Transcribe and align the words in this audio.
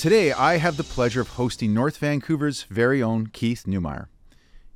Today, 0.00 0.32
I 0.32 0.56
have 0.56 0.78
the 0.78 0.82
pleasure 0.82 1.20
of 1.20 1.28
hosting 1.28 1.74
North 1.74 1.98
Vancouver's 1.98 2.62
very 2.62 3.02
own 3.02 3.26
Keith 3.26 3.64
Neumeyer. 3.66 4.06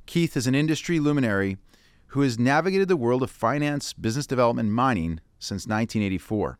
Keith 0.05 0.37
is 0.37 0.45
an 0.45 0.53
industry 0.53 0.99
luminary 0.99 1.57
who 2.09 2.21
has 2.21 2.37
navigated 2.37 2.89
the 2.89 2.95
world 2.95 3.23
of 3.23 3.31
finance, 3.31 3.91
business 3.91 4.27
development, 4.27 4.67
and 4.67 4.75
mining 4.75 5.19
since 5.39 5.65
1984. 5.65 6.59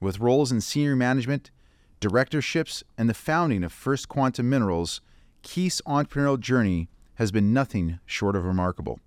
With 0.00 0.18
roles 0.18 0.50
in 0.50 0.60
senior 0.60 0.96
management, 0.96 1.52
directorships, 2.00 2.82
and 2.98 3.08
the 3.08 3.14
founding 3.14 3.62
of 3.62 3.72
First 3.72 4.08
Quantum 4.08 4.50
Minerals, 4.50 5.00
Keith's 5.42 5.80
entrepreneurial 5.82 6.40
journey 6.40 6.88
has 7.14 7.30
been 7.30 7.52
nothing 7.52 8.00
short 8.04 8.34
of 8.34 8.44
remarkable. 8.44 8.98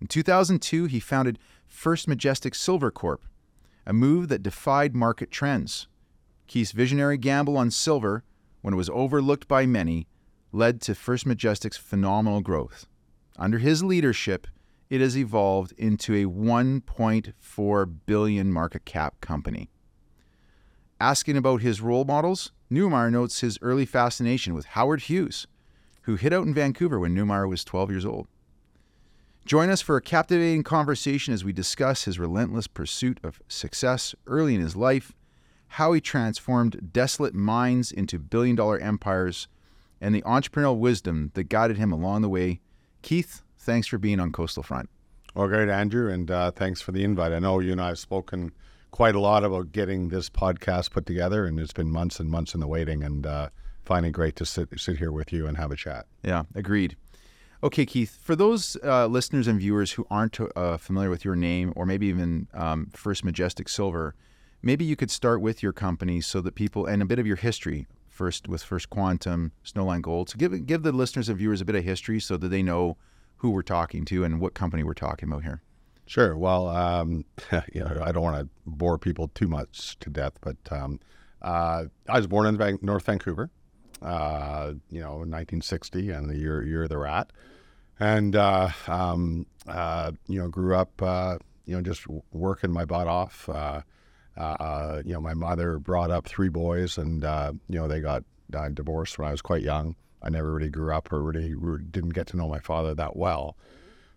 In 0.00 0.06
2002, 0.06 0.84
he 0.84 1.00
founded 1.00 1.40
First 1.66 2.06
Majestic 2.06 2.54
Silver 2.54 2.92
Corp, 2.92 3.24
a 3.84 3.92
move 3.92 4.28
that 4.28 4.44
defied 4.44 4.94
market 4.94 5.32
trends. 5.32 5.88
Keith's 6.52 6.72
visionary 6.72 7.16
gamble 7.16 7.56
on 7.56 7.70
silver, 7.70 8.24
when 8.60 8.74
it 8.74 8.76
was 8.76 8.90
overlooked 8.90 9.48
by 9.48 9.64
many, 9.64 10.06
led 10.52 10.82
to 10.82 10.94
First 10.94 11.24
Majestic's 11.24 11.78
phenomenal 11.78 12.42
growth. 12.42 12.86
Under 13.38 13.56
his 13.56 13.82
leadership, 13.82 14.46
it 14.90 15.00
has 15.00 15.16
evolved 15.16 15.72
into 15.78 16.14
a 16.14 16.30
1.4 16.30 17.94
billion 18.04 18.52
market 18.52 18.84
cap 18.84 19.18
company. 19.22 19.70
Asking 21.00 21.38
about 21.38 21.62
his 21.62 21.80
role 21.80 22.04
models, 22.04 22.52
Neumeyer 22.70 23.10
notes 23.10 23.40
his 23.40 23.58
early 23.62 23.86
fascination 23.86 24.52
with 24.52 24.66
Howard 24.66 25.04
Hughes, 25.04 25.46
who 26.02 26.16
hid 26.16 26.34
out 26.34 26.46
in 26.46 26.52
Vancouver 26.52 27.00
when 27.00 27.14
Neumeyer 27.14 27.48
was 27.48 27.64
12 27.64 27.90
years 27.90 28.04
old. 28.04 28.28
Join 29.46 29.70
us 29.70 29.80
for 29.80 29.96
a 29.96 30.02
captivating 30.02 30.64
conversation 30.64 31.32
as 31.32 31.44
we 31.44 31.54
discuss 31.54 32.04
his 32.04 32.18
relentless 32.18 32.66
pursuit 32.66 33.20
of 33.22 33.40
success 33.48 34.14
early 34.26 34.54
in 34.54 34.60
his 34.60 34.76
life 34.76 35.14
how 35.76 35.94
he 35.94 36.00
transformed 36.02 36.90
desolate 36.92 37.34
mines 37.34 37.90
into 37.90 38.18
billion 38.18 38.54
dollar 38.54 38.78
empires, 38.78 39.48
and 40.02 40.14
the 40.14 40.20
entrepreneurial 40.22 40.76
wisdom 40.76 41.30
that 41.32 41.44
guided 41.44 41.78
him 41.78 41.90
along 41.90 42.20
the 42.20 42.28
way. 42.28 42.60
Keith, 43.00 43.42
thanks 43.58 43.86
for 43.86 43.96
being 43.96 44.20
on 44.20 44.32
Coastal 44.32 44.62
Front. 44.62 44.90
Well, 45.34 45.48
great, 45.48 45.70
Andrew, 45.70 46.12
and 46.12 46.30
uh, 46.30 46.50
thanks 46.50 46.82
for 46.82 46.92
the 46.92 47.02
invite. 47.02 47.32
I 47.32 47.38
know 47.38 47.58
you 47.60 47.72
and 47.72 47.80
I 47.80 47.88
have 47.88 47.98
spoken 47.98 48.52
quite 48.90 49.14
a 49.14 49.20
lot 49.20 49.44
about 49.44 49.72
getting 49.72 50.10
this 50.10 50.28
podcast 50.28 50.90
put 50.90 51.06
together, 51.06 51.46
and 51.46 51.58
it's 51.58 51.72
been 51.72 51.90
months 51.90 52.20
and 52.20 52.28
months 52.28 52.52
in 52.52 52.60
the 52.60 52.68
waiting, 52.68 53.02
and 53.02 53.26
uh, 53.26 53.48
finding 53.82 54.12
great 54.12 54.36
to 54.36 54.44
sit, 54.44 54.68
sit 54.78 54.98
here 54.98 55.10
with 55.10 55.32
you 55.32 55.46
and 55.46 55.56
have 55.56 55.70
a 55.70 55.76
chat. 55.76 56.04
Yeah, 56.22 56.42
agreed. 56.54 56.96
Okay, 57.62 57.86
Keith, 57.86 58.18
for 58.20 58.36
those 58.36 58.76
uh, 58.84 59.06
listeners 59.06 59.48
and 59.48 59.58
viewers 59.58 59.92
who 59.92 60.06
aren't 60.10 60.38
uh, 60.54 60.76
familiar 60.76 61.08
with 61.08 61.24
your 61.24 61.36
name 61.36 61.72
or 61.74 61.86
maybe 61.86 62.08
even 62.08 62.48
um, 62.52 62.90
First 62.92 63.24
Majestic 63.24 63.70
Silver, 63.70 64.14
maybe 64.62 64.84
you 64.84 64.96
could 64.96 65.10
start 65.10 65.40
with 65.40 65.62
your 65.62 65.72
company 65.72 66.20
so 66.20 66.40
that 66.40 66.54
people 66.54 66.86
and 66.86 67.02
a 67.02 67.06
bit 67.06 67.18
of 67.18 67.26
your 67.26 67.36
history 67.36 67.86
first 68.08 68.46
with 68.46 68.62
First 68.62 68.90
Quantum, 68.90 69.52
Snowline 69.64 70.02
Gold. 70.02 70.30
So 70.30 70.36
give 70.36 70.66
give 70.66 70.82
the 70.82 70.92
listeners 70.92 71.28
and 71.28 71.38
viewers 71.38 71.60
a 71.60 71.64
bit 71.64 71.74
of 71.74 71.84
history 71.84 72.20
so 72.20 72.36
that 72.36 72.48
they 72.48 72.62
know 72.62 72.96
who 73.38 73.50
we're 73.50 73.62
talking 73.62 74.04
to 74.04 74.22
and 74.22 74.40
what 74.40 74.54
company 74.54 74.84
we're 74.84 74.94
talking 74.94 75.28
about 75.28 75.42
here. 75.42 75.62
Sure. 76.06 76.36
Well, 76.36 76.68
um, 76.68 77.24
you 77.72 77.80
know, 77.80 78.02
I 78.02 78.12
don't 78.12 78.22
want 78.22 78.38
to 78.38 78.48
bore 78.66 78.98
people 78.98 79.28
too 79.28 79.48
much 79.48 79.98
to 80.00 80.10
death, 80.10 80.34
but 80.40 80.56
um, 80.70 81.00
uh, 81.40 81.84
I 82.08 82.16
was 82.16 82.26
born 82.26 82.46
in 82.46 82.78
North 82.82 83.04
Vancouver, 83.04 83.50
uh, 84.00 84.74
you 84.90 85.00
know, 85.00 85.16
1960, 85.16 86.10
and 86.10 86.30
the 86.30 86.36
year 86.36 86.62
year 86.62 86.84
of 86.84 86.88
the 86.90 86.98
rat, 86.98 87.32
and 87.98 88.36
uh, 88.36 88.68
um, 88.86 89.46
uh, 89.66 90.12
you 90.28 90.38
know, 90.38 90.48
grew 90.48 90.76
up, 90.76 91.00
uh, 91.02 91.38
you 91.64 91.74
know, 91.74 91.82
just 91.82 92.06
working 92.32 92.70
my 92.70 92.84
butt 92.84 93.06
off. 93.06 93.48
Uh, 94.36 94.56
uh, 94.60 95.02
you 95.04 95.12
know, 95.12 95.20
my 95.20 95.34
mother 95.34 95.78
brought 95.78 96.10
up 96.10 96.26
three 96.26 96.48
boys, 96.48 96.98
and 96.98 97.24
uh, 97.24 97.52
you 97.68 97.78
know 97.78 97.86
they 97.86 98.00
got 98.00 98.24
uh, 98.54 98.68
divorced 98.70 99.18
when 99.18 99.28
I 99.28 99.30
was 99.30 99.42
quite 99.42 99.62
young. 99.62 99.94
I 100.22 100.30
never 100.30 100.52
really 100.52 100.70
grew 100.70 100.94
up 100.94 101.12
or 101.12 101.22
really, 101.22 101.54
didn't 101.90 102.10
get 102.10 102.28
to 102.28 102.36
know 102.36 102.48
my 102.48 102.60
father 102.60 102.94
that 102.94 103.16
well. 103.16 103.56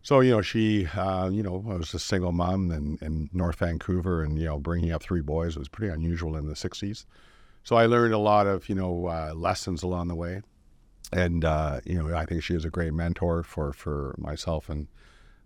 So 0.04 0.20
you 0.20 0.32
know, 0.32 0.42
she, 0.42 0.86
uh, 0.86 1.30
you 1.30 1.42
know, 1.42 1.66
I 1.68 1.76
was 1.76 1.94
a 1.94 2.00
single 2.00 2.32
mom 2.32 2.72
in, 2.72 2.98
in 3.02 3.30
North 3.34 3.58
Vancouver, 3.58 4.24
and 4.24 4.38
you 4.38 4.46
know, 4.46 4.60
bringing 4.60 4.92
up 4.92 5.02
three 5.02 5.22
boys 5.22 5.58
was 5.58 5.68
pretty 5.68 5.92
unusual 5.92 6.36
in 6.38 6.48
the 6.48 6.54
'60s. 6.54 7.06
So 7.64 7.76
I 7.76 7.88
learned 7.88 8.14
a 8.14 8.20
lot 8.20 8.48
of 8.48 8.70
you 8.70 8.76
know 8.76 9.08
uh, 9.08 9.34
lessons 9.36 9.84
along 9.84 10.08
the 10.08 10.16
way, 10.16 10.42
and 11.12 11.44
uh, 11.44 11.82
you 11.86 11.96
know, 11.96 12.16
I 12.16 12.26
think 12.26 12.44
she 12.44 12.54
was 12.54 12.66
a 12.66 12.70
great 12.70 12.94
mentor 12.94 13.44
for 13.44 13.74
for 13.74 14.16
myself 14.18 14.70
and 14.70 14.88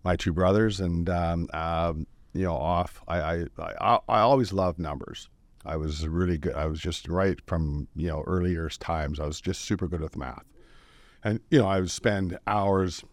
my 0.03 0.15
two 0.15 0.33
brothers, 0.33 0.79
and 0.79 1.09
um, 1.09 1.47
um 1.53 2.05
you 2.33 2.43
know, 2.43 2.55
off. 2.55 3.01
I, 3.07 3.19
I, 3.19 3.45
I, 3.57 3.99
I 4.07 4.19
always 4.19 4.53
loved 4.53 4.79
numbers. 4.79 5.29
I 5.65 5.75
was 5.75 6.07
really 6.07 6.37
good. 6.37 6.55
I 6.55 6.65
was 6.65 6.79
just 6.79 7.07
right 7.07 7.39
from, 7.45 7.87
you 7.95 8.07
know, 8.07 8.23
earlier 8.25 8.69
times. 8.69 9.19
I 9.19 9.25
was 9.25 9.41
just 9.41 9.61
super 9.61 9.87
good 9.87 10.01
with 10.01 10.15
math. 10.15 10.45
And, 11.23 11.41
you 11.49 11.59
know, 11.59 11.67
I 11.67 11.79
would 11.79 11.91
spend 11.91 12.39
hours, 12.47 13.03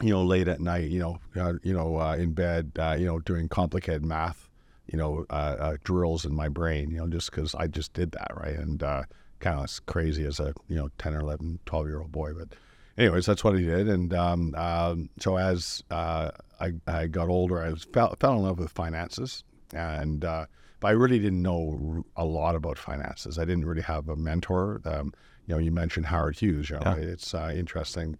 you 0.00 0.10
know, 0.10 0.22
late 0.22 0.48
at 0.48 0.60
night, 0.60 0.90
you 0.90 1.00
know, 1.00 1.18
uh, 1.36 1.54
you 1.62 1.74
know, 1.74 1.98
uh, 1.98 2.16
in 2.16 2.32
bed, 2.32 2.72
uh, 2.78 2.96
you 2.98 3.06
know, 3.06 3.18
doing 3.18 3.48
complicated 3.48 4.04
math, 4.04 4.48
you 4.86 4.98
know, 4.98 5.26
uh, 5.28 5.56
uh, 5.58 5.76
drills 5.84 6.24
in 6.24 6.34
my 6.34 6.48
brain, 6.48 6.90
you 6.90 6.96
know, 6.96 7.08
just 7.08 7.30
because 7.30 7.54
I 7.54 7.66
just 7.66 7.92
did 7.92 8.12
that, 8.12 8.32
right? 8.34 8.56
And 8.56 8.82
uh, 8.82 9.02
kind 9.40 9.60
of 9.60 9.86
crazy 9.86 10.24
as 10.24 10.40
a, 10.40 10.54
you 10.68 10.76
know, 10.76 10.88
10 10.96 11.14
or 11.14 11.20
11, 11.20 11.58
12 11.66 11.86
year 11.88 12.00
old 12.00 12.12
boy. 12.12 12.32
But, 12.32 12.48
anyways, 12.98 13.26
that's 13.26 13.44
what 13.44 13.54
I 13.54 13.60
did. 13.60 13.88
And 13.88 14.12
um, 14.14 14.54
um, 14.54 15.10
so 15.18 15.36
as 15.36 15.82
uh, 15.90 16.30
I, 16.60 16.72
I, 16.86 17.06
got 17.06 17.28
older, 17.28 17.62
I 17.62 17.74
fell, 17.74 18.14
fell 18.20 18.34
in 18.34 18.42
love 18.42 18.58
with 18.58 18.70
finances. 18.70 19.44
And 19.72 20.24
uh, 20.24 20.46
but 20.80 20.88
I 20.88 20.90
really 20.92 21.18
didn't 21.18 21.42
know 21.42 22.04
a 22.16 22.24
lot 22.24 22.56
about 22.56 22.76
finances. 22.76 23.38
I 23.38 23.44
didn't 23.44 23.64
really 23.64 23.82
have 23.82 24.08
a 24.08 24.16
mentor. 24.16 24.80
Um, 24.84 25.14
you 25.46 25.54
know, 25.54 25.58
you 25.58 25.70
mentioned 25.70 26.06
Howard 26.06 26.38
Hughes. 26.38 26.70
You 26.70 26.76
know, 26.76 26.96
yeah. 26.96 26.96
it's 26.96 27.34
uh, 27.34 27.52
interesting. 27.54 28.18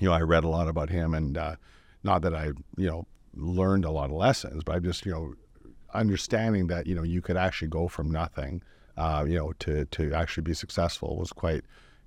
You 0.00 0.08
know, 0.08 0.14
I 0.14 0.20
read 0.20 0.44
a 0.44 0.48
lot 0.48 0.68
about 0.68 0.90
him, 0.90 1.14
and 1.14 1.36
uh, 1.36 1.56
not 2.02 2.22
that 2.22 2.34
I, 2.34 2.48
you 2.76 2.88
know, 2.88 3.06
learned 3.34 3.84
a 3.84 3.90
lot 3.90 4.10
of 4.10 4.16
lessons, 4.16 4.62
but 4.64 4.76
I 4.76 4.78
just, 4.80 5.06
you 5.06 5.12
know, 5.12 5.34
understanding 5.94 6.66
that 6.66 6.86
you 6.86 6.94
know 6.94 7.02
you 7.02 7.22
could 7.22 7.36
actually 7.36 7.68
go 7.68 7.88
from 7.88 8.10
nothing, 8.10 8.62
uh, 8.96 9.24
you 9.26 9.36
know, 9.36 9.52
to 9.60 9.86
to 9.86 10.12
actually 10.12 10.42
be 10.42 10.54
successful 10.54 11.16
was 11.16 11.32
quite 11.32 11.64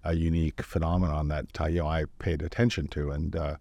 a 0.08 0.16
unique 0.16 0.62
phenomenon 0.62 1.28
that 1.28 1.48
you 1.70 1.80
know 1.80 1.88
I 1.88 2.06
paid 2.20 2.42
attention 2.42 2.88
to, 2.90 3.12
and 3.12 3.36
uh, 3.36 3.56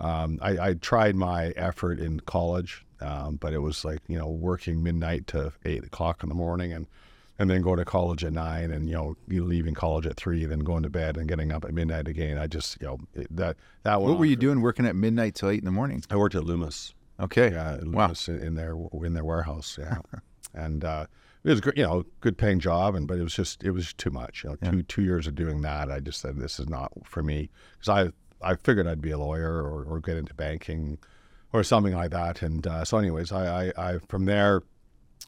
um, 0.00 0.38
I, 0.42 0.68
I, 0.68 0.74
tried 0.74 1.14
my 1.14 1.50
effort 1.50 2.00
in 2.00 2.20
college, 2.20 2.84
um, 3.00 3.36
but 3.36 3.52
it 3.52 3.60
was 3.60 3.84
like 3.84 4.00
you 4.08 4.18
know 4.18 4.28
working 4.28 4.82
midnight 4.82 5.28
to 5.28 5.52
eight 5.64 5.84
o'clock 5.84 6.22
in 6.24 6.28
the 6.28 6.34
morning, 6.34 6.72
and 6.72 6.86
and 7.38 7.48
then 7.48 7.62
going 7.62 7.78
to 7.78 7.84
college 7.84 8.24
at 8.24 8.32
nine, 8.32 8.72
and 8.72 8.88
you 8.88 8.94
know 8.94 9.16
leaving 9.28 9.74
college 9.74 10.06
at 10.06 10.16
three, 10.16 10.44
then 10.44 10.60
going 10.60 10.82
to 10.82 10.90
bed 10.90 11.16
and 11.16 11.28
getting 11.28 11.52
up 11.52 11.64
at 11.64 11.72
midnight 11.72 12.08
again. 12.08 12.36
I 12.36 12.48
just 12.48 12.80
you 12.80 12.88
know 12.88 12.98
that 13.30 13.56
that. 13.84 14.02
What 14.02 14.18
were 14.18 14.24
you 14.24 14.36
doing 14.36 14.60
working 14.60 14.86
at 14.86 14.96
midnight 14.96 15.36
till 15.36 15.50
eight 15.50 15.60
in 15.60 15.64
the 15.64 15.70
morning? 15.70 16.02
I 16.10 16.16
worked 16.16 16.34
at 16.34 16.44
Loomis. 16.44 16.94
Okay. 17.20 17.52
Yeah, 17.52 17.76
Loomis 17.80 18.26
wow. 18.26 18.34
in 18.34 18.54
their 18.56 18.76
in 19.04 19.14
their 19.14 19.24
warehouse. 19.24 19.78
Yeah, 19.80 19.98
and. 20.54 20.84
Uh, 20.84 21.06
it 21.44 21.50
was 21.50 21.60
you 21.76 21.82
know, 21.82 22.04
good 22.20 22.38
paying 22.38 22.60
job, 22.60 22.94
and 22.94 23.08
but 23.08 23.18
it 23.18 23.22
was 23.22 23.34
just 23.34 23.64
it 23.64 23.72
was 23.72 23.92
too 23.94 24.10
much. 24.10 24.44
You 24.44 24.50
know, 24.50 24.56
yeah. 24.62 24.70
two 24.70 24.82
two 24.82 25.02
years 25.02 25.26
of 25.26 25.34
doing 25.34 25.62
that, 25.62 25.90
I 25.90 26.00
just 26.00 26.20
said 26.20 26.36
this 26.36 26.60
is 26.60 26.68
not 26.68 26.92
for 27.04 27.22
me 27.22 27.50
because 27.78 27.88
I 27.88 28.50
I 28.50 28.56
figured 28.56 28.86
I'd 28.86 29.00
be 29.00 29.10
a 29.10 29.18
lawyer 29.18 29.62
or, 29.62 29.84
or 29.84 30.00
get 30.00 30.16
into 30.16 30.34
banking 30.34 30.98
or 31.52 31.62
something 31.62 31.94
like 31.94 32.10
that. 32.10 32.42
And 32.42 32.66
uh, 32.66 32.84
so, 32.84 32.98
anyways, 32.98 33.30
I, 33.32 33.66
I, 33.66 33.72
I, 33.76 33.98
from 34.08 34.24
there 34.24 34.62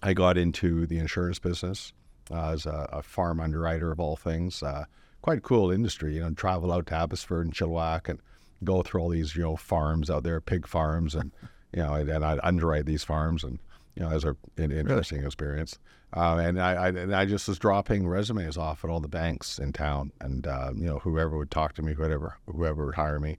I 0.02 0.14
got 0.14 0.36
into 0.36 0.86
the 0.86 0.98
insurance 0.98 1.38
business 1.38 1.92
uh, 2.30 2.50
as 2.50 2.66
a, 2.66 2.88
a, 2.92 3.02
farm 3.02 3.40
underwriter 3.40 3.92
of 3.92 4.00
all 4.00 4.16
things. 4.16 4.62
Uh, 4.62 4.84
quite 5.22 5.42
cool 5.42 5.70
industry, 5.70 6.14
you 6.14 6.20
know, 6.20 6.30
travel 6.30 6.72
out 6.72 6.86
to 6.86 6.94
Abbotsford 6.94 7.46
and 7.46 7.54
Chilliwack 7.54 8.08
and 8.08 8.20
go 8.62 8.82
through 8.82 9.00
all 9.00 9.08
these 9.10 9.36
you 9.36 9.42
know 9.42 9.56
farms 9.56 10.10
out 10.10 10.22
there, 10.22 10.40
pig 10.40 10.66
farms, 10.66 11.14
and 11.14 11.32
you 11.72 11.82
know, 11.82 11.94
and, 11.94 12.08
and 12.08 12.24
I'd 12.24 12.40
underwrite 12.42 12.86
these 12.86 13.04
farms 13.04 13.44
and 13.44 13.58
you 13.96 14.02
know, 14.02 14.10
as 14.10 14.24
a, 14.24 14.36
an 14.56 14.72
interesting 14.72 15.18
really? 15.18 15.26
experience. 15.26 15.78
Uh, 16.16 16.36
and 16.38 16.62
I, 16.62 16.74
I, 16.74 16.88
and 16.88 17.14
I 17.14 17.24
just 17.24 17.48
was 17.48 17.58
dropping 17.58 18.06
resumes 18.06 18.56
off 18.56 18.84
at 18.84 18.90
all 18.90 19.00
the 19.00 19.08
banks 19.08 19.58
in 19.58 19.72
town, 19.72 20.12
and 20.20 20.46
uh, 20.46 20.70
you 20.74 20.86
know 20.86 21.00
whoever 21.00 21.36
would 21.36 21.50
talk 21.50 21.74
to 21.74 21.82
me, 21.82 21.92
whoever 21.92 22.36
whoever 22.46 22.86
would 22.86 22.94
hire 22.94 23.18
me. 23.18 23.38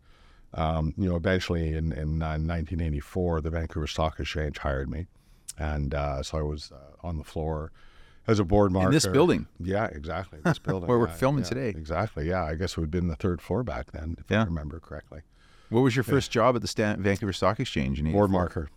Um, 0.53 0.93
you 0.97 1.07
know, 1.09 1.15
eventually 1.15 1.69
in 1.69 1.93
in 1.93 2.21
uh, 2.21 2.35
1984, 2.37 3.41
the 3.41 3.49
Vancouver 3.49 3.87
Stock 3.87 4.19
Exchange 4.19 4.57
hired 4.57 4.89
me, 4.89 5.07
and 5.57 5.93
uh, 5.93 6.21
so 6.21 6.37
I 6.37 6.41
was 6.41 6.71
uh, 6.73 7.07
on 7.07 7.17
the 7.17 7.23
floor 7.23 7.71
as 8.27 8.39
a 8.39 8.43
board 8.43 8.73
marker 8.73 8.87
in 8.87 8.93
this 8.93 9.07
building. 9.07 9.47
Yeah, 9.59 9.85
exactly. 9.85 10.39
This 10.43 10.59
building 10.59 10.89
where 10.89 10.99
we're 10.99 11.07
filming 11.07 11.43
yeah, 11.45 11.49
today. 11.49 11.69
Exactly. 11.69 12.27
Yeah, 12.27 12.43
I 12.43 12.55
guess 12.55 12.71
it 12.71 12.77
would 12.77 12.85
have 12.85 12.91
been 12.91 13.07
the 13.07 13.15
third 13.15 13.41
floor 13.41 13.63
back 13.63 13.93
then, 13.93 14.17
if 14.19 14.29
yeah. 14.29 14.41
I 14.41 14.45
remember 14.45 14.81
correctly. 14.81 15.21
What 15.69 15.81
was 15.81 15.95
your 15.95 16.03
first 16.03 16.29
job 16.29 16.55
at 16.55 16.61
the 16.61 16.67
Stan- 16.67 17.01
Vancouver 17.01 17.33
Stock 17.33 17.59
Exchange? 17.59 17.99
In 17.99 18.11
board 18.11 18.29
marker. 18.29 18.69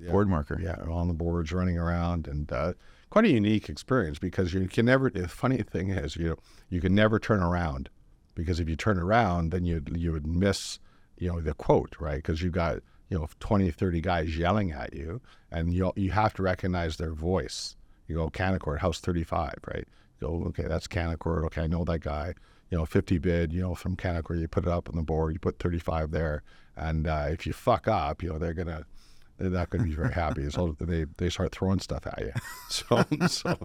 Yeah. 0.00 0.10
Board 0.10 0.28
marker. 0.28 0.58
Yeah, 0.60 0.76
on 0.88 1.08
the 1.08 1.14
boards, 1.14 1.52
running 1.52 1.78
around, 1.78 2.26
and 2.26 2.50
uh, 2.50 2.72
quite 3.12 3.26
a 3.26 3.30
unique 3.30 3.68
experience 3.68 4.18
because 4.18 4.54
you 4.54 4.66
can 4.66 4.86
never. 4.86 5.10
The 5.10 5.28
funny 5.28 5.58
thing 5.58 5.90
is, 5.90 6.16
you 6.16 6.38
you 6.70 6.80
can 6.80 6.94
never 6.94 7.18
turn 7.18 7.42
around 7.42 7.90
because 8.34 8.58
if 8.58 8.70
you 8.70 8.74
turn 8.74 8.98
around, 8.98 9.50
then 9.50 9.66
you 9.66 9.82
you 9.92 10.12
would 10.12 10.26
miss, 10.26 10.78
you 11.18 11.30
know, 11.30 11.38
the 11.38 11.52
quote, 11.52 11.94
right? 12.00 12.16
Because 12.16 12.40
you've 12.40 12.54
got 12.54 12.76
you 13.10 13.18
know 13.18 13.28
20, 13.38 13.70
30 13.70 14.00
guys 14.00 14.38
yelling 14.38 14.72
at 14.72 14.94
you, 14.94 15.20
and 15.50 15.74
you 15.74 15.92
you 15.94 16.10
have 16.12 16.32
to 16.34 16.42
recognize 16.42 16.96
their 16.96 17.12
voice. 17.12 17.76
You 18.08 18.16
go 18.16 18.30
Canaccord 18.30 18.78
House 18.78 18.98
35, 18.98 19.56
right? 19.68 19.86
go, 20.18 20.44
okay, 20.46 20.64
that's 20.66 20.86
Canaccord. 20.86 21.44
Okay, 21.46 21.62
I 21.62 21.66
know 21.66 21.84
that 21.84 22.00
guy. 22.00 22.32
You 22.70 22.78
know, 22.78 22.86
50 22.86 23.18
bid, 23.18 23.52
you 23.52 23.60
know, 23.60 23.74
from 23.74 23.96
Canaccord, 23.96 24.40
you 24.40 24.48
put 24.48 24.64
it 24.64 24.70
up 24.70 24.88
on 24.88 24.96
the 24.96 25.02
board, 25.02 25.34
you 25.34 25.38
put 25.38 25.58
35 25.58 26.10
there. 26.12 26.42
And 26.74 27.06
uh, 27.06 27.26
if 27.28 27.46
you 27.46 27.52
fuck 27.52 27.86
up, 27.86 28.22
you 28.22 28.30
know, 28.30 28.38
they're 28.38 28.54
to, 28.54 28.86
they're 29.38 29.50
not 29.50 29.70
going 29.70 29.82
to 29.82 29.88
be 29.88 29.94
very 29.94 30.12
happy. 30.12 30.48
So 30.50 30.76
they, 30.80 31.06
they 31.16 31.30
start 31.30 31.52
throwing 31.52 31.80
stuff 31.80 32.06
at 32.06 32.18
you. 32.20 32.32
So, 32.68 33.04
so 33.26 33.58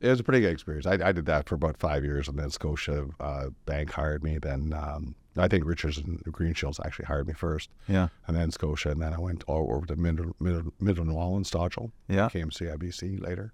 it 0.00 0.08
was 0.08 0.20
a 0.20 0.22
pretty 0.22 0.40
good 0.40 0.52
experience. 0.52 0.86
I, 0.86 0.92
I 1.02 1.10
did 1.10 1.26
that 1.26 1.48
for 1.48 1.56
about 1.56 1.78
five 1.78 2.04
years, 2.04 2.28
and 2.28 2.38
then 2.38 2.48
Scotia 2.50 3.06
uh, 3.18 3.46
Bank 3.66 3.90
hired 3.90 4.22
me. 4.22 4.38
Then 4.38 4.72
um, 4.72 5.16
I 5.36 5.48
think 5.48 5.64
Richardson 5.64 6.22
Greenshields 6.28 6.78
actually 6.84 7.06
hired 7.06 7.26
me 7.26 7.34
first. 7.34 7.70
Yeah. 7.88 8.08
And 8.26 8.36
then 8.36 8.52
Scotia, 8.52 8.90
and 8.90 9.02
then 9.02 9.12
I 9.12 9.18
went 9.18 9.42
all 9.48 9.74
over 9.74 9.86
to 9.86 9.96
Middle, 9.96 10.36
Middle, 10.38 10.72
Middle 10.78 11.04
New 11.04 11.14
Orleans, 11.14 11.50
Stodgel. 11.50 11.90
Yeah. 12.08 12.28
Came 12.28 12.50
CIBC 12.50 13.20
later. 13.20 13.52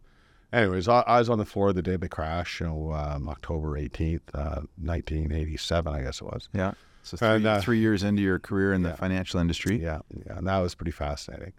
Anyways, 0.53 0.89
I, 0.89 1.01
I 1.01 1.19
was 1.19 1.29
on 1.29 1.39
the 1.39 1.45
floor 1.45 1.73
the 1.73 1.83
day 1.83 1.95
of 1.95 2.01
the 2.01 2.09
crash, 2.09 2.61
you 2.61 2.67
know, 2.67 2.93
um, 2.93 3.29
October 3.29 3.79
18th, 3.79 4.21
uh, 4.35 4.63
1987, 4.81 5.95
I 5.95 6.03
guess 6.03 6.21
it 6.21 6.25
was. 6.25 6.49
Yeah. 6.53 6.73
So 7.09 7.17
three, 7.17 7.29
And, 7.29 7.47
uh, 7.47 7.61
three 7.61 7.79
years 7.79 8.03
into 8.03 8.23
your 8.23 8.39
career 8.39 8.73
in 8.73 8.83
the 8.83 8.95
financial 8.95 9.41
industry. 9.41 9.83
Yeah, 9.83 10.01
yeah, 10.27 10.37
and 10.39 10.47
that 10.47 10.59
was 10.59 10.75
pretty 10.75 10.91
fascinating. 10.93 11.53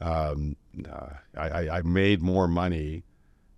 Um, 0.00 0.56
uh, 0.90 1.08
I, 1.36 1.68
I, 1.68 1.82
made 1.82 2.22
more 2.22 2.48
money 2.48 3.04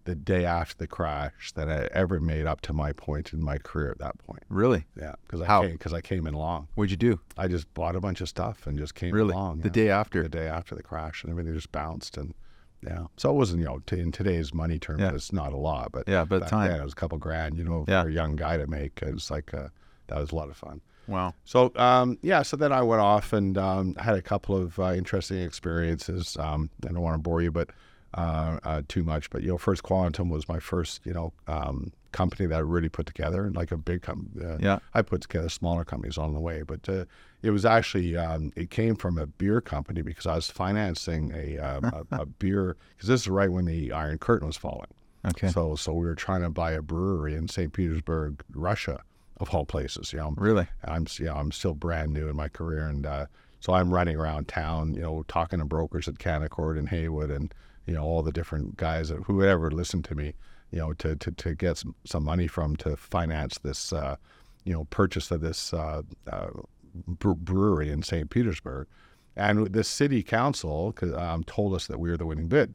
the 0.05 0.17
day 0.17 0.45
after 0.45 0.77
the 0.77 0.89
crash 0.89 1.53
than 1.53 1.69
I 1.71 1.85
ever 1.93 2.19
made 2.19 2.47
up 2.47 2.61
to 2.63 2.73
my 2.73 2.93
point 2.93 3.33
in 3.33 3.41
my 3.41 3.59
career 3.59 3.93
at 3.93 3.99
that 3.99 4.19
point. 4.19 4.43
Really? 4.49 4.85
Yeah, 4.99 5.15
because 5.23 5.41
I 5.41 5.47
How? 5.47 5.63
came, 5.63 5.79
cause 5.79 5.93
I 5.93 6.01
came 6.01 6.27
in 6.27 6.35
long. 6.35 6.67
What'd 6.75 6.91
you 6.91 6.97
do? 6.97 7.21
I 7.39 7.47
just 7.47 7.73
bought 7.75 7.95
a 7.95 8.01
bunch 8.01 8.21
of 8.21 8.29
stuff 8.29 8.67
and 8.67 8.77
just 8.77 8.97
came 8.97 9.15
Really? 9.15 9.33
along. 9.33 9.61
the 9.61 9.69
yeah. 9.69 9.73
day 9.73 9.91
after? 9.91 10.25
the 10.25 10.29
day 10.29 10.49
after 10.49 10.75
the 10.75 10.83
crash, 10.83 11.23
and 11.23 11.31
everything 11.31 11.55
just 11.55 11.73
bounced 11.73 12.17
and. 12.17 12.35
Yeah, 12.85 13.05
so 13.17 13.31
it 13.31 13.35
wasn't 13.35 13.61
you 13.61 13.67
know 13.67 13.79
t- 13.87 14.01
in 14.01 14.11
today's 14.11 14.53
money 14.53 14.81
terms, 14.81 15.03
Yeah. 15.03 15.15
it's 15.15 15.33
not 15.33 15.53
a 15.53 15.57
lot, 15.57 15.93
but 15.93 16.09
Yeah, 16.09 16.25
but 16.25 16.35
at 16.35 16.39
the 16.39 16.45
back 16.47 16.51
time. 16.51 16.69
then 16.73 16.81
it 16.81 16.85
was 16.85 16.95
a 16.95 16.97
couple 16.97 17.17
grand, 17.17 17.57
you 17.57 17.63
know, 17.63 17.85
Yeah. 17.87 18.03
for 18.03 18.09
a 18.09 18.13
young 18.13 18.35
guy 18.35 18.57
to 18.57 18.67
make. 18.67 19.01
It 19.03 19.15
was 19.15 19.31
like 19.31 19.55
uh, 19.55 19.69
that 20.09 20.19
was 20.19 20.33
a 20.33 20.35
lot 20.35 20.49
of 20.51 20.57
fun. 20.57 20.81
Wow. 21.13 21.35
So 21.45 21.73
um, 21.77 22.19
yeah, 22.23 22.43
so 22.43 22.57
then 22.57 22.73
I 22.73 22.83
went 22.83 23.01
off 23.03 23.33
and 23.33 23.57
um, 23.59 23.95
had 23.97 24.15
a 24.17 24.23
couple 24.23 24.57
of 24.57 24.79
uh, 24.79 24.93
interesting 24.93 25.39
experiences. 25.43 26.37
Um, 26.39 26.71
I 26.85 26.93
don't 26.93 27.01
want 27.03 27.15
to 27.15 27.19
bore 27.19 27.43
you, 27.43 27.51
but 27.51 27.71
uh, 28.15 28.59
uh, 28.65 28.83
too 28.89 29.05
much. 29.05 29.31
But 29.31 29.43
you 29.43 29.49
know, 29.49 29.59
First 29.59 29.83
Quantum 29.83 30.29
was 30.29 30.49
my 30.49 30.59
first 30.59 31.01
you 31.05 31.13
know 31.13 31.33
um, 31.47 31.93
company 32.13 32.47
that 32.47 32.55
I 32.57 32.61
really 32.61 32.89
put 32.89 33.07
together, 33.07 33.51
like 33.55 33.73
a 33.73 33.77
big 33.77 34.03
company. 34.03 34.45
Uh, 34.45 34.59
Yeah. 34.61 34.79
I 34.95 35.03
put 35.03 35.23
together 35.23 35.49
smaller 35.49 35.85
companies 35.85 36.19
on 36.19 36.35
the 36.35 36.41
way, 36.41 36.63
but 36.63 36.89
uh, 36.89 37.05
it 37.43 37.51
was 37.51 37.65
actually 37.65 38.17
um, 38.17 38.53
it 38.57 38.71
came 38.71 38.95
from 38.97 39.19
a 39.19 39.27
beer 39.27 39.61
company 39.61 40.03
because 40.03 40.27
I 40.27 40.35
was 40.35 40.51
financing 40.51 41.33
a 41.35 41.59
um, 41.59 41.85
a, 42.11 42.23
a 42.23 42.27
beer 42.27 42.77
because 42.97 43.09
this 43.09 43.23
is 43.23 43.29
right 43.29 43.51
when 43.51 43.65
the 43.65 43.93
Iron 43.93 44.19
Curtain 44.19 44.47
was 44.47 44.57
falling. 44.57 44.91
Okay. 45.25 45.49
So 45.49 45.77
so 45.77 45.93
we 45.93 46.05
were 46.07 46.15
trying 46.15 46.43
to 46.43 46.51
buy 46.51 46.73
a 46.73 46.83
brewery 46.83 47.35
in 47.35 47.49
St. 47.49 47.73
Petersburg, 47.73 48.43
Russia, 48.53 49.01
of 49.43 49.55
all 49.55 49.67
places. 49.67 50.13
You 50.13 50.21
know, 50.21 50.35
really? 50.37 50.67
I'm 50.85 51.07
you 51.19 51.27
know, 51.27 51.35
I'm 51.35 51.53
still 51.53 51.75
brand 51.75 52.13
new 52.13 52.29
in 52.29 52.37
my 52.37 52.49
career, 52.49 52.87
and 52.87 53.05
uh, 53.05 53.27
so 53.61 53.75
I'm 53.75 53.93
running 53.93 54.17
around 54.17 54.49
town, 54.49 54.95
you 54.95 55.03
know, 55.03 55.25
talking 55.29 55.59
to 55.59 55.65
brokers 55.65 56.09
at 56.09 56.15
Canaccord 56.15 56.79
and 56.79 56.89
Haywood, 56.89 57.31
and 57.31 57.53
you 57.87 57.95
know 57.95 58.05
all 58.05 58.23
the 58.23 58.33
different 58.33 58.77
guys 58.77 59.09
that 59.09 59.23
who 59.25 59.37
would 59.37 59.49
ever 59.49 59.71
listen 59.71 60.03
to 60.05 60.15
me, 60.15 60.35
you 60.71 60.79
know, 60.79 60.93
to 60.95 61.17
to, 61.17 61.33
to 61.33 61.55
get 61.55 61.79
some, 61.79 61.95
some 62.05 62.25
money 62.25 62.47
from 62.47 62.77
to 62.77 62.97
finance 62.97 63.59
this, 63.59 63.93
uh, 63.93 64.17
you 64.65 64.73
know, 64.73 64.85
purchase 64.85 65.31
of 65.31 65.41
this 65.41 65.75
uh, 65.75 66.03
uh, 66.31 66.51
brewery 66.95 67.91
in 67.91 68.03
St. 68.03 68.31
Petersburg, 68.31 68.87
and 69.37 69.67
the 69.73 69.85
city 69.85 70.23
council 70.23 70.95
um, 71.17 71.43
told 71.45 71.75
us 71.75 71.89
that 71.89 71.99
we 71.99 72.11
were 72.11 72.17
the 72.17 72.27
winning 72.27 72.49
bid. 72.49 72.75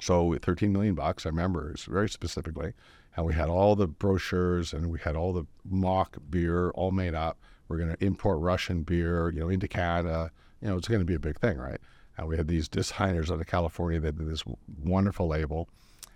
So 0.00 0.36
13 0.40 0.72
million 0.72 0.94
bucks, 0.94 1.26
I 1.26 1.30
remember 1.30 1.74
very 1.88 2.08
specifically. 2.08 2.74
And 3.16 3.24
we 3.24 3.34
had 3.34 3.48
all 3.48 3.76
the 3.76 3.86
brochures 3.86 4.72
and 4.72 4.90
we 4.90 4.98
had 4.98 5.16
all 5.16 5.32
the 5.32 5.46
mock 5.64 6.16
beer 6.30 6.70
all 6.70 6.90
made 6.90 7.14
up. 7.14 7.38
We're 7.68 7.78
going 7.78 7.94
to 7.94 8.04
import 8.04 8.40
Russian 8.40 8.82
beer, 8.82 9.30
you 9.30 9.40
know, 9.40 9.48
into 9.48 9.68
Canada. 9.68 10.30
You 10.60 10.68
know, 10.68 10.76
it's 10.76 10.88
going 10.88 11.00
to 11.00 11.06
be 11.06 11.14
a 11.14 11.20
big 11.20 11.38
thing, 11.38 11.58
right? 11.58 11.80
And 12.16 12.28
we 12.28 12.36
had 12.36 12.48
these 12.48 12.68
designers 12.68 13.30
out 13.30 13.40
of 13.40 13.46
California 13.46 14.00
that 14.00 14.16
did 14.18 14.28
this 14.28 14.44
wonderful 14.82 15.28
label. 15.28 15.68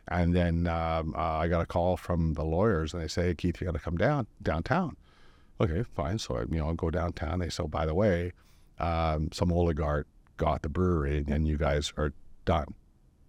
And 0.08 0.34
then 0.34 0.66
um, 0.66 1.14
uh, 1.16 1.38
I 1.38 1.48
got 1.48 1.60
a 1.60 1.66
call 1.66 1.96
from 1.96 2.34
the 2.34 2.44
lawyers 2.44 2.94
and 2.94 3.02
they 3.02 3.08
say, 3.08 3.34
Keith, 3.34 3.60
you 3.60 3.66
got 3.66 3.74
to 3.74 3.78
come 3.78 3.96
down 3.96 4.26
downtown. 4.42 4.96
Okay, 5.60 5.84
fine. 5.94 6.18
So, 6.18 6.36
I, 6.36 6.40
you 6.42 6.58
know, 6.58 6.70
I 6.70 6.74
go 6.74 6.90
downtown. 6.90 7.40
They 7.40 7.48
say, 7.48 7.64
oh, 7.64 7.68
by 7.68 7.84
the 7.84 7.94
way, 7.94 8.32
um, 8.78 9.30
some 9.32 9.52
oligarch 9.52 10.06
got 10.36 10.62
the 10.62 10.68
brewery 10.68 11.24
and 11.28 11.46
you 11.46 11.58
guys 11.58 11.92
are 11.96 12.12
done. 12.44 12.74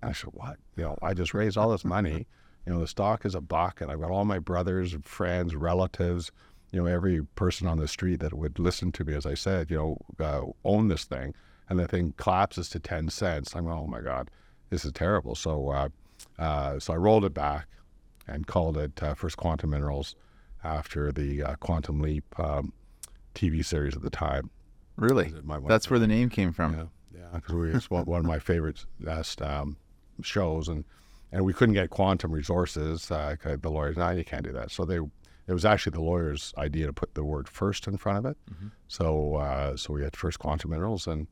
I 0.01 0.13
said, 0.13 0.30
what? 0.33 0.57
You 0.77 0.83
know, 0.83 0.98
I 1.01 1.13
just 1.13 1.33
raised 1.33 1.57
all 1.57 1.71
this 1.71 1.83
money. 1.83 2.27
You 2.69 2.75
know, 2.75 2.81
the 2.81 2.88
stock 2.88 3.25
is 3.25 3.33
a 3.33 3.42
buck, 3.42 3.81
and 3.81 3.89
I've 3.89 4.00
got 4.00 4.12
all 4.12 4.25
my 4.25 4.38
brothers, 4.38 4.95
friends, 5.01 5.56
relatives, 5.56 6.31
you 6.71 6.80
know, 6.80 6.86
every 6.86 7.24
person 7.33 7.66
on 7.66 7.80
the 7.80 7.88
street 7.88 8.19
that 8.19 8.31
would 8.31 8.60
listen 8.60 8.92
to 8.92 9.04
me, 9.04 9.16
as 9.16 9.25
I 9.25 9.33
said, 9.33 9.71
you 9.71 9.77
know, 9.77 9.98
uh, 10.24 10.44
own 10.63 10.88
this 10.88 11.04
thing. 11.04 11.33
And 11.68 11.80
the 11.80 11.88
thing 11.88 12.13
collapses 12.18 12.69
to 12.69 12.80
10 12.80 13.10
cents. 13.10 13.56
I'm 13.56 13.66
going, 13.66 13.80
oh 13.80 13.88
my 13.88 14.01
God, 14.01 14.30
this 14.69 14.86
is 14.86 14.92
terrible. 14.92 15.33
So, 15.33 15.69
uh, 15.69 15.89
uh, 16.38 16.77
so 16.77 16.94
I 16.94 16.98
rolled 16.98 17.25
it 17.25 17.33
back 17.33 17.66
and 18.27 18.45
called 18.45 18.77
it 18.77 19.01
uh, 19.01 19.16
First 19.16 19.38
Quantum 19.38 19.71
Minerals 19.71 20.16
after 20.63 21.12
the 21.12 21.42
uh, 21.42 21.56
Quantum 21.56 22.00
Leap 22.00 22.39
um, 22.39 22.71
TV 23.33 23.66
series 23.66 23.95
at 23.95 24.04
the 24.04 24.12
time. 24.12 24.51
Really? 24.95 25.33
That's 25.69 25.89
where 25.89 25.98
the 25.98 26.06
name 26.06 26.30
came 26.30 26.54
from. 26.54 26.75
yeah, 26.75 27.19
yeah, 27.19 27.30
because 27.33 27.56
we 27.56 27.71
it's 27.71 27.89
one, 27.89 28.06
one 28.06 28.19
of 28.19 28.27
my 28.27 28.38
favorite 28.38 28.86
last 29.00 29.42
um, 29.42 29.75
shows, 30.21 30.68
and 30.68 30.86
and 31.31 31.45
we 31.45 31.53
couldn't 31.53 31.75
get 31.75 31.89
quantum 31.89 32.31
resources. 32.31 33.09
Uh, 33.11 33.35
the 33.61 33.69
lawyers, 33.69 33.97
no, 33.97 34.09
you 34.11 34.23
can't 34.25 34.43
do 34.43 34.51
that. 34.53 34.71
So 34.71 34.85
they, 34.85 34.97
it 34.97 35.53
was 35.53 35.65
actually 35.65 35.91
the 35.91 36.01
lawyers' 36.01 36.53
idea 36.57 36.85
to 36.87 36.93
put 36.93 37.15
the 37.15 37.23
word 37.23 37.47
first 37.47 37.87
in 37.87 37.97
front 37.97 38.17
of 38.19 38.25
it. 38.25 38.37
So 38.87 39.35
uh, 39.35 39.77
so 39.77 39.93
we 39.93 40.03
had 40.03 40.15
first 40.15 40.39
quantum 40.39 40.71
minerals, 40.71 41.07
and 41.07 41.27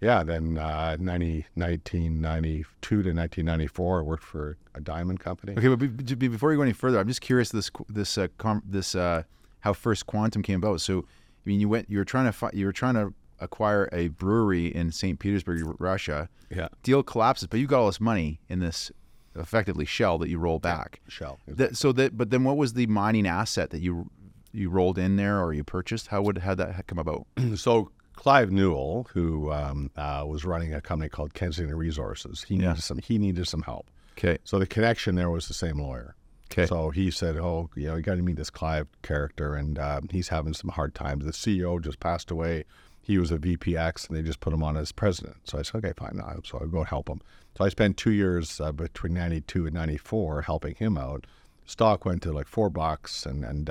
yeah, 0.00 0.22
then 0.22 0.58
uh, 0.58 0.96
90, 1.00 1.46
1992 1.54 2.64
to 2.88 2.96
1994, 2.96 3.98
I 3.98 4.02
worked 4.02 4.22
for 4.22 4.56
a 4.74 4.80
diamond 4.80 5.20
company. 5.20 5.54
Okay, 5.56 5.68
but 5.68 5.78
be, 5.78 5.86
be- 5.86 6.28
before 6.28 6.50
you 6.52 6.58
go 6.58 6.62
any 6.62 6.72
further, 6.72 6.98
I'm 6.98 7.08
just 7.08 7.20
curious 7.20 7.50
this 7.50 7.70
this 7.88 8.18
uh, 8.18 8.28
com- 8.38 8.62
this 8.66 8.94
uh, 8.94 9.22
how 9.60 9.72
First 9.72 10.06
Quantum 10.06 10.42
came 10.42 10.56
about. 10.58 10.80
So, 10.80 11.00
I 11.00 11.48
mean, 11.48 11.60
you 11.60 11.68
went 11.68 11.88
you 11.90 11.98
were 11.98 12.04
trying 12.04 12.26
to 12.26 12.32
fi- 12.32 12.50
you 12.52 12.66
were 12.66 12.72
trying 12.72 12.94
to 12.94 13.14
acquire 13.40 13.88
a 13.92 14.08
brewery 14.08 14.66
in 14.66 14.90
St. 14.92 15.18
Petersburg, 15.18 15.62
Russia. 15.78 16.28
Yeah, 16.50 16.68
Deal 16.82 17.02
collapses, 17.02 17.48
but 17.48 17.60
you 17.60 17.66
got 17.66 17.80
all 17.80 17.86
this 17.86 18.00
money 18.00 18.40
in 18.48 18.60
this 18.60 18.92
effectively 19.36 19.84
shell 19.84 20.18
that 20.18 20.28
you 20.28 20.38
roll 20.38 20.58
back. 20.58 21.00
Shell. 21.08 21.38
That, 21.46 21.76
so 21.76 21.92
that, 21.92 22.16
but 22.16 22.30
then 22.30 22.44
what 22.44 22.56
was 22.56 22.74
the 22.74 22.86
mining 22.86 23.26
asset 23.26 23.70
that 23.70 23.80
you 23.80 24.10
you 24.52 24.70
rolled 24.70 24.98
in 24.98 25.16
there 25.16 25.42
or 25.42 25.52
you 25.52 25.64
purchased? 25.64 26.08
How 26.08 26.22
would 26.22 26.38
how 26.38 26.54
that 26.54 26.86
come 26.86 26.98
about? 26.98 27.26
so 27.56 27.90
Clive 28.14 28.52
Newall, 28.52 29.08
who 29.12 29.50
um, 29.52 29.90
uh, 29.96 30.24
was 30.26 30.44
running 30.44 30.72
a 30.72 30.80
company 30.80 31.08
called 31.08 31.34
Kensington 31.34 31.74
Resources, 31.76 32.44
he 32.46 32.54
Yeah. 32.56 32.68
needed 32.68 32.82
some 32.82 32.98
he 32.98 33.18
needed 33.18 33.48
some 33.48 33.62
help. 33.62 33.86
Okay, 34.16 34.38
So 34.44 34.60
the 34.60 34.66
connection 34.66 35.16
there 35.16 35.28
was 35.30 35.48
the 35.48 35.54
same 35.54 35.80
lawyer. 35.80 36.14
okay, 36.52 36.66
So 36.66 36.90
he 36.90 37.10
said, 37.10 37.36
"Oh, 37.36 37.68
you 37.74 37.88
know, 37.88 37.96
you 37.96 38.02
got 38.02 38.14
to 38.14 38.22
meet 38.22 38.36
this 38.36 38.50
Clive 38.50 38.86
character, 39.02 39.56
and 39.56 39.76
um, 39.76 40.08
he's 40.12 40.28
having 40.28 40.54
some 40.54 40.70
hard 40.70 40.94
times. 40.94 41.24
The 41.24 41.32
CEO 41.32 41.82
just 41.82 41.98
passed 41.98 42.30
away. 42.30 42.64
He 43.02 43.18
was 43.18 43.32
a 43.32 43.38
VPX, 43.38 44.08
and 44.08 44.16
they 44.16 44.22
just 44.22 44.38
put 44.38 44.52
him 44.52 44.62
on 44.62 44.76
as 44.76 44.92
president." 44.92 45.36
So 45.48 45.58
I 45.58 45.62
said, 45.62 45.78
"Okay, 45.84 45.92
fine." 45.96 46.12
No, 46.18 46.40
so 46.44 46.60
I 46.62 46.66
go 46.66 46.84
help 46.84 47.08
him. 47.08 47.20
So 47.56 47.64
I 47.64 47.68
spent 47.68 47.96
two 47.96 48.10
years 48.12 48.60
uh, 48.60 48.72
between 48.72 49.14
'92 49.14 49.66
and 49.66 49.74
'94 49.74 50.42
helping 50.42 50.74
him 50.74 50.98
out. 50.98 51.26
Stock 51.66 52.04
went 52.04 52.22
to 52.22 52.32
like 52.32 52.46
four 52.48 52.68
bucks, 52.70 53.24
and 53.26 53.44
and 53.44 53.66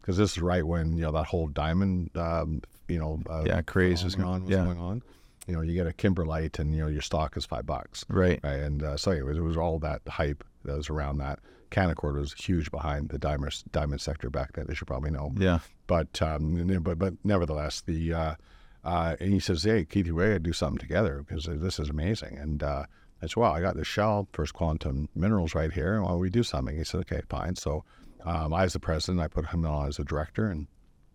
because 0.00 0.16
this 0.16 0.32
is 0.32 0.38
right 0.42 0.66
when 0.66 0.96
you 0.96 1.02
know 1.02 1.12
that 1.12 1.26
whole 1.26 1.46
diamond, 1.48 2.10
um, 2.16 2.62
you 2.88 2.98
know, 2.98 3.20
uh, 3.30 3.44
Yeah, 3.46 3.62
craze 3.62 4.02
was 4.04 4.14
going- 4.14 4.42
was 4.42 4.50
yeah. 4.50 4.64
going 4.64 4.78
on. 4.78 5.02
You 5.46 5.54
know, 5.54 5.60
you 5.60 5.74
get 5.74 5.86
a 5.86 5.92
Kimberlite, 5.92 6.58
and 6.58 6.74
you 6.74 6.80
know 6.80 6.88
your 6.88 7.02
stock 7.02 7.36
is 7.36 7.44
five 7.46 7.66
bucks. 7.66 8.04
right. 8.08 8.40
Right, 8.42 8.58
and 8.60 8.82
uh, 8.82 8.96
so 8.96 9.12
anyways, 9.12 9.36
it 9.36 9.42
was 9.42 9.56
all 9.56 9.78
that 9.80 10.02
hype 10.08 10.42
that 10.64 10.76
was 10.76 10.90
around 10.90 11.18
that. 11.18 11.38
Canaccord 11.70 12.14
was 12.18 12.32
huge 12.32 12.70
behind 12.70 13.10
the 13.10 13.18
diamond 13.18 13.62
diamond 13.70 14.00
sector 14.00 14.30
back 14.30 14.54
then, 14.54 14.66
as 14.70 14.80
you 14.80 14.86
probably 14.86 15.10
know. 15.10 15.32
Yeah, 15.36 15.58
But 15.86 16.20
um, 16.22 16.80
but 16.82 16.98
but 16.98 17.14
nevertheless, 17.22 17.80
the 17.82 18.12
uh, 18.14 18.34
uh, 18.82 19.16
and 19.20 19.32
he 19.32 19.38
says, 19.40 19.62
"Hey, 19.62 19.84
Keith, 19.84 20.06
we 20.10 20.24
got 20.24 20.28
to 20.30 20.38
do 20.40 20.52
something 20.52 20.78
together 20.78 21.22
because 21.26 21.44
this 21.46 21.78
is 21.78 21.90
amazing." 21.90 22.38
And 22.38 22.62
uh, 22.62 22.84
I 23.22 23.26
said, 23.26 23.36
"Well, 23.36 23.52
I 23.52 23.60
got 23.60 23.76
this 23.76 23.86
shell, 23.86 24.28
First 24.32 24.54
Quantum 24.54 25.08
Minerals, 25.14 25.54
right 25.54 25.72
here. 25.72 25.94
And 25.94 26.04
why 26.04 26.10
don't 26.10 26.20
we 26.20 26.30
do 26.30 26.42
something?" 26.42 26.76
He 26.76 26.84
said, 26.84 27.00
"Okay, 27.00 27.22
fine." 27.28 27.56
So 27.56 27.84
um, 28.24 28.52
I, 28.52 28.64
was 28.64 28.72
the 28.72 28.80
president, 28.80 29.20
I 29.20 29.28
put 29.28 29.46
him 29.46 29.64
on 29.64 29.88
as 29.88 29.98
a 29.98 30.04
director, 30.04 30.48
and 30.48 30.66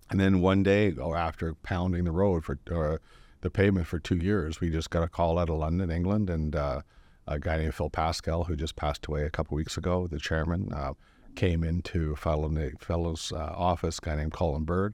and 0.09 0.19
then 0.19 0.41
one 0.41 0.61
day, 0.63 0.93
or 0.93 1.15
after 1.15 1.53
pounding 1.53 2.03
the 2.03 2.11
road 2.11 2.43
for 2.43 2.59
the 3.41 3.49
pavement 3.49 3.87
for 3.87 3.99
two 3.99 4.17
years, 4.17 4.59
we 4.59 4.69
just 4.69 4.89
got 4.89 5.03
a 5.03 5.07
call 5.07 5.39
out 5.39 5.49
of 5.49 5.57
London, 5.57 5.89
England, 5.89 6.29
and 6.29 6.55
uh, 6.55 6.81
a 7.27 7.39
guy 7.39 7.57
named 7.57 7.75
Phil 7.75 7.89
Pascall, 7.89 8.45
who 8.45 8.55
just 8.55 8.75
passed 8.75 9.05
away 9.07 9.23
a 9.23 9.29
couple 9.29 9.55
weeks 9.55 9.77
ago, 9.77 10.07
the 10.07 10.19
chairman, 10.19 10.71
uh, 10.73 10.93
came 11.35 11.63
into 11.63 12.11
a 12.11 12.15
fellow 12.15 12.51
fellow's 12.79 13.31
uh, 13.31 13.53
office, 13.55 13.99
guy 13.99 14.15
named 14.15 14.33
Colin 14.33 14.63
Bird, 14.63 14.93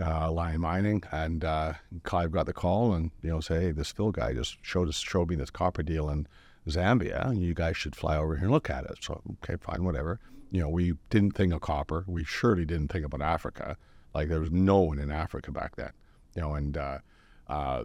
uh, 0.00 0.30
Lion 0.30 0.60
Mining, 0.60 1.02
and 1.12 1.44
uh, 1.44 1.74
Clive 2.02 2.32
got 2.32 2.46
the 2.46 2.52
call 2.52 2.94
and 2.94 3.10
you 3.22 3.30
know 3.30 3.40
say, 3.40 3.60
hey, 3.60 3.72
this 3.72 3.92
Phil 3.92 4.10
guy 4.10 4.32
just 4.32 4.56
showed 4.62 4.88
us 4.88 4.96
showed 4.96 5.28
me 5.28 5.36
this 5.36 5.50
copper 5.50 5.82
deal 5.82 6.08
in 6.08 6.26
Zambia, 6.68 7.28
and 7.28 7.42
you 7.42 7.54
guys 7.54 7.76
should 7.76 7.96
fly 7.96 8.16
over 8.16 8.36
here 8.36 8.44
and 8.44 8.52
look 8.52 8.70
at 8.70 8.84
it. 8.84 8.98
So, 9.00 9.20
okay, 9.42 9.56
fine, 9.60 9.84
whatever. 9.84 10.20
You 10.50 10.60
know, 10.60 10.68
we 10.68 10.94
didn't 11.10 11.32
think 11.32 11.52
of 11.52 11.60
copper. 11.60 12.04
We 12.06 12.24
surely 12.24 12.64
didn't 12.64 12.88
think 12.88 13.04
about 13.04 13.22
Africa. 13.22 13.76
Like 14.14 14.28
there 14.28 14.40
was 14.40 14.50
no 14.50 14.80
one 14.80 14.98
in 14.98 15.10
Africa 15.10 15.50
back 15.50 15.76
then. 15.76 15.92
You 16.36 16.42
know, 16.42 16.54
and 16.54 16.76
uh, 16.76 16.98
uh, 17.48 17.84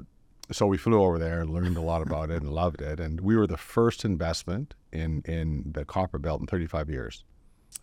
so 0.51 0.67
we 0.67 0.77
flew 0.77 1.01
over 1.01 1.17
there 1.17 1.41
and 1.41 1.49
learned 1.49 1.77
a 1.77 1.81
lot 1.81 2.01
about 2.01 2.29
it 2.29 2.41
and 2.41 2.51
loved 2.51 2.81
it. 2.81 2.99
And 2.99 3.21
we 3.21 3.35
were 3.35 3.47
the 3.47 3.57
first 3.57 4.05
investment 4.05 4.75
in 4.91 5.21
in 5.25 5.71
the 5.73 5.85
copper 5.85 6.19
belt 6.19 6.41
in 6.41 6.47
35 6.47 6.89
years. 6.89 7.23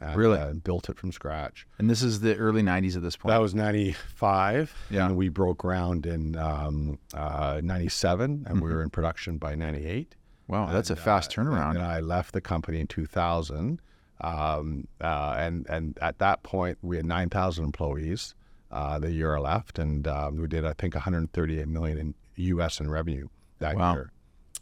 And, 0.00 0.16
Really? 0.16 0.38
uh, 0.38 0.52
built 0.54 0.88
it 0.88 0.98
from 0.98 1.12
scratch. 1.12 1.66
And 1.78 1.88
this 1.88 2.02
is 2.02 2.20
the 2.20 2.36
early 2.36 2.62
90s 2.62 2.96
at 2.96 3.02
this 3.02 3.16
point. 3.16 3.30
That 3.32 3.40
was 3.40 3.54
95. 3.54 4.74
Yeah. 4.90 5.06
And 5.06 5.16
we 5.16 5.28
broke 5.28 5.58
ground 5.58 6.06
in 6.06 6.36
um, 6.36 6.98
uh, 7.14 7.60
97, 7.62 8.44
and 8.46 8.60
we 8.60 8.70
were 8.70 8.82
in 8.82 8.90
production 8.90 9.38
by 9.38 9.54
98. 9.54 10.14
wow, 10.48 10.66
that's 10.66 10.90
a 10.90 10.96
fast 10.96 11.36
uh, 11.38 11.42
turnaround. 11.42 11.70
And 11.76 11.82
I 11.82 12.00
left 12.00 12.32
the 12.32 12.40
company 12.40 12.80
in 12.80 12.86
2000. 12.86 13.80
Um, 14.20 14.86
uh, 15.00 15.34
and, 15.38 15.66
and 15.68 15.98
at 16.00 16.18
that 16.18 16.42
point, 16.42 16.78
we 16.82 16.96
had 16.96 17.06
9,000 17.06 17.64
employees 17.64 18.34
uh, 18.70 18.98
the 18.98 19.12
year 19.12 19.36
I 19.36 19.40
left. 19.40 19.78
And 19.78 20.06
um, 20.08 20.36
we 20.36 20.46
did, 20.48 20.64
I 20.64 20.72
think, 20.74 20.94
138 20.94 21.66
million 21.68 21.98
in 21.98 22.14
US 22.36 22.80
in 22.80 22.90
revenue 22.90 23.28
that 23.60 23.76
Wow. 23.76 23.94
year 23.94 24.10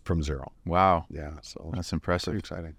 from 0.04 0.22
zero. 0.22 0.52
wow, 0.66 1.06
Yeah. 1.10 1.34
So 1.42 1.70
that's 1.74 1.92
impressive. 1.92 2.34
exciting. 2.34 2.74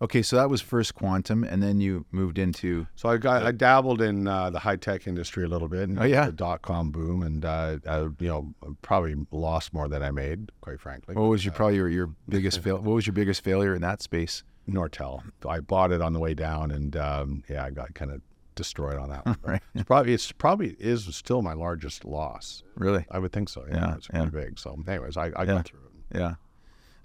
Okay, 0.00 0.22
so 0.22 0.36
that 0.36 0.48
was 0.48 0.60
first 0.60 0.94
quantum, 0.94 1.42
and 1.42 1.60
then 1.62 1.80
you 1.80 2.06
moved 2.12 2.38
into. 2.38 2.86
So 2.94 3.08
I 3.08 3.16
got 3.16 3.42
I 3.44 3.50
dabbled 3.50 4.00
in 4.00 4.28
uh, 4.28 4.50
the 4.50 4.60
high 4.60 4.76
tech 4.76 5.06
industry 5.08 5.44
a 5.44 5.48
little 5.48 5.66
bit. 5.68 5.88
And 5.88 5.98
Oh, 5.98 6.04
yeah? 6.04 6.26
the 6.26 6.32
dot 6.32 6.62
com 6.62 6.90
boom, 6.92 7.22
and 7.22 7.44
uh, 7.44 7.78
I, 7.88 7.98
you 8.02 8.14
know 8.20 8.54
probably 8.82 9.16
lost 9.32 9.74
more 9.74 9.88
than 9.88 10.02
I 10.02 10.10
made, 10.12 10.50
quite 10.60 10.80
frankly. 10.80 11.14
What 11.16 11.22
was 11.28 11.44
your 11.44 11.52
probably 11.52 11.76
your, 11.76 11.88
your 11.88 12.10
biggest 12.28 12.60
fail? 12.60 12.76
What 12.76 12.94
was 12.94 13.06
your 13.06 13.14
biggest 13.14 13.42
failure 13.42 13.74
in 13.74 13.82
that 13.82 14.00
space? 14.00 14.44
Nortel. 14.68 15.22
I 15.48 15.60
bought 15.60 15.90
it 15.92 16.00
on 16.02 16.12
the 16.12 16.20
way 16.20 16.34
down, 16.34 16.70
and 16.70 16.94
um, 16.96 17.42
yeah, 17.48 17.64
I 17.64 17.70
got 17.70 17.94
kind 17.94 18.10
of 18.12 18.20
destroyed 18.54 18.98
on 18.98 19.08
that 19.10 19.24
one. 19.26 19.36
Right. 19.42 19.62
It's 19.74 19.84
probably 19.84 20.12
it's 20.14 20.30
probably 20.32 20.76
is 20.78 21.04
still 21.16 21.42
my 21.42 21.54
largest 21.54 22.04
loss. 22.04 22.62
Really? 22.76 23.04
I 23.10 23.18
would 23.18 23.32
think 23.32 23.48
so. 23.48 23.64
Yeah, 23.68 23.74
Yeah, 23.76 23.94
it's 23.96 24.08
yeah. 24.12 24.26
pretty 24.28 24.46
big. 24.46 24.58
So, 24.58 24.76
anyways, 24.86 25.16
I, 25.16 25.26
I 25.34 25.40
Yeah. 25.42 25.44
got 25.46 25.64
through 25.68 25.80
it. 26.12 26.18
Yeah. 26.18 26.34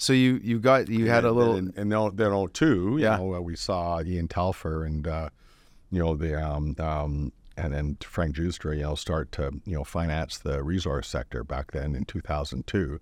So 0.04 0.12
you 0.12 0.40
you 0.44 0.60
got 0.60 0.90
you 0.90 1.08
had 1.10 1.24
a 1.24 1.32
little. 1.32 1.56
and, 1.56 1.74
and 1.78 1.90
then 1.92 2.10
then 2.16 2.48
02, 2.50 2.98
Yeah. 3.00 3.18
you 3.18 3.24
know, 3.24 3.36
uh, 3.36 3.40
we 3.40 3.56
saw 3.56 4.02
Ian 4.02 4.28
Telfer 4.28 4.84
and 4.84 5.08
uh, 5.08 5.30
you 5.92 6.00
know 6.00 6.16
the 6.16 6.36
um, 6.46 6.76
um, 6.80 7.32
and 7.56 7.74
then 7.74 7.98
Frank 8.02 8.36
Giustra, 8.36 8.76
you 8.76 8.84
know, 8.84 8.96
start 8.96 9.32
to 9.34 9.52
you 9.66 9.76
know 9.78 9.84
finance 9.86 10.38
the 10.40 10.62
resource 10.62 11.08
sector 11.08 11.44
back 11.46 11.72
then 11.72 11.96
in 11.96 12.04
2002, 12.04 13.00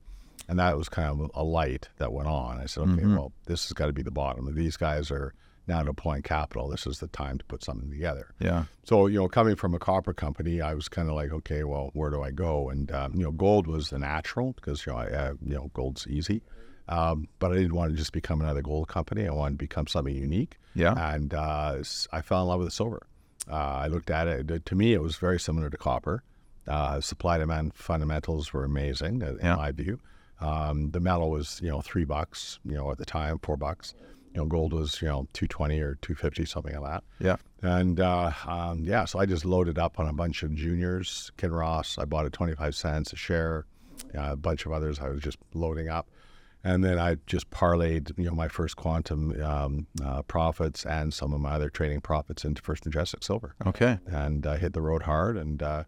and 0.48 0.60
that 0.60 0.77
was 0.77 0.89
kind 0.89 1.10
of 1.10 1.31
a 1.34 1.43
light 1.43 1.89
that 1.98 2.13
went 2.13 2.27
on. 2.27 2.60
I 2.60 2.65
said, 2.67 2.84
okay, 2.89 3.01
Mhm. 3.01 3.15
well, 3.17 3.31
this 3.46 3.63
has 3.65 3.74
got 3.74 3.88
to 3.88 3.93
be 3.93 4.03
the 4.03 4.12
bottom. 4.12 4.53
These 4.53 4.77
guys 4.77 5.10
are 5.10 5.34
now 5.67 5.81
deploying 5.84 6.22
capital. 6.24 6.67
This 6.70 6.86
is 6.86 7.00
the 7.00 7.08
time 7.08 7.38
to 7.38 7.46
put 7.46 7.63
something 7.63 7.89
together. 7.89 8.27
yeah. 8.39 8.65
So 8.84 9.08
you 9.08 9.17
know, 9.20 9.27
coming 9.27 9.55
from 9.55 9.74
a 9.74 9.79
copper 9.79 10.13
company, 10.13 10.62
I 10.62 10.74
was 10.75 10.88
kind 10.88 11.10
of 11.10 11.15
like, 11.15 11.31
okay, 11.31 11.63
well, 11.63 11.89
where 11.93 12.12
do 12.12 12.22
I 12.22 12.29
go? 12.29 12.70
And 12.70 12.91
um, 12.91 13.15
you 13.15 13.24
know, 13.24 13.31
gold 13.31 13.65
was 13.65 13.89
the 13.89 13.98
natural 13.98 14.53
because 14.53 14.86
you 14.86 14.91
know, 14.93 15.00
I, 15.00 15.05
uh, 15.08 15.34
you 15.43 15.55
know, 15.55 15.72
gold's 15.74 16.05
easy. 16.08 16.41
Um, 16.92 17.28
but 17.40 17.52
I 17.52 17.56
didn't 17.56 17.74
want 17.76 17.92
to 17.92 17.98
just 17.98 18.12
become 18.12 18.42
another 18.42 18.62
gold 18.62 18.88
company. 18.90 19.28
I 19.28 19.32
wanted 19.32 19.52
to 19.54 19.58
become 19.58 19.88
something 19.88 20.14
unique. 20.16 20.58
Yeah. 20.76 20.94
And 21.16 21.34
uh, 21.34 21.78
I 22.12 22.22
fell 22.22 22.42
in 22.42 22.48
love 22.50 22.60
with 22.60 22.74
silver. 22.74 23.02
Uh, 23.50 23.56
I 23.56 23.88
looked 23.88 24.10
at 24.10 24.28
it. 24.28 24.66
To 24.66 24.76
me, 24.76 24.94
it 24.94 25.02
was 25.02 25.16
very 25.16 25.40
similar 25.40 25.70
to 25.70 25.78
copper. 25.78 26.24
Uh, 26.68 27.00
supply 27.02 27.38
demand 27.38 27.74
fundamentals 27.74 28.54
were 28.54 28.64
amazing, 28.64 29.24
uh, 29.24 29.32
in 29.32 29.38
Yeah. 29.42 29.56
my 29.56 29.72
view. 29.72 30.00
Um, 30.42 30.92
the 30.92 31.00
metal 31.00 31.30
was, 31.32 31.60
you 31.64 31.70
know, 31.70 31.82
three 31.82 32.04
bucks, 32.06 32.60
you 32.66 32.76
know, 32.76 32.92
at 32.92 32.98
the 32.98 33.06
time, 33.06 33.40
four 33.40 33.58
bucks. 33.58 33.94
You 34.34 34.42
know, 34.42 34.46
gold 34.46 34.72
was, 34.74 35.02
you 35.02 35.08
know, 35.08 35.28
two 35.34 35.48
twenty 35.48 35.80
or 35.82 35.96
two 36.02 36.16
fifty, 36.16 36.46
something 36.46 36.74
like 36.80 36.90
that. 36.92 37.04
Yeah. 37.20 37.36
And 37.62 38.00
uh, 38.00 38.32
um, 38.48 38.84
yeah, 38.86 39.06
so 39.06 39.20
I 39.20 39.26
just 39.26 39.44
loaded 39.46 39.78
up 39.78 40.00
on 40.00 40.08
a 40.08 40.14
bunch 40.14 40.42
of 40.44 40.56
juniors. 40.56 41.32
Kinross, 41.38 42.00
I 42.00 42.06
bought 42.06 42.26
at 42.26 42.34
25 42.34 42.74
cents 42.76 43.12
a 43.14 43.16
share. 43.18 43.66
Uh, 44.18 44.32
a 44.32 44.36
bunch 44.36 44.66
of 44.66 44.72
others 44.72 45.00
I 45.00 45.10
was 45.10 45.22
just 45.22 45.38
loading 45.54 45.90
up. 45.90 46.10
And 46.63 46.84
then 46.84 47.00
I 47.00 47.15
just 47.25 47.50
parlayed, 47.50 48.18
you 48.18 48.25
know, 48.25 48.36
my 48.36 48.48
first 48.48 48.75
quantum 48.75 49.41
um, 49.41 49.88
uh, 50.03 50.22
profits 50.24 50.86
and 50.86 51.13
some 51.13 51.34
of 51.34 51.41
my 51.41 51.51
other 51.53 51.70
trading 51.70 52.01
profits 52.01 52.46
into 52.46 52.62
First 52.62 52.86
Majestic 52.86 53.24
Silver. 53.24 53.56
Okay. 53.65 53.98
And 54.06 54.46
I 54.46 54.58
hit 54.58 54.74
the 54.74 54.82
road 54.82 55.03
hard. 55.03 55.38
And 55.38 55.63
uh, 55.63 55.84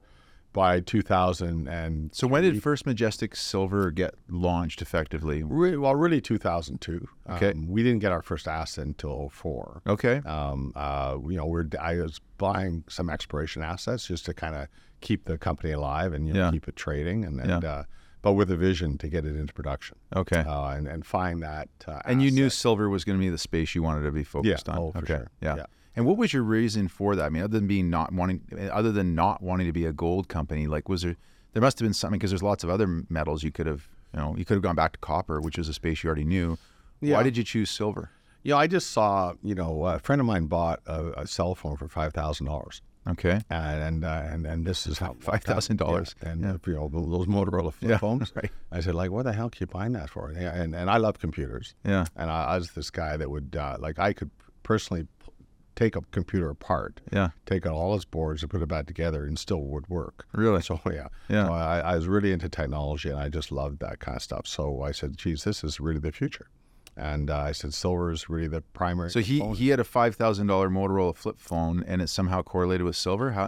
by 0.52 0.80
2000 0.80 1.68
and 1.68 2.14
So 2.14 2.26
when 2.28 2.44
did 2.44 2.62
First 2.62 2.86
Majestic 2.86 3.36
Silver 3.36 3.92
get 3.92 4.14
launched 4.30 4.82
effectively? 4.82 5.44
re- 5.44 5.78
well, 5.78 5.96
really 5.96 6.22
2002. 6.22 7.08
Okay. 7.32 7.52
Um, 7.52 7.68
we 7.68 7.82
didn't 7.84 8.00
get 8.00 8.12
our 8.12 8.22
first 8.22 8.48
asset 8.48 8.86
until 8.86 9.30
04. 9.30 9.82
Okay. 9.88 10.18
Um, 10.26 10.72
uh, 10.76 11.18
you 11.28 11.38
know, 11.38 11.46
we're 11.46 11.66
I 11.80 11.96
was 11.98 12.20
buying 12.38 12.84
some 12.88 13.10
exploration 13.10 13.62
assets 13.64 14.08
just 14.08 14.26
to 14.26 14.34
kind 14.34 14.56
of 14.56 14.68
keep 15.02 15.26
the 15.26 15.38
company 15.38 15.72
alive 15.72 16.14
and 16.14 16.28
you 16.28 16.34
know, 16.34 16.46
Yeah. 16.46 16.52
keep 16.52 16.68
it 16.68 16.76
trading, 16.76 17.26
and, 17.26 17.38
Yeah. 17.38 17.56
and 17.56 17.66
uh, 17.66 17.84
but 18.24 18.34
with 18.34 18.50
a 18.50 18.56
vision 18.58 18.98
to 18.98 19.08
get 19.08 19.24
it 19.26 19.36
into 19.36 19.54
production 19.54 19.96
Okay. 20.16 20.40
uh, 20.40 20.70
and 20.70 20.88
and 20.88 21.06
find 21.06 21.44
that. 21.44 21.70
Uh, 21.88 22.00
and 22.06 22.24
you 22.24 22.32
knew 22.32 22.50
silver 22.50 22.90
was 22.90 23.04
going 23.06 23.20
to 23.20 23.24
be 23.24 23.30
the 23.30 23.38
space 23.38 23.76
you 23.76 23.84
wanted 23.84 24.02
to 24.04 24.12
be 24.12 24.24
focused 24.24 24.68
on. 24.68 24.78
oh, 24.80 24.92
for 24.92 24.98
okay. 25.00 25.08
sure. 25.18 25.32
Yeah. 25.42 25.56
Yeah. 25.58 25.66
And 25.96 26.08
what 26.08 26.18
was 26.18 26.34
your 26.34 26.42
reason 26.42 26.88
for 26.88 27.16
that? 27.16 27.26
I 27.26 27.30
mean, 27.30 27.44
other 27.44 27.60
than 27.60 27.68
being 27.68 27.92
not 27.92 28.12
wanting, 28.12 28.42
other 28.72 28.92
than 28.92 29.14
not 29.14 29.44
wanting 29.44 29.68
to 29.68 29.74
be 29.74 29.86
a 29.86 29.94
gold 29.94 30.28
company, 30.28 30.66
like 30.66 30.90
was 30.90 31.04
there? 31.04 31.16
There 31.52 31.62
must 31.62 31.78
have 31.78 31.86
been 31.86 31.94
something 31.94 32.18
because 32.18 32.32
there's 32.32 32.42
lots 32.42 32.64
of 32.64 32.72
other 32.72 32.88
metals 33.10 33.44
you 33.44 33.52
could 33.52 33.68
have. 33.68 33.88
You 34.12 34.20
know, 34.20 34.36
you 34.36 34.44
could 34.46 34.56
have 34.56 34.64
gone 34.64 34.76
back 34.76 34.94
to 34.94 35.00
copper, 35.00 35.40
which 35.40 35.60
is 35.60 35.70
a 35.70 35.74
space 35.74 36.04
you 36.04 36.08
already 36.08 36.26
knew. 36.26 36.58
Why 37.00 37.22
did 37.22 37.38
you 37.38 37.44
choose 37.44 37.70
silver? 37.70 38.10
You 38.42 38.52
know, 38.54 38.58
I 38.58 38.66
just 38.68 38.90
saw. 38.92 39.34
You 39.44 39.54
know, 39.54 39.86
a 39.86 40.00
friend 40.00 40.20
of 40.20 40.26
mine 40.26 40.48
bought 40.48 40.80
a, 40.88 41.22
a 41.22 41.28
cell 41.28 41.54
phone 41.54 41.78
for 41.78 41.88
five 41.88 42.12
thousand 42.14 42.48
dollars. 42.48 42.82
Okay. 43.08 43.42
And 43.50 43.84
and, 43.84 44.06
uh, 44.06 44.24
and 44.32 44.46
and 44.46 44.66
this 44.66 44.88
is 44.88 44.98
how 45.00 45.14
$5,000. 45.20 46.16
And 46.22 46.42
Yeah. 46.42 46.58
you 46.66 46.74
know 46.76 46.88
those 46.90 47.28
Motorola 47.28 47.74
flip 47.74 47.92
Yeah, 47.92 47.98
phones. 48.06 48.32
right. 48.36 48.52
I 48.72 48.80
said 48.80 48.96
like, 48.96 49.12
what 49.12 49.24
the 49.26 49.34
hell 49.34 49.48
are 49.48 49.52
you 49.60 49.68
buying 49.68 49.94
that 49.94 50.10
for? 50.10 50.30
And 50.30 50.74
and 50.76 50.90
I 50.90 50.98
love 50.98 51.20
computers. 51.20 51.76
Yeah. 51.86 52.06
And 52.16 52.30
I, 52.32 52.46
I 52.46 52.56
was 52.58 52.72
this 52.72 52.90
guy 52.90 53.18
that 53.18 53.30
would 53.30 53.56
uh, 53.56 53.78
like 53.80 54.00
I 54.00 54.14
could 54.14 54.32
personally 54.64 55.04
p- 55.04 55.32
take 55.76 55.96
a 55.96 56.02
computer 56.12 56.50
apart, 56.50 57.02
Yeah. 57.12 57.30
take 57.46 57.66
out 57.66 57.74
all 57.74 57.96
its 57.96 58.06
boards 58.06 58.42
and 58.44 58.50
put 58.50 58.62
it 58.62 58.68
back 58.70 58.86
together, 58.86 59.26
and 59.26 59.38
still 59.38 59.62
would 59.64 59.90
work. 59.90 60.26
Really? 60.34 60.62
So 60.62 60.80
yeah, 60.92 61.08
Yeah. 61.28 61.48
So 61.48 61.54
I, 61.54 61.80
I 61.80 61.96
was 61.96 62.08
really 62.08 62.32
into 62.32 62.48
technology, 62.48 63.10
and 63.10 63.20
I 63.20 63.28
just 63.30 63.52
loved 63.52 63.80
that 63.80 64.00
kind 64.00 64.16
of 64.16 64.22
stuff. 64.22 64.48
So 64.48 64.82
I 64.82 64.92
said, 64.94 65.18
"Geez, 65.18 65.44
this 65.44 65.64
is 65.64 65.80
really 65.80 66.00
the 66.00 66.12
future." 66.12 66.48
And 66.96 67.30
uh, 67.30 67.38
I 67.40 67.52
said, 67.54 67.74
"Silver 67.74 68.12
is 68.12 68.30
really 68.30 68.48
the 68.48 68.62
primary." 68.62 69.10
So 69.10 69.20
he, 69.20 69.38
component." 69.38 69.60
he 69.60 69.70
had 69.70 69.80
a 69.80 69.84
five 69.84 70.16
thousand 70.16 70.48
dollar 70.48 70.70
Motorola 70.70 71.16
flip 71.16 71.40
phone, 71.40 71.84
and 71.88 72.02
it 72.02 72.08
somehow 72.10 72.44
correlated 72.44 72.86
with 72.86 72.96
silver. 72.96 73.32
How 73.32 73.48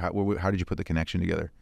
how, 0.00 0.36
how 0.38 0.50
did 0.50 0.58
you 0.60 0.66
put 0.66 0.76
the 0.78 0.84
connection 0.84 1.20
together? 1.20 1.52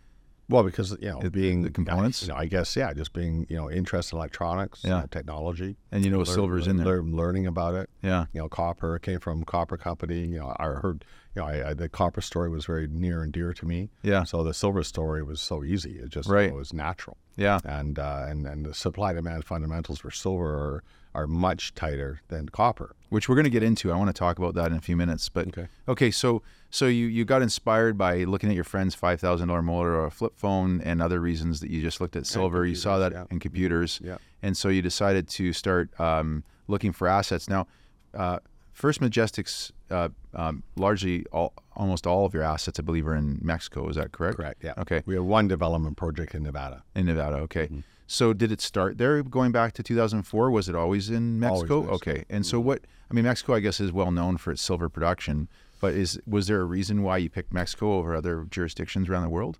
well 0.51 0.63
because 0.63 0.93
you 1.03 1.11
know 1.11 1.21
the- 1.21 1.31
being 1.31 1.61
the 1.61 1.69
components? 1.71 2.23
You 2.23 2.29
know, 2.29 2.37
I 2.37 2.47
guess 2.47 2.75
yeah, 2.75 2.95
just 2.95 3.13
being 3.13 3.45
you 3.51 3.57
know 3.57 3.71
interested 3.71 4.17
in 4.17 4.21
electronics, 4.21 4.83
Yeah. 4.83 4.97
uh, 5.01 5.07
technology, 5.11 5.77
And 5.93 6.03
you 6.03 6.11
know, 6.11 6.19
learn- 6.19 6.27
silver's 6.27 6.67
in 6.67 6.79
there. 6.79 6.87
learn- 6.87 7.15
learning 7.15 7.47
about 7.47 7.75
it. 7.75 7.91
Yeah. 8.03 8.25
you 8.33 8.41
know, 8.41 8.49
copper 8.49 8.99
came 8.99 9.21
from 9.21 9.45
copper 9.45 9.77
company. 9.77 10.21
You 10.21 10.39
know, 10.39 10.57
I 10.59 10.65
heard, 10.69 11.05
you 11.39 11.45
know, 11.45 11.49
I, 11.49 11.71
I, 11.71 11.75
the 11.75 11.89
copper 11.89 12.21
story 12.21 12.49
was 12.49 12.65
very 12.67 12.87
near 12.89 13.23
and 13.23 13.33
dear 13.33 13.53
to 13.53 13.67
me. 13.67 13.91
Yeah. 14.03 14.25
So 14.25 14.43
the 14.43 14.53
silver 14.55 14.83
story 14.83 15.23
was 15.23 15.41
so 15.41 15.63
easy. 15.65 15.93
It 15.99 16.11
just 16.11 16.29
Right. 16.29 16.49
it 16.51 16.55
was 16.55 16.73
natural. 16.73 17.17
Yeah. 17.37 17.61
And 17.65 17.99
uh, 17.99 18.27
and 18.29 18.47
and 18.47 18.67
the 18.67 18.75
supply 18.75 19.13
demand 19.13 19.45
fundamentals 19.45 20.01
for 20.01 20.11
silver 20.11 20.51
are 20.67 20.83
are 21.15 21.27
much 21.27 21.75
tighter 21.75 22.21
than 22.29 22.49
copper. 22.49 22.95
which 23.09 23.29
we're 23.29 23.35
going 23.35 23.45
to 23.45 23.51
get 23.59 23.63
into. 23.63 23.91
I 23.91 23.97
want 23.97 24.09
to 24.09 24.13
talk 24.13 24.39
about 24.39 24.55
that 24.55 24.71
in 24.73 24.77
a 24.77 24.81
few 24.81 24.97
minutes. 24.97 25.29
But 25.31 25.49
Okay. 25.49 25.67
okay, 25.89 26.11
so 26.11 26.43
so 26.71 26.87
you 26.87 27.07
you 27.07 27.25
got 27.25 27.41
inspired 27.43 27.97
by 27.97 28.25
looking 28.25 28.51
at 28.51 28.55
your 28.55 28.65
friend's 28.65 28.95
five 28.95 29.19
thousand 29.21 29.49
dollar 29.49 29.63
Motorola 29.63 30.13
flip 30.13 30.35
phone 30.37 30.81
and 30.83 31.01
other 31.01 31.21
reasons 31.21 31.61
that 31.61 31.71
you 31.71 31.81
just 31.81 32.01
looked 32.01 32.17
at 32.17 32.27
silver. 32.27 32.67
you 32.67 32.75
saw 32.75 32.99
that 32.99 33.13
yeah. 33.13 33.25
in 33.31 33.39
computers, 33.41 34.01
Yeah. 34.05 34.19
and 34.43 34.57
so 34.57 34.69
you 34.69 34.83
decided 34.83 35.29
to 35.39 35.53
start 35.53 35.87
um, 35.99 36.45
looking 36.67 36.93
for 36.93 37.09
assets. 37.09 37.49
Now, 37.49 37.67
uh, 38.15 38.39
First 38.73 39.01
Majestic's 39.01 39.73
uh, 39.91 40.09
um, 40.35 40.63
largely 40.77 41.25
all, 41.33 41.53
almost 41.77 42.07
all 42.07 42.25
of 42.27 42.35
your 42.35 42.43
assets, 42.43 42.79
I 42.79 42.83
believe, 42.83 43.07
are 43.07 43.15
in 43.15 43.39
Mexico. 43.43 43.89
Is 43.89 43.97
that 43.97 44.13
correct? 44.13 44.37
Correct. 44.37 44.63
Yeah. 44.65 44.75
Okay. 44.79 45.03
We 45.07 45.15
have 45.15 45.25
one 45.25 45.49
development 45.49 45.97
project 45.97 46.35
in 46.35 46.43
Nevada. 46.43 46.83
In 46.95 47.07
Nevada. 47.07 47.37
Okay. 47.37 47.65
Mm-hmm. 47.67 47.81
So 48.07 48.33
did 48.33 48.51
it 48.51 48.61
start 48.63 48.97
there 48.99 49.23
going 49.23 49.53
back 49.53 49.75
to 49.75 49.83
2004? 49.83 50.51
Was 50.51 50.69
it 50.69 50.75
always 50.75 51.11
in 51.11 51.39
Mexico? 51.39 51.81
Mexico. 51.83 51.95
Okay. 51.97 52.25
And 52.31 52.43
Mm-hmm. 52.45 52.51
so 52.51 52.61
what? 52.61 52.81
I 53.11 53.15
mean, 53.15 53.25
Mexico, 53.25 53.55
I 53.55 53.61
guess, 53.61 53.81
is 53.81 53.93
well 53.93 54.11
known 54.11 54.37
for 54.39 54.51
its 54.51 54.63
silver 54.63 54.89
production. 54.89 55.49
But 55.81 55.95
is 55.95 56.19
was 56.27 56.47
there 56.49 56.61
a 56.61 56.65
reason 56.65 57.03
why 57.03 57.19
you 57.19 57.31
picked 57.31 57.53
Mexico 57.53 57.95
over 57.95 58.15
other 58.17 58.47
jurisdictions 58.51 59.09
around 59.09 59.23
the 59.23 59.29
world? 59.31 59.59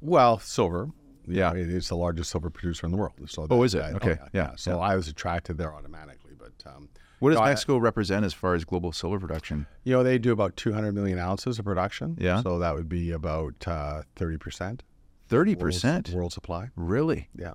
Well, 0.00 0.38
silver. 0.38 0.90
Yeah. 1.26 1.50
know, 1.52 1.58
it 1.58 1.68
is 1.70 1.88
the 1.88 1.96
largest 1.96 2.30
silver 2.30 2.50
producer 2.50 2.86
in 2.86 2.92
the 2.92 2.98
world. 2.98 3.14
So 3.26 3.48
Oh, 3.50 3.62
is 3.64 3.74
it? 3.74 3.78
that- 3.78 3.94
Okay. 3.96 4.16
yeah, 4.22 4.28
Yeah. 4.32 4.50
So 4.56 4.72
Yeah. 4.72 4.76
I 4.90 4.94
was 4.94 5.08
attracted 5.08 5.58
there 5.58 5.74
automatically. 5.74 6.32
But 6.38 6.52
um, 6.70 6.88
What 7.18 7.30
does 7.30 7.38
No, 7.38 7.44
I- 7.44 7.48
Mexico 7.50 7.78
represent 7.78 8.24
as 8.24 8.34
far 8.34 8.54
as 8.54 8.64
global 8.64 8.92
silver 8.92 9.18
production? 9.18 9.66
you 9.84 9.92
know, 9.94 10.02
they 10.02 10.18
do 10.18 10.32
about 10.32 10.56
200 10.56 10.92
million 10.92 11.18
ounces 11.18 11.58
of 11.58 11.64
production. 11.64 12.16
Yeah. 12.20 12.42
So 12.42 12.58
that 12.58 12.74
would 12.74 12.88
be 12.88 13.10
about 13.10 13.54
uh, 13.66 14.02
30%. 14.16 14.80
Thirty 15.28 15.52
world- 15.54 15.60
percent. 15.60 16.10
world 16.10 16.32
supply. 16.32 16.68
Really? 16.76 17.28
Yeah. 17.36 17.52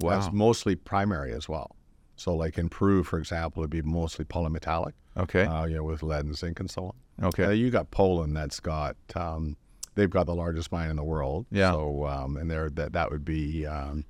Wow. 0.00 0.10
That's 0.20 0.32
mostly 0.32 0.74
primary 0.76 1.32
as 1.32 1.48
well. 1.48 1.74
So, 2.16 2.34
like 2.34 2.58
in 2.58 2.68
Peru, 2.68 3.02
for 3.04 3.18
example, 3.18 3.62
it'd 3.62 3.70
be 3.70 3.80
mostly 3.82 4.24
polymetallic, 4.24 4.92
Okay. 5.16 5.44
uh, 5.44 5.64
you 5.66 5.76
know, 5.76 5.84
with 5.84 6.02
lead 6.02 6.24
and 6.24 6.36
zinc 6.36 6.58
and 6.60 6.68
so 6.70 6.86
on. 7.20 7.26
okay. 7.28 7.44
Uh, 7.44 7.50
you 7.50 7.70
got 7.70 7.90
Poland 7.92 8.36
that's 8.36 8.58
got 8.60 8.96
um, 9.14 9.56
they've 9.94 10.10
got 10.10 10.26
the 10.26 10.34
largest 10.34 10.70
mine 10.72 10.90
in 10.90 10.96
the 10.96 11.04
world. 11.04 11.46
Yeah. 11.50 11.72
So 11.72 12.06
um, 12.06 12.36
and 12.36 12.50
there 12.50 12.68
that 12.70 12.92
that 12.92 13.10
would 13.10 13.24
be 13.24 13.64
um, 13.66 14.04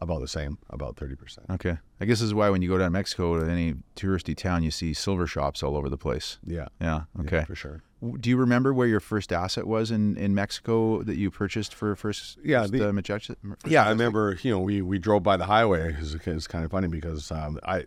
about 0.00 0.20
the 0.20 0.28
same, 0.28 0.58
about 0.70 0.96
thirty 0.96 1.14
percent. 1.14 1.46
okay. 1.50 1.78
I 2.00 2.04
guess 2.06 2.18
this 2.20 2.26
is 2.26 2.34
why 2.34 2.48
when 2.50 2.62
you 2.62 2.68
go 2.68 2.78
down 2.78 2.86
to 2.86 2.90
Mexico 2.90 3.38
to 3.38 3.50
any 3.50 3.74
touristy 3.96 4.36
town, 4.36 4.62
you 4.62 4.70
see 4.70 4.94
silver 4.94 5.26
shops 5.26 5.62
all 5.62 5.76
over 5.76 5.88
the 5.88 5.98
place. 5.98 6.38
Yeah. 6.46 6.66
Yeah. 6.80 7.02
yeah, 7.16 7.22
Okay. 7.22 7.44
for 7.44 7.54
sure. 7.54 7.82
Do 8.18 8.30
you 8.30 8.38
remember 8.38 8.72
where 8.72 8.86
your 8.88 9.00
first 9.00 9.30
asset 9.30 9.66
was 9.66 9.90
in, 9.90 10.16
in 10.16 10.34
Mexico 10.34 11.02
that 11.02 11.16
you 11.16 11.30
purchased 11.30 11.74
for 11.74 11.94
first? 11.94 12.38
Yeah, 12.42 12.66
the- 12.66 12.88
uh, 12.88 12.92
first 12.92 13.30
Yeah, 13.66 13.84
I 13.84 13.90
remember. 13.90 14.38
You 14.42 14.52
know, 14.52 14.60
we 14.60 14.80
we 14.80 14.98
drove 14.98 15.22
by 15.22 15.36
the 15.36 15.44
highway. 15.44 15.94
It's, 16.00 16.14
it's 16.26 16.46
kind 16.46 16.64
of 16.64 16.70
funny 16.70 16.88
because 16.88 17.30
um, 17.30 17.58
I. 17.64 17.84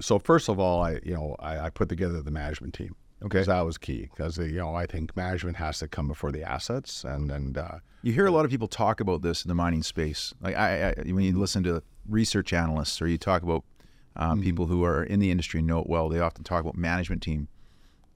So 0.00 0.18
first 0.18 0.48
of 0.48 0.58
all, 0.58 0.80
I 0.82 0.92
you 1.04 1.12
know 1.12 1.36
I, 1.38 1.58
I 1.66 1.70
put 1.70 1.90
together 1.90 2.22
the 2.22 2.30
management 2.30 2.72
team. 2.72 2.94
Okay. 3.24 3.42
that 3.42 3.60
was 3.62 3.76
key 3.78 4.08
because 4.10 4.38
you 4.38 4.52
know 4.58 4.74
I 4.74 4.86
think 4.86 5.14
management 5.16 5.56
has 5.58 5.78
to 5.80 5.88
come 5.88 6.08
before 6.08 6.32
the 6.32 6.42
assets 6.42 7.04
and 7.04 7.30
and 7.30 7.58
uh, 7.58 7.78
You 8.02 8.12
hear 8.12 8.26
a 8.26 8.30
lot 8.30 8.44
of 8.44 8.50
people 8.50 8.68
talk 8.68 9.00
about 9.00 9.20
this 9.22 9.44
in 9.44 9.48
the 9.48 9.54
mining 9.54 9.82
space. 9.82 10.32
Like 10.40 10.56
I, 10.56 10.90
I 10.90 10.94
when 11.12 11.24
you 11.24 11.38
listen 11.38 11.62
to 11.64 11.82
research 12.08 12.52
analysts 12.52 13.00
or 13.02 13.06
you 13.06 13.18
talk 13.18 13.42
about 13.42 13.64
um, 14.16 14.38
Mm-hmm. 14.38 14.42
people 14.42 14.66
who 14.66 14.82
are 14.84 15.04
in 15.04 15.20
the 15.20 15.30
industry 15.30 15.60
know 15.62 15.80
it 15.80 15.86
well, 15.88 16.08
they 16.08 16.18
often 16.20 16.44
talk 16.44 16.60
about 16.62 16.76
management 16.76 17.22
team. 17.22 17.48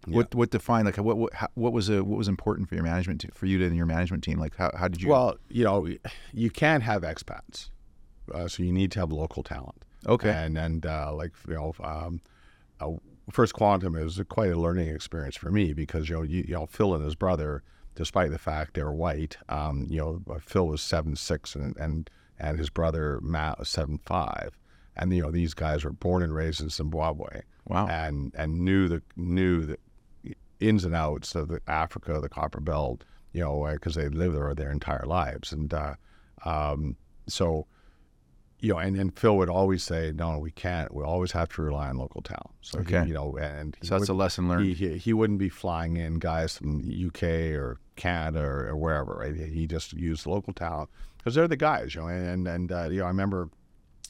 What 0.06 0.34
what 0.34 0.50
defined 0.50 0.84
like 0.86 0.96
what 0.98 1.16
what, 1.16 1.32
how, 1.32 1.48
what 1.54 1.72
was 1.72 1.88
a, 1.88 2.04
what 2.04 2.18
was 2.18 2.28
important 2.28 2.68
for 2.68 2.74
your 2.74 2.84
management 2.84 3.20
te- 3.22 3.28
for 3.32 3.46
you 3.46 3.56
to 3.58 3.64
in 3.64 3.74
your 3.74 3.86
management 3.86 4.22
team? 4.24 4.38
Like 4.38 4.54
how, 4.56 4.70
how 4.76 4.88
did 4.88 5.00
you? 5.02 5.08
well 5.08 5.36
you 5.48 5.64
know 5.64 5.88
you 6.32 6.50
can't 6.50 6.82
have 6.82 7.02
expats, 7.02 7.70
uh, 8.34 8.46
so 8.48 8.62
you 8.62 8.72
need 8.72 8.90
to 8.92 9.00
have 9.00 9.12
local 9.12 9.42
talent. 9.42 9.82
okay, 10.06 10.28
and 10.30 10.58
and 10.58 10.84
uh, 10.84 11.10
like 11.14 11.32
you 11.48 11.54
know, 11.54 11.72
um, 11.82 12.20
uh, 12.80 12.90
First 13.30 13.54
Quantum 13.54 13.96
is 13.96 14.20
quite 14.28 14.52
a 14.52 14.58
learning 14.58 14.88
experience 14.88 15.36
for 15.36 15.50
me 15.50 15.72
because 15.72 16.08
you 16.08 16.16
know, 16.16 16.22
you, 16.22 16.44
you 16.46 16.54
know, 16.54 16.66
Phil 16.66 16.94
and 16.94 17.04
his 17.04 17.14
brother, 17.14 17.62
despite 17.94 18.30
the 18.30 18.38
fact 18.38 18.74
they 18.74 18.82
were 18.82 18.94
white, 18.94 19.36
um, 19.48 19.86
you 19.88 19.98
know, 19.98 20.22
uh, 20.30 20.38
Phil 20.40 20.66
was 20.66 20.82
seven 20.82 21.16
six 21.16 21.54
and 21.54 21.76
and 21.76 22.10
and 22.38 22.58
his 22.58 22.70
brother 22.70 23.20
Matt 23.22 23.58
was 23.58 23.68
seven 23.68 23.98
five, 24.04 24.58
and 24.96 25.14
you 25.14 25.22
know 25.22 25.30
these 25.30 25.54
guys 25.54 25.84
were 25.84 25.92
born 25.92 26.22
and 26.22 26.34
raised 26.34 26.60
in 26.60 26.68
Zimbabwe 26.68 27.42
wow, 27.66 27.86
and 27.86 28.32
and 28.36 28.60
knew 28.60 28.88
the 28.88 29.02
knew 29.16 29.64
the 29.64 29.78
ins 30.60 30.84
and 30.84 30.94
outs 30.94 31.34
of 31.34 31.48
the 31.48 31.60
Africa, 31.66 32.20
the 32.20 32.28
Copper 32.28 32.60
Belt, 32.60 33.04
you 33.32 33.40
know, 33.40 33.68
because 33.72 33.94
they 33.94 34.08
lived 34.08 34.36
there 34.36 34.54
their 34.54 34.70
entire 34.70 35.04
lives, 35.06 35.52
and 35.52 35.72
uh, 35.72 35.94
um, 36.44 36.96
so 37.26 37.66
you 38.64 38.72
know, 38.72 38.78
and, 38.78 38.96
and 38.96 39.16
Phil 39.18 39.36
would 39.36 39.48
always 39.50 39.82
say, 39.82 40.12
no, 40.14 40.38
we 40.38 40.50
can't. 40.50 40.92
We 40.94 41.04
always 41.04 41.32
have 41.32 41.48
to 41.50 41.62
rely 41.62 41.88
on 41.88 41.98
local 41.98 42.22
talent. 42.22 42.50
So 42.62 42.78
he- 42.78 42.84
Okay. 42.96 43.06
you 43.08 43.14
know, 43.14 43.36
and 43.36 43.76
so 43.82 43.98
that's 43.98 44.08
a 44.08 44.14
lesson 44.14 44.48
learned. 44.48 44.64
he, 44.64 44.74
he, 44.74 44.96
he 44.98 45.12
wouldn't 45.12 45.38
be 45.38 45.48
flying 45.50 45.96
in 45.96 46.18
guys 46.18 46.56
from 46.58 46.80
UK 47.08 47.22
or 47.60 47.78
Canada 47.96 48.40
or, 48.42 48.68
or 48.68 48.76
wherever, 48.76 49.12
right? 49.14 49.34
He 49.34 49.66
just 49.66 49.92
used 49.92 50.26
local 50.26 50.52
talent 50.52 50.88
because 51.18 51.34
they're 51.34 51.48
the 51.48 51.56
guys, 51.56 51.94
you 51.94 52.00
know. 52.00 52.08
And 52.08 52.48
and 52.48 52.72
uh, 52.72 52.88
you 52.90 53.00
know, 53.00 53.04
I 53.04 53.08
remember, 53.08 53.48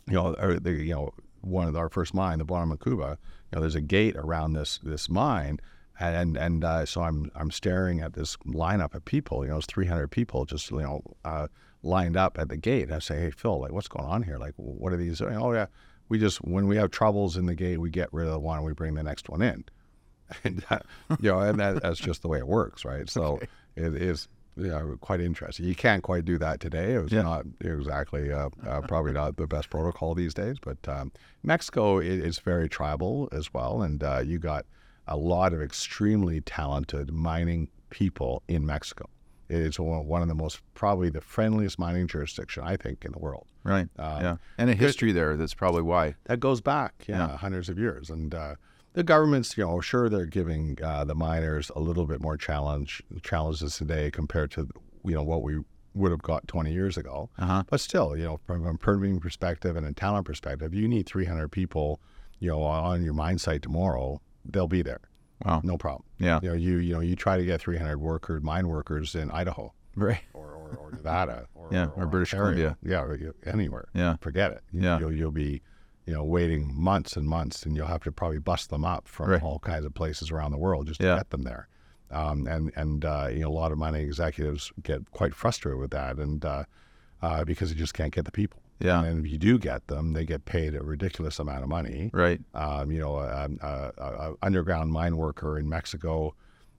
you 0.07 0.15
know, 0.15 0.35
or 0.39 0.59
the, 0.61 0.73
you 0.73 0.95
know, 0.95 1.13
one 1.41 1.69
of 1.69 1.77
our 1.77 1.89
first 1.89 2.15
mine, 2.15 2.39
the 2.39 2.45
Bwana 2.45 2.77
Mkubwa, 2.77 3.11
you 3.13 3.53
know, 3.53 3.61
there's 3.61 3.75
a 3.75 3.81
gate 3.81 4.17
around 4.17 4.53
this 4.55 4.79
this 4.83 5.09
mine, 5.09 5.59
and 6.01 6.37
and 6.37 6.65
uh, 6.65 6.87
so 6.87 7.03
I'm 7.03 7.31
I'm 7.35 7.51
staring 7.51 8.01
at 8.01 8.13
this 8.15 8.37
lineup 8.47 8.95
of 8.95 9.05
people, 9.05 9.45
you 9.45 9.51
know, 9.51 9.59
it's 9.59 9.67
300 9.67 10.09
people 10.09 10.45
just 10.45 10.71
you 10.71 10.81
know 10.81 11.03
uh, 11.25 11.49
lined 11.85 12.17
up 12.17 12.39
at 12.39 12.49
the 12.49 12.57
gate. 12.57 12.91
I 12.91 12.99
say, 12.99 13.21
hey 13.21 13.31
Phil, 13.31 13.61
like 13.61 13.73
what's 13.73 13.89
going 13.89 14.07
on 14.07 14.23
here? 14.23 14.39
Like 14.39 14.55
what 14.57 14.93
are 14.93 14.97
these? 14.97 15.21
Oh 15.21 15.53
yeah, 15.53 15.67
we 16.09 16.19
just 16.19 16.39
when 16.39 16.67
we 16.67 16.77
have 16.77 16.91
troubles 16.91 17.37
in 17.37 17.47
the 17.47 17.55
gate, 17.55 17.79
we 17.79 17.91
get 17.91 18.13
rid 18.13 18.27
of 18.27 18.33
the 18.33 18.41
one 18.41 18.59
and 18.59 18.67
we 18.67 18.73
bring 18.73 18.95
the 18.95 19.03
next 19.03 19.29
one 19.29 19.43
in. 19.43 19.65
and 20.45 20.65
uh, 20.71 20.79
you 21.21 21.31
know, 21.31 21.41
and 21.41 21.61
that, 21.61 21.83
that's 21.83 22.01
just 22.01 22.23
the 22.23 22.29
way 22.29 22.39
it 22.39 22.47
works, 22.47 22.85
right? 22.85 23.09
So 23.09 23.41
it 23.77 23.95
is 23.95 24.29
you 24.57 24.69
know, 24.69 24.97
quite 25.01 25.21
interesting. 25.21 25.67
You 25.67 25.75
can't 25.75 26.03
quite 26.03 26.25
do 26.25 26.39
that 26.39 26.61
today. 26.61 26.95
It 26.95 27.03
was 27.03 27.13
Yeah. 27.13 27.23
not 27.23 27.45
exactly 27.61 28.33
uh, 28.33 28.51
uh, 28.67 28.83
probably 28.83 29.13
not 29.13 29.37
the 29.37 29.47
best 29.47 29.69
protocol 29.69 30.15
these 30.15 30.33
days, 30.33 30.59
but 30.61 30.79
um, 30.89 31.11
Mexico 31.43 31.99
is 31.99 32.39
very 32.39 32.69
tribal 32.69 33.29
as 33.33 33.53
well, 33.53 33.83
and 33.83 34.03
uh, 34.03 34.23
you 34.25 34.39
got 34.39 34.65
a 35.09 35.17
lot 35.17 35.53
of 35.53 35.61
extremely 35.61 36.41
talented 36.41 37.13
mining 37.13 37.69
people 37.91 38.43
in 38.49 38.65
Mexico. 38.65 39.09
It 39.49 39.59
is 39.61 39.79
one 39.79 40.23
of 40.23 40.29
the 40.29 40.35
most 40.35 40.61
probably 40.75 41.11
the 41.11 41.21
friendliest 41.21 41.79
mining 41.79 42.07
jurisdiction 42.07 42.63
I 42.65 42.77
think 42.77 43.05
in 43.05 43.13
the 43.13 43.19
world. 43.19 43.47
right. 43.63 43.89
Um, 43.99 44.23
yeah, 44.23 44.37
and 44.59 44.71
a 44.71 44.75
history 44.75 45.13
there. 45.13 45.37
That's 45.37 45.55
probably 45.55 45.83
why. 45.83 46.15
that 46.25 46.41
goes 46.41 46.61
back, 46.61 47.05
yeah, 47.07 47.19
Yeah. 47.29 47.37
hundreds 47.37 47.69
of 47.69 47.79
years. 47.79 48.11
And 48.11 48.35
uh, 48.35 48.55
the 48.95 49.03
governments, 49.03 49.57
you 49.59 49.65
know, 49.65 49.81
sure 49.81 50.09
they're 50.09 50.27
giving 50.27 50.79
uh, 50.83 51.05
the 51.05 51.15
miners 51.15 51.71
a 51.77 51.81
little 51.81 52.07
bit 52.07 52.21
more 52.21 52.37
challenge 52.37 53.03
challenges 53.23 53.77
today 53.77 54.11
compared 54.11 54.51
to 54.53 54.69
you 55.05 55.15
know 55.15 55.23
what 55.23 55.43
we 55.43 55.59
would 55.95 56.11
have 56.11 56.23
got 56.23 56.47
20 56.49 56.73
years 56.73 56.97
ago. 56.97 57.31
Uh 57.39 57.47
huh. 57.47 57.63
But 57.71 57.81
still, 57.81 58.17
you 58.17 58.25
know, 58.25 58.41
from 58.47 58.67
a 58.67 58.75
permitting 58.77 59.21
perspective 59.21 59.77
and 59.77 59.87
a 59.87 59.93
talent 59.93 60.27
perspective, 60.27 60.75
you 60.75 60.89
need 60.89 61.07
300 61.07 61.49
people, 61.53 62.01
you 62.41 62.51
know, 62.51 62.63
on 62.63 63.03
your 63.05 63.15
mine 63.15 63.39
site 63.39 63.63
tomorrow. 63.63 64.21
They'll 64.45 64.67
be 64.69 64.83
there, 64.83 65.01
Wow. 65.45 65.61
no 65.65 65.77
problem. 65.77 66.05
Yeah. 66.19 66.41
You 66.43 66.49
know, 66.51 66.55
you 66.55 66.77
you 66.79 66.93
know, 66.95 67.01
you 67.01 67.17
try 67.17 67.37
to 67.37 67.45
get 67.45 67.61
300 67.61 67.99
workers, 67.99 68.43
mine 68.43 68.69
workers 68.69 69.15
in 69.15 69.31
Idaho 69.31 69.73
Right. 69.97 70.21
or, 70.35 70.47
or, 70.47 70.77
or 70.81 70.91
Nevada 70.93 71.47
or, 71.55 71.69
Yeah, 71.73 71.87
or 71.97 72.07
British 72.07 72.35
Ontario. 72.35 72.77
Yeah, 72.83 73.01
or 73.03 73.19
anywhere 73.47 73.89
Yeah. 73.95 74.17
forget 74.21 74.53
it. 74.53 74.63
You- 74.73 74.83
Yeah. 74.83 74.99
You'll, 74.99 75.13
you'll 75.13 75.31
be, 75.31 75.63
you 76.07 76.13
know, 76.13 76.25
waiting 76.25 76.73
months 76.75 77.17
and 77.17 77.27
months, 77.27 77.65
and 77.65 77.77
you'll 77.77 77.87
have 77.87 78.03
to 78.05 78.13
probably 78.13 78.39
bust 78.39 78.71
them 78.71 78.85
up 78.85 79.09
from 79.09 79.31
Right. 79.31 79.43
all 79.43 79.59
kinds 79.59 79.85
of 79.85 79.95
places 79.95 80.31
around 80.31 80.51
the 80.53 80.59
world 80.59 80.87
just 80.87 81.01
to 81.01 81.07
Yeah. 81.07 81.17
get 81.17 81.31
them 81.31 81.43
there. 81.43 81.69
Um, 82.11 82.47
and 82.47 82.71
and 82.77 83.05
uh, 83.05 83.29
you 83.33 83.41
know, 83.41 83.49
a 83.49 83.57
lot 83.63 83.73
of 83.73 83.79
mining 83.79 84.03
executives 84.07 84.71
get 84.83 85.11
quite 85.11 85.35
frustrated 85.35 85.81
with 85.81 85.91
that, 85.93 86.17
and 86.19 86.45
uh, 86.45 86.65
uh, 87.23 87.45
because 87.45 87.71
they 87.71 87.77
just 87.77 87.95
can't 87.95 88.13
get 88.15 88.25
the 88.25 88.31
people. 88.31 88.61
Yeah. 88.81 89.03
And 89.05 89.25
if 89.25 89.31
you 89.33 89.39
do 89.39 89.59
get 89.59 89.87
them, 89.87 90.13
they 90.13 90.25
get 90.25 90.45
paid 90.45 90.75
a 90.75 90.83
ridiculous 90.83 91.39
amount 91.39 91.63
of 91.63 91.69
money. 91.69 92.11
Right. 92.13 92.41
Um, 92.55 92.91
you 92.91 93.01
know, 93.01 93.17
a, 93.19 93.49
a, 93.61 93.93
a, 93.97 94.31
a 94.31 94.35
underground 94.43 94.91
mine 94.91 95.17
worker 95.17 95.59
in 95.59 95.69
Mexico, 95.69 96.35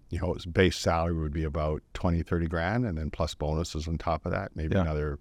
you 0.10 0.20
know, 0.20 0.34
his 0.34 0.46
base 0.46 0.78
salary 0.78 1.14
would 1.14 1.34
be 1.34 1.44
about 1.44 1.82
20, 1.94 2.22
30 2.22 2.48
grand, 2.48 2.86
and 2.86 2.98
then 2.98 3.10
plus 3.10 3.34
bonuses 3.34 3.88
on 3.88 3.98
top 3.98 4.26
of 4.26 4.32
that, 4.32 4.52
maybe 4.56 4.76
Yeah. 4.76 4.82
another 4.82 5.20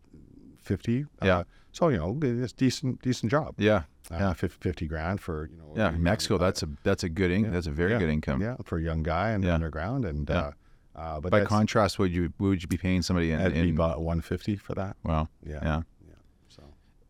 50. 0.63 1.07
Yeah. 1.23 1.39
Uh, 1.39 1.45
so, 1.73 1.89
you 1.89 1.97
know, 1.97 2.19
it's 2.23 2.53
decent, 2.53 3.03
decent 3.03 3.31
job. 3.31 3.55
Yeah. 3.59 3.83
Uh, 4.11 4.17
Yeah. 4.19 4.33
fif- 4.35 4.59
50 4.61 4.87
grand 4.87 5.21
for, 5.21 5.49
you 5.51 5.57
know. 5.57 5.73
Yeah. 5.77 5.91
Mexico. 5.93 6.39
That's 6.39 6.63
a 6.63 6.69
that's 6.83 7.03
a 7.05 7.09
good 7.09 7.31
in, 7.31 7.45
Yeah. 7.45 7.51
that's 7.51 7.67
a 7.67 7.71
very 7.73 7.93
yeah, 7.93 7.99
good 7.99 8.11
income. 8.11 8.41
Yeah, 8.43 8.57
for 8.65 8.79
a 8.79 8.83
young 8.83 9.03
guy 9.03 9.31
and 9.31 9.45
underground. 9.45 10.05
And, 10.05 10.31
uh, 10.31 10.53
uh, 10.95 11.21
but 11.21 11.31
By 11.31 11.45
contrast, 11.45 11.99
would 11.99 12.13
you 12.13 12.33
would 12.39 12.63
you 12.63 12.69
be 12.69 12.77
paying 12.77 13.03
somebody 13.03 13.33
in? 13.33 13.39
that'd 13.39 13.55
be 13.55 13.71
about 13.71 14.01
150 14.03 14.57
for 14.57 14.75
that. 14.75 14.97
wow. 15.05 15.29
Yeah. 15.45 15.59
Yeah. 15.63 15.83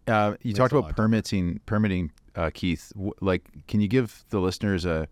Uh, 0.07 0.35
you 0.43 0.53
talked 0.53 0.73
about 0.73 0.95
permitting, 0.97 1.61
permitting, 1.67 2.11
uh, 2.37 2.51
Keith. 2.53 2.93
W- 2.95 3.13
like, 3.21 3.67
can 3.69 3.81
you 3.81 3.89
give 3.89 4.25
the 4.31 4.39
listeners 4.41 4.85
a, 4.85 5.09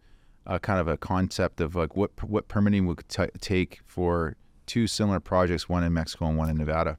a 0.46 0.58
kind 0.58 0.80
of 0.80 0.88
a 0.88 0.96
concept 0.96 1.60
of 1.60 1.74
like 1.74 1.96
what 1.96 2.10
what 2.22 2.48
permitting 2.48 2.86
would 2.86 3.02
t- 3.08 3.24
take 3.40 3.80
for 3.86 4.36
two 4.66 4.86
similar 4.86 5.20
projects, 5.20 5.68
one 5.68 5.82
in 5.84 5.92
Mexico 5.92 6.26
and 6.26 6.36
one 6.36 6.50
in 6.50 6.56
Nevada? 6.58 6.98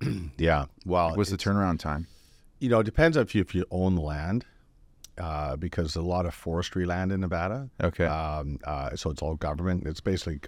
yeah. 0.38 0.66
Well, 0.84 1.14
What's 1.16 1.30
the 1.30 1.36
turnaround 1.36 1.78
time? 1.78 2.06
you 2.58 2.68
know, 2.70 2.80
it 2.80 2.84
depends 2.84 3.16
if 3.16 3.34
you, 3.34 3.40
if 3.42 3.54
you 3.54 3.64
own 3.70 3.94
the 3.96 4.00
land, 4.00 4.44
uh, 5.18 5.56
because 5.56 5.94
a 5.96 6.02
lot 6.02 6.26
of 6.26 6.34
forestry 6.34 6.86
land 6.86 7.12
in 7.12 7.20
Nevada. 7.20 7.68
Okay. 7.82 8.06
Um, 8.06 8.58
uh, 8.64 8.96
so 8.96 9.10
it's 9.10 9.20
all 9.22 9.34
government. 9.36 9.86
It's 9.86 10.00
basically 10.00 10.40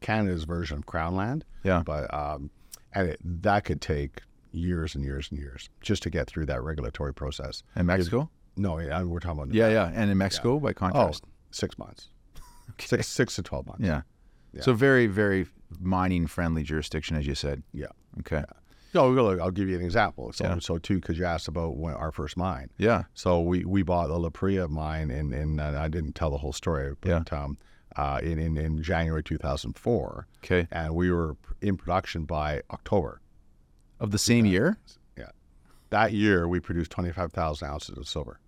Canada's 0.00 0.44
version 0.44 0.78
of 0.78 0.86
crown 0.86 1.16
land. 1.16 1.44
yeah. 1.64 1.82
But 1.84 2.12
um, 2.14 2.50
and 2.94 3.10
it, 3.10 3.20
that 3.42 3.64
could 3.64 3.80
take 3.80 4.22
years 4.56 4.94
and 4.94 5.04
years 5.04 5.28
and 5.30 5.38
years 5.38 5.68
just 5.80 6.02
to 6.04 6.10
get 6.10 6.26
through 6.26 6.46
that 6.46 6.62
regulatory 6.62 7.14
process. 7.14 7.62
In 7.76 7.86
Mexico? 7.86 8.30
No, 8.56 8.78
yeah, 8.78 9.02
we're 9.02 9.20
talking 9.20 9.42
about 9.42 9.54
Yeah, 9.54 9.68
yeah. 9.68 9.92
And 9.94 10.10
in 10.10 10.18
Mexico, 10.18 10.58
by 10.58 10.70
oh, 10.70 10.74
contrast. 10.74 11.24
six 11.50 11.76
months, 11.78 12.08
six 12.78 13.06
six 13.06 13.36
to 13.36 13.42
twelve 13.42 13.66
months. 13.66 13.84
Yeah. 13.84 14.02
Yeah. 14.52 14.62
So 14.62 14.72
very, 14.72 15.06
very 15.06 15.46
mining 15.78 16.26
friendly 16.26 16.62
jurisdiction, 16.62 17.16
as 17.16 17.26
you 17.26 17.34
said. 17.34 17.62
Yeah. 17.72 17.88
Okay. 18.20 18.42
No, 18.94 19.10
look, 19.10 19.38
I'll 19.40 19.50
give 19.50 19.68
you 19.68 19.76
an 19.76 19.84
example. 19.84 20.32
So, 20.32 20.44
Yeah. 20.44 20.58
so 20.60 20.78
too, 20.78 20.94
because 21.00 21.18
you 21.18 21.26
asked 21.26 21.48
about 21.48 21.76
when 21.76 21.92
our 21.92 22.10
first 22.10 22.38
mine. 22.38 22.70
Yeah. 22.78 23.02
So 23.12 23.40
we, 23.42 23.64
we 23.66 23.82
bought 23.82 24.06
the 24.08 24.18
La 24.18 24.30
Parrilla 24.30 24.68
mine 24.70 25.10
in, 25.10 25.34
in 25.34 25.60
uh, 25.60 25.78
I 25.78 25.88
didn't 25.88 26.14
tell 26.14 26.30
the 26.30 26.38
whole 26.38 26.54
story, 26.54 26.94
but 27.02 27.30
um, 27.30 27.58
uh, 27.96 28.20
in, 28.22 28.38
in, 28.38 28.56
in 28.56 28.82
January 28.82 29.22
2004. 29.22 30.26
Okay. 30.42 30.66
And 30.70 30.94
we 30.94 31.10
were 31.10 31.36
in 31.60 31.76
production 31.76 32.24
by 32.24 32.62
October. 32.70 33.20
Of 33.98 34.10
the 34.10 34.18
same 34.18 34.46
year? 34.46 34.78
Yeah. 35.16 35.30
That 35.90 36.12
year, 36.12 36.48
we 36.48 36.60
produced 36.60 36.90
25,000 36.90 37.68
ounces 37.68 37.96
of 37.96 38.06
silver. 38.06 38.38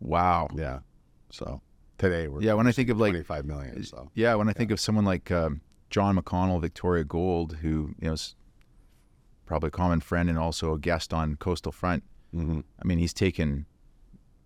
Wow. 0.00 0.48
Yeah. 0.54 0.80
So 1.30 1.60
today, 1.98 2.28
we're 2.28 2.42
Yeah. 2.42 2.54
When 2.54 2.66
I 2.66 2.72
think 2.72 2.88
of 2.88 2.98
like 2.98 3.12
25 3.12 3.44
million. 3.44 3.82
So 3.84 4.10
Yeah, 4.14 4.34
when 4.34 4.48
I 4.48 4.52
think 4.52 4.70
of 4.70 4.80
someone 4.80 5.04
like 5.04 5.30
um, 5.30 5.60
John 5.90 6.16
McConnell, 6.16 6.60
Victoria 6.60 7.04
Gold, 7.04 7.56
who 7.62 7.94
you 8.00 8.08
know 8.08 8.12
is 8.12 8.34
probably 9.44 9.68
a 9.68 9.70
common 9.70 10.00
friend 10.00 10.28
and 10.28 10.38
also 10.38 10.72
a 10.72 10.78
guest 10.78 11.12
on 11.14 11.36
Coastal 11.36 11.72
Front. 11.72 12.02
mm-hmm. 12.34 12.60
I 12.80 12.86
mean, 12.86 12.98
he's 12.98 13.14
taken 13.14 13.66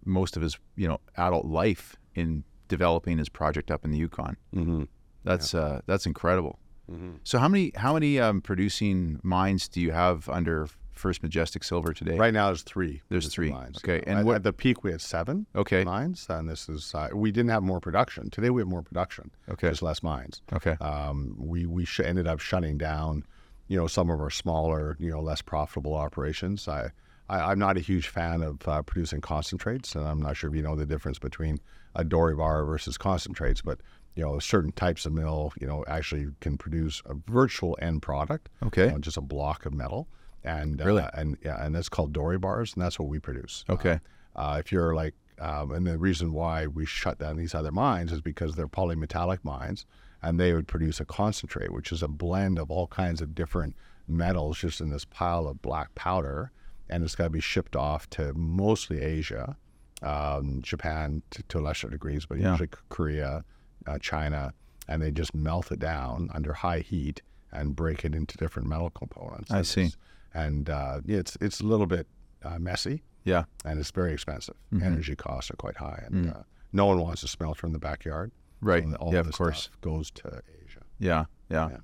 most 0.04 0.36
of 0.36 0.42
his 0.42 0.58
you 0.76 0.88
know 0.88 1.00
adult 1.16 1.46
life 1.46 1.96
in 2.14 2.44
developing 2.68 3.18
his 3.18 3.28
project 3.28 3.70
up 3.70 3.84
in 3.84 3.90
the 3.90 3.98
Yukon. 3.98 4.36
Mm-hmm. 4.54 4.84
That's 5.24 5.54
uh, 5.54 5.80
that's 5.86 6.06
incredible. 6.06 6.58
Mm-hmm. 6.90 7.10
So 7.24 7.38
how 7.38 7.48
many 7.48 7.72
how 7.76 7.94
many 7.94 8.18
um, 8.18 8.40
producing 8.40 9.20
mines 9.22 9.68
do 9.68 9.80
you 9.80 9.92
have 9.92 10.28
under 10.28 10.68
First 10.92 11.22
Majestic 11.22 11.64
Silver 11.64 11.92
today? 11.92 12.16
Right 12.18 12.34
now, 12.34 12.46
there's 12.48 12.62
three. 12.62 13.00
There's 13.08 13.28
three. 13.28 13.50
Mines. 13.50 13.78
Okay, 13.78 14.02
and 14.06 14.18
at, 14.20 14.24
what- 14.24 14.36
at 14.36 14.42
the 14.42 14.52
peak 14.52 14.82
we 14.84 14.90
had 14.90 15.00
seven 15.00 15.46
Okay. 15.54 15.84
mines, 15.84 16.26
and 16.28 16.48
this 16.48 16.68
is 16.68 16.94
uh, 16.94 17.08
we 17.14 17.30
didn't 17.30 17.50
have 17.50 17.62
more 17.62 17.80
production. 17.80 18.28
Today 18.30 18.50
we 18.50 18.60
have 18.60 18.68
more 18.68 18.82
production. 18.82 19.30
Okay. 19.48 19.70
Just 19.70 19.82
less 19.82 20.02
mines. 20.02 20.42
Okay. 20.52 20.72
Um, 20.80 21.34
we 21.38 21.64
we 21.66 21.84
sh- 21.84 22.00
ended 22.00 22.26
up 22.26 22.40
shutting 22.40 22.76
down, 22.76 23.24
you 23.68 23.76
know, 23.78 23.86
some 23.86 24.10
of 24.10 24.20
our 24.20 24.30
smaller, 24.30 24.96
you 24.98 25.10
know, 25.10 25.20
less 25.20 25.40
profitable 25.42 25.94
operations. 25.94 26.66
I, 26.68 26.90
I 27.28 27.52
I'm 27.52 27.58
not 27.58 27.76
a 27.76 27.80
huge 27.80 28.08
fan 28.08 28.42
of 28.42 28.66
uh, 28.68 28.82
producing 28.82 29.20
concentrates, 29.20 29.94
and 29.94 30.04
I'm 30.06 30.20
not 30.20 30.36
sure 30.36 30.50
if 30.50 30.56
you 30.56 30.62
know 30.62 30.74
the 30.76 30.86
difference 30.86 31.18
between 31.18 31.58
a 31.94 32.04
doré 32.04 32.36
bar 32.36 32.64
versus 32.64 32.96
concentrates, 32.98 33.62
but 33.62 33.80
you 34.14 34.24
know, 34.24 34.38
certain 34.38 34.72
types 34.72 35.06
of 35.06 35.12
mill, 35.12 35.52
you 35.60 35.66
know, 35.66 35.84
actually 35.88 36.26
can 36.40 36.58
produce 36.58 37.02
a 37.06 37.14
virtual 37.30 37.78
end 37.80 38.02
product, 38.02 38.48
Okay. 38.62 38.86
you 38.86 38.92
know, 38.92 38.98
just 38.98 39.16
a 39.16 39.20
block 39.22 39.64
of 39.66 39.72
metal, 39.72 40.08
and 40.44 40.80
Really? 40.80 41.02
uh, 41.02 41.10
and 41.14 41.36
yeah, 41.44 41.64
and 41.64 41.74
that's 41.74 41.88
called 41.88 42.12
doré 42.12 42.40
bars, 42.40 42.74
and 42.74 42.82
that's 42.82 42.98
what 42.98 43.08
we 43.08 43.18
produce. 43.18 43.64
Okay. 43.68 44.00
Uh, 44.34 44.56
if 44.58 44.72
you're 44.72 44.94
like, 44.94 45.14
um, 45.38 45.70
and 45.70 45.86
the 45.86 45.96
reason 45.98 46.32
why 46.32 46.66
we 46.66 46.84
shut 46.84 47.18
down 47.18 47.36
these 47.36 47.54
other 47.54 47.72
mines 47.72 48.12
is 48.12 48.20
because 48.20 48.56
they're 48.56 48.68
polymetallic 48.68 49.38
mines, 49.42 49.86
and 50.22 50.38
they 50.38 50.52
would 50.52 50.66
produce 50.68 51.00
a 51.00 51.04
concentrate, 51.04 51.72
which 51.72 51.92
is 51.92 52.02
a 52.02 52.08
blend 52.08 52.58
of 52.58 52.70
all 52.70 52.86
kinds 52.88 53.22
of 53.22 53.34
different 53.34 53.74
metals 54.06 54.58
just 54.58 54.80
in 54.80 54.90
this 54.90 55.04
pile 55.04 55.46
of 55.48 55.62
black 55.62 55.94
powder, 55.94 56.50
and 56.90 57.04
it's 57.04 57.14
got 57.14 57.24
to 57.24 57.30
be 57.30 57.40
shipped 57.40 57.76
off 57.76 58.10
to 58.10 58.34
mostly 58.34 59.00
Asia, 59.00 59.56
um, 60.02 60.60
Japan 60.62 61.22
to, 61.30 61.42
to 61.44 61.60
lesser 61.60 61.88
degrees, 61.88 62.26
but 62.26 62.38
Yeah. 62.38 62.50
usually 62.52 62.68
Korea, 62.88 63.44
uh, 63.86 63.98
China, 63.98 64.52
and 64.88 65.00
they 65.02 65.10
just 65.10 65.34
melt 65.34 65.70
it 65.72 65.78
down 65.78 66.30
under 66.34 66.52
high 66.52 66.80
heat 66.80 67.22
and 67.52 67.74
break 67.76 68.04
it 68.04 68.14
into 68.14 68.36
different 68.38 68.68
metal 68.68 68.90
components. 68.90 69.50
I 69.50 69.58
And 69.58 69.66
see. 69.66 69.80
it's- 69.82 69.96
And 70.32 70.70
uh, 70.70 71.00
it's 71.06 71.36
it's 71.40 71.60
a 71.60 71.64
little 71.66 71.86
bit 71.86 72.06
uh, 72.44 72.58
messy 72.60 73.02
Yeah. 73.24 73.44
and 73.64 73.78
it's 73.80 73.90
very 73.90 74.12
expensive. 74.12 74.54
Mm-hmm. 74.72 74.84
Energy 74.86 75.16
costs 75.16 75.50
are 75.50 75.56
quite 75.56 75.76
high, 75.78 76.02
and 76.06 76.26
Mm. 76.26 76.36
uh, 76.36 76.42
no 76.72 76.86
one 76.86 77.00
wants 77.00 77.22
a 77.24 77.28
smelter 77.28 77.66
in 77.66 77.72
the 77.72 77.78
backyard. 77.80 78.30
Right. 78.60 78.84
So 78.84 78.94
all 78.96 79.12
yeah. 79.12 79.20
of 79.20 79.26
Of 79.28 79.34
course. 79.34 79.62
stuff 79.62 79.80
goes 79.80 80.10
to 80.12 80.42
Asia. 80.64 80.82
Yeah, 81.00 81.24
yeah. 81.50 81.70
Yeah. 81.70 81.78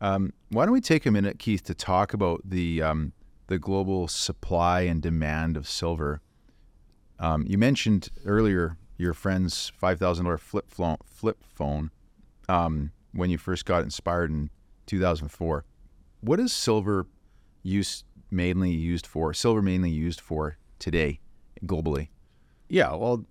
Um, 0.00 0.32
why 0.50 0.64
don't 0.66 0.72
we 0.74 0.80
take 0.82 1.06
a 1.06 1.10
minute, 1.10 1.38
Keith, 1.38 1.62
to 1.64 1.74
talk 1.74 2.12
about 2.12 2.40
the 2.44 2.82
um, 2.82 3.12
the 3.46 3.58
global 3.58 4.06
supply 4.08 4.82
and 4.82 5.00
demand 5.02 5.56
of 5.56 5.66
silver? 5.66 6.20
Um, 7.18 7.44
you 7.46 7.56
mentioned 7.56 8.08
earlier 8.24 8.76
your 9.02 9.12
friend's 9.14 9.72
five 9.76 9.98
thousand 9.98 10.24
dollar 10.24 10.38
flip 10.38 10.70
phone, 10.70 10.96
flip 11.04 11.38
phone 11.52 11.90
um, 12.48 12.92
when 13.12 13.28
you 13.30 13.36
first 13.38 13.64
got 13.66 13.82
inspired 13.82 14.30
in 14.30 14.48
two 14.86 15.00
thousand 15.00 15.28
four. 15.28 15.64
What 16.20 16.38
is 16.40 16.52
silver 16.52 17.06
used 17.62 18.04
mainly 18.30 18.70
used 18.70 19.06
for? 19.06 19.34
Silver 19.34 19.60
mainly 19.60 19.90
used 19.90 20.20
for 20.20 20.56
today, 20.78 21.20
globally. 21.66 22.08
Yeah, 22.68 22.94
well, 22.94 23.24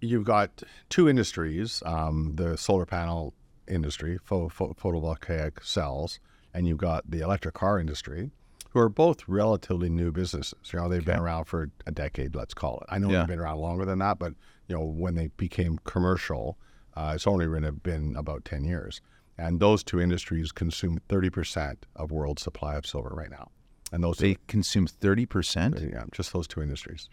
you've 0.00 0.24
got 0.24 0.62
two 0.88 1.08
industries: 1.08 1.82
um, 1.84 2.32
the 2.36 2.56
solar 2.56 2.86
panel 2.86 3.34
industry, 3.68 4.18
pho- 4.24 4.48
pho- 4.48 4.74
photovoltaic 4.80 5.62
cells, 5.64 6.18
and 6.54 6.66
you've 6.66 6.78
got 6.78 7.08
the 7.08 7.20
electric 7.20 7.54
car 7.54 7.78
industry, 7.78 8.30
who 8.70 8.80
are 8.80 8.88
both 8.88 9.28
relatively 9.28 9.88
new 9.88 10.10
businesses. 10.10 10.54
You 10.72 10.80
know, 10.80 10.88
they've 10.88 11.04
been 11.04 11.20
around 11.20 11.44
for 11.44 11.70
a 11.86 11.92
decade, 11.92 12.34
let's 12.34 12.54
call 12.54 12.78
it. 12.80 12.86
I 12.88 12.98
know 12.98 13.10
Yeah. 13.10 13.18
they've 13.20 13.28
been 13.28 13.38
around 13.40 13.58
longer 13.60 13.84
than 13.84 13.98
that, 14.00 14.18
but 14.18 14.34
you 14.68 14.76
know, 14.76 14.84
when 14.84 15.14
they 15.14 15.28
became 15.36 15.78
commercial, 15.84 16.58
uh, 16.96 17.12
it's 17.14 17.26
only 17.26 17.46
been, 17.46 17.80
been 17.82 18.16
about 18.16 18.44
ten 18.44 18.64
years. 18.64 19.00
And 19.38 19.60
those 19.60 19.82
two 19.82 20.00
industries 20.00 20.52
consume 20.52 21.00
30% 21.08 21.76
of 21.96 22.12
world 22.12 22.38
supply 22.38 22.76
of 22.76 22.86
silver 22.86 23.12
right 23.14 23.30
now. 23.30 23.50
And 23.90 24.04
those 24.04 24.18
They 24.18 24.36
consume 24.46 24.86
thirty 24.86 25.26
percent. 25.26 25.78
yeah, 25.80 26.04
just 26.12 26.32
those 26.32 26.46
two 26.46 26.62
industries. 26.62 27.08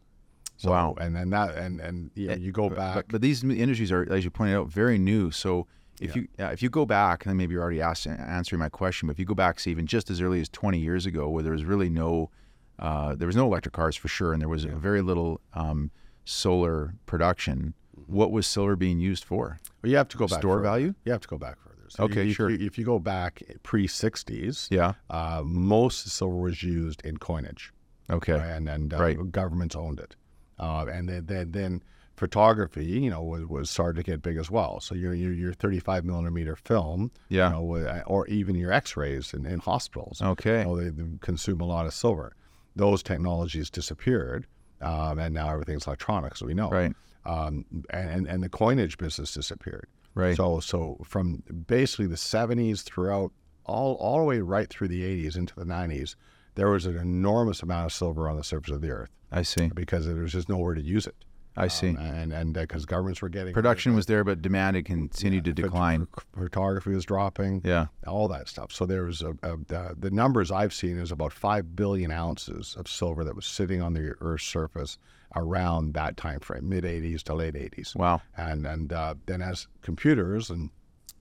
Wow. 0.63 0.95
And 0.99 1.15
then 1.15 1.29
that 1.29 1.55
and 1.55 1.79
and 1.79 2.11
you, 2.15 2.27
know, 2.27 2.35
you 2.35 2.51
go 2.51 2.69
back 2.69 2.95
But, 2.95 3.07
but 3.09 3.21
these 3.21 3.43
industries 3.43 3.91
are, 3.91 4.05
as 4.11 4.23
you 4.23 4.29
pointed 4.29 4.55
out, 4.55 4.67
very 4.67 4.97
new. 4.97 5.31
So 5.31 5.67
if 6.01 6.15
you 6.15 6.27
uh, 6.39 6.45
if 6.45 6.61
you 6.61 6.69
go 6.69 6.85
back, 6.85 7.25
and 7.25 7.37
maybe 7.37 7.53
you're 7.53 7.61
already 7.61 7.81
asked, 7.81 8.07
answering 8.07 8.59
my 8.59 8.69
question, 8.69 9.07
but 9.07 9.13
if 9.13 9.19
you 9.19 9.25
go 9.25 9.33
back, 9.35 9.59
say 9.59 9.71
even 9.71 9.87
just 9.87 10.09
as 10.09 10.21
early 10.21 10.39
as 10.39 10.47
20 10.49 10.79
years 10.79 11.05
ago, 11.05 11.29
where 11.29 11.43
there 11.43 11.51
was 11.53 11.65
really 11.65 11.89
no, 11.89 12.29
uh, 12.77 13.15
there 13.15 13.27
was 13.27 13.35
no 13.35 13.45
electric 13.45 13.73
cars 13.73 13.95
for 13.97 14.07
sure, 14.07 14.31
and 14.31 14.41
there 14.41 14.47
was 14.49 14.63
very 14.63 15.01
little 15.01 15.41
um, 15.53 15.91
solar 16.29 16.93
production. 17.05 17.73
Mm-hmm. 17.99 18.13
What 18.15 18.31
was 18.31 18.47
silver 18.47 18.75
being 18.75 18.99
used 18.99 19.23
for? 19.23 19.59
Well, 19.81 19.89
you 19.91 19.97
have 19.97 20.07
to 20.09 20.17
go 20.17 20.27
back 20.27 20.39
Store 20.39 20.57
further. 20.57 20.63
value? 20.63 20.93
You 21.05 21.11
have 21.11 21.21
to 21.21 21.27
go 21.27 21.37
back 21.37 21.57
further. 21.59 21.75
So 21.89 22.03
Okay, 22.05 22.29
if 22.29 22.35
sure. 22.35 22.49
You, 22.49 22.65
if 22.65 22.77
you 22.77 22.85
go 22.85 22.99
back 22.99 23.41
pre 23.63 23.87
'60s, 23.87 24.67
Yeah. 24.71 24.93
uh, 25.09 25.41
most 25.43 26.07
silver 26.09 26.35
was 26.35 26.61
used 26.63 27.01
in 27.03 27.17
coinage, 27.17 27.73
Okay. 28.09 28.33
right? 28.33 28.45
and 28.51 28.69
and 28.69 28.93
uh, 28.93 28.97
Right. 28.99 29.31
governments 29.31 29.75
owned 29.75 29.99
it, 29.99 30.15
uh, 30.59 30.85
and 30.91 31.09
then, 31.09 31.25
then 31.25 31.51
then 31.51 31.83
photography, 32.15 32.85
you 32.85 33.09
know, 33.09 33.23
was, 33.23 33.45
was 33.45 33.69
started 33.69 33.95
to 33.95 34.03
get 34.11 34.21
big 34.21 34.37
as 34.37 34.51
well. 34.51 34.79
So 34.81 34.93
your 34.93 35.13
your, 35.13 35.31
your 35.33 35.53
35 35.53 36.03
millimeter 36.05 36.55
film, 36.55 37.11
Yeah. 37.29 37.47
you 37.47 37.55
know, 37.55 38.01
or 38.05 38.27
even 38.27 38.55
your 38.55 38.71
X-rays 38.73 39.33
in, 39.33 39.45
in 39.45 39.59
hospitals, 39.59 40.21
Okay. 40.21 40.59
you 40.59 40.65
know, 40.65 40.75
they, 40.77 40.89
they 40.89 41.03
consume 41.21 41.61
a 41.61 41.65
lot 41.65 41.85
of 41.87 41.93
silver. 41.93 42.35
Those 42.75 43.01
technologies 43.01 43.69
disappeared, 43.69 44.45
um, 44.81 45.19
and 45.19 45.33
now 45.33 45.49
everything's 45.51 45.87
electronic, 45.87 46.35
so 46.37 46.45
we 46.45 46.53
know. 46.53 46.69
Right. 46.69 46.93
Um, 47.25 47.65
and 47.91 48.27
and 48.27 48.41
the 48.43 48.49
coinage 48.49 48.97
business 48.97 49.33
disappeared. 49.33 49.87
Right. 50.15 50.35
So 50.35 50.59
so 50.59 50.97
from 51.03 51.43
basically 51.67 52.07
the 52.07 52.15
70s 52.15 52.83
throughout 52.83 53.31
all 53.65 53.95
all 53.95 54.17
the 54.19 54.23
way 54.23 54.39
right 54.39 54.69
through 54.69 54.87
the 54.87 55.01
80s 55.03 55.37
into 55.37 55.53
the 55.55 55.65
90s, 55.65 56.15
there 56.55 56.69
was 56.69 56.85
an 56.85 56.97
enormous 56.97 57.61
amount 57.61 57.85
of 57.87 57.93
silver 57.93 58.27
on 58.29 58.37
the 58.37 58.43
surface 58.43 58.73
of 58.73 58.81
the 58.81 58.89
earth 58.89 59.11
I 59.31 59.43
see. 59.43 59.69
because 59.73 60.07
there 60.07 60.15
was 60.15 60.31
just 60.31 60.49
nowhere 60.49 60.73
to 60.73 60.81
use 60.81 61.05
it. 61.07 61.15
I 61.59 61.67
see. 61.67 61.89
Um, 61.89 61.97
and 61.97 62.33
and 62.33 62.53
because 62.53 62.85
governments 62.85 63.21
were 63.21 63.29
getting 63.29 63.53
Production 63.53 63.93
was 63.95 64.05
there, 64.05 64.23
but 64.23 64.41
demand 64.41 64.75
had 64.75 64.85
continued 64.85 65.45
to 65.45 65.53
decline. 65.53 66.07
photography 66.35 66.91
was 66.91 67.05
dropping. 67.05 67.61
Yeah. 67.63 67.87
all 68.07 68.27
that 68.29 68.47
stuff. 68.47 68.71
So 68.71 68.85
there 68.85 69.03
was 69.03 69.21
a, 69.21 69.31
a 69.43 69.57
the, 69.67 69.95
the 69.97 70.11
numbers 70.11 70.51
I've 70.51 70.73
seen 70.73 70.97
is 70.97 71.11
about 71.11 71.33
five 71.33 71.75
billion 71.75 72.11
ounces 72.11 72.75
of 72.77 72.87
silver 72.87 73.23
that 73.23 73.35
was 73.35 73.45
sitting 73.45 73.81
on 73.81 73.93
the 73.93 74.15
Earth's 74.21 74.45
surface 74.45 74.97
around 75.35 75.93
that 75.93 76.17
time 76.17 76.39
frame, 76.39 76.67
mid 76.67 76.83
80s 76.83 77.21
to 77.23 77.35
late 77.35 77.53
80s. 77.53 77.95
Wow. 77.95 78.21
And 78.37 78.65
and 78.65 78.93
uh, 78.93 79.15
then 79.25 79.41
as 79.41 79.67
computers 79.81 80.49
and 80.49 80.69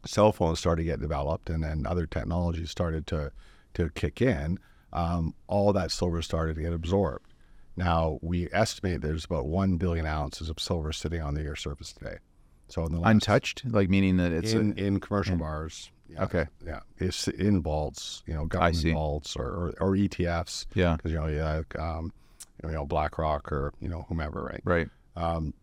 cell 0.05 0.33
phones 0.33 0.59
started 0.61 0.83
to 0.83 0.87
get 0.87 1.01
developed, 1.01 1.51
and 1.51 1.62
then 1.62 1.87
other 1.87 2.07
technologies 2.07 2.70
started 2.70 3.07
to 3.09 3.33
to 3.74 3.90
kick 3.90 4.22
in, 4.22 4.59
um, 4.92 5.35
all 5.46 5.72
that 5.72 5.90
silver 5.90 6.22
started 6.22 6.57
to 6.57 6.62
get 6.62 6.72
absorbed. 6.72 7.28
Now 7.79 8.19
we 8.23 8.49
estimate 8.53 9.01
there's 9.01 9.25
about 9.25 9.47
one 9.47 9.77
billion 9.77 10.05
ounces 10.07 10.51
of 10.51 10.59
silver 10.61 10.93
sitting 10.93 11.23
on 11.23 11.35
the 11.35 11.47
Earth's 11.47 11.62
surface 11.62 11.93
today. 11.93 12.19
So 12.69 12.85
in 12.85 12.93
the 12.93 13.01
last, 13.01 13.11
Untouched, 13.12 13.62
like 13.67 13.88
meaning 13.88 14.17
that 14.19 14.33
it's 14.33 14.53
a- 14.53 14.59
in, 14.61 14.73
in 14.79 15.01
commercial 15.01 15.37
bars. 15.37 15.91
Yeah, 16.11 16.25
Okay. 16.25 16.47
Yeah, 16.67 16.81
it's 16.99 17.29
in 17.29 17.62
vaults, 17.62 18.23
you 18.27 18.35
know, 18.35 18.47
government 18.47 18.93
vaults 18.95 19.37
or, 19.37 19.45
or, 19.47 19.75
or 19.81 19.93
ETFs. 19.97 20.67
yeah. 20.75 20.97
Because 20.97 21.12
you 21.12 21.19
know, 21.19 21.27
yeah, 21.27 21.62
um, 21.79 22.12
you 22.64 22.71
know, 22.71 22.85
BlackRock 22.87 23.51
or 23.53 23.73
you 23.81 23.88
know 23.88 24.05
whomever, 24.09 24.43
right? 24.43 24.61
Right. 24.64 24.88
Um, 25.17 25.55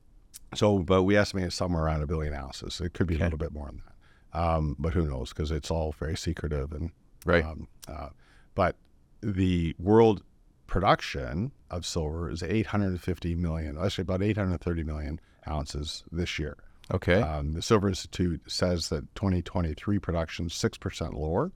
so, 0.53 0.79
but 0.79 1.03
we 1.03 1.15
estimate 1.17 1.45
it's 1.45 1.55
somewhere 1.55 1.83
around 1.83 2.01
a 2.03 2.07
billion 2.07 2.33
ounces. 2.33 2.79
It 2.79 2.93
could 2.93 3.07
be 3.07 3.15
Okay. 3.15 3.23
a 3.23 3.25
little 3.25 3.39
bit 3.39 3.51
more 3.53 3.65
than 3.67 3.81
that, 3.85 4.39
um, 4.39 4.75
but 4.79 4.93
who 4.93 5.05
knows? 5.07 5.29
Because 5.29 5.51
it's 5.51 5.69
all 5.71 5.93
very 5.99 6.15
secretive 6.15 6.71
and 6.71 6.91
Right. 7.25 7.43
Um, 7.43 7.67
uh, 7.87 8.09
but 8.53 8.75
the 9.21 9.75
world 9.79 10.21
production 10.67 11.51
of 11.69 11.85
silver 11.85 12.29
is 12.29 12.43
850 12.43 13.35
million, 13.35 13.77
actually 13.77 14.03
about 14.03 14.21
830 14.21 14.83
million 14.83 15.19
ounces 15.47 16.03
this 16.11 16.37
year. 16.39 16.57
Okay. 16.93 17.21
Um, 17.21 17.53
the 17.53 17.61
Silver 17.61 17.87
Institute 17.87 18.41
says 18.47 18.89
that 18.89 19.13
2023 19.15 19.97
production 19.99 20.45
is 20.47 20.53
6% 20.53 21.13
lower 21.13 21.51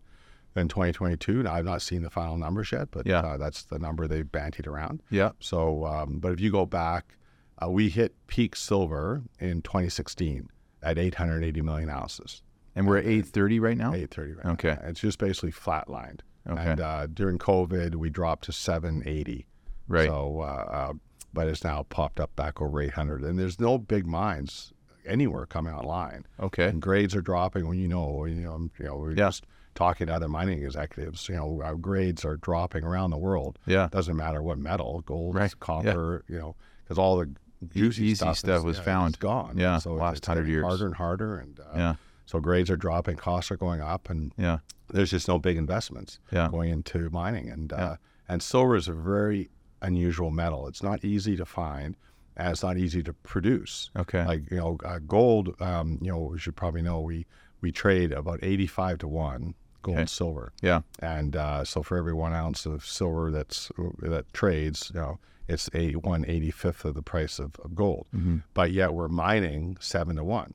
than 0.56 0.68
2022. 0.68 1.44
Now, 1.44 1.54
I've 1.54 1.66
not 1.66 1.82
seen 1.84 2.02
the 2.02 2.10
final 2.10 2.38
numbers 2.38 2.72
yet, 2.72 2.90
but 2.92 3.06
Yeah. 3.06 3.20
uh, 3.20 3.38
that's 3.38 3.64
the 3.64 3.78
number 3.78 4.08
they've 4.08 4.26
bantied 4.26 4.66
around. 4.66 5.02
yeah. 5.12 5.32
So, 5.40 5.86
um, 5.86 6.18
but 6.20 6.32
if 6.32 6.40
you 6.40 6.52
go 6.52 6.66
back, 6.66 7.16
uh, 7.64 7.70
we 7.70 7.90
hit 7.90 8.16
peak 8.28 8.56
silver 8.56 9.22
in 9.40 9.62
2016 9.62 10.50
at 10.82 10.98
880 10.98 11.62
million 11.62 11.90
ounces. 11.90 12.42
And 12.76 12.88
we're 12.88 12.98
at 12.98 13.06
830 13.06 13.60
right 13.60 13.78
now? 13.78 13.94
830 13.94 14.34
right 14.34 14.46
Okay. 14.54 14.78
now. 14.82 14.88
It's 14.90 15.02
just 15.02 15.20
basically 15.20 15.52
flatlined. 15.52 16.22
Okay. 16.50 16.72
And 16.72 16.80
uh, 16.82 17.08
during 17.08 17.38
COVID, 17.38 17.96
we 17.96 18.10
dropped 18.10 18.46
to 18.46 18.52
780. 18.52 19.46
Right. 19.88 20.08
So, 20.08 20.42
uh, 20.42 20.46
uh, 20.46 20.94
but 21.34 21.48
it's 21.48 21.64
now 21.64 21.84
popped 21.90 22.20
up 22.20 22.36
back 22.36 22.62
over 22.62 22.82
800. 22.82 23.24
And 23.24 23.38
there's 23.38 23.60
no 23.60 23.78
big 23.78 24.06
mines 24.08 24.74
anywhere 25.06 25.46
coming 25.46 25.74
online. 25.74 26.26
Okay. 26.40 26.66
And 26.68 26.82
grades 26.82 27.16
are 27.16 27.22
dropping. 27.22 27.68
When 27.68 27.78
you 27.80 27.88
know, 27.88 28.26
you 28.26 28.36
know, 28.36 28.70
you 28.80 28.86
know, 28.86 28.98
we're 28.98 29.12
Yeah. 29.12 29.28
just 29.28 29.46
talking 29.76 30.08
to 30.08 30.14
other 30.14 30.28
mining 30.28 30.64
executives. 30.64 31.28
You 31.30 31.36
know, 31.36 31.62
our 31.64 31.76
grades 31.76 32.26
are 32.26 32.38
dropping 32.38 32.84
around 32.84 33.12
the 33.12 33.18
world. 33.18 33.58
Yeah. 33.66 33.88
Doesn't 33.92 34.16
matter 34.16 34.42
what 34.44 34.58
metal, 34.58 35.02
gold, 35.06 35.36
Right. 35.36 35.52
Yeah. 35.52 35.56
copper. 35.60 36.24
You 36.28 36.38
know, 36.40 36.56
because 36.84 36.98
all 36.98 37.18
the 37.18 37.30
juicy 37.74 38.06
easy 38.06 38.16
stuff, 38.16 38.38
stuff 38.38 38.58
is, 38.60 38.64
was 38.64 38.78
yeah, 38.78 38.84
found. 38.84 39.20
Gone. 39.20 39.58
Yeah, 39.58 39.78
so 39.80 39.94
last 39.94 40.18
it's 40.20 40.28
100 40.28 40.48
years. 40.48 40.64
harder 40.64 40.86
and 40.86 40.96
harder, 40.96 41.38
and 41.40 41.60
uh, 41.60 41.64
Yeah. 41.76 41.96
So 42.30 42.40
grades 42.40 42.70
are 42.70 42.78
dropping, 42.78 43.16
costs 43.18 43.50
are 43.52 43.58
going 43.58 43.82
up, 43.82 44.08
and 44.10 44.32
Yeah. 44.38 44.60
there's 44.94 45.10
just 45.10 45.28
no 45.28 45.40
big 45.40 45.58
investments 45.58 46.20
Yeah. 46.32 46.48
going 46.52 46.70
into 46.70 47.10
mining. 47.10 47.50
And 47.50 47.74
uh, 47.74 47.96
and 48.28 48.44
silver 48.44 48.76
is 48.76 48.88
a 48.88 48.94
very 48.94 49.50
unusual 49.82 50.30
metal. 50.30 50.68
It's 50.68 50.84
not 50.84 51.04
easy 51.04 51.36
to 51.38 51.46
find, 51.46 51.96
and 52.38 52.50
it's 52.52 52.62
not 52.62 52.78
easy 52.78 53.02
to 53.04 53.14
produce. 53.14 53.90
Okay. 53.98 54.24
Like 54.26 54.52
you 54.52 54.58
know, 54.58 54.78
uh, 54.86 55.00
gold. 55.08 55.60
Um, 55.60 55.98
you 56.02 56.12
know, 56.12 56.34
you 56.34 56.38
should 56.38 56.56
probably 56.56 56.84
know 56.84 57.00
we 57.02 57.26
we 57.62 57.72
trade 57.72 58.12
about 58.12 58.40
eighty-five 58.44 59.00
to 59.00 59.08
one 59.08 59.56
gold 59.82 59.96
Okay. 59.96 60.02
and 60.02 60.10
silver, 60.10 60.52
yeah. 60.62 60.82
and 61.00 61.36
uh, 61.36 61.64
so 61.66 61.82
for 61.82 61.98
every 61.98 62.14
one 62.14 62.34
ounce 62.34 62.66
of 62.68 62.86
silver 62.86 63.32
that's 63.32 63.72
that 64.02 64.26
trades, 64.34 64.92
you 64.94 65.00
know, 65.00 65.20
it's 65.48 65.68
a 65.74 65.94
one 65.94 66.24
eighty-fifth 66.26 66.86
of 66.86 66.94
the 66.94 67.02
price 67.02 67.40
of, 67.40 67.56
of 67.66 67.74
gold. 67.74 68.06
Mm-hmm. 68.16 68.38
But 68.54 68.72
yet 68.72 68.94
we're 68.94 69.08
mining 69.08 69.78
seven 69.80 70.18
to 70.18 70.24
one. 70.24 70.54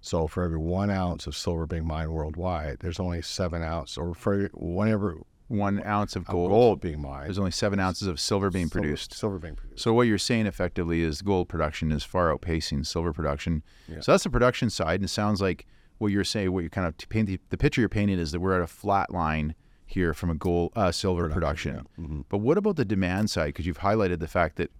So 0.00 0.26
for 0.26 0.44
every 0.44 0.58
one 0.58 0.90
ounce 0.90 1.26
of 1.26 1.36
silver 1.36 1.66
being 1.66 1.86
mined 1.86 2.12
worldwide, 2.12 2.78
there's 2.80 3.00
only 3.00 3.20
seven 3.22 3.62
ounce, 3.62 3.98
or 3.98 4.14
for 4.14 4.48
whenever 4.54 5.18
One 5.48 5.82
ounce 5.84 6.14
of 6.14 6.24
gold. 6.26 6.50
gold, 6.50 6.80
being 6.80 7.00
mined, 7.00 7.26
There's 7.26 7.38
only 7.38 7.50
seven 7.50 7.80
ounces 7.80 8.06
of 8.06 8.20
silver 8.20 8.50
being 8.50 8.68
silver- 8.68 8.80
produced. 8.82 9.14
Silver 9.14 9.38
being 9.38 9.54
produced. 9.56 9.82
So 9.82 9.92
what 9.94 10.02
you're 10.06 10.18
saying 10.18 10.46
effectively 10.46 11.00
is 11.02 11.22
gold 11.22 11.48
production 11.48 11.90
is 11.90 12.04
far 12.04 12.32
outpacing 12.36 12.86
silver 12.86 13.12
production. 13.12 13.62
Yeah. 13.88 14.00
So 14.00 14.12
that's 14.12 14.24
the 14.24 14.30
production 14.30 14.70
side, 14.70 14.96
and 14.96 15.04
it 15.04 15.08
sounds 15.08 15.40
like 15.40 15.66
what 15.98 16.12
you're 16.12 16.22
saying, 16.22 16.52
what 16.52 16.60
you're 16.60 16.70
kind 16.70 16.86
of 16.86 16.96
t- 16.96 17.06
painting, 17.08 17.38
the 17.50 17.56
picture 17.56 17.80
you're 17.80 17.88
painting 17.88 18.18
is 18.18 18.30
that 18.32 18.40
we're 18.40 18.54
at 18.54 18.60
a 18.62 18.66
flat 18.68 19.10
line 19.12 19.54
here 19.86 20.12
from 20.14 20.30
a 20.30 20.34
gold 20.34 20.70
uh, 20.76 20.92
silver 20.92 21.28
production. 21.30 21.86
Mm-hmm. 21.98 22.20
But 22.28 22.38
what 22.38 22.56
about 22.58 22.76
the 22.76 22.84
demand 22.84 23.30
side? 23.30 23.46
Because 23.46 23.66
you've 23.66 23.78
highlighted 23.78 24.20
the 24.20 24.28
fact 24.28 24.56
that 24.56 24.70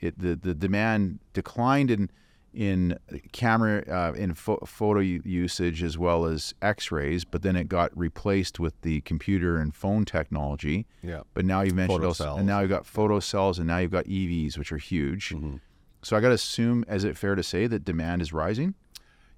it 0.00 0.18
the, 0.18 0.36
the 0.36 0.54
demand 0.54 1.18
declined 1.32 1.90
in 1.90 2.10
in 2.54 2.98
camera 3.32 3.84
uh, 3.88 4.12
in 4.14 4.34
pho- 4.34 4.62
photo 4.66 5.00
usage 5.00 5.82
as 5.82 5.98
well 5.98 6.24
as 6.24 6.54
X-rays, 6.62 7.24
but 7.24 7.42
then 7.42 7.56
it 7.56 7.68
got 7.68 7.96
replaced 7.96 8.58
with 8.58 8.80
the 8.82 9.00
computer 9.02 9.58
and 9.58 9.74
phone 9.74 10.04
technology. 10.04 10.86
Yeah. 11.02 11.22
But 11.34 11.44
now 11.44 11.62
you've 11.62 11.74
mentioned 11.74 11.98
Photo 11.98 12.08
also, 12.08 12.24
cells. 12.24 12.38
and 12.38 12.46
now 12.46 12.60
you've 12.60 12.70
got 12.70 12.86
photo 12.86 13.20
cells, 13.20 13.58
and 13.58 13.66
now 13.66 13.78
you've 13.78 13.90
got 13.90 14.06
EVs, 14.06 14.56
which 14.58 14.72
are 14.72 14.78
huge. 14.78 15.30
Mm-hmm. 15.30 15.56
So 16.02 16.16
I 16.16 16.20
got 16.20 16.28
to 16.28 16.34
assume, 16.34 16.84
is 16.88 17.04
it 17.04 17.16
fair 17.16 17.34
to 17.34 17.42
say 17.42 17.66
that 17.66 17.84
demand 17.84 18.22
is 18.22 18.32
rising? 18.32 18.74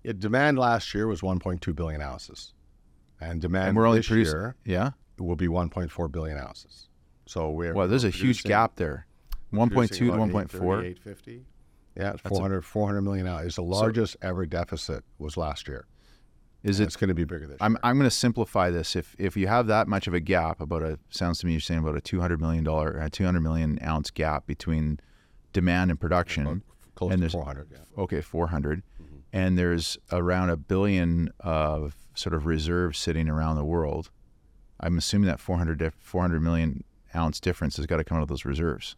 Yeah, 0.03 0.12
demand 0.16 0.59
last 0.59 0.94
year 0.94 1.07
was 1.07 1.20
1.2 1.20 1.75
billion 1.75 2.01
ounces, 2.01 2.55
and 3.20 3.40
demand 3.40 3.68
And 3.68 3.77
we're 3.77 3.87
only 3.87 3.99
this 3.99 4.09
producing, 4.09 4.35
year 4.35 4.57
yeah. 4.64 4.90
will 5.18 5.37
be 5.37 5.49
1.4 5.49 6.12
billion 6.12 6.38
ounces. 6.38 6.88
So 7.27 7.51
we're 7.51 7.75
Well, 7.75 7.87
there's 7.88 8.05
a 8.05 8.11
huge 8.11 8.44
gap 8.44 8.77
there, 8.77 9.07
1.2 9.53 9.88
to 9.90 10.11
1.4. 10.12 10.44
850. 10.53 11.44
Yeah, 11.96 12.12
it's 12.12 12.22
That's 12.22 12.33
a- 12.37 12.38
400, 12.38 12.62
400 12.64 13.00
million 13.03 13.26
ounces. 13.26 13.46
It's 13.48 13.57
the 13.57 13.62
largest 13.62 14.16
ever 14.22 14.46
deficit 14.46 15.05
was 15.18 15.37
last 15.37 15.68
year. 15.68 15.87
Is 16.62 16.79
And 16.79 16.85
it? 16.85 16.88
It's 16.88 16.96
going 16.96 17.09
to 17.09 17.14
be 17.14 17.24
bigger 17.24 17.46
this 17.46 17.57
I'm 17.61 17.72
year. 17.72 17.81
I'm 17.83 17.96
going 17.96 18.09
to 18.09 18.14
simplify 18.14 18.68
this. 18.70 18.94
If 18.94 19.16
if 19.18 19.37
you 19.37 19.46
have 19.48 19.66
that 19.68 19.88
much 19.88 20.07
of 20.07 20.12
a 20.14 20.20
gap, 20.20 20.61
about 20.61 20.83
a 20.83 20.98
sounds 21.09 21.38
to 21.40 21.46
me 21.46 21.53
you're 21.53 21.61
saying 21.61 21.81
about 21.81 21.96
a 21.96 22.00
200 22.03 22.38
million 22.40 22.64
dollar, 22.64 22.98
a 22.98 23.09
200 23.09 23.40
million 23.40 23.79
ounce 23.83 24.11
gap 24.11 24.46
between 24.46 25.00
demand 25.53 25.90
and 25.90 25.98
production. 25.98 26.62
Close 26.96 27.12
and 27.12 27.18
to 27.18 27.20
there's- 27.22 27.33
400. 27.33 27.68
Yeah. 27.72 27.79
Okay, 28.03 28.20
400, 28.20 28.83
Mm-hmm. 29.03 29.16
and 29.33 29.57
there's 29.59 29.96
around 30.12 30.50
a 30.50 30.57
billion 30.59 31.31
of 31.40 31.96
sort 32.14 32.35
of 32.35 32.44
reserves 32.44 32.98
sitting 32.98 33.29
around 33.29 33.57
the 33.57 33.64
world. 33.64 34.11
I'm 34.81 34.98
assuming 34.98 35.29
that 35.29 35.40
400 35.40 35.92
400 35.98 36.40
million 36.42 36.85
ounce 37.16 37.40
difference 37.40 37.79
has 37.79 37.87
got 37.87 37.96
to 37.96 38.05
come 38.05 38.18
out 38.18 38.22
of 38.22 38.29
those 38.29 38.44
reserves. 38.44 38.96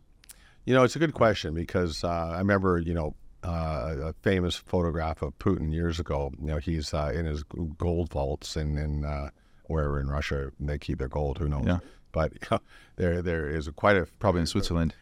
You 0.65 0.75
know, 0.75 0.85
it's 0.85 0.95
a 0.97 0.99
good 1.01 1.15
question 1.15 1.55
because 1.55 2.05
uh, 2.05 2.09
I 2.09 2.39
remember, 2.39 2.79
you 2.79 2.95
know, 2.95 3.15
uh, 3.45 3.95
a 4.01 4.13
famous 4.23 4.55
photograph 4.55 5.21
of 5.23 5.37
Putin 5.39 5.73
years 5.73 5.99
ago. 5.99 6.31
You 6.41 6.47
know, 6.47 6.59
he's 6.59 6.95
uh, 6.95 7.13
in 7.15 7.27
his 7.27 7.43
gold 7.79 8.11
vaults 8.13 8.57
in, 8.57 8.79
in 8.79 9.05
uh, 9.05 9.31
wherever 9.67 9.99
in 9.99 10.07
Russia 10.09 10.53
they 10.61 10.79
keep 10.79 10.99
their 10.99 11.09
gold. 11.09 11.39
Who 11.39 11.49
knows? 11.49 11.67
Yeah. 11.67 11.79
But 12.13 12.35
there 12.97 13.23
there 13.23 13.49
is 13.49 13.69
quite 13.75 13.97
a 13.97 14.07
Probably 14.21 14.43
in 14.43 14.47
Switzerland. 14.47 14.95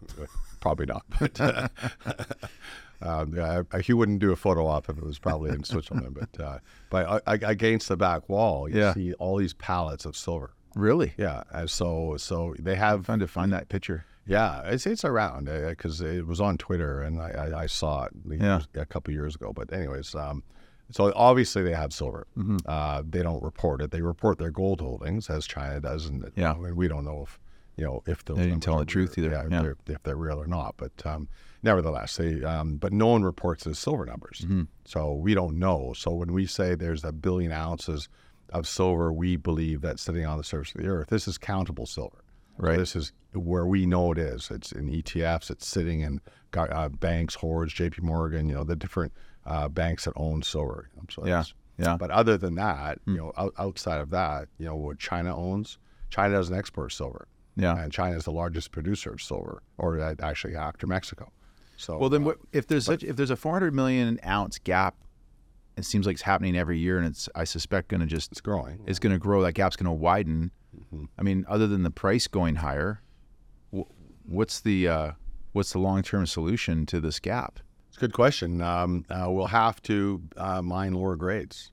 probably 0.60 0.86
not. 0.86 1.04
But 1.18 1.40
uh, 1.40 1.68
um, 3.02 3.34
yeah, 3.34 3.62
I- 3.72 3.80
he 3.80 3.92
wouldn't 3.94 4.18
do 4.18 4.32
a 4.32 4.36
photo 4.36 4.66
op 4.66 4.88
if 4.90 4.98
it 4.98 5.04
was 5.04 5.18
probably 5.18 5.50
in 5.50 5.64
Switzerland. 5.64 6.14
But 6.18 6.42
uh, 6.44 6.58
but 6.90 7.06
uh, 7.06 7.20
against 7.42 7.88
the 7.88 7.96
back 7.96 8.28
wall, 8.28 8.68
you 8.68 8.78
Yeah. 8.80 8.92
see 8.94 9.14
all 9.14 9.36
these 9.36 9.54
pallets 9.54 10.04
of 10.04 10.16
silver. 10.16 10.50
Really? 10.74 11.14
Yeah, 11.16 11.42
and 11.52 11.70
so 11.70 12.16
so 12.18 12.54
they 12.58 12.74
have 12.76 13.06
Fun 13.06 13.20
to 13.20 13.26
find 13.28 13.52
that 13.52 13.68
picture. 13.68 14.04
Yeah, 14.30 14.62
it's 14.64 14.86
it's 14.86 15.04
around 15.04 15.46
because 15.46 16.00
it 16.00 16.26
was 16.26 16.40
on 16.40 16.56
Twitter 16.58 17.02
and 17.02 17.20
I, 17.20 17.30
I, 17.30 17.62
I 17.62 17.66
saw 17.66 18.04
it 18.04 18.12
Yeah. 18.40 18.60
a 18.74 18.86
couple 18.86 19.12
years 19.12 19.34
ago. 19.34 19.52
But 19.52 19.72
anyways, 19.72 20.14
um, 20.14 20.42
so 20.90 21.12
obviously 21.14 21.62
they 21.62 21.74
have 21.74 21.92
silver. 21.92 22.26
Mm-hmm. 22.38 22.58
Uh, 22.66 23.02
they 23.08 23.22
don't 23.22 23.42
report 23.42 23.82
it. 23.82 23.90
They 23.90 24.02
report 24.02 24.38
their 24.38 24.50
gold 24.50 24.80
holdings 24.80 25.28
as 25.30 25.46
China 25.46 25.80
does, 25.80 26.06
and 26.06 26.30
Yeah. 26.36 26.54
Mean, 26.54 26.76
we 26.76 26.88
don't 26.88 27.04
know 27.04 27.22
if 27.26 27.38
you 27.76 27.84
know 27.84 28.02
if 28.06 28.24
They 28.24 28.34
didn't 28.34 28.60
tell 28.60 28.78
the 28.78 28.84
truth 28.84 29.16
either. 29.18 29.30
Yeah, 29.30 29.44
if, 29.46 29.50
Yeah. 29.52 29.62
They're, 29.62 29.76
if 29.96 30.02
they're 30.02 30.16
real 30.16 30.40
or 30.40 30.46
not. 30.46 30.74
But 30.76 30.92
um, 31.04 31.28
nevertheless, 31.62 32.16
they 32.16 32.42
um, 32.44 32.76
but 32.76 32.92
no 32.92 33.08
one 33.08 33.22
reports 33.22 33.64
the 33.64 33.74
silver 33.74 34.04
numbers, 34.06 34.40
Mm-hmm. 34.44 34.62
so 34.84 35.12
we 35.14 35.34
don't 35.34 35.58
know. 35.58 35.92
So 35.96 36.10
when 36.12 36.32
we 36.32 36.46
say 36.46 36.74
there's 36.74 37.04
a 37.04 37.12
billion 37.12 37.52
ounces 37.52 38.08
of 38.52 38.66
silver, 38.66 39.12
we 39.12 39.36
believe 39.36 39.80
that's 39.80 40.02
sitting 40.02 40.26
on 40.26 40.36
the 40.38 40.44
surface 40.44 40.74
of 40.74 40.80
the 40.82 40.88
earth. 40.88 41.08
This 41.08 41.28
is 41.28 41.38
countable 41.38 41.86
silver. 41.86 42.18
So 42.58 42.66
Right. 42.66 42.78
this 42.78 42.94
is 42.96 43.12
where 43.32 43.66
we 43.66 43.86
know 43.86 44.12
it 44.12 44.18
is. 44.18 44.50
It's 44.50 44.72
in 44.72 44.88
ETFs. 44.88 45.50
It's 45.50 45.66
sitting 45.66 46.00
in 46.00 46.20
uh, 46.54 46.88
banks, 46.88 47.36
Hordes, 47.36 47.72
J.P. 47.72 48.02
Morgan. 48.02 48.48
You 48.48 48.56
know 48.56 48.64
the 48.64 48.76
different 48.76 49.12
uh, 49.46 49.68
banks 49.68 50.04
that 50.04 50.12
own 50.16 50.42
silver. 50.42 50.88
So 51.10 51.26
Yeah. 51.26 51.44
Yeah. 51.78 51.96
But 51.96 52.10
other 52.10 52.36
than 52.36 52.56
that, 52.56 52.98
Hmm. 53.06 53.12
you 53.12 53.18
know, 53.18 53.32
out, 53.38 53.54
outside 53.58 54.00
of 54.00 54.10
that, 54.10 54.48
you 54.58 54.66
know, 54.66 54.76
what 54.76 54.98
China 54.98 55.34
owns, 55.34 55.78
China 56.10 56.34
doesn't 56.34 56.54
export 56.54 56.92
silver, 56.92 57.26
Yeah. 57.56 57.78
and 57.82 57.90
China 57.90 58.16
is 58.16 58.24
the 58.24 58.32
largest 58.32 58.70
producer 58.72 59.12
of 59.12 59.22
silver, 59.22 59.62
or 59.78 59.98
actually 60.20 60.56
after 60.56 60.86
Mexico. 60.86 61.32
So 61.78 61.96
Well, 61.96 62.10
then, 62.10 62.22
uh, 62.22 62.26
what, 62.26 62.38
if 62.52 62.66
there's 62.66 62.84
such, 62.84 63.02
if 63.02 63.16
there's 63.16 63.30
a 63.30 63.36
400 63.36 63.72
million 63.72 64.18
ounce 64.26 64.58
gap, 64.58 64.96
it 65.78 65.84
seems 65.86 66.04
like 66.04 66.14
it's 66.14 66.22
happening 66.22 66.54
every 66.54 66.78
year, 66.78 66.98
and 66.98 67.06
it's 67.06 67.30
I 67.34 67.44
suspect 67.44 67.88
going 67.88 68.00
to 68.02 68.06
just 68.06 68.32
it's 68.32 68.42
growing. 68.42 68.82
it's 68.86 68.98
going 68.98 69.14
to 69.14 69.18
grow. 69.18 69.40
That 69.42 69.52
gap's 69.54 69.76
going 69.76 69.86
to 69.86 69.92
widen. 69.92 70.50
I 71.18 71.22
mean, 71.22 71.44
other 71.48 71.66
than 71.66 71.82
the 71.82 71.90
price 71.90 72.26
going 72.26 72.56
higher, 72.56 73.02
wh- 73.74 73.90
what's 74.26 74.60
the 74.60 74.88
uh, 74.88 75.12
what's 75.52 75.72
the 75.72 75.78
long 75.78 76.02
term 76.02 76.26
solution 76.26 76.86
to 76.86 77.00
this 77.00 77.18
gap? 77.18 77.60
It's 77.88 77.96
a 77.96 78.00
good 78.00 78.12
question. 78.12 78.60
Um, 78.60 79.04
uh, 79.10 79.26
we'll 79.28 79.46
have 79.46 79.82
to 79.82 80.22
uh, 80.36 80.62
mine 80.62 80.94
lower 80.94 81.16
grades. 81.16 81.72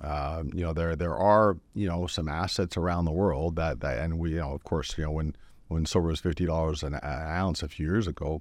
Uh, 0.00 0.42
you 0.52 0.62
know, 0.62 0.72
there 0.72 0.94
there 0.96 1.16
are 1.16 1.56
you 1.74 1.88
know 1.88 2.06
some 2.06 2.28
assets 2.28 2.76
around 2.76 3.06
the 3.06 3.12
world 3.12 3.56
that, 3.56 3.80
that 3.80 3.98
and 3.98 4.18
we 4.18 4.30
you 4.30 4.36
know 4.36 4.52
of 4.52 4.64
course 4.64 4.96
you 4.98 5.04
know 5.04 5.10
when 5.10 5.34
when 5.68 5.86
silver 5.86 6.08
was 6.08 6.20
fifty 6.20 6.44
dollars 6.44 6.82
an, 6.82 6.94
an 6.94 7.02
ounce 7.02 7.62
a 7.62 7.68
few 7.68 7.86
years 7.86 8.06
ago, 8.06 8.40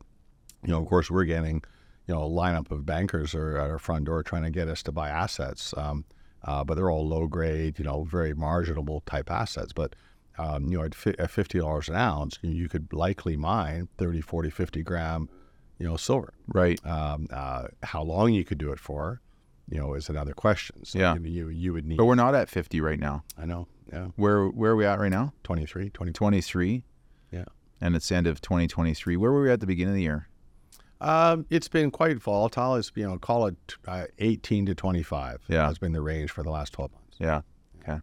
you 0.63 0.71
know 0.71 0.81
of 0.81 0.87
course 0.87 1.09
we're 1.09 1.23
getting 1.23 1.63
you 2.07 2.13
know 2.13 2.23
a 2.23 2.29
lineup 2.29 2.71
of 2.71 2.85
bankers 2.85 3.33
are 3.33 3.57
at 3.57 3.69
our 3.69 3.79
front 3.79 4.05
door 4.05 4.21
trying 4.23 4.43
to 4.43 4.49
get 4.49 4.67
us 4.67 4.83
to 4.83 4.91
buy 4.91 5.09
assets, 5.09 5.73
um, 5.77 6.03
uh, 6.45 6.63
but 6.63 6.75
they're 6.75 6.89
all 6.91 7.07
low 7.07 7.27
grade, 7.27 7.77
you 7.79 7.83
know, 7.85 8.03
very 8.03 8.33
marginable 8.33 9.01
type 9.05 9.29
assets. 9.29 9.73
But 9.73 9.95
um, 10.37 10.65
you 10.67 10.77
know, 10.77 10.83
at, 10.85 10.95
fi- 10.95 11.15
at 11.19 11.29
fifty 11.31 11.59
dollars 11.59 11.89
an 11.89 11.95
ounce, 11.95 12.39
you, 12.41 12.67
could 12.69 12.91
likely 12.93 13.35
mine 13.37 13.87
30, 13.97 14.21
40, 14.21 14.49
50 14.49 14.83
gram, 14.83 15.29
you 15.79 15.87
know, 15.87 15.95
silver. 15.97 16.33
Right. 16.47 16.79
Um, 16.85 17.27
uh, 17.31 17.67
how 17.83 18.03
long 18.03 18.33
you 18.33 18.43
could 18.43 18.57
do 18.57 18.71
it 18.73 18.79
for, 18.79 19.21
you 19.69 19.77
know, 19.79 19.93
is 19.93 20.09
another 20.09 20.33
question. 20.33 20.83
So 20.85 20.99
Yeah. 20.99 21.15
you, 21.15 21.21
you 21.23 21.49
you 21.49 21.73
would 21.73 21.85
need. 21.85 21.97
But 21.97 22.05
we're 22.05 22.15
not 22.15 22.35
at 22.35 22.49
50 22.49 22.81
right 22.81 22.99
now. 22.99 23.23
I 23.37 23.45
know. 23.45 23.67
Yeah. 23.91 24.07
Where 24.17 24.47
where 24.47 24.71
are 24.71 24.75
we 24.75 24.85
at 24.85 24.99
right 24.99 25.11
now? 25.11 25.33
23, 25.43 25.89
20. 25.91 26.11
23. 26.11 26.83
Yeah. 27.31 27.45
And 27.81 27.95
it's 27.95 28.09
the 28.09 28.15
end 28.15 28.27
of 28.27 28.41
2023. 28.41 29.15
Where 29.17 29.31
were 29.31 29.41
we 29.43 29.51
at 29.51 29.59
the 29.61 29.67
beginning 29.67 29.91
of 29.93 29.95
the 29.95 30.01
year? 30.03 30.27
Um, 31.01 31.45
it's 31.49 31.67
been 31.67 31.91
quite 31.91 32.17
volatile. 32.17 32.75
It's 32.75 32.91
you 32.95 33.07
know, 33.07 33.17
call 33.17 33.47
it 33.47 33.55
uh, 33.87 34.05
18 34.19 34.65
to 34.67 34.75
25. 34.75 35.41
Yeah. 35.47 35.67
has 35.67 35.77
been 35.77 35.91
the 35.93 36.01
range 36.01 36.31
for 36.31 36.43
the 36.43 36.49
last 36.49 36.73
12 36.73 36.91
months. 36.91 37.17
Yeah. 37.19 37.41
Okay. 37.81 37.99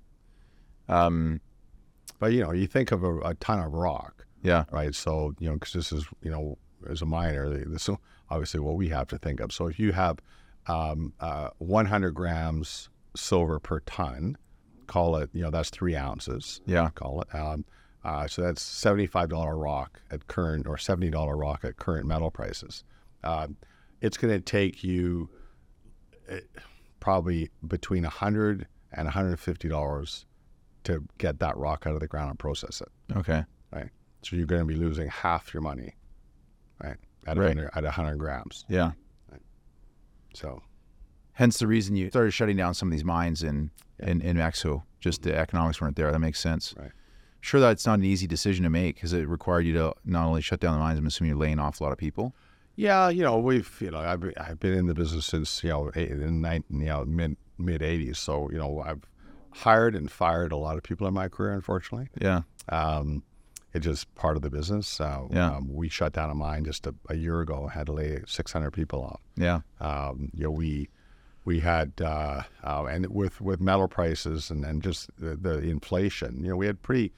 Um. 0.88 1.40
But 2.18 2.32
you 2.32 2.42
know, 2.42 2.52
you 2.52 2.66
think 2.68 2.92
of 2.92 3.02
a, 3.02 3.18
a 3.20 3.34
ton 3.34 3.58
of 3.60 3.72
rock, 3.72 4.26
Yeah. 4.42 4.64
right? 4.70 4.94
So 4.94 5.34
you 5.40 5.48
know, 5.48 5.54
because 5.54 5.72
this 5.72 5.92
is 5.92 6.06
you 6.22 6.30
know, 6.30 6.56
as 6.88 7.02
a 7.02 7.06
miner, 7.06 7.48
this 7.48 7.88
is 7.88 7.96
obviously 8.30 8.60
what 8.60 8.76
we 8.76 8.88
have 8.90 9.08
to 9.08 9.18
think 9.18 9.40
of. 9.40 9.52
So 9.52 9.66
if 9.66 9.78
you 9.80 9.92
have 9.92 10.18
um, 10.68 11.12
uh, 11.20 11.48
100 11.58 12.12
grams 12.12 12.88
silver 13.16 13.58
per 13.58 13.80
ton, 13.80 14.36
call 14.86 15.16
it 15.16 15.30
you 15.32 15.42
know 15.42 15.50
that's 15.50 15.70
three 15.70 15.96
ounces. 15.96 16.60
Yeah. 16.66 16.90
call 16.94 17.22
it. 17.22 17.34
Um, 17.34 17.64
uh, 18.04 18.26
so 18.26 18.42
that's 18.42 18.60
seventy-five 18.62 19.28
dollar 19.28 19.56
rock 19.56 20.00
at 20.10 20.26
current 20.26 20.66
or 20.66 20.76
seventy 20.78 21.10
dollar 21.10 21.36
rock 21.36 21.64
at 21.64 21.76
current 21.76 22.06
metal 22.06 22.30
prices. 22.30 22.84
Um, 23.24 23.56
it's 24.00 24.16
going 24.16 24.34
to 24.34 24.40
take 24.40 24.82
you 24.82 25.28
uh, 26.30 26.36
probably 27.00 27.50
between 27.66 28.04
a 28.04 28.10
hundred 28.10 28.66
and 28.92 29.06
one 29.06 29.12
hundred 29.12 29.28
and 29.30 29.40
fifty 29.40 29.68
dollars 29.68 30.26
to 30.84 31.04
get 31.18 31.38
that 31.38 31.56
rock 31.56 31.84
out 31.86 31.94
of 31.94 32.00
the 32.00 32.08
ground 32.08 32.30
and 32.30 32.38
process 32.38 32.80
it. 32.80 32.88
Okay. 33.16 33.44
Right. 33.72 33.88
So 34.22 34.34
you're 34.36 34.46
going 34.46 34.62
to 34.62 34.66
be 34.66 34.74
losing 34.74 35.08
half 35.08 35.54
your 35.54 35.60
money. 35.60 35.94
Right. 36.82 36.96
at 37.26 37.38
Right. 37.38 37.56
100, 37.56 37.70
at 37.76 37.84
100 37.84 38.16
grams. 38.18 38.64
Yeah. 38.68 38.90
So 40.34 40.60
Hence 41.34 41.58
the 41.58 41.66
reason 41.66 41.96
you 41.96 42.08
started 42.10 42.32
shutting 42.32 42.56
down 42.56 42.74
some 42.74 42.88
of 42.88 42.92
these 42.92 43.04
mines 43.04 43.42
in, 43.42 43.70
Yeah. 44.00 44.10
in, 44.10 44.20
in 44.20 44.36
Mexico. 44.36 44.84
Just 45.00 45.22
the 45.22 45.36
economics 45.36 45.80
weren't 45.80 45.96
there. 45.96 46.10
That 46.12 46.18
makes 46.18 46.40
sense. 46.40 46.74
Right. 46.78 46.90
Sure, 47.42 47.60
that's 47.60 47.84
not 47.84 47.98
an 47.98 48.04
easy 48.04 48.26
decision 48.26 48.62
to 48.62 48.70
make 48.70 48.94
because 48.94 49.12
it 49.12 49.28
required 49.28 49.66
you 49.66 49.72
to 49.74 49.92
not 50.04 50.26
only 50.26 50.40
shut 50.40 50.60
down 50.60 50.72
the 50.74 50.78
mines, 50.78 50.98
I'm 50.98 51.06
assuming 51.06 51.30
you're 51.30 51.38
laying 51.38 51.58
off 51.58 51.80
a 51.80 51.82
lot 51.84 51.92
of 51.92 51.98
people. 51.98 52.34
Yeah, 52.76 53.08
you 53.10 53.22
know, 53.22 53.38
we've 53.38 53.70
you 53.80 53.90
know, 53.90 53.98
I've 53.98 54.20
been, 54.20 54.32
I've 54.38 54.58
been 54.60 54.72
in 54.72 54.86
the 54.86 54.94
business 54.94 55.26
since 55.26 55.62
you 55.62 55.68
know 55.70 55.90
eight- 55.94 56.10
in 56.12 56.20
the 56.20 56.26
nine, 56.30 56.64
you 56.70 56.86
know 56.86 57.04
mid 57.04 57.36
mid 57.58 57.82
'80s. 57.82 58.16
So 58.16 58.48
you 58.50 58.58
know, 58.58 58.80
I've 58.80 59.02
hired 59.50 59.94
and 59.94 60.10
fired 60.10 60.52
a 60.52 60.56
lot 60.56 60.76
of 60.78 60.82
people 60.82 61.06
in 61.06 61.12
my 61.14 61.28
career. 61.28 61.52
Unfortunately, 61.52 62.08
Yeah. 62.20 62.42
um, 62.70 63.22
it's 63.74 63.84
just 63.84 64.14
part 64.14 64.36
of 64.36 64.42
the 64.42 64.48
business. 64.50 65.00
Uh, 65.00 65.26
Yeah. 65.30 65.56
um, 65.56 65.74
we 65.74 65.88
shut 65.88 66.12
down 66.12 66.30
a 66.30 66.34
mine 66.34 66.64
just 66.64 66.86
a, 66.86 66.94
a 67.08 67.16
year 67.16 67.40
ago. 67.40 67.66
Had 67.66 67.86
to 67.86 67.92
lay 67.92 68.20
600 68.26 68.70
people 68.70 69.02
off. 69.02 69.20
Yeah. 69.36 69.60
Um, 69.80 70.30
you 70.32 70.44
know, 70.44 70.50
we 70.52 70.88
we 71.44 71.58
had 71.60 71.92
uh, 72.00 72.42
uh, 72.62 72.84
and 72.84 73.04
with 73.08 73.40
with 73.40 73.60
metal 73.60 73.88
prices 73.88 74.48
and, 74.50 74.64
and 74.64 74.80
just 74.80 75.10
the, 75.18 75.34
the 75.36 75.58
inflation. 75.58 76.42
You 76.44 76.50
know, 76.50 76.56
we 76.56 76.66
had 76.66 76.80
pretty 76.82 77.12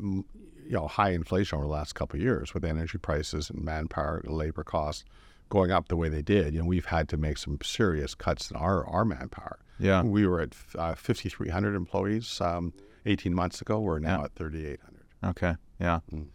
you 0.00 0.24
know 0.70 0.86
high 0.86 1.10
inflation 1.10 1.56
over 1.58 1.66
the 1.66 1.72
last 1.72 1.94
couple 1.94 2.16
of 2.18 2.22
years 2.22 2.54
with 2.54 2.64
energy 2.64 2.98
prices 2.98 3.50
and 3.50 3.62
manpower, 3.64 4.22
labor 4.24 4.62
costs 4.64 5.04
going 5.48 5.70
up 5.70 5.88
the 5.88 5.96
way 5.96 6.08
they 6.08 6.22
did. 6.22 6.52
You 6.54 6.60
know, 6.60 6.66
we've 6.66 6.86
had 6.86 7.08
to 7.10 7.16
make 7.16 7.38
some 7.38 7.58
serious 7.62 8.14
cuts 8.14 8.50
in 8.50 8.56
our 8.56 8.86
our 8.86 9.04
manpower. 9.04 9.58
Yeah. 9.80 10.02
We 10.02 10.26
were 10.26 10.40
at 10.40 10.54
uh, 10.76 10.94
5,300 10.96 11.74
employees 11.74 12.40
um, 12.40 12.72
18 13.06 13.32
months 13.32 13.60
ago. 13.62 13.78
We're 13.80 14.00
now 14.00 14.18
Yeah. 14.18 14.24
at 14.24 14.34
3,800. 14.34 15.04
Okay. 15.30 15.54
Yeah. 15.80 16.00
Mm. 16.12 16.26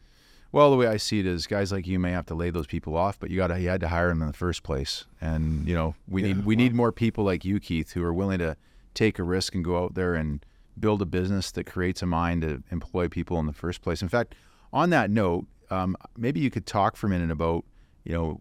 Well, 0.53 0.69
the 0.71 0.77
way 0.77 0.87
I 0.87 0.97
see 0.97 1.19
it 1.19 1.25
is, 1.25 1.45
guys 1.47 1.71
like 1.71 1.85
you 1.87 1.97
may 1.99 2.11
have 2.11 2.27
to 2.27 2.35
lay 2.35 2.51
those 2.51 2.67
people 2.67 2.95
off, 2.95 3.19
but 3.19 3.29
you 3.31 3.37
got 3.37 3.47
to 3.47 3.59
you 3.59 3.69
had 3.69 3.81
to 3.81 3.87
hire 3.89 4.09
them 4.09 4.21
in 4.21 4.27
the 4.27 4.33
first 4.33 4.61
place, 4.63 5.05
and 5.19 5.67
you 5.67 5.73
know 5.75 5.95
we 6.07 6.21
Yeah, 6.21 6.27
need 6.33 6.45
we 6.45 6.55
need 6.55 6.73
more 6.75 6.91
people 6.91 7.23
like 7.23 7.43
you, 7.43 7.59
Keith, 7.59 7.91
who 7.93 8.03
are 8.03 8.13
willing 8.13 8.37
to 8.39 8.55
take 8.93 9.17
a 9.19 9.23
risk 9.23 9.55
and 9.55 9.63
go 9.65 9.83
out 9.83 9.95
there 9.95 10.13
and 10.13 10.45
build 10.79 11.01
a 11.01 11.05
business 11.05 11.51
that 11.51 11.65
creates 11.65 12.01
a 12.01 12.05
mine 12.05 12.41
to 12.41 12.63
employ 12.71 13.07
people 13.07 13.39
in 13.39 13.45
the 13.45 13.53
first 13.53 13.81
place. 13.81 14.01
In 14.01 14.09
fact, 14.09 14.35
on 14.71 14.89
that 14.89 15.09
note, 15.09 15.45
um, 15.69 15.95
maybe 16.17 16.39
you 16.39 16.49
could 16.49 16.65
talk 16.65 16.95
for 16.95 17.07
a 17.07 17.09
minute 17.09 17.31
about 17.31 17.65
you 18.03 18.13
know 18.13 18.39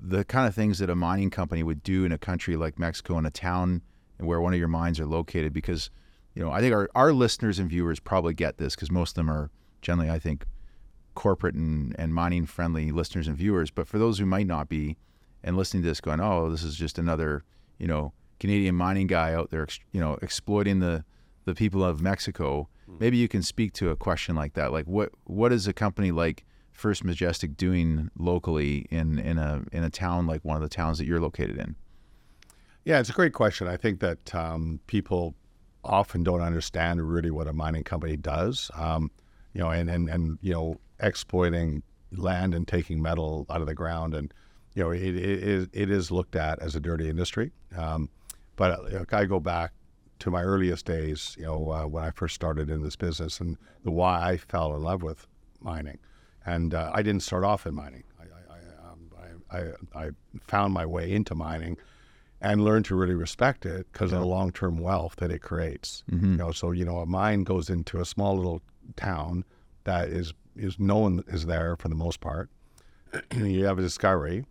the 0.00 0.24
kind 0.24 0.48
of 0.48 0.54
things 0.54 0.78
that 0.78 0.90
a 0.90 0.96
mining 0.96 1.30
company 1.30 1.62
would 1.62 1.82
do 1.82 2.04
in 2.04 2.12
a 2.12 2.18
country 2.18 2.56
like 2.56 2.78
Mexico, 2.78 3.18
in 3.18 3.26
a 3.26 3.30
town 3.30 3.82
where 4.18 4.40
one 4.40 4.52
of 4.52 4.58
your 4.58 4.68
mines 4.68 4.98
are 5.00 5.06
located, 5.06 5.52
because 5.52 5.90
you 6.34 6.42
know 6.42 6.50
I 6.50 6.60
think 6.60 6.74
our, 6.74 6.88
our 6.94 7.12
listeners 7.12 7.58
and 7.58 7.68
viewers 7.68 8.00
probably 8.00 8.34
get 8.34 8.58
this 8.58 8.74
because 8.74 8.90
most 8.90 9.10
of 9.10 9.14
them 9.16 9.30
are 9.30 9.50
generally, 9.80 10.10
I 10.10 10.18
think, 10.18 10.46
corporate 11.14 11.54
and, 11.54 11.94
and 11.98 12.14
mining 12.14 12.46
friendly 12.46 12.90
listeners 12.90 13.28
and 13.28 13.36
viewers. 13.36 13.70
But 13.70 13.86
for 13.86 13.98
those 13.98 14.18
who 14.18 14.26
might 14.26 14.46
not 14.46 14.68
be 14.68 14.96
and 15.44 15.56
listening 15.56 15.82
to 15.82 15.88
this 15.88 16.00
going, 16.00 16.20
oh, 16.20 16.50
this 16.50 16.62
is 16.62 16.76
just 16.76 16.98
another, 16.98 17.44
you 17.78 17.86
know, 17.86 18.12
Canadian 18.40 18.74
mining 18.74 19.06
guy 19.06 19.34
out 19.34 19.50
there, 19.50 19.66
you 19.92 20.00
know, 20.00 20.18
exploiting 20.22 20.78
the, 20.78 21.04
the 21.44 21.54
people 21.54 21.84
of 21.84 22.00
Mexico. 22.00 22.68
Maybe 22.98 23.16
you 23.16 23.28
can 23.28 23.42
speak 23.42 23.72
to 23.74 23.90
a 23.90 23.96
question 23.96 24.34
like 24.34 24.54
that. 24.54 24.72
Like 24.72 24.86
what, 24.86 25.12
what 25.24 25.52
is 25.52 25.66
a 25.66 25.72
company 25.72 26.10
like 26.10 26.44
First 26.72 27.04
Majestic 27.04 27.56
doing 27.56 28.10
locally 28.18 28.86
in, 28.90 29.18
in 29.18 29.38
a, 29.38 29.62
in 29.72 29.82
a 29.82 29.90
town 29.90 30.26
like 30.26 30.44
one 30.44 30.56
of 30.56 30.62
the 30.62 30.68
towns 30.68 30.98
that 30.98 31.06
you're 31.06 31.20
located 31.20 31.56
in? 31.58 31.76
Yeah, 32.84 32.98
it's 32.98 33.10
a 33.10 33.14
great 33.14 33.32
question. 33.32 33.68
I 33.68 33.76
think 33.76 34.00
that 34.00 34.34
um, 34.34 34.80
people 34.86 35.34
often 35.84 36.22
don't 36.22 36.42
understand 36.42 37.00
really 37.08 37.30
what 37.30 37.46
a 37.46 37.52
mining 37.52 37.84
company 37.84 38.16
does. 38.16 38.70
Um, 38.74 39.10
you 39.54 39.60
know, 39.60 39.70
and, 39.70 39.88
and, 39.88 40.08
and 40.08 40.38
you 40.42 40.52
know, 40.52 40.80
exploiting 41.00 41.82
land 42.16 42.54
and 42.54 42.66
taking 42.66 43.00
metal 43.00 43.46
out 43.50 43.60
of 43.60 43.66
the 43.66 43.74
ground, 43.74 44.14
and 44.14 44.32
you 44.74 44.82
know, 44.82 44.90
it, 44.90 45.02
it 45.02 45.16
is 45.16 45.68
it 45.72 45.90
is 45.90 46.10
looked 46.10 46.36
at 46.36 46.58
as 46.60 46.74
a 46.74 46.80
dirty 46.80 47.08
industry. 47.08 47.52
Um, 47.76 48.08
but 48.56 48.70
uh, 48.70 49.02
if 49.02 49.12
I 49.12 49.24
go 49.24 49.40
back 49.40 49.72
to 50.22 50.30
my 50.30 50.42
earliest 50.42 50.86
days, 50.86 51.34
you 51.36 51.44
know, 51.44 51.72
uh, 51.72 51.84
when 51.84 52.04
I 52.04 52.12
first 52.12 52.36
started 52.36 52.70
in 52.70 52.80
this 52.80 52.94
business, 52.94 53.40
and 53.40 53.58
the 53.82 53.90
why 53.90 54.30
I 54.30 54.36
fell 54.36 54.72
in 54.76 54.80
love 54.80 55.02
with 55.02 55.26
mining, 55.60 55.98
and 56.46 56.72
uh, 56.72 56.92
I 56.94 57.02
didn't 57.02 57.24
start 57.24 57.42
off 57.42 57.66
in 57.66 57.74
mining. 57.74 58.04
I 58.20 59.56
I, 59.56 59.58
I, 59.58 59.62
um, 59.62 59.88
I, 59.96 60.10
found 60.46 60.72
my 60.72 60.86
way 60.86 61.12
into 61.12 61.34
mining 61.34 61.76
and 62.40 62.64
learn 62.64 62.84
to 62.84 62.94
really 62.94 63.16
respect 63.16 63.66
it 63.66 63.88
because 63.92 64.12
of 64.12 64.20
the 64.20 64.26
long-term 64.26 64.78
wealth 64.78 65.16
that 65.16 65.32
it 65.32 65.40
creates. 65.40 66.04
You 66.30 66.36
know, 66.36 66.52
so 66.52 66.70
you 66.70 66.84
know, 66.84 66.98
a 66.98 67.06
mine 67.06 67.42
goes 67.42 67.68
into 67.68 68.00
a 68.00 68.04
small 68.04 68.36
little 68.36 68.62
town 68.94 69.44
that 69.84 70.08
is 70.08 70.32
is 70.54 70.78
no 70.78 70.98
one 70.98 71.24
is 71.26 71.46
there 71.46 71.74
for 71.76 71.88
the 71.88 71.96
most 71.96 72.20
part. 72.20 72.48
you 73.36 73.64
have 73.64 73.78
a 73.80 73.82
discovery, 73.82 74.44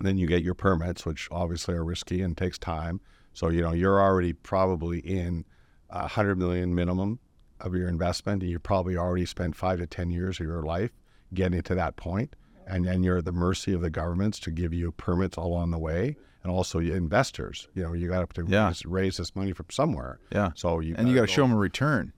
then 0.00 0.18
you 0.18 0.26
get 0.26 0.42
your 0.42 0.54
permits, 0.54 1.06
which 1.06 1.28
obviously 1.30 1.74
are 1.74 1.84
risky 1.84 2.20
and 2.20 2.36
takes 2.36 2.58
time. 2.58 3.00
So 3.34 3.48
you 3.50 3.60
know, 3.60 3.72
you're 3.72 4.00
already 4.00 4.32
probably 4.32 5.00
in 5.00 5.44
a 5.90 6.08
hundred 6.08 6.38
million 6.38 6.74
minimum 6.74 7.18
of 7.60 7.74
your 7.74 7.88
investment, 7.88 8.42
and 8.42 8.50
you 8.50 8.58
probably 8.58 8.96
already 8.96 9.26
spent 9.26 9.54
five 9.56 9.78
to 9.78 9.86
ten 9.86 10.10
years 10.10 10.40
of 10.40 10.46
your 10.46 10.62
life 10.62 10.90
getting 11.32 11.60
to 11.62 11.74
that 11.74 11.96
point, 11.96 12.34
and 12.66 12.86
then 12.86 13.02
you're 13.02 13.18
at 13.18 13.24
the 13.24 13.32
mercy 13.32 13.72
of 13.72 13.80
the 13.80 13.90
governments 13.90 14.38
to 14.40 14.50
give 14.50 14.72
you 14.72 14.92
permits 14.92 15.36
along 15.36 15.70
the 15.70 15.78
way, 15.78 16.16
and 16.42 16.52
also 16.52 16.78
investors. 16.78 17.68
You 17.74 17.82
know, 17.82 17.92
you 17.92 18.08
got 18.08 18.28
to 18.34 18.44
Yeah. 18.46 18.68
raise, 18.68 18.84
raise 18.86 19.16
this 19.16 19.34
money 19.34 19.52
from 19.52 19.66
somewhere. 19.70 20.18
Yeah. 20.32 20.50
So 20.54 20.80
you 20.80 20.94
And 20.96 21.08
you 21.08 21.14
got 21.14 21.22
to 21.22 21.26
show 21.26 21.42
them 21.42 21.52
a 21.52 21.56
return. 21.56 22.12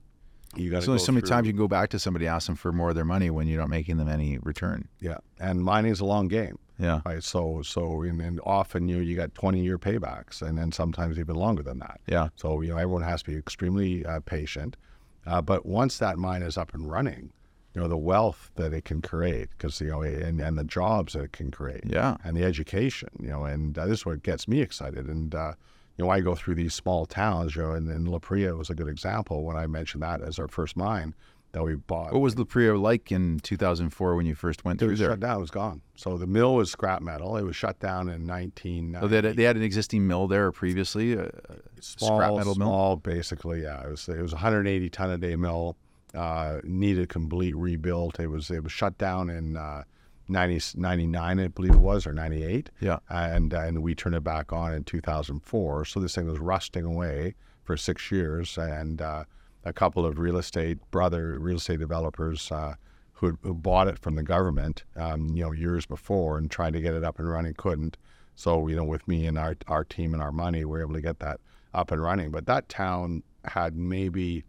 You 0.55 0.69
got 0.69 0.77
There's 0.77 0.89
only 0.89 0.99
so 0.99 1.11
many 1.11 1.27
times 1.27 1.45
you 1.45 1.53
can 1.53 1.57
go 1.59 1.67
back 1.67 1.89
to 1.89 1.99
somebody, 1.99 2.25
ask 2.25 2.47
them 2.47 2.55
for 2.55 2.71
more 2.71 2.89
of 2.89 2.95
their 2.95 3.05
money 3.05 3.29
when 3.29 3.47
you're 3.47 3.59
not 3.59 3.69
making 3.69 3.97
them 3.97 4.07
any 4.07 4.37
return. 4.39 4.87
Yeah, 4.99 5.17
and 5.39 5.61
mining 5.63 5.91
is 5.91 5.99
a 5.99 6.05
long 6.05 6.27
game. 6.27 6.57
Yeah. 6.79 7.01
Right. 7.05 7.23
So 7.23 7.61
so 7.63 8.01
and, 8.03 8.21
and 8.21 8.39
often 8.43 8.87
you 8.87 8.97
know, 8.97 9.01
you 9.01 9.15
got 9.15 9.33
20 9.33 9.61
year 9.63 9.77
paybacks, 9.77 10.41
and 10.41 10.57
then 10.57 10.71
sometimes 10.71 11.17
even 11.19 11.35
longer 11.35 11.63
than 11.63 11.79
that. 11.79 11.99
Yeah. 12.07 12.29
So 12.35 12.61
you 12.61 12.69
know 12.69 12.77
everyone 12.77 13.03
has 13.03 13.23
to 13.23 13.31
be 13.31 13.37
extremely 13.37 14.05
uh, 14.05 14.19
patient. 14.21 14.77
Uh, 15.25 15.41
but 15.41 15.65
once 15.65 15.97
that 15.97 16.17
mine 16.17 16.41
is 16.41 16.57
up 16.57 16.73
and 16.73 16.89
running, 16.89 17.31
you 17.73 17.81
know 17.81 17.87
the 17.87 17.97
wealth 17.97 18.51
that 18.55 18.73
it 18.73 18.85
can 18.85 19.01
create, 19.01 19.49
because 19.51 19.79
you 19.81 19.89
know 19.89 20.01
and, 20.01 20.39
and 20.39 20.57
the 20.57 20.63
jobs 20.63 21.13
that 21.13 21.23
it 21.23 21.31
can 21.33 21.51
create, 21.51 21.83
Yeah. 21.85 22.17
and 22.23 22.35
the 22.37 22.43
education, 22.43 23.09
you 23.19 23.29
know, 23.29 23.43
and 23.45 23.77
uh, 23.77 23.85
this 23.85 23.99
is 23.99 24.05
what 24.05 24.23
gets 24.23 24.47
me 24.47 24.61
excited. 24.61 25.07
And 25.07 25.33
uh, 25.35 25.53
you 25.97 26.05
know 26.05 26.11
I 26.11 26.21
go 26.21 26.35
through 26.35 26.55
these 26.55 26.73
small 26.75 27.05
towns, 27.05 27.55
you 27.55 27.63
know, 27.63 27.71
and, 27.71 27.89
and 27.89 28.07
La 28.07 28.19
Parrilla 28.19 28.55
was 28.57 28.69
a 28.69 28.75
good 28.75 28.87
example 28.87 29.43
when 29.43 29.57
I 29.57 29.67
mentioned 29.67 30.03
that 30.03 30.21
as 30.21 30.37
our 30.39 30.47
first 30.47 30.77
mine 30.77 31.13
that 31.53 31.63
we 31.63 31.75
bought. 31.75 32.11
What 32.13 32.21
was 32.21 32.37
La 32.37 32.43
Parrilla 32.45 32.79
like 32.79 33.11
in 33.11 33.39
2004 33.39 34.15
when 34.15 34.25
you 34.25 34.35
first 34.35 34.65
went 34.65 34.77
It 34.77 34.85
through 34.85 34.91
was 34.91 34.99
there? 34.99 35.09
shut 35.11 35.19
down. 35.21 35.37
It 35.37 35.41
was 35.41 35.51
gone. 35.51 35.81
So 35.95 36.17
the 36.17 36.27
mill 36.27 36.55
was 36.55 36.69
scrap 36.71 37.01
metal. 37.01 37.37
It 37.37 37.43
was 37.43 37.55
shut 37.55 37.79
down 37.79 38.09
in 38.09 38.25
19. 38.25 38.97
Oh, 39.01 39.07
they, 39.07 39.15
had, 39.17 39.35
they 39.37 39.43
had 39.43 39.55
an 39.55 39.63
existing 39.63 40.05
mill 40.07 40.27
there 40.27 40.51
previously, 40.51 41.13
a, 41.13 41.31
small, 41.79 42.17
scrap 42.17 42.29
metal 42.33 42.55
mill. 42.55 42.67
small, 42.67 42.95
basically. 42.97 43.63
Yeah, 43.63 43.81
it 43.85 43.89
was 43.89 44.07
it 44.09 44.21
was 44.21 44.33
180 44.33 44.89
ton 44.89 45.09
a 45.09 45.17
day 45.17 45.35
mill. 45.35 45.75
Uh, 46.13 46.59
needed 46.63 47.09
complete 47.09 47.55
rebuilt. 47.55 48.19
It 48.19 48.27
was 48.27 48.49
it 48.49 48.63
was 48.63 48.71
shut 48.71 48.97
down 48.97 49.29
in 49.29 49.55
uh, 49.57 49.83
90, 50.29 50.79
99, 50.79 51.39
I 51.39 51.47
believe 51.47 51.73
it 51.75 51.79
was, 51.79 52.05
or 52.07 52.13
98. 52.13 52.69
Yeah. 52.79 52.97
and 53.09 53.53
and 53.53 53.81
we 53.83 53.93
turned 53.95 54.15
it 54.15 54.23
back 54.23 54.51
on 54.51 54.73
in 54.73 54.83
2004. 54.83 55.85
So 55.85 55.99
this 55.99 56.15
thing 56.15 56.27
was 56.27 56.39
rusting 56.39 56.85
away 56.85 57.35
for 57.63 57.75
six 57.77 58.11
years, 58.11 58.57
and 58.57 59.01
uh, 59.01 59.25
a 59.67 59.73
couple 59.73 60.05
of 60.05 60.17
real 60.17 60.37
estate 60.37 60.77
brother 60.91 61.37
real 61.39 61.57
estate 61.57 61.79
developers 61.79 62.51
uh, 62.51 62.75
who, 63.13 63.37
who 63.41 63.53
bought 63.53 63.87
it 63.87 63.97
from 63.97 64.15
the 64.15 64.23
government, 64.23 64.83
um, 64.95 65.29
you 65.35 65.43
know, 65.43 65.51
years 65.51 65.85
before, 65.87 66.37
and 66.37 66.51
tried 66.51 66.73
to 66.73 66.81
get 66.81 66.93
it 66.93 67.03
up 67.03 67.17
and 67.17 67.27
running, 67.27 67.53
couldn't. 67.55 67.97
So 68.35 68.67
you 68.67 68.75
know, 68.75 68.83
with 68.83 69.07
me 69.07 69.25
and 69.25 69.37
our 69.37 69.55
our 69.67 69.83
team 69.83 70.13
and 70.13 70.21
our 70.21 70.31
money, 70.31 70.59
we 70.59 70.65
were 70.65 70.81
able 70.81 70.93
to 70.93 71.01
get 71.01 71.19
that 71.19 71.39
up 71.73 71.91
and 71.91 72.01
running. 72.01 72.31
But 72.31 72.45
that 72.45 72.69
town 72.69 73.23
had 73.45 73.75
maybe 73.75 74.43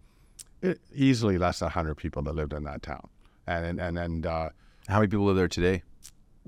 eh, 0.63 0.75
easily 0.95 1.39
less 1.39 1.61
than 1.61 1.67
100 1.67 1.95
people 1.95 2.23
that 2.23 2.35
lived 2.35 2.53
in 2.53 2.65
that 2.65 2.83
town, 2.83 3.09
and 3.47 3.65
and 3.65 3.81
and, 3.81 3.99
and 3.99 4.27
uh, 4.27 4.51
How 4.89 4.99
many 5.01 5.09
people 5.09 5.25
live 5.25 5.37
there 5.37 5.49
today? 5.49 5.83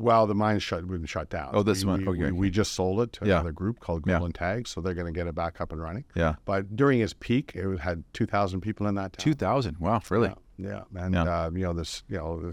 Well, 0.01 0.27
the 0.27 0.35
mine's 0.35 0.63
shut 0.63 0.87
been 0.89 1.05
shut 1.07 1.29
down. 1.31 1.51
Oh, 1.53 1.63
this 1.63 1.85
we, 1.85 1.91
one- 1.91 2.05
We, 2.05 2.09
okay, 2.25 2.33
we, 2.33 2.33
we 2.33 2.51
just 2.51 2.73
sold 2.73 3.01
it 3.01 3.13
to 3.15 3.27
Yeah. 3.27 3.35
another 3.35 3.53
group 3.53 3.81
called 3.81 4.05
Yeah. 4.07 4.19
Golden 4.19 4.33
Tag, 4.33 4.67
so 4.67 4.81
they're 4.81 4.95
going 4.95 5.13
to 5.13 5.19
get 5.19 5.27
it 5.27 5.35
back 5.35 5.61
up 5.61 5.73
and 5.73 5.81
running. 5.81 6.05
Yeah. 6.15 6.35
But 6.45 6.75
during 6.77 7.01
its 7.01 7.15
peak, 7.19 7.53
it 7.55 7.79
had 7.81 8.03
2,000 8.13 8.61
people 8.61 8.87
in 8.87 8.95
that 8.97 9.13
town. 9.15 9.25
2,000. 9.25 9.77
Wow, 9.79 10.01
really? 10.11 10.33
Yeah, 10.57 10.83
yeah. 10.93 11.03
and 11.05 11.15
Yeah. 11.15 11.23
Uh, 11.47 11.51
you 11.53 11.63
know 11.65 11.73
this, 11.73 12.03
you 12.09 12.17
know, 12.19 12.53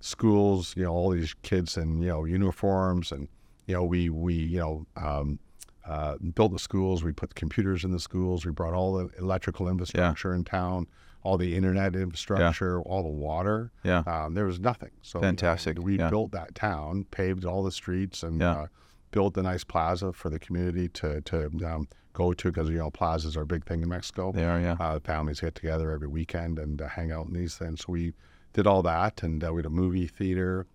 schools, 0.00 0.74
you 0.76 0.84
know, 0.84 0.92
all 0.92 1.10
these 1.10 1.34
kids 1.42 1.76
in 1.76 2.00
you 2.02 2.08
know 2.08 2.24
uniforms, 2.24 3.12
and 3.12 3.28
you 3.66 3.74
know 3.74 3.84
we 3.84 4.10
we 4.10 4.34
you 4.34 4.58
know 4.58 4.86
um, 4.96 5.38
uh, 5.86 6.16
built 6.34 6.52
the 6.52 6.58
schools. 6.58 7.02
We 7.02 7.12
put 7.12 7.34
computers 7.34 7.84
in 7.84 7.90
the 7.90 8.00
schools. 8.00 8.44
We 8.44 8.52
brought 8.52 8.74
all 8.74 8.94
the 8.94 9.08
electrical 9.18 9.68
infrastructure 9.68 10.34
in 10.34 10.44
town, 10.44 10.86
all 11.24 11.36
the 11.36 11.56
internet 11.56 11.96
infrastructure, 11.96 12.80
all 12.82 13.02
the 13.02 13.08
water. 13.08 13.72
Yeah. 13.82 14.02
Um, 14.06 14.34
there 14.34 14.44
was 14.46 14.60
nothing. 14.60 14.90
So 15.02 15.18
you 15.18 15.22
know, 15.22 15.28
Fantastic, 15.28 15.78
we 15.82 15.98
yeah. 15.98 16.08
built 16.10 16.30
that 16.32 16.54
town, 16.54 17.06
paved 17.10 17.44
all 17.44 17.64
the 17.64 17.72
streets, 17.72 18.22
and 18.22 18.40
Yeah. 18.40 18.52
uh, 18.52 18.66
built 19.10 19.36
a 19.36 19.42
nice 19.42 19.64
plaza 19.64 20.12
for 20.12 20.28
the 20.30 20.38
community 20.38 20.88
to 20.90 21.20
to 21.22 21.46
um, 21.66 21.88
go 22.12 22.32
to 22.32 22.52
because 22.52 22.68
you 22.70 22.78
know 22.78 22.90
plazas 22.90 23.36
are 23.36 23.42
a 23.42 23.46
big 23.46 23.64
thing 23.64 23.82
in 23.82 23.88
Mexico. 23.88 24.30
They 24.32 24.44
are, 24.44 24.60
yeah. 24.60 24.76
Uh, 24.78 25.00
families 25.00 25.40
get 25.40 25.54
together 25.56 25.90
every 25.90 26.08
weekend 26.08 26.58
and 26.58 26.80
uh, 26.80 26.88
hang 26.88 27.10
out 27.10 27.26
in 27.26 27.32
these 27.32 27.56
things. 27.56 27.80
So 27.80 27.86
we 27.92 28.12
did 28.52 28.66
all 28.66 28.82
that, 28.82 29.22
and 29.22 29.42
uh, 29.42 29.52
we 29.52 29.58
had 29.58 29.66
a 29.66 29.70
movie 29.70 30.06
theater, 30.06 30.66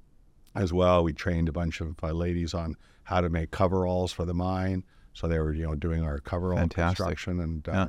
as 0.55 0.73
well. 0.73 1.03
We 1.03 1.13
trained 1.13 1.47
a 1.47 1.51
bunch 1.53 1.79
of 1.79 1.95
uh, 2.03 2.11
ladies 2.11 2.53
on 2.53 2.75
how 3.03 3.21
to 3.21 3.29
make 3.29 3.51
coveralls 3.51 4.11
for 4.11 4.25
the 4.25 4.33
mine. 4.33 4.83
So 5.13 5.27
they 5.27 5.39
were, 5.39 5.53
you 5.53 5.65
know, 5.65 5.75
doing 5.75 6.03
our 6.03 6.19
coverall 6.19 6.57
Fantastic. 6.59 6.97
construction, 6.97 7.39
and 7.39 7.67
uh, 7.69 7.71
Yeah. 7.71 7.87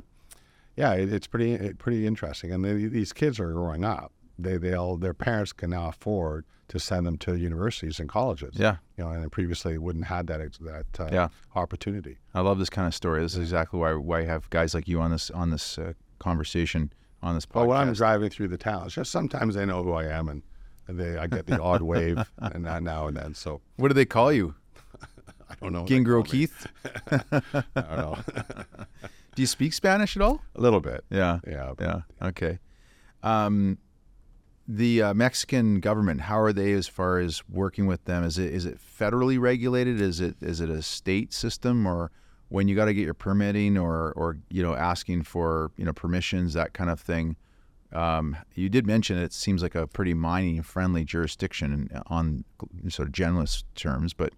Yeah, 0.75 0.93
it, 0.93 1.11
it's 1.13 1.27
pretty 1.27 1.53
it, 1.53 1.77
pretty 1.77 2.05
interesting. 2.07 2.51
And 2.51 2.63
they, 2.63 2.73
these 2.87 3.13
kids 3.13 3.39
are 3.39 3.51
growing 3.51 3.83
up. 3.85 4.11
They 4.39 4.57
they 4.57 4.73
all 4.73 4.97
their 4.97 5.13
parents 5.13 5.53
can 5.53 5.69
now 5.71 5.89
afford 5.89 6.45
to 6.69 6.79
send 6.79 7.05
them 7.05 7.17
to 7.17 7.35
universities 7.35 7.99
and 7.99 8.07
colleges. 8.07 8.55
Yeah. 8.55 8.77
you 8.97 9.03
know, 9.03 9.09
and 9.11 9.29
previously 9.31 9.73
they 9.73 9.77
wouldn't 9.77 10.05
had 10.05 10.27
that 10.27 10.39
that 10.61 10.99
uh, 10.99 11.09
Yeah. 11.11 11.27
opportunity. 11.53 12.17
I 12.33 12.39
love 12.41 12.59
this 12.59 12.69
kind 12.69 12.87
of 12.87 12.95
story. 12.95 13.21
This 13.21 13.33
is 13.33 13.39
exactly 13.41 13.79
why 13.79 13.93
why 13.93 14.19
I 14.21 14.25
have 14.25 14.49
guys 14.49 14.73
like 14.73 14.87
you 14.87 15.01
on 15.01 15.11
this 15.11 15.29
on 15.31 15.49
this 15.49 15.77
uh, 15.77 15.93
conversation 16.19 16.93
on 17.21 17.35
this 17.35 17.45
podcast. 17.45 17.53
But 17.53 17.67
when 17.67 17.77
I'm 17.77 17.93
driving 17.93 18.29
through 18.29 18.47
the 18.47 18.57
town, 18.57 18.85
it's 18.85 18.95
just 18.95 19.11
sometimes 19.11 19.55
they 19.55 19.65
know 19.65 19.83
who 19.83 19.91
I 19.93 20.05
am, 20.05 20.27
and, 20.29 20.41
they 20.87 21.17
I 21.17 21.27
get 21.27 21.45
the 21.45 21.61
odd 21.61 21.81
wave 21.83 22.17
and 22.39 22.63
now, 22.63 22.79
now 22.79 23.07
and 23.07 23.15
then. 23.15 23.33
So 23.35 23.61
what 23.75 23.89
do 23.89 23.93
they 23.93 24.05
call 24.05 24.31
you? 24.33 24.55
I 25.49 25.55
don't 25.61 25.71
know. 25.73 25.85
Gingro. 25.85 26.25
Keith? 26.25 26.67
I 27.11 27.41
don't 27.75 27.97
know. 27.97 28.17
Do 29.35 29.41
you 29.41 29.47
speak 29.47 29.73
Spanish 29.73 30.15
at 30.15 30.21
all? 30.21 30.41
a 30.55 30.61
little 30.61 30.81
bit. 30.81 31.03
Yeah. 31.09 31.39
Yeah. 31.47 31.73
Yeah. 31.79 32.01
Okay. 32.21 32.59
Um, 33.23 33.77
the 34.67 35.01
uh, 35.01 35.13
Mexican 35.13 35.79
government, 35.79 36.21
how 36.21 36.39
are 36.39 36.53
they 36.53 36.71
as 36.73 36.87
far 36.87 37.19
as 37.19 37.43
working 37.49 37.87
with 37.87 38.05
them? 38.05 38.23
Is 38.23 38.37
it 38.37 38.53
is 38.53 38.65
it 38.65 38.79
federally 38.79 39.39
regulated? 39.39 39.99
Is 39.99 40.19
it 40.21 40.35
is 40.41 40.61
it 40.61 40.69
a 40.69 40.81
state 40.81 41.33
system, 41.33 41.85
or 41.85 42.11
when 42.49 42.67
you 42.67 42.75
got 42.75 42.85
to 42.85 42.93
get 42.93 43.03
your 43.03 43.13
permitting, 43.13 43.77
or 43.77 44.13
or 44.13 44.37
you 44.49 44.63
know 44.63 44.75
asking 44.75 45.23
for 45.23 45.71
you 45.77 45.85
know 45.85 45.93
permissions, 45.93 46.53
that 46.53 46.73
kind 46.73 46.89
of 46.89 46.99
thing? 46.99 47.35
Um, 47.91 48.37
you 48.55 48.69
did 48.69 48.87
mention 48.87 49.17
it 49.17 49.33
seems 49.33 49.61
like 49.61 49.75
a 49.75 49.87
pretty 49.87 50.13
mining 50.13 50.61
friendly 50.61 51.03
jurisdiction 51.03 51.89
on 52.07 52.45
sort 52.87 53.09
of 53.09 53.13
generalist 53.13 53.63
terms, 53.75 54.13
but 54.13 54.33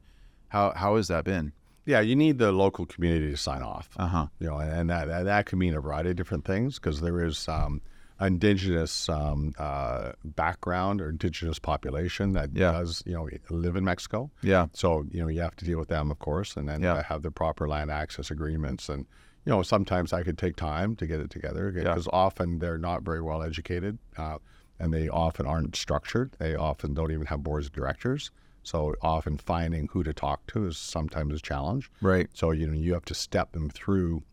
how 0.48 0.74
how 0.76 0.96
has 0.96 1.10
that 1.10 1.26
been? 1.26 1.54
Yeah, 1.86 2.00
you 2.00 2.16
need 2.16 2.38
the 2.38 2.52
local 2.52 2.86
community 2.86 3.30
to 3.32 3.38
sign 3.38 3.62
off. 3.62 3.90
Uh 3.98 4.08
huh. 4.08 4.28
You 4.40 4.48
know, 4.48 4.58
and, 4.58 4.90
that, 4.90 5.08
that 5.08 5.24
that 5.24 5.46
can 5.46 5.60
mean 5.60 5.74
a 5.74 5.82
variety 5.82 6.12
of 6.12 6.16
different 6.16 6.46
things 6.46 6.76
because 6.80 7.02
there 7.02 7.24
is 7.24 7.48
um, 7.50 7.82
indigenous 8.22 9.10
um, 9.10 9.54
uh, 9.58 10.14
background 10.24 11.02
or 11.02 11.10
indigenous 11.10 11.60
population 11.60 12.34
that 12.34 12.50
Yeah. 12.54 12.72
does 12.72 13.04
you 13.06 13.14
know 13.14 13.28
live 13.50 13.76
in 13.76 13.84
Mexico. 13.84 14.32
Yeah. 14.42 14.68
So 14.74 15.06
you 15.12 15.22
know 15.22 15.28
you 15.28 15.42
have 15.42 15.56
to 15.58 15.66
deal 15.66 15.78
with 15.80 15.90
them, 15.90 16.10
of 16.12 16.20
course, 16.20 16.56
and 16.56 16.68
then 16.70 16.82
Yeah. 16.82 17.04
have 17.04 17.22
the 17.22 17.32
proper 17.32 17.68
land 17.68 17.92
access 17.92 18.32
agreements. 18.32 18.88
And 18.90 19.06
you 19.46 19.52
know 19.52 19.62
sometimes 19.62 20.14
I 20.14 20.24
could 20.24 20.38
take 20.38 20.56
time 20.56 20.96
to 20.98 21.06
get 21.06 21.20
it 21.20 21.30
together 21.30 21.72
because 21.72 22.08
often 22.14 22.60
they're 22.60 22.78
not 22.78 23.04
very 23.04 23.22
well 23.22 23.44
educated, 23.44 23.98
uh, 24.18 24.38
and 24.80 24.94
they 24.94 25.10
often 25.10 25.46
aren't 25.46 25.76
structured. 25.76 26.32
They 26.40 26.56
often 26.56 26.94
don't 26.94 27.12
even 27.12 27.26
have 27.28 27.44
boards 27.44 27.68
of 27.68 27.74
directors. 27.74 28.32
So 28.64 28.96
often 29.02 29.38
finding 29.38 29.88
who 29.92 30.04
to 30.04 30.14
talk 30.14 30.48
to 30.48 30.68
is 30.68 30.78
sometimes 30.78 31.34
a 31.36 31.40
challenge. 31.40 31.92
Right. 32.02 32.30
So 32.34 32.52
you 32.52 32.68
know 32.68 32.74
you 32.74 32.94
have 32.94 33.06
to 33.06 33.14
step 33.14 33.52
them 33.52 33.70
through 33.70 34.24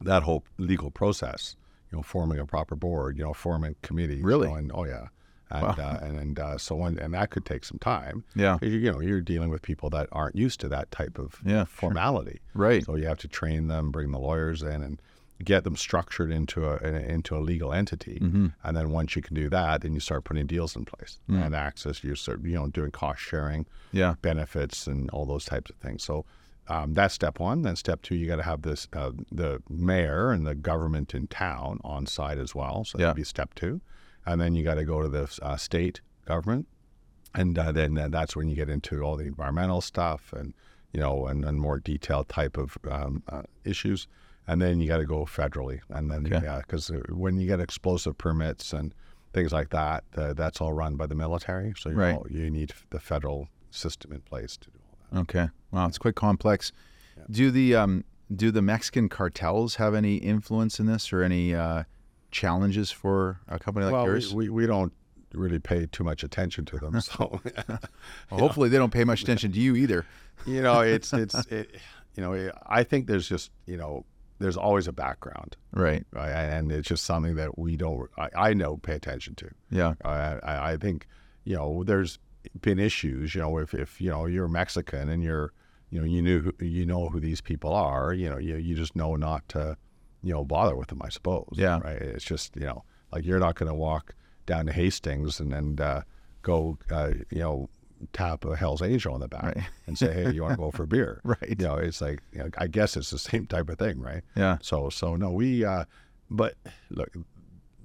that 0.00 0.22
whole 0.24 0.44
legal 0.58 0.90
process. 0.90 1.56
You 1.92 1.98
know, 1.98 2.02
forming 2.02 2.38
a 2.38 2.46
proper 2.46 2.74
board. 2.74 3.16
You 3.18 3.24
know, 3.24 3.32
forming 3.34 3.76
committees. 3.82 4.18
you 4.18 4.24
Really? 4.26 4.48
know, 4.48 4.54
and 4.56 4.72
oh 4.74 4.84
yeah, 4.84 5.06
and 5.50 5.78
uh, 5.78 5.98
and 6.02 6.18
and 6.18 6.38
uh, 6.38 6.58
so 6.58 6.74
when, 6.74 6.98
and 6.98 7.14
that 7.14 7.30
could 7.30 7.44
take 7.44 7.64
some 7.64 7.78
time. 7.78 8.24
Yeah, 8.34 8.58
You, 8.60 8.70
you 8.70 8.90
know, 8.92 9.00
you're 9.00 9.20
dealing 9.20 9.50
with 9.50 9.62
people 9.62 9.88
that 9.90 10.08
aren't 10.10 10.34
used 10.36 10.58
to 10.60 10.68
that 10.70 10.90
type 10.90 11.18
of 11.18 11.40
Yeah, 11.44 11.64
sure. 11.64 11.66
formality. 11.66 12.40
Right. 12.54 12.84
So 12.84 12.96
you 12.96 13.06
have 13.06 13.18
to 13.18 13.28
train 13.28 13.68
them, 13.68 13.90
bring 13.92 14.10
the 14.10 14.18
lawyers 14.18 14.62
in, 14.62 14.82
and 14.82 15.00
get 15.44 15.64
them 15.64 15.76
structured 15.76 16.30
into 16.30 16.66
a 16.68 16.76
in- 16.78 16.94
into 16.94 17.36
a 17.36 17.40
legal 17.40 17.72
entity. 17.72 18.18
Mm-hmm. 18.20 18.46
And 18.64 18.76
then 18.76 18.90
once 18.90 19.14
you 19.16 19.22
can 19.22 19.34
do 19.34 19.48
that, 19.50 19.82
then 19.82 19.92
you 19.92 20.00
start 20.00 20.24
putting 20.24 20.46
deals 20.46 20.74
in 20.76 20.84
place 20.84 21.18
Mm. 21.28 21.44
and 21.46 21.54
access. 21.54 22.02
You 22.02 22.14
start 22.14 22.42
you 22.44 22.54
know 22.54 22.68
doing 22.68 22.90
cost 22.90 23.20
sharing 23.20 23.66
Yeah. 23.92 24.14
benefits 24.22 24.86
and 24.86 25.10
all 25.10 25.26
those 25.26 25.44
types 25.44 25.70
of 25.70 25.76
things. 25.76 26.02
So 26.02 26.24
um, 26.68 26.94
that's 26.94 27.14
step 27.14 27.38
one. 27.38 27.62
Then 27.62 27.76
step 27.76 28.02
two, 28.02 28.14
you 28.16 28.26
got 28.26 28.36
to 28.36 28.42
have 28.42 28.62
this 28.62 28.88
uh, 28.92 29.12
the 29.30 29.62
mayor 29.68 30.30
and 30.32 30.46
the 30.46 30.54
government 30.54 31.14
in 31.14 31.26
town 31.28 31.80
on 31.84 32.06
side 32.06 32.38
as 32.38 32.54
well. 32.54 32.84
So 32.84 32.98
Yeah. 32.98 33.06
that'd 33.06 33.16
be 33.16 33.24
step 33.24 33.54
two, 33.54 33.80
and 34.24 34.40
then 34.40 34.54
you 34.54 34.64
got 34.64 34.74
to 34.74 34.84
go 34.84 35.00
to 35.02 35.08
the 35.08 35.38
uh, 35.42 35.56
state 35.56 36.00
government, 36.24 36.66
and 37.34 37.58
uh, 37.58 37.70
then 37.72 37.94
that's 38.10 38.34
when 38.34 38.48
you 38.48 38.56
get 38.56 38.68
into 38.70 39.02
all 39.02 39.16
the 39.16 39.26
environmental 39.26 39.80
stuff 39.80 40.32
and 40.32 40.54
you 40.92 41.00
know 41.00 41.26
and, 41.26 41.44
and 41.44 41.60
more 41.60 41.78
detailed 41.78 42.28
type 42.28 42.56
of 42.56 42.76
um, 42.90 43.22
uh, 43.28 43.42
issues. 43.64 44.08
And 44.48 44.62
then 44.62 44.80
you 44.80 44.86
got 44.88 44.98
to 44.98 45.04
go 45.06 45.24
federally, 45.24 45.80
and 45.90 46.10
then 46.10 46.26
Okay. 46.26 46.44
yeah, 46.44 46.58
because 46.58 46.90
when 47.08 47.36
you 47.38 47.46
get 47.46 47.58
explosive 47.60 48.16
permits 48.16 48.72
and 48.72 48.94
things 49.32 49.52
like 49.52 49.70
that, 49.70 50.04
uh, 50.16 50.32
that's 50.34 50.60
all 50.60 50.72
run 50.72 50.96
by 50.96 51.06
the 51.06 51.14
military. 51.16 51.74
So 51.78 51.90
you, 51.90 51.96
Right. 51.96 52.14
know, 52.14 52.24
you 52.30 52.48
need 52.50 52.72
the 52.90 53.00
federal 53.00 53.48
system 53.70 54.12
in 54.12 54.20
place 54.20 54.56
to 54.58 54.70
do 54.70 54.78
all 54.88 54.98
that. 55.12 55.20
Okay. 55.22 55.48
Wow, 55.72 55.88
it's 55.88 55.98
quite 55.98 56.14
complex. 56.14 56.72
Do 57.30 57.50
the 57.50 57.74
um, 57.74 58.04
do 58.34 58.50
the 58.50 58.62
Mexican 58.62 59.08
cartels 59.08 59.76
have 59.76 59.94
any 59.94 60.16
influence 60.16 60.78
in 60.80 60.86
this, 60.86 61.12
or 61.12 61.22
any 61.22 61.54
uh, 61.54 61.84
challenges 62.30 62.90
for 62.90 63.40
a 63.48 63.58
company 63.58 63.84
like 63.86 63.92
well, 63.94 64.04
we, 64.04 64.10
yours? 64.10 64.34
we, 64.34 64.48
we 64.48 64.66
don't 64.66 64.92
really 65.32 65.58
pay 65.58 65.86
too 65.86 66.04
much 66.04 66.22
attention 66.22 66.64
to 66.66 66.78
them. 66.78 66.98
So, 67.00 67.40
Well, 68.30 68.40
hopefully, 68.40 68.68
they 68.68 68.78
don't 68.78 68.92
pay 68.92 69.04
much 69.04 69.22
attention 69.22 69.52
to 69.52 69.58
you 69.60 69.74
either. 69.76 70.04
you 70.46 70.62
know, 70.62 70.80
it's 70.80 71.12
it's 71.12 71.34
it, 71.46 71.76
you 72.14 72.22
know, 72.22 72.52
I 72.66 72.84
think 72.84 73.06
there's 73.06 73.28
just 73.28 73.50
you 73.66 73.76
know, 73.76 74.04
there's 74.38 74.56
always 74.56 74.86
a 74.86 74.92
background, 74.92 75.56
Right. 75.72 76.04
right? 76.12 76.30
and 76.30 76.70
it's 76.70 76.88
just 76.88 77.04
something 77.04 77.36
that 77.36 77.58
we 77.58 77.76
don't. 77.76 78.08
I, 78.18 78.28
I 78.36 78.54
know 78.54 78.76
pay 78.76 78.94
attention 78.94 79.34
to. 79.36 79.48
Yeah. 79.70 79.94
I, 80.04 80.38
I 80.72 80.76
think 80.76 81.06
you 81.44 81.56
know, 81.56 81.84
there's 81.84 82.18
been 82.60 82.78
issues. 82.78 83.34
You 83.34 83.40
know, 83.42 83.58
if 83.58 83.72
if 83.74 84.00
you 84.00 84.10
know 84.10 84.26
you're 84.26 84.48
Mexican 84.48 85.08
and 85.08 85.22
you're 85.22 85.52
you 85.90 86.00
know 86.00 86.06
you 86.06 86.20
knew 86.22 86.40
who, 86.40 86.64
you 86.64 86.84
know 86.86 87.08
who 87.08 87.20
these 87.20 87.40
people 87.40 87.72
are. 87.72 88.12
You 88.12 88.28
know, 88.30 88.38
you 88.38 88.56
you 88.56 88.74
just 88.74 88.94
know 88.96 89.16
not 89.16 89.48
to 89.50 89.76
you 90.22 90.32
know 90.32 90.44
bother 90.44 90.76
with 90.76 90.88
them. 90.88 91.00
I 91.02 91.08
suppose. 91.08 91.48
Yeah. 91.52 91.80
Right. 91.80 92.00
It's 92.02 92.24
just 92.24 92.56
you 92.56 92.66
know 92.66 92.84
like 93.12 93.24
you're 93.24 93.38
not 93.38 93.54
going 93.54 93.68
to 93.68 93.74
walk 93.74 94.14
down 94.46 94.66
to 94.66 94.72
Hastings 94.72 95.40
and 95.40 95.52
and 95.54 95.80
uh, 95.80 96.00
go 96.42 96.78
uh, 96.90 97.12
you 97.30 97.38
know 97.40 97.68
tap 98.12 98.44
a 98.44 98.56
Hell's 98.56 98.82
Angel 98.82 99.14
on 99.14 99.20
the 99.20 99.28
back 99.28 99.42
Right. 99.56 99.64
and 99.86 99.96
say, 99.98 100.12
hey, 100.12 100.32
you 100.32 100.42
want 100.42 100.52
to 100.52 100.58
go 100.58 100.70
for 100.70 100.82
a 100.84 100.86
beer? 100.86 101.20
Right. 101.24 101.48
You 101.58 101.66
know, 101.66 101.76
it's 101.76 102.00
like 102.00 102.22
you 102.32 102.38
know, 102.40 102.50
I 102.58 102.66
guess 102.66 102.96
it's 102.96 103.10
the 103.10 103.18
same 103.18 103.46
type 103.46 103.68
of 103.68 103.78
thing, 103.78 104.00
right? 104.00 104.22
Yeah. 104.34 104.58
So 104.62 104.90
so 104.90 105.16
no, 105.16 105.30
we 105.30 105.64
uh, 105.64 105.84
but 106.30 106.54
look, 106.90 107.10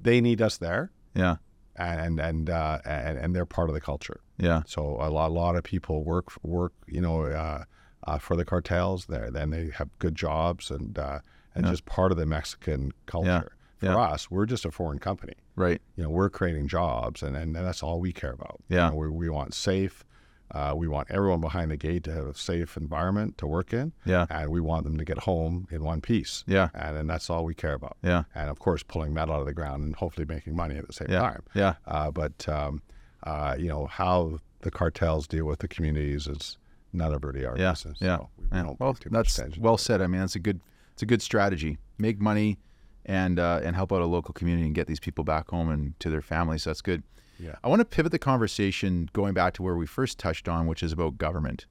they 0.01 0.21
need 0.21 0.41
us 0.41 0.57
there 0.57 0.91
Yeah. 1.15 1.37
and 1.75 2.19
and 2.19 2.49
uh, 2.49 2.79
and 2.85 3.17
and 3.17 3.35
they're 3.35 3.45
part 3.45 3.69
of 3.69 3.73
the 3.75 3.81
culture. 3.81 4.19
Yeah. 4.37 4.63
So 4.65 4.97
a 4.99 5.09
lot, 5.09 5.29
a 5.29 5.33
lot 5.33 5.55
of 5.55 5.63
people 5.63 6.03
work 6.03 6.27
work 6.43 6.73
you 6.87 7.01
know 7.01 7.23
uh, 7.25 7.63
uh, 8.05 8.17
for 8.17 8.35
the 8.35 8.45
cartels 8.45 9.05
there. 9.05 9.29
Then 9.31 9.49
they 9.51 9.69
have 9.75 9.89
good 9.99 10.15
jobs 10.15 10.71
and 10.71 10.97
uh, 10.97 11.19
and 11.55 11.65
Yeah. 11.65 11.71
just 11.71 11.85
part 11.85 12.11
of 12.11 12.17
the 12.17 12.25
Mexican 12.25 12.91
culture. 13.05 13.55
For 13.81 13.87
Yeah. 13.87 13.97
us, 13.97 14.29
we're 14.31 14.45
just 14.45 14.63
a 14.63 14.71
foreign 14.71 14.99
company. 14.99 15.33
Right. 15.55 15.81
You 15.95 16.03
know, 16.03 16.09
we're 16.09 16.29
creating 16.29 16.67
jobs, 16.67 17.23
and, 17.23 17.35
and 17.35 17.55
that's 17.55 17.81
all 17.83 17.99
we 17.99 18.13
care 18.13 18.31
about. 18.31 18.61
Yeah. 18.69 18.85
You 18.85 18.91
know, 18.91 18.97
we, 18.97 19.09
we 19.09 19.29
want 19.29 19.53
safe. 19.55 20.05
Uh, 20.51 20.73
we 20.75 20.87
want 20.87 21.09
everyone 21.09 21.41
behind 21.41 21.71
the 21.71 21.77
gate 21.77 22.03
to 22.03 22.11
have 22.13 22.25
a 22.27 22.35
safe 22.35 22.77
environment 22.77 23.37
to 23.39 23.47
work 23.47 23.73
in, 23.73 23.91
Yeah. 24.05 24.27
and 24.29 24.49
we 24.51 24.61
want 24.61 24.83
them 24.83 24.97
to 24.97 25.03
get 25.05 25.17
home 25.19 25.67
in 25.71 25.83
one 25.83 25.99
piece. 26.01 26.43
Yeah. 26.45 26.69
And, 26.75 26.95
and 26.95 27.09
that's 27.09 27.29
all 27.29 27.43
we 27.43 27.55
care 27.55 27.73
about. 27.73 27.97
Yeah. 28.03 28.23
And 28.35 28.49
of 28.51 28.59
course, 28.59 28.83
pulling 28.83 29.13
metal 29.13 29.33
out 29.33 29.39
of 29.41 29.45
the 29.47 29.53
ground 29.53 29.83
and 29.83 29.95
hopefully 29.95 30.25
making 30.27 30.55
money 30.55 30.75
at 30.75 30.85
the 30.85 30.93
same 30.93 31.07
Yeah. 31.09 31.19
time. 31.21 31.43
Yeah. 31.55 31.75
Uh, 31.87 32.11
but 32.11 32.47
um, 32.47 32.81
uh, 33.23 33.55
you 33.57 33.67
know 33.69 33.87
how 33.87 34.39
the 34.61 34.69
cartels 34.71 35.25
deal 35.27 35.45
with 35.45 35.59
the 35.59 35.67
communities 35.67 36.27
is 36.27 36.57
of 36.99 37.23
really 37.23 37.45
our 37.45 37.57
Yeah. 37.57 37.71
business. 37.71 37.97
Yeah. 38.01 38.17
So 38.17 38.29
we 38.37 38.45
Yeah. 38.51 38.63
don't 38.63 38.79
Well, 38.79 38.93
pay 38.93 38.99
too 39.05 39.09
much 39.09 39.33
that's 39.35 39.57
well 39.57 39.77
said. 39.77 40.01
I 40.01 40.07
mean, 40.07 40.21
that's 40.21 40.35
a 40.35 40.39
good 40.39 40.59
it's 40.93 41.01
a 41.01 41.05
good 41.07 41.21
strategy. 41.21 41.77
Make 41.97 42.19
money 42.19 42.59
and 43.05 43.39
uh, 43.39 43.61
and 43.63 43.75
help 43.75 43.91
out 43.91 44.01
a 44.01 44.05
local 44.05 44.33
community 44.33 44.65
and 44.65 44.75
get 44.75 44.87
these 44.87 44.99
people 44.99 45.23
back 45.23 45.49
home 45.49 45.69
and 45.69 45.99
to 45.99 46.09
their 46.09 46.21
families. 46.21 46.63
So 46.63 46.69
That's 46.69 46.81
good. 46.81 47.03
Yeah. 47.39 47.55
I 47.63 47.69
want 47.69 47.79
to 47.79 47.85
pivot 47.85 48.11
the 48.11 48.19
conversation 48.19 49.09
going 49.13 49.33
back 49.33 49.53
to 49.55 49.63
where 49.63 49.75
we 49.75 49.87
first 49.87 50.19
touched 50.19 50.47
on, 50.47 50.67
which 50.67 50.83
is 50.83 50.91
about 50.91 51.17
government. 51.17 51.65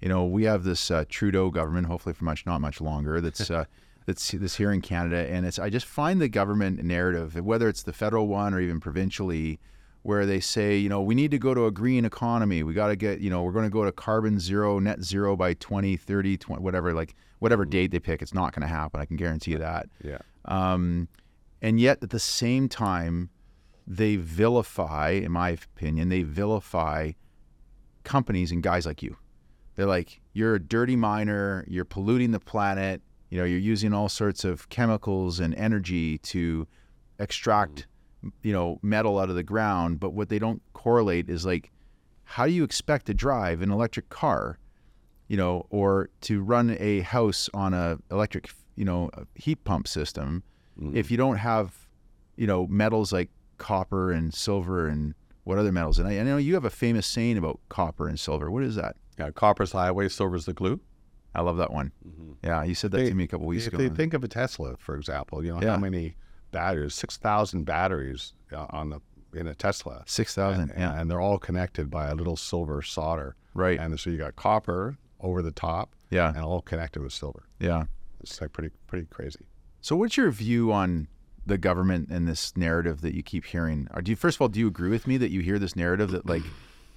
You 0.00 0.08
know, 0.08 0.24
we 0.24 0.44
have 0.44 0.62
this 0.62 0.90
uh, 0.90 1.04
Trudeau 1.08 1.50
government, 1.50 1.88
hopefully 1.88 2.12
for 2.12 2.24
much 2.24 2.46
not 2.46 2.60
much 2.60 2.80
longer. 2.80 3.20
That's 3.20 3.50
uh, 3.50 3.64
that's 4.06 4.30
that's 4.30 4.56
here 4.56 4.72
in 4.72 4.80
Canada, 4.80 5.28
and 5.28 5.44
it's 5.44 5.58
I 5.58 5.70
just 5.70 5.86
find 5.86 6.20
the 6.20 6.28
government 6.28 6.82
narrative, 6.82 7.34
whether 7.44 7.68
it's 7.68 7.82
the 7.82 7.92
federal 7.92 8.28
one 8.28 8.54
or 8.54 8.60
even 8.60 8.78
provincially, 8.78 9.58
where 10.06 10.24
they 10.24 10.38
say, 10.38 10.76
you 10.76 10.88
know, 10.88 11.02
we 11.02 11.16
need 11.16 11.32
to 11.32 11.38
go 11.38 11.52
to 11.52 11.66
a 11.66 11.72
green 11.72 12.04
economy. 12.04 12.62
We 12.62 12.74
got 12.74 12.88
to 12.88 12.96
get, 12.96 13.18
you 13.18 13.28
know, 13.28 13.42
we're 13.42 13.50
going 13.50 13.64
to 13.64 13.70
go 13.70 13.84
to 13.84 13.90
carbon 13.90 14.38
zero, 14.38 14.78
net 14.78 15.02
zero 15.02 15.34
by 15.34 15.54
2030, 15.54 16.36
20, 16.36 16.62
whatever, 16.62 16.94
like 16.94 17.16
whatever 17.38 17.64
date 17.64 17.90
they 17.90 17.98
pick. 17.98 18.22
It's 18.22 18.34
not 18.34 18.54
going 18.54 18.62
to 18.62 18.74
happen. 18.74 19.00
I 19.00 19.04
can 19.04 19.16
guarantee 19.16 19.52
you 19.52 19.58
that. 19.58 19.88
Yeah. 20.02 20.18
Um, 20.46 21.08
and 21.62 21.80
yet 21.80 21.98
at 22.02 22.10
the 22.10 22.18
same 22.18 22.68
time, 22.68 23.30
they 23.86 24.16
vilify, 24.16 25.10
in 25.10 25.32
my 25.32 25.50
opinion, 25.50 26.08
they 26.08 26.22
vilify 26.22 27.12
companies 28.04 28.52
and 28.52 28.62
guys 28.62 28.86
like 28.86 29.02
you. 29.02 29.16
They're 29.74 29.86
like, 29.86 30.20
you're 30.32 30.54
a 30.54 30.60
dirty 30.60 30.96
miner, 30.96 31.64
you're 31.68 31.84
polluting 31.84 32.30
the 32.30 32.40
planet, 32.40 33.02
you 33.30 33.38
know, 33.38 33.44
you're 33.44 33.58
using 33.58 33.92
all 33.92 34.08
sorts 34.08 34.44
of 34.44 34.68
chemicals 34.68 35.40
and 35.40 35.54
energy 35.54 36.18
to 36.18 36.66
extract, 37.18 37.86
you 38.42 38.52
know, 38.52 38.78
metal 38.82 39.18
out 39.18 39.28
of 39.28 39.36
the 39.36 39.42
ground. 39.42 40.00
But 40.00 40.14
what 40.14 40.28
they 40.28 40.38
don't 40.38 40.62
correlate 40.72 41.28
is 41.28 41.44
like 41.44 41.70
how 42.26 42.44
do 42.44 42.52
you 42.52 42.64
expect 42.64 43.06
to 43.06 43.14
drive 43.14 43.62
an 43.62 43.70
electric 43.70 44.08
car, 44.08 44.58
you 45.28 45.36
know, 45.36 45.66
or 45.70 46.08
to 46.22 46.42
run 46.42 46.76
a 46.80 47.00
house 47.00 47.48
on 47.54 47.74
a 47.74 47.98
electric, 48.10 48.50
you 48.76 48.84
know, 48.84 49.10
heat 49.34 49.62
pump 49.64 49.88
system 49.88 50.42
Mm-hmm. 50.78 50.94
if 50.94 51.10
you 51.10 51.16
don't 51.16 51.36
have, 51.38 51.88
you 52.36 52.46
know, 52.46 52.66
metals 52.66 53.10
like 53.10 53.30
copper 53.56 54.12
and 54.12 54.34
silver 54.34 54.86
and 54.88 55.14
what 55.44 55.56
other 55.56 55.72
metals? 55.72 55.98
And 55.98 56.06
I, 56.06 56.18
I 56.18 56.22
know 56.22 56.36
you 56.36 56.52
have 56.52 56.66
a 56.66 56.70
famous 56.70 57.06
saying 57.06 57.38
about 57.38 57.60
copper 57.70 58.06
and 58.08 58.20
silver. 58.20 58.50
What 58.50 58.62
is 58.62 58.74
that? 58.74 58.94
Yeah, 59.18 59.30
copper's 59.30 59.72
the 59.72 59.78
highway, 59.78 60.10
silver's 60.10 60.44
the 60.44 60.52
glue. 60.52 60.78
I 61.34 61.40
love 61.40 61.56
that 61.56 61.72
one. 61.72 61.92
Yeah, 62.44 62.62
you 62.62 62.74
said 62.74 62.90
that 62.90 62.98
They- 62.98 63.08
to 63.08 63.14
me 63.14 63.24
a 63.24 63.26
couple 63.26 63.46
weeks 63.46 63.66
If 63.66 63.72
ago. 63.72 63.82
they 63.82 63.88
think 63.88 64.12
of 64.12 64.22
a 64.22 64.28
Tesla, 64.28 64.76
for 64.76 64.96
example, 64.96 65.42
you 65.42 65.54
know 65.54 65.62
Yeah. 65.62 65.70
how 65.70 65.76
many 65.78 66.16
batteries? 66.52 66.94
Six 66.94 67.16
thousand 67.16 67.64
batteries 67.64 68.34
uh, 68.52 68.66
on 68.68 68.90
the 68.90 69.00
in 69.34 69.46
a 69.46 69.54
Tesla, 69.54 70.02
Six 70.06 70.34
thousand. 70.34 70.72
and, 70.72 70.78
Yeah. 70.78 71.00
and 71.00 71.10
they're 71.10 71.22
all 71.22 71.38
connected 71.38 71.90
by 71.90 72.08
a 72.08 72.14
little 72.14 72.36
silver 72.36 72.82
solder. 72.82 73.34
Right. 73.54 73.80
And 73.80 73.98
so 73.98 74.10
you 74.10 74.18
got 74.18 74.36
copper 74.36 74.98
over 75.20 75.42
the 75.42 75.50
top, 75.52 75.94
Yeah. 76.10 76.28
and 76.28 76.38
all 76.44 76.60
connected 76.62 77.02
with 77.02 77.12
silver. 77.12 77.44
Yeah. 77.58 77.84
It's 78.20 78.40
like 78.40 78.52
pretty 78.52 78.70
pretty 78.86 79.06
crazy. 79.06 79.46
So, 79.80 79.94
what's 79.96 80.16
your 80.16 80.30
view 80.30 80.72
on 80.72 81.08
the 81.44 81.58
government 81.58 82.08
and 82.10 82.26
this 82.26 82.56
narrative 82.56 83.00
that 83.02 83.14
you 83.14 83.22
keep 83.22 83.44
hearing? 83.44 83.86
Or 83.94 84.02
do 84.02 84.10
you, 84.10 84.16
first 84.16 84.36
of 84.36 84.42
all, 84.42 84.48
do 84.48 84.58
you 84.58 84.66
agree 84.66 84.88
with 84.90 85.06
me 85.06 85.16
that 85.18 85.30
you 85.30 85.40
hear 85.42 85.58
this 85.60 85.76
narrative 85.76 86.10
that 86.10 86.26
like 86.26 86.42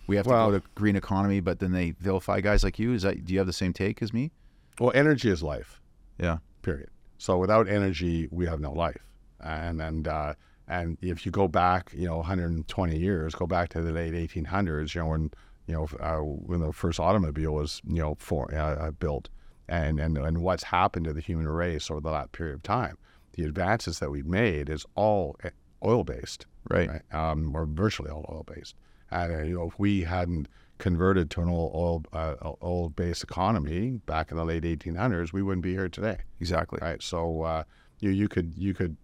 we 0.07 0.15
have 0.15 0.25
Well- 0.25 0.47
to 0.47 0.51
go 0.53 0.59
to 0.59 0.65
green 0.75 0.95
economy, 0.95 1.39
but 1.39 1.59
then 1.59 1.71
they 1.71 1.91
vilify 1.91 2.41
guys 2.41 2.63
like 2.63 2.79
you? 2.79 2.93
Is 2.93 3.03
that 3.03 3.25
do 3.25 3.33
you 3.33 3.39
have 3.39 3.47
the 3.47 3.53
same 3.53 3.73
take 3.73 4.01
as 4.01 4.11
me? 4.13 4.31
Well, 4.79 4.91
energy 4.95 5.29
is 5.29 5.43
life. 5.43 5.81
Yeah. 6.17 6.37
period. 6.61 6.89
So 7.17 7.37
without 7.37 7.67
energy, 7.67 8.27
we 8.31 8.45
have 8.45 8.59
no 8.59 8.71
life. 8.71 9.05
And 9.39 9.81
and 9.81 10.07
uh, 10.07 10.33
and 10.67 10.97
if 11.01 11.25
you 11.25 11.31
go 11.31 11.47
back, 11.47 11.91
you 11.95 12.05
know, 12.07 12.17
120 12.17 12.97
years, 12.97 13.33
go 13.35 13.45
back 13.47 13.69
to 13.69 13.81
the 13.81 13.91
late 13.91 14.13
1800s, 14.13 14.93
you 14.95 15.01
know, 15.01 15.07
when 15.07 15.31
you 15.69 15.75
know 15.75 15.87
uh, 15.99 16.17
when 16.17 16.59
the 16.61 16.73
first 16.73 16.99
automobile 16.99 17.53
was 17.53 17.81
you 17.87 18.01
know 18.01 18.15
for, 18.19 18.53
uh, 18.53 18.87
uh, 18.87 18.91
built, 18.91 19.29
and 19.67 19.99
and 19.99 20.17
and 20.17 20.39
what's 20.39 20.63
happened 20.63 21.05
to 21.05 21.13
the 21.13 21.21
human 21.21 21.47
race 21.47 21.91
over 21.91 22.09
that 22.09 22.31
period 22.31 22.55
of 22.55 22.63
time. 22.63 22.97
The 23.33 23.43
advances 23.43 23.99
that 23.99 24.09
we've 24.09 24.25
made 24.25 24.69
is 24.69 24.85
all 24.95 25.37
oil 25.85 26.03
based, 26.03 26.45
Right. 26.69 26.89
right? 26.89 27.13
Um, 27.13 27.55
or 27.55 27.65
virtually 27.65 28.09
all 28.09 28.25
oil 28.29 28.43
based. 28.53 28.75
And 29.11 29.33
uh, 29.33 29.43
you 29.43 29.55
know, 29.55 29.67
if 29.67 29.77
we 29.79 30.01
hadn't 30.01 30.47
converted 30.79 31.29
to 31.31 31.41
an 31.41 31.49
oil 31.49 31.71
oil, 31.75 32.03
uh, 32.13 32.53
oil 32.63 32.89
based 32.89 33.23
economy 33.23 33.99
back 34.07 34.31
in 34.31 34.37
the 34.37 34.45
late 34.45 34.63
1800s, 34.63 35.31
we 35.31 35.41
wouldn't 35.43 35.63
be 35.63 35.73
here 35.73 35.87
today 35.89 36.17
Exactly. 36.39 36.79
right? 36.81 37.01
So 37.01 37.43
uh, 37.43 37.63
you 37.99 38.09
you 38.09 38.27
could 38.27 38.53
you 38.57 38.73
could 38.73 38.97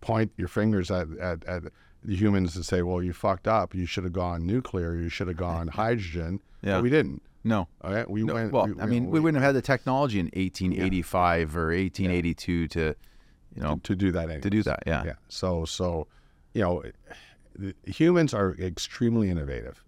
point 0.00 0.30
your 0.36 0.48
fingers 0.48 0.90
at, 0.90 1.08
at, 1.18 1.44
at 1.46 1.62
the 2.04 2.14
humans 2.16 2.54
to 2.54 2.62
say, 2.62 2.82
well, 2.82 3.02
you 3.02 3.12
fucked 3.12 3.48
up. 3.48 3.74
You 3.74 3.86
should 3.86 4.04
have 4.04 4.12
gone 4.12 4.46
nuclear. 4.46 4.94
You 4.96 5.08
should 5.08 5.28
have 5.28 5.36
gone 5.36 5.68
hydrogen. 5.68 6.40
Yeah. 6.62 6.74
But 6.76 6.82
we 6.84 6.90
didn't. 6.90 7.22
No. 7.44 7.68
Okay, 7.84 8.04
we 8.08 8.22
No, 8.24 8.34
went. 8.34 8.52
well, 8.52 8.66
we- 8.66 8.80
I 8.80 8.86
mean, 8.86 9.04
we 9.06 9.12
we- 9.12 9.20
wouldn't 9.20 9.42
have 9.42 9.48
had 9.54 9.56
the 9.56 9.62
technology 9.62 10.18
in 10.20 10.26
1885 10.34 11.56
or 11.56 11.72
1882 11.72 12.68
to, 12.68 12.94
you 13.54 13.62
know, 13.62 13.80
to 13.84 13.94
do 13.96 14.12
that. 14.12 14.24
Anyways. 14.24 14.42
to 14.42 14.50
do 14.50 14.62
that. 14.64 14.82
Yeah. 14.86 15.04
Yeah. 15.04 15.12
So 15.28 15.64
so, 15.64 16.06
you 16.54 16.62
know, 16.62 16.82
the, 17.56 17.74
humans 17.86 18.34
are 18.34 18.54
extremely 18.58 19.30
innovative, 19.30 19.82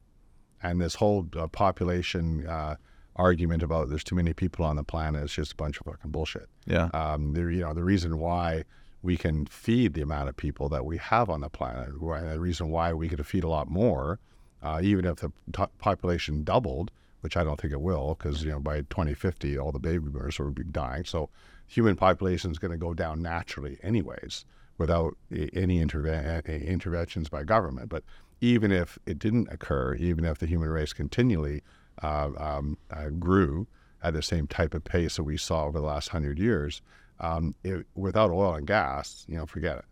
and 0.63 0.81
this 0.81 0.95
whole 0.97 1.27
uh, 1.37 1.47
population 1.49 2.47
uh, 2.47 2.77
argument 3.17 3.63
about 3.63 3.89
there's 3.89 4.05
too 4.05 4.15
many 4.17 4.33
people 4.33 4.65
on 4.65 4.77
the 4.77 4.85
planet 4.85 5.23
is 5.25 5.33
just 5.33 5.53
a 5.53 5.57
bunch 5.57 5.79
of 5.81 5.87
fucking 5.87 6.11
bullshit. 6.11 6.49
Yeah. 6.67 6.89
um, 6.95 7.33
the 7.35 7.43
you 7.43 7.61
know 7.61 7.75
the 7.75 7.85
reason 7.85 8.19
why 8.19 8.65
we 9.03 9.17
can 9.17 9.47
feed 9.47 9.95
the 9.95 10.03
amount 10.03 10.29
of 10.29 10.37
people 10.37 10.69
that 10.69 10.85
we 10.85 10.99
have 10.99 11.31
on 11.31 11.41
the 11.41 11.49
planet, 11.49 11.89
the 11.93 12.41
reason 12.41 12.71
why 12.71 12.93
we 12.93 13.09
could 13.09 13.25
feed 13.27 13.45
a 13.45 13.49
lot 13.49 13.71
more, 13.71 14.19
uh, 14.63 14.81
even 14.83 15.05
if 15.05 15.17
the 15.17 15.33
t- 15.53 15.65
population 15.79 16.45
doubled, 16.45 16.91
which 17.23 17.37
I 17.37 17.45
don't 17.45 17.61
think 17.61 17.73
it 17.73 17.81
will, 17.81 18.15
because 18.15 18.45
you 18.45 18.51
know 18.51 18.61
by 18.61 18.79
2050 18.83 19.59
all 19.59 19.73
the 19.73 19.79
baby 19.79 19.99
boomers 19.99 20.39
will 20.39 20.51
be 20.51 20.65
dying. 20.65 21.05
So 21.05 21.31
human 21.67 21.97
population 21.97 22.51
is 22.51 22.59
going 22.59 22.73
to 22.73 22.77
go 22.77 22.95
down 22.95 23.23
naturally, 23.23 23.79
anyways, 23.83 24.45
without 24.77 25.17
any 25.31 25.83
interve- 25.85 26.67
interventions 26.67 27.29
by 27.29 27.45
government. 27.45 27.89
But 27.89 28.05
even 28.41 28.73
if 28.73 28.99
it 29.07 29.19
didn't 29.19 29.49
occur, 29.51 29.95
even 29.95 30.25
if 30.25 30.39
the 30.39 30.47
human 30.47 30.71
race 30.71 30.93
continually 30.93 31.63
uh, 32.03 32.31
um, 32.37 32.79
uh, 32.91 33.11
grew 33.11 33.67
at 34.03 34.15
the 34.15 34.23
same 34.23 34.47
type 34.47 34.75
of 34.75 34.83
pace 34.85 35.17
that 35.17 35.25
we 35.25 35.37
saw 35.37 35.67
over 35.67 35.79
the 35.79 35.87
last 35.87 36.09
hundred 36.09 36.39
years, 36.39 36.81
um, 37.21 37.55
it, 37.65 37.87
without 37.95 38.31
oil 38.31 38.55
and 38.55 38.67
gas, 38.67 39.25
you 39.29 39.37
know, 39.37 39.47
forget 39.47 39.79
it. 39.79 39.85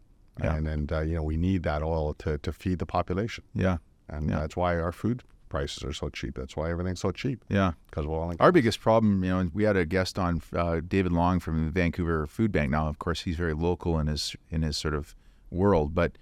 Yeah. 0.43 0.55
And 0.57 0.69
and 0.69 0.93
uh, 0.93 1.01
you 1.01 1.15
know, 1.17 1.23
we 1.23 1.37
need 1.37 1.63
that 1.65 1.83
oil 1.83 2.15
to, 2.15 2.39
to 2.39 2.53
feed 2.53 2.79
the 2.79 2.87
population, 2.87 3.45
Yeah. 3.55 3.79
and 4.09 4.29
Yeah. 4.31 4.41
that's 4.41 4.57
why 4.57 4.79
our 4.79 4.93
food 4.93 5.23
prices 5.49 5.83
are 5.83 5.93
so 5.93 6.11
cheap. 6.11 6.35
That's 6.37 6.57
why 6.57 6.71
everything's 6.71 7.01
so 7.01 7.11
cheap 7.11 7.43
Yeah. 7.49 7.73
because 7.91 8.05
of 8.05 8.11
oil 8.11 8.31
and 8.31 8.41
Our 8.41 8.53
biggest 8.53 8.81
problem, 8.81 9.25
you 9.25 9.31
know, 9.31 9.39
and 9.41 9.51
we 9.55 9.65
had 9.65 9.77
a 9.77 9.85
guest 9.87 10.19
on, 10.19 10.43
uh, 10.55 10.81
David 10.87 11.11
Long 11.13 11.41
from 11.41 11.65
the 11.65 11.71
Vancouver 11.73 12.27
Food 12.27 12.53
Bank. 12.53 12.71
Now, 12.71 12.87
of 12.89 12.99
course, 12.99 13.23
he's 13.23 13.37
very 13.37 13.55
local 13.55 13.99
in 13.99 14.07
his 14.07 14.37
in 14.51 14.63
his 14.63 14.77
sort 14.77 14.95
of 14.95 15.15
world, 15.51 15.95
but 15.95 16.13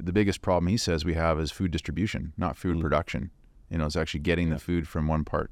the 0.00 0.12
biggest 0.12 0.40
problem 0.42 0.66
he 0.68 0.76
says 0.76 1.04
we 1.04 1.14
have 1.14 1.40
is 1.40 1.50
food 1.50 1.70
distribution, 1.70 2.32
not 2.36 2.56
food 2.56 2.80
production. 2.80 3.30
You 3.70 3.78
know, 3.78 3.86
it's 3.86 3.96
actually 3.96 4.20
getting 4.20 4.50
the 4.50 4.58
food 4.58 4.86
from 4.86 5.08
one 5.08 5.24
part, 5.24 5.50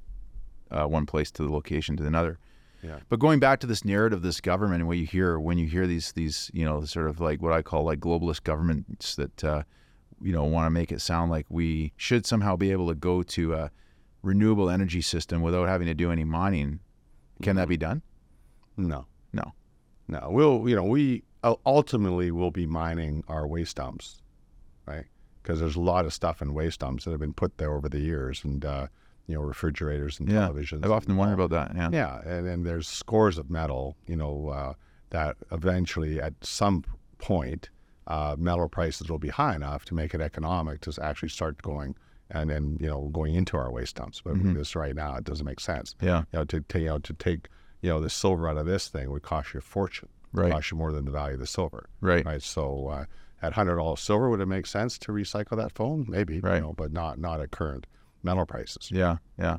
uh, 0.70 0.84
one 0.86 1.06
place 1.06 1.30
to 1.32 1.42
the 1.42 1.52
location 1.52 1.96
to 1.96 2.06
another. 2.06 2.38
Yeah. 2.86 3.00
But 3.08 3.18
going 3.18 3.40
back 3.40 3.58
to 3.60 3.66
this 3.66 3.84
narrative, 3.84 4.22
this 4.22 4.40
government, 4.40 4.80
and 4.80 4.88
what 4.88 4.96
you 4.98 5.06
hear 5.06 5.38
when 5.40 5.58
you 5.58 5.66
hear 5.66 5.86
these 5.86 6.12
these 6.12 6.50
you 6.54 6.64
know 6.64 6.84
sort 6.84 7.08
of 7.08 7.20
like 7.20 7.42
what 7.42 7.52
I 7.52 7.62
call 7.62 7.82
like 7.84 7.98
globalist 7.98 8.44
governments 8.44 9.16
that 9.16 9.42
uh, 9.44 9.62
you 10.20 10.32
know 10.32 10.44
want 10.44 10.66
to 10.66 10.70
make 10.70 10.92
it 10.92 11.00
sound 11.00 11.30
like 11.30 11.46
we 11.48 11.92
should 11.96 12.26
somehow 12.26 12.54
be 12.54 12.70
able 12.70 12.88
to 12.88 12.94
go 12.94 13.22
to 13.22 13.54
a 13.54 13.70
renewable 14.22 14.70
energy 14.70 15.00
system 15.00 15.42
without 15.42 15.68
having 15.68 15.86
to 15.88 15.94
do 15.94 16.12
any 16.12 16.24
mining. 16.24 16.78
Can 17.42 17.56
that 17.56 17.68
be 17.68 17.76
done? 17.76 18.02
No, 18.76 19.06
No. 19.32 19.52
no. 20.08 20.28
We'll 20.30 20.68
you 20.68 20.76
know 20.76 20.84
we 20.84 21.24
ultimately 21.64 22.30
will 22.30 22.50
be 22.50 22.66
mining 22.66 23.24
our 23.28 23.46
waste 23.46 23.76
dumps, 23.76 24.22
right? 24.86 25.06
Because 25.42 25.60
there's 25.60 25.76
a 25.76 25.80
lot 25.80 26.04
of 26.04 26.12
stuff 26.12 26.40
in 26.42 26.54
waste 26.54 26.80
dumps 26.80 27.04
that 27.04 27.10
have 27.10 27.20
been 27.20 27.32
put 27.34 27.58
there 27.58 27.72
over 27.74 27.88
the 27.88 28.00
years, 28.00 28.42
and 28.44 28.64
uh, 28.64 28.86
you 29.26 29.34
know 29.34 29.40
refrigerators 29.42 30.18
and 30.20 30.28
Yeah. 30.28 30.48
televisions. 30.48 30.84
I've 30.84 30.90
often 30.92 31.16
wondered 31.16 31.40
about 31.40 31.50
that. 31.50 31.74
Yeah. 31.76 31.90
Yeah, 31.92 32.20
and 32.36 32.46
then 32.46 32.62
there's 32.62 32.86
scores 32.88 33.38
of 33.38 33.50
metal, 33.50 33.96
you 34.06 34.16
know, 34.16 34.48
uh, 34.48 34.72
that 35.10 35.36
eventually 35.52 36.20
at 36.20 36.34
some 36.44 36.84
point, 37.18 37.70
uh, 38.06 38.36
metal 38.38 38.68
prices 38.68 39.10
will 39.10 39.18
be 39.18 39.28
high 39.28 39.54
enough 39.54 39.84
to 39.86 39.94
make 39.94 40.14
it 40.14 40.20
economic 40.20 40.80
to 40.82 40.92
actually 41.02 41.28
start 41.28 41.60
going 41.62 41.96
and 42.30 42.50
then 42.50 42.76
you 42.80 42.86
know 42.88 43.08
going 43.12 43.34
into 43.34 43.56
our 43.56 43.70
waste 43.70 43.96
dumps. 43.96 44.20
But 44.24 44.34
Mhm. 44.34 44.54
this 44.54 44.74
right 44.76 44.94
now, 44.94 45.16
it 45.16 45.24
doesn't 45.24 45.46
make 45.46 45.60
sense. 45.60 45.94
Yeah. 46.00 46.20
You 46.32 46.40
know, 46.40 46.44
to, 46.44 46.60
to 46.60 46.78
you 46.80 46.86
know 46.86 46.98
to 46.98 47.12
take 47.14 47.48
you 47.82 47.90
know 47.90 48.00
the 48.00 48.10
silver 48.10 48.48
out 48.48 48.56
of 48.56 48.66
this 48.66 48.88
thing 48.88 49.10
would 49.10 49.22
cost 49.22 49.54
you 49.54 49.58
a 49.58 49.60
fortune. 49.60 50.08
Right. 50.32 50.52
cost 50.52 50.70
you 50.70 50.76
more 50.76 50.92
than 50.92 51.04
the 51.06 51.10
value 51.12 51.34
of 51.34 51.40
the 51.40 51.46
silver. 51.46 51.88
Right. 52.00 52.26
Right. 52.26 52.42
So 52.42 52.88
uh, 52.88 53.04
at 53.40 53.52
hundred 53.54 53.76
dollars 53.76 54.00
silver, 54.00 54.28
would 54.28 54.40
it 54.40 54.46
make 54.46 54.66
sense 54.66 54.98
to 54.98 55.12
recycle 55.12 55.56
that 55.56 55.72
phone? 55.72 56.04
Maybe. 56.08 56.40
Right. 56.40 56.56
You 56.56 56.60
know, 56.62 56.72
but 56.76 56.92
not 56.92 57.18
not 57.18 57.40
at 57.40 57.50
current 57.52 57.86
metal 58.22 58.46
prices. 58.46 58.90
Yeah. 58.90 59.16
Yeah. 59.38 59.58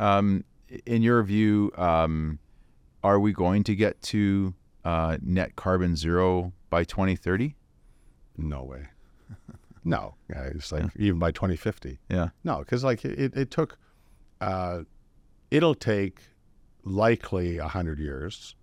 Um, 0.00 0.44
in 0.86 1.02
your 1.02 1.22
view, 1.22 1.72
um, 1.76 2.38
are 3.02 3.18
we 3.18 3.32
going 3.32 3.64
to 3.64 3.74
get 3.74 4.00
to 4.02 4.54
uh, 4.84 5.18
net 5.22 5.56
carbon 5.56 5.96
zero 5.96 6.52
by 6.70 6.84
2030? 6.84 7.54
No 8.36 8.62
way. 8.62 8.86
no, 9.84 10.14
yeah, 10.30 10.42
it's 10.54 10.72
like 10.72 10.84
even 10.96 11.18
by 11.18 11.30
2050. 11.32 11.98
Yeah. 12.08 12.28
No, 12.44 12.58
because 12.58 12.84
like 12.84 13.04
it, 13.04 13.36
it 13.36 13.50
took, 13.50 13.78
uh, 14.40 14.80
it'll 15.50 15.74
take 15.74 16.20
likely 16.84 17.58
a 17.58 17.68
hundred 17.68 17.98
years, 17.98 18.54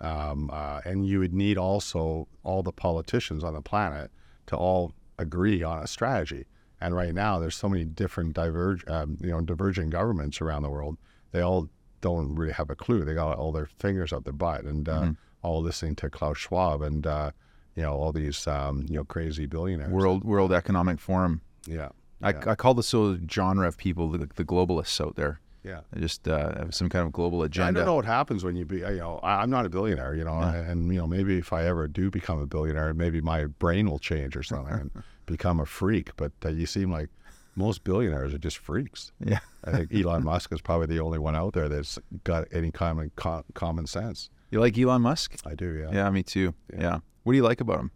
um, 0.00 0.50
uh, 0.52 0.80
and 0.84 1.06
you 1.06 1.20
would 1.20 1.32
need 1.32 1.58
also 1.58 2.28
all 2.42 2.62
the 2.62 2.72
politicians 2.72 3.44
on 3.44 3.54
the 3.54 3.62
planet 3.62 4.10
to 4.46 4.56
all 4.56 4.92
agree 5.18 5.62
on 5.62 5.82
a 5.82 5.86
strategy. 5.86 6.46
And 6.82 6.94
right 6.94 7.14
now, 7.14 7.38
there's 7.38 7.54
so 7.56 7.68
many 7.68 7.84
different 7.84 8.34
diverge, 8.34 8.84
um, 8.88 9.16
you 9.20 9.30
know, 9.30 9.40
diverging 9.40 9.90
governments 9.90 10.40
around 10.40 10.62
the 10.62 10.70
world. 10.70 10.98
They 11.30 11.40
all 11.40 11.68
don't 12.00 12.34
really 12.34 12.52
have 12.52 12.70
a 12.70 12.74
clue. 12.74 13.04
They 13.04 13.14
got 13.14 13.38
all 13.38 13.52
their 13.52 13.66
fingers 13.78 14.12
up 14.12 14.24
their 14.24 14.32
butt 14.32 14.64
and 14.64 14.88
uh, 14.88 15.00
Mhm. 15.02 15.16
all 15.42 15.62
listening 15.62 15.94
to 15.96 16.10
Klaus 16.10 16.38
Schwab 16.38 16.82
and 16.82 17.06
uh, 17.06 17.30
you 17.76 17.82
know 17.82 17.92
all 17.94 18.12
these 18.12 18.46
um, 18.46 18.84
you 18.88 18.96
know 18.96 19.04
crazy 19.04 19.46
billionaires. 19.46 19.92
World 19.92 20.24
World 20.24 20.52
Economic 20.52 20.98
Forum. 20.98 21.40
Yeah. 21.66 21.90
I, 22.20 22.30
Yeah. 22.30 22.42
I 22.48 22.54
call 22.56 22.74
this 22.74 22.88
sort 22.88 23.14
of 23.14 23.30
genre 23.30 23.66
of 23.68 23.76
people 23.76 24.08
the, 24.10 24.28
the 24.34 24.44
globalists 24.44 25.00
out 25.04 25.14
there. 25.16 25.40
Yeah. 25.64 25.80
They 25.92 26.00
just 26.00 26.26
uh, 26.26 26.58
have 26.58 26.74
some 26.74 26.88
kind 26.88 27.06
of 27.06 27.12
global 27.12 27.44
agenda. 27.44 27.68
I 27.68 27.72
don't 27.84 27.86
know 27.86 27.94
what 27.94 28.04
happens 28.04 28.42
when 28.42 28.56
you 28.56 28.64
be, 28.64 28.78
you 28.78 28.96
know, 28.96 29.20
I, 29.22 29.42
I'm 29.42 29.50
not 29.50 29.64
a 29.64 29.68
billionaire, 29.68 30.12
you 30.16 30.24
know, 30.24 30.40
Yeah. 30.40 30.54
and, 30.70 30.92
you 30.92 30.98
know, 30.98 31.06
maybe 31.06 31.38
if 31.38 31.52
I 31.52 31.64
ever 31.66 31.86
do 31.86 32.10
become 32.10 32.40
a 32.40 32.46
billionaire, 32.46 32.92
maybe 32.94 33.20
my 33.20 33.44
brain 33.46 33.88
will 33.88 34.00
change 34.00 34.36
or 34.36 34.42
something 34.42 34.74
and 34.74 34.90
become 35.32 35.58
a 35.60 35.66
freak. 35.66 36.14
But 36.16 36.32
uh, 36.44 36.50
you 36.50 36.66
seem 36.66 36.90
like 36.92 37.08
most 37.56 37.84
billionaires 37.84 38.32
are 38.34 38.38
just 38.38 38.58
freaks. 38.58 39.12
Yeah. 39.24 39.40
I 39.64 39.70
think 39.72 39.94
Elon 39.94 40.24
Musk 40.24 40.52
is 40.52 40.60
probably 40.60 40.86
the 40.86 41.00
only 41.00 41.18
one 41.18 41.36
out 41.36 41.52
there 41.52 41.68
that's 41.68 41.98
got 42.24 42.46
any 42.52 42.70
common 42.70 43.10
co- 43.16 43.44
common 43.54 43.86
sense. 43.86 44.30
You 44.50 44.60
like 44.60 44.76
Elon 44.78 45.02
Musk? 45.02 45.36
I 45.46 45.54
do, 45.54 45.72
yeah. 45.74 45.90
Yeah, 45.92 46.10
me 46.10 46.22
too. 46.22 46.54
Yeah. 46.72 46.80
Yeah. 46.80 46.98
What 47.24 47.32
do 47.32 47.36
you 47.36 47.42
like 47.44 47.60
about 47.60 47.80
him? 47.80 47.90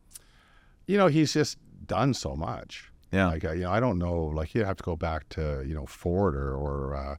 You 0.87 0.97
know, 0.99 1.07
he's 1.09 1.33
just 1.33 1.59
done 1.87 2.15
so 2.15 2.37
much. 2.37 2.91
Yeah. 3.13 3.29
Like 3.29 3.45
uh, 3.45 3.53
you 3.53 3.63
know, 3.65 3.71
I 3.73 3.81
don't 3.81 3.99
know. 3.99 4.15
Like 4.25 4.55
you'd 4.55 4.67
have 4.67 4.77
to 4.77 4.85
go 4.85 4.97
back 4.97 5.29
to 5.31 5.63
you 5.67 5.75
know 5.75 5.87
Ford 5.87 6.35
or 6.37 6.55
or 6.55 6.95
uh, 6.95 7.17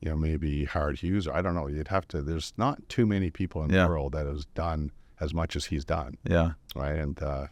you 0.00 0.08
know 0.10 0.16
maybe 0.16 0.64
Howard 0.66 0.98
Hughes. 0.98 1.26
Or, 1.26 1.34
I 1.34 1.42
don't 1.42 1.54
know. 1.54 1.66
You'd 1.68 1.88
have 1.88 2.06
to. 2.08 2.22
There's 2.22 2.52
not 2.56 2.78
too 2.88 3.06
many 3.06 3.30
people 3.30 3.62
in 3.64 3.70
Yeah. 3.70 3.84
the 3.84 3.88
world 3.90 4.12
that 4.12 4.26
has 4.26 4.44
done 4.54 4.90
as 5.20 5.32
much 5.34 5.56
as 5.56 5.66
he's 5.66 5.84
done, 5.84 6.16
Yeah. 6.28 6.52
right? 6.74 6.96
And 6.96 7.22
uh, 7.22 7.46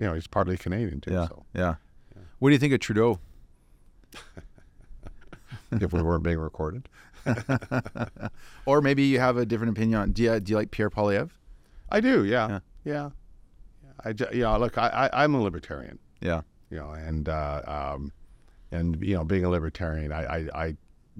you 0.00 0.06
know, 0.06 0.14
he's 0.14 0.26
partly 0.26 0.56
Canadian 0.56 1.00
too. 1.00 1.12
Yeah. 1.12 1.28
So 1.28 1.44
Yeah. 1.54 1.74
What 2.38 2.48
do 2.48 2.54
you 2.54 2.58
think 2.58 2.72
of 2.72 2.80
Trudeau? 2.80 3.20
if 5.72 5.92
we 5.92 6.02
weren't 6.02 6.24
being 6.24 6.38
recorded, 6.38 6.88
Or 8.66 8.80
maybe 8.80 9.02
you 9.04 9.20
have 9.20 9.36
a 9.36 9.44
different 9.44 9.72
opinion 9.76 10.00
on. 10.00 10.12
Do 10.12 10.22
you, 10.22 10.40
do 10.40 10.52
you 10.52 10.56
like 10.56 10.70
Pierre 10.70 10.90
Poilievre? 10.90 11.30
I 11.90 12.00
do. 12.00 12.24
Yeah. 12.24 12.48
Yeah. 12.48 12.58
Yeah. 12.84 13.10
yeah. 13.84 13.90
I 14.04 14.12
ju- 14.14 14.26
you 14.32 14.40
know, 14.40 14.58
look, 14.58 14.78
I, 14.78 14.88
I 15.12 15.24
I'm 15.24 15.34
a 15.34 15.42
libertarian. 15.42 15.98
Yeah. 16.20 16.40
you 16.70 16.78
know, 16.78 16.90
and 16.90 17.28
uh, 17.28 17.62
um, 17.66 18.12
and 18.72 19.00
you 19.02 19.14
know, 19.16 19.24
being 19.24 19.44
a 19.44 19.50
libertarian, 19.50 20.12
I, 20.12 20.24
I, 20.24 20.48
I 20.66 20.76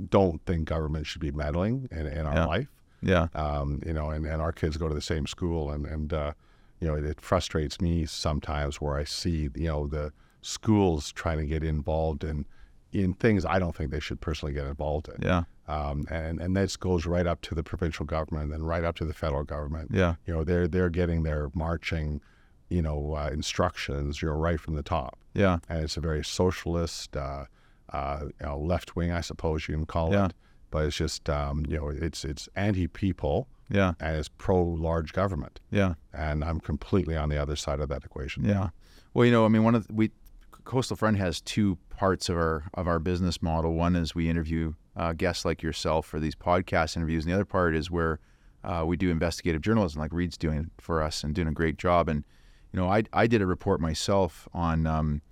don't 0.08 0.40
think 0.46 0.64
government 0.68 1.06
should 1.06 1.20
be 1.20 1.32
meddling 1.32 1.88
in, 1.90 2.06
in 2.06 2.24
our 2.26 2.34
Yeah. 2.34 2.44
life. 2.46 2.68
Yeah. 3.02 3.26
Um, 3.34 3.82
you 3.84 3.92
know, 3.92 4.10
and, 4.10 4.24
and 4.26 4.40
our 4.40 4.52
kids 4.52 4.76
go 4.78 4.88
to 4.88 4.94
the 4.94 5.00
same 5.02 5.26
school, 5.26 5.70
and 5.70 5.84
and 5.86 6.12
uh, 6.12 6.32
you 6.80 6.88
know, 6.88 6.94
it, 6.94 7.04
it 7.04 7.20
frustrates 7.20 7.80
me 7.80 8.06
sometimes 8.06 8.80
where 8.80 8.96
I 8.96 9.04
see 9.04 9.48
you 9.54 9.68
know 9.68 9.86
the 9.86 10.12
schools 10.42 11.12
trying 11.12 11.38
to 11.38 11.46
get 11.46 11.62
involved 11.62 12.24
in 12.24 12.46
in 12.92 13.14
things 13.14 13.44
I 13.44 13.58
don't 13.60 13.74
think 13.76 13.90
they 13.92 14.00
should 14.00 14.20
personally 14.20 14.52
get 14.52 14.66
involved 14.66 15.08
in. 15.08 15.22
Yeah. 15.22 15.42
Um, 15.68 16.04
and 16.10 16.40
and 16.40 16.56
this 16.56 16.76
goes 16.76 17.06
right 17.06 17.26
up 17.26 17.40
to 17.42 17.54
the 17.54 17.62
provincial 17.62 18.04
government 18.04 18.44
and 18.44 18.52
then 18.54 18.62
right 18.64 18.82
up 18.82 18.96
to 18.96 19.04
the 19.04 19.14
federal 19.14 19.44
government. 19.44 19.90
Yeah. 19.92 20.14
You 20.26 20.34
know, 20.34 20.44
they're 20.44 20.66
they're 20.66 20.88
getting 20.90 21.22
their 21.22 21.50
marching, 21.54 22.20
you 22.68 22.82
know, 22.82 23.14
uh, 23.14 23.30
instructions, 23.32 24.20
you 24.22 24.28
know, 24.28 24.34
right 24.34 24.58
from 24.58 24.74
the 24.74 24.82
top 24.82 25.18
Yeah. 25.34 25.58
and 25.68 25.84
it's 25.84 25.96
a 25.96 26.00
very 26.00 26.24
socialist, 26.24 27.16
uh, 27.16 27.44
uh, 27.92 28.20
you 28.22 28.46
know, 28.46 28.58
left 28.58 28.96
wing, 28.96 29.12
I 29.12 29.20
suppose 29.20 29.68
you 29.68 29.74
can 29.76 29.86
call 29.86 30.12
Yeah. 30.12 30.26
it. 30.26 30.32
But 30.72 30.86
it's 30.86 30.96
just, 30.96 31.28
um, 31.30 31.64
you 31.68 31.76
know, 31.76 31.88
it's 31.90 32.24
it's 32.24 32.48
anti 32.56 32.88
people 32.88 33.46
Yeah. 33.70 33.92
and 34.00 34.16
it's 34.16 34.28
pro 34.28 34.62
large 34.62 35.12
government, 35.12 35.60
Yeah. 35.70 35.94
and 36.12 36.42
I'm 36.44 36.60
completely 36.60 37.16
on 37.16 37.28
the 37.28 37.38
other 37.40 37.56
side 37.56 37.80
of 37.80 37.88
that 37.88 38.04
equation. 38.04 38.44
Yeah. 38.44 38.70
Well, 39.14 39.24
you 39.24 39.32
know, 39.32 39.44
I 39.44 39.48
mean, 39.48 39.62
one 39.64 39.74
of 39.74 39.86
the, 39.86 39.94
we 39.94 40.10
Coastal 40.64 40.96
Front 40.96 41.16
has 41.18 41.40
two 41.40 41.78
parts 41.88 42.28
of 42.28 42.36
our 42.36 42.64
of 42.74 42.86
our 42.86 42.98
business 42.98 43.40
model. 43.42 43.74
One 43.74 43.96
is 43.96 44.14
we 44.14 44.28
interview 44.28 44.74
uh, 44.96 45.12
guests 45.14 45.44
like 45.44 45.62
yourself 45.62 46.06
for 46.06 46.20
these 46.20 46.34
podcast 46.34 46.96
interviews, 46.96 47.24
and 47.24 47.30
the 47.32 47.34
other 47.34 47.44
part 47.44 47.74
is 47.74 47.90
where 47.90 48.18
uh, 48.62 48.84
we 48.86 48.96
do 48.96 49.10
investigative 49.10 49.62
journalism, 49.62 50.00
like 50.00 50.12
Reed's 50.12 50.36
doing 50.36 50.70
for 50.78 51.02
us 51.02 51.24
and 51.24 51.34
doing 51.34 51.48
a 51.48 51.52
great 51.52 51.78
job. 51.78 52.08
And 52.08 52.24
you 52.72 52.78
know, 52.80 52.88
I 52.88 53.04
I 53.12 53.26
did 53.26 53.40
a 53.42 53.46
report 53.46 53.80
myself 53.80 54.48
on 54.52 54.86
um, 54.86 55.22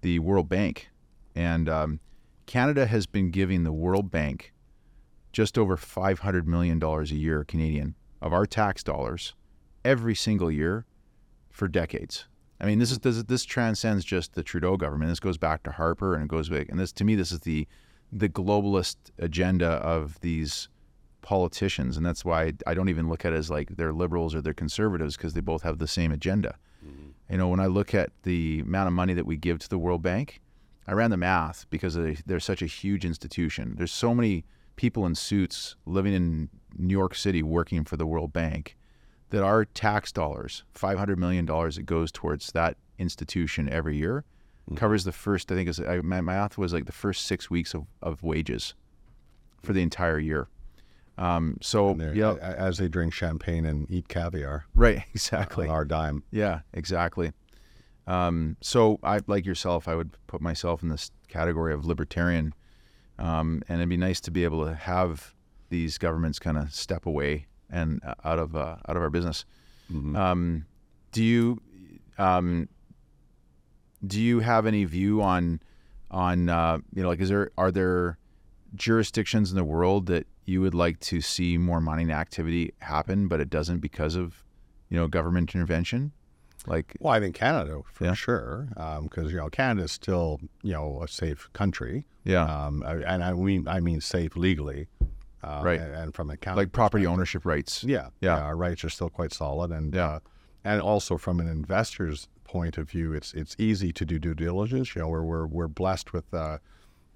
the 0.00 0.18
World 0.18 0.48
Bank, 0.48 0.90
and 1.34 1.68
um, 1.68 2.00
Canada 2.46 2.86
has 2.86 3.06
been 3.06 3.30
giving 3.30 3.62
the 3.64 3.72
World 3.72 4.10
Bank 4.10 4.52
just 5.34 5.58
over 5.58 5.76
five 5.76 6.20
hundred 6.20 6.48
million 6.48 6.78
dollars 6.78 7.10
a 7.10 7.16
year 7.16 7.44
Canadian 7.44 7.94
of 8.22 8.32
our 8.32 8.46
tax 8.46 8.82
dollars 8.82 9.34
every 9.84 10.14
single 10.14 10.50
year 10.50 10.86
for 11.50 11.68
decades. 11.68 12.26
I 12.60 12.66
mean, 12.66 12.78
this 12.78 12.92
is 12.92 13.00
this, 13.00 13.22
this 13.24 13.44
transcends 13.44 14.04
just 14.04 14.34
the 14.34 14.42
Trudeau 14.42 14.76
government. 14.76 15.10
This 15.10 15.20
goes 15.20 15.36
back 15.36 15.64
to 15.64 15.72
Harper, 15.72 16.14
and 16.14 16.22
it 16.22 16.28
goes 16.28 16.48
back. 16.48 16.68
And 16.70 16.78
this, 16.78 16.92
to 16.92 17.04
me, 17.04 17.16
this 17.16 17.32
is 17.32 17.40
the 17.40 17.66
the 18.12 18.28
globalist 18.28 18.96
agenda 19.18 19.66
of 19.66 20.20
these 20.20 20.68
politicians, 21.20 21.96
and 21.96 22.06
that's 22.06 22.24
why 22.24 22.52
I 22.64 22.74
don't 22.74 22.88
even 22.88 23.08
look 23.08 23.24
at 23.24 23.32
it 23.32 23.36
as 23.36 23.50
like 23.50 23.76
they're 23.76 23.92
liberals 23.92 24.34
or 24.34 24.40
they're 24.40 24.54
conservatives 24.54 25.16
because 25.16 25.34
they 25.34 25.40
both 25.40 25.62
have 25.62 25.78
the 25.78 25.88
same 25.88 26.12
agenda. 26.12 26.56
Mm-hmm. 26.86 27.32
You 27.32 27.38
know, 27.38 27.48
when 27.48 27.60
I 27.60 27.66
look 27.66 27.92
at 27.92 28.10
the 28.22 28.60
amount 28.60 28.86
of 28.86 28.92
money 28.92 29.14
that 29.14 29.26
we 29.26 29.36
give 29.36 29.58
to 29.58 29.68
the 29.68 29.78
World 29.78 30.02
Bank, 30.02 30.40
I 30.86 30.92
ran 30.92 31.10
the 31.10 31.16
math 31.16 31.66
because 31.70 31.94
they, 31.94 32.18
they're 32.24 32.38
such 32.38 32.62
a 32.62 32.66
huge 32.66 33.04
institution. 33.04 33.74
There's 33.76 33.90
so 33.90 34.14
many 34.14 34.44
people 34.76 35.06
in 35.06 35.14
suits 35.14 35.76
living 35.86 36.14
in 36.14 36.48
New 36.76 36.92
York 36.92 37.14
City 37.14 37.42
working 37.42 37.84
for 37.84 37.96
the 37.96 38.06
World 38.06 38.32
Bank 38.32 38.76
that 39.30 39.42
our 39.42 39.64
tax 39.64 40.12
dollars, 40.12 40.64
$500 40.74 41.16
million 41.16 41.46
that 41.46 41.86
goes 41.86 42.12
towards 42.12 42.52
that 42.52 42.76
institution 42.98 43.68
every 43.68 43.96
year, 43.96 44.24
covers 44.76 45.04
the 45.04 45.12
first, 45.12 45.50
I 45.52 45.54
think, 45.54 45.68
is, 45.68 45.80
I, 45.80 46.00
my 46.00 46.20
math 46.20 46.56
was 46.56 46.72
like 46.72 46.86
the 46.86 46.92
first 46.92 47.26
six 47.26 47.50
weeks 47.50 47.74
of, 47.74 47.84
of 48.02 48.22
wages 48.22 48.74
for 49.62 49.72
the 49.72 49.82
entire 49.82 50.18
year. 50.18 50.48
Um, 51.16 51.58
so, 51.60 51.94
yeah, 52.12 52.34
as 52.40 52.78
they 52.78 52.88
drink 52.88 53.12
champagne 53.12 53.64
and 53.64 53.88
eat 53.90 54.08
caviar 54.08 54.66
right, 54.74 55.04
exactly. 55.14 55.68
on 55.68 55.72
our 55.72 55.84
dime. 55.84 56.24
Yeah, 56.30 56.60
exactly. 56.72 57.32
Um, 58.06 58.56
so 58.60 58.98
I, 59.02 59.20
like 59.26 59.46
yourself, 59.46 59.86
I 59.86 59.94
would 59.94 60.16
put 60.26 60.40
myself 60.40 60.82
in 60.82 60.88
this 60.88 61.10
category 61.28 61.72
of 61.72 61.86
libertarian, 61.86 62.52
um, 63.18 63.62
and 63.68 63.78
it'd 63.80 63.88
be 63.88 63.96
nice 63.96 64.20
to 64.22 64.30
be 64.30 64.44
able 64.44 64.64
to 64.64 64.74
have 64.74 65.34
these 65.68 65.98
governments 65.98 66.38
kind 66.38 66.56
of 66.58 66.72
step 66.72 67.06
away 67.06 67.46
and 67.70 68.00
uh, 68.04 68.14
out 68.24 68.38
of 68.38 68.56
uh, 68.56 68.76
out 68.88 68.96
of 68.96 69.02
our 69.02 69.10
business. 69.10 69.44
Um, 70.16 70.66
do 71.12 71.22
you 71.22 71.60
um, 72.18 72.68
do 74.06 74.20
you 74.20 74.40
have 74.40 74.66
any 74.66 74.84
view 74.84 75.22
on 75.22 75.60
on 76.10 76.48
uh, 76.48 76.78
you 76.94 77.02
know 77.02 77.08
like 77.08 77.20
is 77.20 77.28
there 77.28 77.50
are 77.56 77.70
there 77.70 78.18
jurisdictions 78.74 79.50
in 79.50 79.56
the 79.56 79.64
world 79.64 80.06
that 80.06 80.26
you 80.44 80.60
would 80.60 80.74
like 80.74 81.00
to 81.00 81.20
see 81.20 81.56
more 81.56 81.80
mining 81.80 82.10
activity 82.10 82.72
happen, 82.80 83.28
but 83.28 83.40
it 83.40 83.50
doesn't 83.50 83.78
because 83.78 84.16
of 84.16 84.44
you 84.88 84.96
know 84.96 85.08
government 85.08 85.54
intervention? 85.54 86.12
Like 86.66 86.96
Well, 87.00 87.12
I 87.12 87.20
think 87.20 87.34
Canada 87.34 87.80
for 87.92 88.04
Yeah. 88.04 88.14
sure, 88.14 88.68
because 89.02 89.30
you 89.32 89.36
know 89.38 89.48
Canada 89.48 89.84
is 89.84 89.92
still 89.92 90.40
you 90.62 90.72
know 90.72 91.02
a 91.02 91.08
safe 91.08 91.48
country, 91.52 92.06
yeah, 92.24 92.44
um, 92.44 92.82
and 92.82 93.22
I 93.22 93.32
mean 93.34 93.68
I 93.68 93.80
mean 93.80 94.00
safe 94.00 94.34
legally, 94.36 94.88
uh, 95.42 95.60
Right. 95.64 95.80
And, 95.80 95.94
and 95.94 96.14
from 96.14 96.30
a 96.30 96.36
Canada 96.36 96.62
like 96.62 96.72
property 96.72 97.06
ownership 97.06 97.44
rights. 97.44 97.84
Yeah, 97.84 98.08
Yeah. 98.20 98.38
our 98.40 98.56
rights 98.56 98.84
are 98.84 98.90
still 98.90 99.10
quite 99.10 99.32
solid, 99.32 99.70
and 99.70 99.94
Yeah. 99.94 100.06
uh, 100.06 100.18
and 100.64 100.80
also 100.80 101.18
from 101.18 101.40
an 101.40 101.48
investor's 101.48 102.28
point 102.44 102.78
of 102.78 102.88
view, 102.88 103.12
it's 103.12 103.34
it's 103.34 103.54
easy 103.58 103.92
to 103.92 104.04
do 104.06 104.18
due 104.18 104.34
diligence. 104.34 104.94
You 104.94 105.02
know, 105.02 105.08
we're 105.08 105.22
we're 105.24 105.46
we're 105.46 105.68
blessed 105.68 106.12
with 106.14 106.32
a 106.32 106.60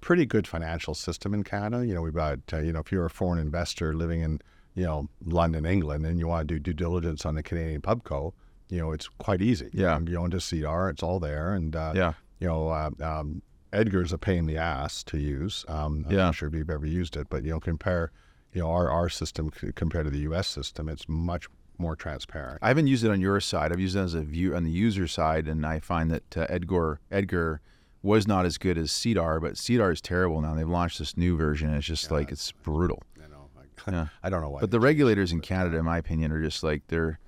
pretty 0.01 0.25
good 0.25 0.47
financial 0.47 0.93
system 0.93 1.33
in 1.33 1.43
Canada. 1.43 1.85
You 1.85 1.95
know, 1.95 2.01
we've 2.03 2.13
got 2.13 2.39
uh, 2.53 2.57
you 2.59 2.71
know 2.73 2.79
if 2.81 2.91
you're 2.91 3.05
a 3.05 3.09
foreign 3.09 3.39
investor 3.39 3.95
living 3.95 4.21
in 4.21 4.39
you 4.75 4.83
know 4.85 5.09
London, 5.25 5.65
England, 5.65 6.05
and 6.05 6.19
you 6.19 6.27
want 6.27 6.47
to 6.47 6.53
do 6.55 6.59
due 6.59 6.73
diligence 6.73 7.25
on 7.25 7.33
the 7.33 7.41
Canadian 7.43 7.81
pubco, 7.81 8.33
you 8.69 8.79
know, 8.79 8.91
it's 8.91 9.07
quite 9.17 9.41
easy. 9.41 9.69
Yeah. 9.73 9.97
you 9.99 10.05
go 10.13 10.25
into 10.25 10.37
CR, 10.39 10.89
it's 10.89 11.03
all 11.03 11.19
there, 11.19 11.53
and 11.53 11.75
uh, 11.75 11.93
Yeah. 11.95 12.13
you 12.39 12.47
know. 12.47 12.69
Uh, 12.69 12.91
um, 13.01 13.41
Edgar's 13.71 14.11
a 14.11 14.17
pain 14.17 14.39
in 14.39 14.45
the 14.47 14.57
ass 14.57 15.03
to 15.03 15.19
use. 15.19 15.63
Um, 15.67 16.03
I'm 16.07 16.11
Yeah. 16.11 16.17
not 16.25 16.35
sure 16.35 16.47
if 16.47 16.55
you've 16.55 16.71
ever 16.71 16.87
used 16.87 17.15
it, 17.15 17.27
but 17.29 17.43
you 17.43 17.51
know, 17.51 17.59
compare, 17.59 18.11
you 18.51 18.61
know, 18.61 18.71
our 18.71 18.89
our 18.89 19.09
system 19.09 19.51
c- 19.59 19.71
compared 19.75 20.05
to 20.05 20.09
the 20.11 20.21
U.S. 20.21 20.47
system, 20.47 20.89
it's 20.89 21.07
much 21.07 21.47
more 21.77 21.95
transparent. 21.95 22.57
I 22.63 22.67
haven't 22.69 22.87
used 22.87 23.03
it 23.05 23.11
on 23.11 23.21
your 23.21 23.39
side. 23.39 23.71
I've 23.71 23.79
used 23.79 23.95
it 23.95 23.99
as 23.99 24.15
a 24.15 24.21
view 24.23 24.55
on 24.55 24.63
the 24.63 24.71
user 24.71 25.07
side, 25.07 25.47
and 25.47 25.65
I 25.67 25.79
find 25.79 26.09
that 26.09 26.35
uh, 26.35 26.47
Edgar 26.49 26.99
Edgar 27.11 27.61
was 28.01 28.27
not 28.27 28.43
as 28.45 28.57
good 28.57 28.75
as 28.77 28.91
SEDAR, 28.91 29.39
but 29.39 29.55
SEDAR 29.55 29.91
is 29.91 30.01
terrible 30.01 30.41
now. 30.41 30.55
They've 30.55 30.67
launched 30.67 30.97
this 30.97 31.15
new 31.15 31.37
version. 31.37 31.71
It's 31.75 31.85
just 31.85 32.09
like 32.09 32.31
it's 32.31 32.51
brutal. 32.51 33.03
I 33.23 33.27
know. 33.27 33.49
I, 33.55 33.91
Yeah. 33.91 34.07
I 34.23 34.29
don't 34.31 34.41
know 34.41 34.49
why. 34.49 34.61
But 34.61 34.71
the 34.71 34.79
regulators 34.79 35.31
in 35.31 35.41
Canada, 35.41 35.77
in 35.77 35.85
my 35.85 35.99
opinion, 35.99 36.31
are 36.31 36.41
just 36.41 36.63
like 36.63 36.81
they're, 36.87 37.19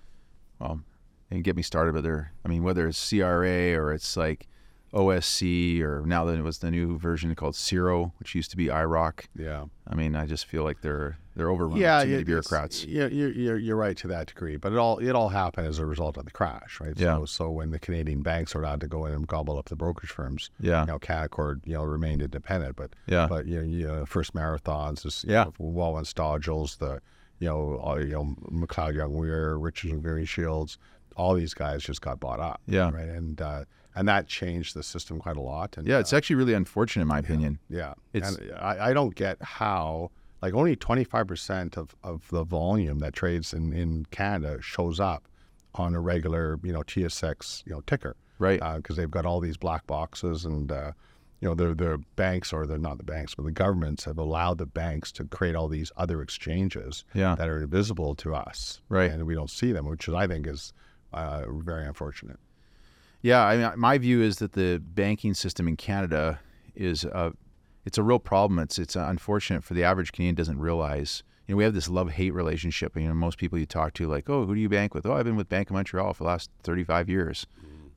well, 0.60 0.82
can 1.36 1.42
get 1.44 1.56
me 1.56 1.62
started, 1.64 1.94
but 1.94 2.04
they're, 2.04 2.32
I 2.46 2.50
mean, 2.50 2.64
whether 2.64 2.88
it's 2.88 3.10
CRA 3.10 3.74
or 3.76 3.94
it's 3.94 4.16
like 4.18 4.48
OSC 4.94 5.82
or 5.82 6.04
now 6.06 6.26
that 6.26 6.38
it 6.38 6.42
was 6.44 6.60
the 6.60 6.70
new 6.72 6.98
version 6.98 7.34
called 7.36 7.56
CIRO, 7.56 8.12
which 8.20 8.36
used 8.36 8.52
to 8.52 8.58
be 8.58 8.66
IIROC. 8.68 9.26
yeah. 9.38 9.66
I 9.88 9.96
mean, 9.96 10.16
I 10.16 10.26
just 10.26 10.46
feel 10.46 10.64
like 10.64 10.82
they're 10.82 11.18
they're 11.36 11.50
overrun 11.50 11.78
Yeah, 11.78 12.00
many 12.00 12.14
it- 12.14 12.26
bureaucrats. 12.26 12.84
Yeah, 12.86 13.08
you're, 13.08 13.32
you're 13.32 13.58
you're 13.58 13.76
right 13.78 13.96
to 13.98 14.08
that 14.10 14.28
degree, 14.28 14.58
but 14.58 14.72
it 14.74 14.78
all 14.78 14.98
it 15.00 15.12
all 15.12 15.30
happened 15.30 15.68
as 15.68 15.80
a 15.80 15.86
result 15.86 16.18
of 16.18 16.26
the 16.26 16.32
crash, 16.32 16.80
right? 16.82 16.94
Yeah. 16.98 17.16
So 17.20 17.26
so 17.26 17.50
when 17.52 17.72
the 17.72 17.80
Canadian 17.80 18.22
banks 18.22 18.54
are 18.56 18.62
allowed 18.62 18.82
to 18.82 18.88
go 18.88 19.06
in 19.06 19.14
and 19.14 19.28
gobble 19.28 19.58
up 19.58 19.70
the 19.70 19.76
brokerage 19.76 20.12
firms, 20.12 20.50
Yeah. 20.60 20.82
you 20.82 20.88
know, 20.88 21.00
Canaccord, 21.00 21.62
you 21.66 21.74
know, 21.74 21.84
remained 21.84 22.22
independent, 22.22 22.76
but 22.76 22.92
Yeah. 23.08 23.28
but 23.28 23.46
you 23.48 23.58
know, 23.58 23.64
you 23.64 23.88
know 23.88 24.06
First 24.06 24.34
Marathons, 24.34 25.04
this, 25.04 25.24
you 25.24 25.32
Yeah. 25.34 25.46
know, 25.46 25.54
Walwyn 25.60 26.06
Stodgells, 26.06 26.78
the 26.78 27.02
you 27.40 27.48
know, 27.48 27.78
all, 27.82 28.00
you 28.00 28.12
know, 28.14 28.36
McLeod 28.52 28.94
Young 28.96 29.14
Weir, 29.16 29.58
Richardson 29.58 30.00
Greenshields, 30.04 30.78
all 31.16 31.34
these 31.34 31.54
guys 31.54 31.84
just 31.84 32.02
got 32.02 32.20
bought 32.20 32.40
up, 32.40 32.62
Yeah. 32.68 32.90
right, 32.92 33.10
and 33.10 33.42
uh, 33.42 33.66
and 33.96 34.08
that 34.08 34.28
changed 34.28 34.74
the 34.76 34.84
system 34.84 35.20
quite 35.20 35.38
a 35.38 35.42
lot, 35.42 35.78
and 35.78 35.86
Yeah, 35.88 36.00
it's 36.00 36.14
actually 36.14 36.38
really 36.38 36.54
unfortunate, 36.54 37.02
in 37.04 37.08
my 37.08 37.20
opinion. 37.20 37.60
yeah, 37.70 37.94
It's- 38.14 38.36
and 38.38 38.52
I, 38.54 38.90
I 38.90 38.94
don't 38.94 39.14
get 39.16 39.38
how 39.42 40.12
like 40.42 40.54
only 40.54 40.76
twenty 40.76 41.04
five 41.04 41.28
percent 41.28 41.78
of 41.78 41.96
of 42.04 42.28
the 42.30 42.44
volume 42.44 43.00
that 43.00 43.14
trades 43.14 43.54
in 43.54 43.74
in 43.74 44.06
Canada 44.12 44.60
shows 44.62 45.00
up 45.00 45.28
on 45.76 45.94
a 45.96 46.00
regular 46.02 46.60
you 46.64 46.72
know 46.74 46.82
TSX 46.84 47.64
you 47.66 47.74
know 47.74 47.82
ticker, 47.82 48.16
Right. 48.40 48.60
Because 48.78 48.96
they've 48.98 49.12
got 49.12 49.26
all 49.26 49.40
these 49.40 49.58
black 49.58 49.86
boxes 49.88 50.46
and. 50.46 50.72
Uh, 50.72 50.92
you 51.44 51.48
know, 51.48 51.56
the 51.56 51.74
the 51.74 52.00
banks 52.18 52.54
or 52.54 52.68
they're 52.68 52.78
not 52.78 53.00
the 53.00 53.04
banks, 53.04 53.34
but 53.34 53.46
the 53.46 53.52
governments 53.52 54.04
have 54.06 54.20
allowed 54.20 54.60
the 54.60 54.66
banks 54.68 55.12
to 55.14 55.24
create 55.26 55.56
all 55.56 55.68
these 55.68 55.92
other 55.98 56.22
exchanges 56.22 57.04
Yeah. 57.16 57.34
that 57.34 57.50
are 57.50 57.64
invisible 57.64 58.14
to 58.18 58.36
us, 58.36 58.80
Right. 58.90 59.10
And 59.10 59.26
we 59.26 59.34
don't 59.34 59.50
see 59.50 59.72
them, 59.72 59.88
which 59.88 60.08
is, 60.08 60.14
I 60.14 60.28
think 60.28 60.46
is 60.46 60.72
uh, 61.14 61.44
very 61.50 61.86
unfortunate. 61.86 62.40
Yeah, 63.22 63.46
I 63.46 63.58
mean, 63.58 63.72
my 63.78 63.98
view 63.98 64.22
is 64.22 64.38
that 64.38 64.54
the 64.54 64.80
banking 64.80 65.34
system 65.34 65.68
in 65.68 65.78
Canada 65.78 66.40
is 66.76 67.04
a, 67.04 67.34
it's 67.86 67.98
a 67.98 68.04
real 68.04 68.20
problem. 68.20 68.60
It's 68.60 68.80
it's 68.80 68.96
unfortunate 68.96 69.64
for 69.64 69.74
the 69.74 69.84
average 69.84 70.12
Canadian 70.12 70.36
doesn't 70.36 70.60
realize. 70.60 71.24
You 71.48 71.54
know, 71.54 71.58
we 71.58 71.64
have 71.64 71.74
this 71.74 71.90
love 71.90 72.12
hate 72.12 72.34
relationship. 72.34 72.96
You 72.96 73.08
know, 73.08 73.14
most 73.14 73.38
people 73.38 73.60
you 73.60 73.66
talk 73.66 73.94
to, 73.96 74.08
like, 74.08 74.30
oh, 74.30 74.46
who 74.46 74.56
do 74.56 74.62
you 74.62 74.70
bank 74.70 74.94
with? 74.94 75.06
Oh, 75.06 75.14
I've 75.14 75.26
been 75.26 75.36
with 75.36 75.50
Bank 75.50 75.70
of 75.70 75.76
Montreal 75.76 76.14
for 76.14 76.24
the 76.24 76.30
last 76.30 76.50
35 76.64 77.10
years. 77.10 77.46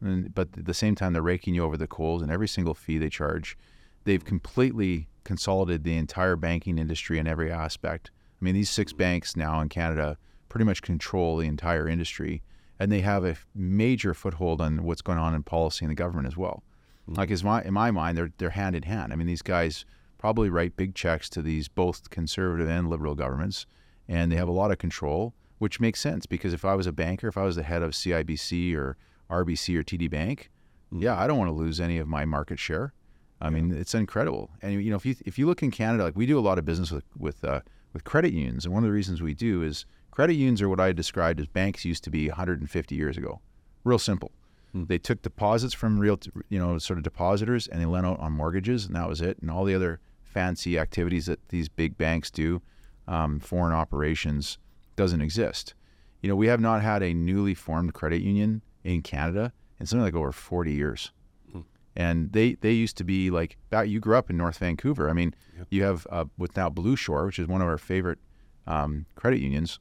And, 0.01 0.35
but 0.35 0.49
at 0.57 0.65
the 0.67 0.75
same 0.75 0.95
time, 0.95 1.13
they're 1.13 1.23
raking 1.23 1.55
you 1.55 1.65
over 1.65 1.77
the 1.77 1.87
coals, 1.87 2.21
and 2.21 2.31
every 2.31 2.49
single 2.49 2.75
fee 2.75 2.99
they 2.99 3.09
charge, 3.09 3.57
they've 4.05 4.25
completely 4.25 5.09
consolidated 5.25 5.85
the 5.85 5.97
entire 5.97 6.37
banking 6.37 6.79
industry 6.79 7.19
in 7.19 7.27
every 7.27 7.51
aspect. 7.51 8.11
I 8.41 8.45
mean, 8.45 8.55
these 8.55 8.71
six 8.71 8.93
banks 8.93 9.37
now 9.37 9.61
in 9.61 9.69
Canada 9.69 10.19
pretty 10.49 10.65
much 10.65 10.83
control 10.83 11.39
the 11.39 11.49
entire 11.49 11.89
industry, 11.89 12.43
and 12.79 12.91
they 12.91 13.01
have 13.01 13.25
a 13.25 13.37
major 13.55 14.15
foothold 14.15 14.61
on 14.61 14.83
what's 14.85 15.03
going 15.03 15.19
on 15.19 15.35
in 15.35 15.43
policy 15.43 15.85
and 15.85 15.91
the 15.91 15.95
government 15.95 16.27
as 16.27 16.37
well. 16.37 16.63
Mm-hmm. 17.09 17.19
Like, 17.19 17.31
is 17.31 17.45
my 17.45 17.63
in 17.63 17.75
my 17.75 17.91
mind, 17.91 18.17
they're 18.17 18.33
they're 18.39 18.51
hand 18.51 18.77
in 18.77 18.83
hand. 18.83 19.13
I 19.13 19.17
mean, 19.17 19.27
these 19.27 19.43
guys 19.43 19.85
probably 20.19 20.49
write 20.49 20.77
big 20.77 20.95
checks 20.95 21.29
to 21.31 21.43
these 21.43 21.69
both 21.69 22.11
conservative 22.11 22.69
and 22.69 22.89
liberal 22.89 23.15
governments, 23.15 23.67
and 24.09 24.33
they 24.33 24.37
have 24.37 24.49
a 24.49 24.53
lot 24.53 24.71
of 24.71 24.79
control, 24.79 25.35
which 25.59 25.81
makes 25.81 26.01
sense 26.01 26.27
because 26.27 26.53
if 26.53 26.65
I 26.65 26.75
was 26.75 26.87
a 26.87 26.93
banker, 26.93 27.29
if 27.29 27.37
I 27.37 27.45
was 27.45 27.57
the 27.57 27.63
head 27.63 27.83
of 27.83 27.93
CIBC 27.93 28.75
or 28.75 28.97
RBC 29.31 29.77
or 29.77 29.83
TD 29.83 30.11
Bank, 30.11 30.51
mm-hmm. 30.93 31.03
yeah, 31.03 31.19
I 31.19 31.27
don't 31.27 31.39
want 31.39 31.49
to 31.49 31.55
lose 31.55 31.81
any 31.81 31.99
of 31.99 32.09
my 32.09 32.25
market 32.25 32.59
share. 32.59 32.93
I 33.41 33.47
yeah. 33.47 33.51
mean, 33.51 33.75
it's 33.75 33.95
incredible. 33.95 34.51
And 34.63 34.83
you 34.83 34.91
know, 34.91 34.97
if 34.97 35.05
you 35.05 35.15
if 35.27 35.39
you 35.39 35.47
look 35.47 35.63
in 35.63 35.71
Canada, 35.71 36.05
like 36.05 36.17
we 36.17 36.27
do 36.27 36.39
a 36.39 36.41
lot 36.41 36.59
of 36.59 36.65
business 36.65 36.91
with 36.91 37.05
with 37.19 37.45
uh, 37.45 37.61
with 37.93 38.05
credit 38.05 38.33
unions, 38.33 38.65
and 38.65 38.75
one 38.75 38.83
of 38.83 38.89
the 38.89 38.95
reasons 38.95 39.21
we 39.23 39.35
do 39.35 39.63
is 39.63 39.87
credit 40.15 40.35
unions 40.35 40.63
are 40.63 40.69
what 40.69 40.79
I 40.79 40.93
described 40.93 41.41
as 41.41 41.49
banks 41.49 41.85
used 41.85 42.05
to 42.05 42.11
be 42.11 42.29
150 42.29 42.95
years 42.95 43.17
ago. 43.17 43.41
Real 43.83 43.99
simple. 43.99 44.31
Hmm. 44.71 44.85
They 44.85 44.97
took 44.97 45.23
deposits 45.23 45.75
from 45.75 45.99
real, 45.99 46.21
you 46.49 46.59
know, 46.59 46.79
sort 46.79 47.01
of 47.01 47.03
depositors, 47.03 47.67
and 47.67 47.83
they 47.83 47.85
lent 47.85 48.07
out 48.07 48.21
on 48.21 48.31
mortgages, 48.31 48.87
and 48.87 48.95
that 48.95 49.09
was 49.09 49.21
it. 49.21 49.39
And 49.41 49.51
all 49.51 49.65
the 49.65 49.75
other 49.75 49.99
fancy 50.23 50.79
activities 50.79 51.27
that 51.27 51.49
these 51.49 51.69
big 51.69 51.99
banks 51.99 52.31
do, 52.31 52.63
um, 53.09 53.41
foreign 53.41 53.75
operations, 53.75 54.59
doesn't 54.95 55.21
exist. 55.21 55.75
You 56.23 56.29
know, 56.29 56.37
we 56.37 56.47
have 56.47 56.61
not 56.61 56.81
had 56.81 57.03
a 57.03 57.13
newly 57.13 57.55
formed 57.55 57.93
credit 57.93 58.23
union 58.23 58.63
in 58.85 59.03
Canada 59.03 59.53
in 59.81 59.87
something 59.87 60.05
like 60.05 60.15
over 60.15 60.31
40 60.31 60.73
years. 60.73 61.11
Hmm. 61.51 61.63
And 61.97 62.33
they, 62.33 62.55
they 62.55 62.71
used 62.71 62.97
to 62.99 63.05
be 63.05 63.31
like 63.31 63.57
back. 63.69 63.89
You 63.89 63.99
grew 63.99 64.17
up 64.17 64.31
in 64.31 64.37
North 64.37 64.59
Vancouver. 64.59 65.11
I 65.11 65.13
mean, 65.13 65.35
yep. 65.59 65.67
you 65.71 65.83
have 65.83 66.07
uh, 66.09 66.27
with 66.39 66.57
now 66.57 66.71
BlueShore, 66.71 67.27
which 67.27 67.41
is 67.41 67.49
one 67.49 67.61
of 67.61 67.67
our 67.67 67.79
favorite 67.79 68.21
um, 68.69 69.07
credit 69.17 69.41
unions. 69.41 69.81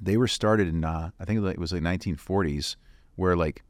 They 0.00 0.16
were 0.16 0.28
started 0.28 0.68
in 0.68 0.84
uh, 0.84 1.10
I 1.18 1.24
think 1.24 1.44
it 1.44 1.58
was 1.58 1.72
like 1.72 1.82
1940s, 1.82 2.76
where 3.16 3.36
like 3.36 3.62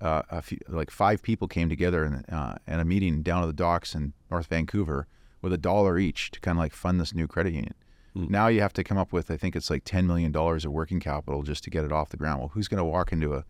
uh, 0.00 0.22
a 0.30 0.42
few, 0.42 0.58
like 0.68 0.90
five 0.90 1.22
people 1.22 1.48
came 1.48 1.68
together 1.68 2.04
in, 2.04 2.14
uh, 2.34 2.56
in 2.66 2.80
a 2.80 2.84
meeting 2.84 3.22
down 3.22 3.42
at 3.42 3.46
the 3.46 3.52
docks 3.52 3.94
in 3.94 4.12
North 4.30 4.46
Vancouver 4.46 5.06
with 5.40 5.52
a 5.52 5.58
dollar 5.58 5.98
each 5.98 6.30
to 6.32 6.40
kind 6.40 6.58
of 6.58 6.60
like 6.62 6.72
fund 6.72 7.00
this 7.00 7.14
new 7.14 7.26
credit 7.26 7.52
union. 7.52 7.74
Mm. 8.16 8.30
Now 8.30 8.48
you 8.48 8.60
have 8.60 8.72
to 8.74 8.84
come 8.84 8.98
up 8.98 9.12
with 9.12 9.30
I 9.30 9.36
think 9.36 9.56
it's 9.56 9.70
like 9.70 9.84
ten 9.84 10.06
million 10.06 10.32
dollars 10.32 10.64
of 10.64 10.72
working 10.72 11.00
capital 11.00 11.42
just 11.42 11.64
to 11.64 11.70
get 11.70 11.84
it 11.84 11.92
off 11.92 12.10
the 12.10 12.16
ground. 12.16 12.40
Well, 12.40 12.50
who's 12.54 12.68
going 12.68 12.78
to 12.78 12.84
walk 12.84 13.12
into 13.12 13.34
a 13.34 13.44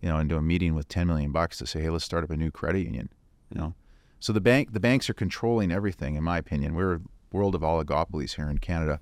you 0.00 0.08
know 0.08 0.18
into 0.18 0.36
a 0.36 0.42
meeting 0.42 0.74
with 0.74 0.88
ten 0.88 1.06
million 1.06 1.32
bucks 1.32 1.58
to 1.58 1.66
say, 1.66 1.82
hey, 1.82 1.90
let's 1.90 2.04
start 2.04 2.24
up 2.24 2.30
a 2.30 2.36
new 2.36 2.50
credit 2.50 2.84
union? 2.84 3.08
You 3.52 3.60
know, 3.60 3.74
so 4.20 4.32
the 4.32 4.40
bank 4.40 4.72
the 4.72 4.80
banks 4.80 5.10
are 5.10 5.14
controlling 5.14 5.72
everything. 5.72 6.16
In 6.16 6.24
my 6.24 6.38
opinion, 6.38 6.74
we're 6.74 6.94
a 6.94 7.00
world 7.32 7.54
of 7.54 7.62
oligopolies 7.62 8.36
here 8.36 8.48
in 8.48 8.58
Canada. 8.58 9.00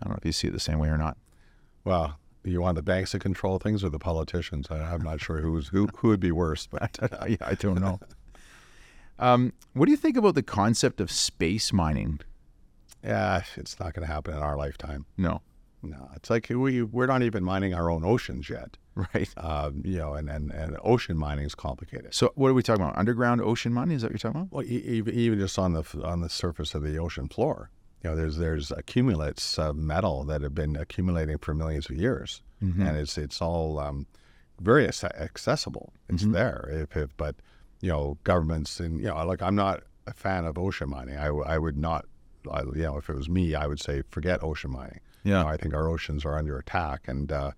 I 0.00 0.04
don't 0.04 0.12
know 0.12 0.18
if 0.18 0.24
you 0.24 0.32
see 0.32 0.48
it 0.48 0.52
the 0.52 0.60
same 0.60 0.78
way 0.78 0.88
or 0.88 0.98
not. 0.98 1.16
Well, 1.84 2.18
you 2.44 2.60
want 2.60 2.76
the 2.76 2.82
banks 2.82 3.10
to 3.12 3.18
control 3.18 3.58
things 3.58 3.84
or 3.84 3.88
the 3.88 3.98
politicians? 3.98 4.68
I, 4.70 4.94
am 4.94 5.02
not 5.02 5.20
sure 5.20 5.40
who's 5.40 5.68
who 5.68 5.88
who 5.96 6.08
would 6.08 6.20
be 6.20 6.32
worse, 6.32 6.66
but 6.66 6.98
yeah, 7.28 7.36
I 7.40 7.54
don't 7.54 7.80
know. 7.80 8.00
Um, 9.18 9.52
what 9.72 9.86
do 9.86 9.90
you 9.90 9.96
think 9.96 10.16
about 10.16 10.34
the 10.34 10.42
concept 10.42 11.00
of 11.00 11.10
space 11.10 11.72
mining? 11.72 12.20
Yeah, 13.02 13.42
it's 13.56 13.78
not 13.78 13.94
going 13.94 14.06
to 14.06 14.12
happen 14.12 14.34
in 14.34 14.40
our 14.40 14.56
lifetime. 14.56 15.06
No, 15.16 15.42
no. 15.82 16.10
It's 16.14 16.30
like 16.30 16.48
we 16.50 16.82
we're 16.82 17.06
not 17.06 17.22
even 17.22 17.44
mining 17.44 17.74
our 17.74 17.90
own 17.90 18.04
oceans 18.04 18.48
yet. 18.48 18.76
Right. 19.14 19.32
Um, 19.36 19.82
you 19.84 19.98
know, 19.98 20.14
and, 20.14 20.28
and, 20.28 20.50
and 20.50 20.76
ocean 20.82 21.16
mining 21.16 21.44
is 21.44 21.54
complicated. 21.54 22.12
So 22.12 22.32
what 22.34 22.48
are 22.48 22.54
we 22.54 22.64
talking 22.64 22.82
about? 22.82 22.98
Underground 22.98 23.40
ocean 23.40 23.72
mining? 23.72 23.94
Is 23.94 24.02
that 24.02 24.08
what 24.08 24.12
you're 24.14 24.32
talking 24.32 24.40
about? 24.40 24.52
Well, 24.52 24.64
even 24.66 25.14
even 25.14 25.38
just 25.38 25.56
on 25.56 25.72
the 25.72 25.84
on 26.02 26.20
the 26.20 26.28
surface 26.28 26.74
of 26.74 26.82
the 26.82 26.98
ocean 26.98 27.28
floor. 27.28 27.70
You 28.02 28.10
know, 28.10 28.16
there's 28.16 28.36
there's 28.36 28.70
accumulates 28.70 29.58
of 29.58 29.76
metal 29.76 30.24
that 30.24 30.42
have 30.42 30.54
been 30.54 30.76
accumulating 30.76 31.38
for 31.38 31.54
millions 31.54 31.90
of 31.90 31.96
years, 31.96 32.42
mm-hmm. 32.62 32.82
and 32.82 32.96
it's 32.96 33.18
it's 33.18 33.42
all 33.42 33.80
um, 33.80 34.06
very 34.60 34.86
accessible. 34.86 35.92
It's 36.08 36.22
mm-hmm. 36.22 36.32
there. 36.32 36.68
If, 36.70 36.96
if, 36.96 37.16
but 37.16 37.36
you 37.80 37.90
know, 37.90 38.18
governments 38.24 38.80
and 38.80 38.98
you 38.98 39.06
know, 39.06 39.24
like 39.24 39.42
I'm 39.42 39.56
not 39.56 39.82
a 40.06 40.14
fan 40.14 40.44
of 40.44 40.58
ocean 40.58 40.90
mining. 40.90 41.16
I, 41.16 41.26
I 41.26 41.58
would 41.58 41.76
not, 41.76 42.06
I, 42.50 42.62
you 42.62 42.82
know, 42.82 42.96
if 42.98 43.08
it 43.08 43.16
was 43.16 43.28
me, 43.28 43.54
I 43.54 43.66
would 43.66 43.80
say 43.80 44.02
forget 44.10 44.42
ocean 44.42 44.70
mining. 44.70 45.00
Yeah, 45.24 45.38
you 45.38 45.44
know, 45.44 45.50
I 45.50 45.56
think 45.56 45.74
our 45.74 45.88
oceans 45.88 46.24
are 46.24 46.38
under 46.38 46.58
attack, 46.58 47.08
and 47.08 47.30
uh, 47.30 47.50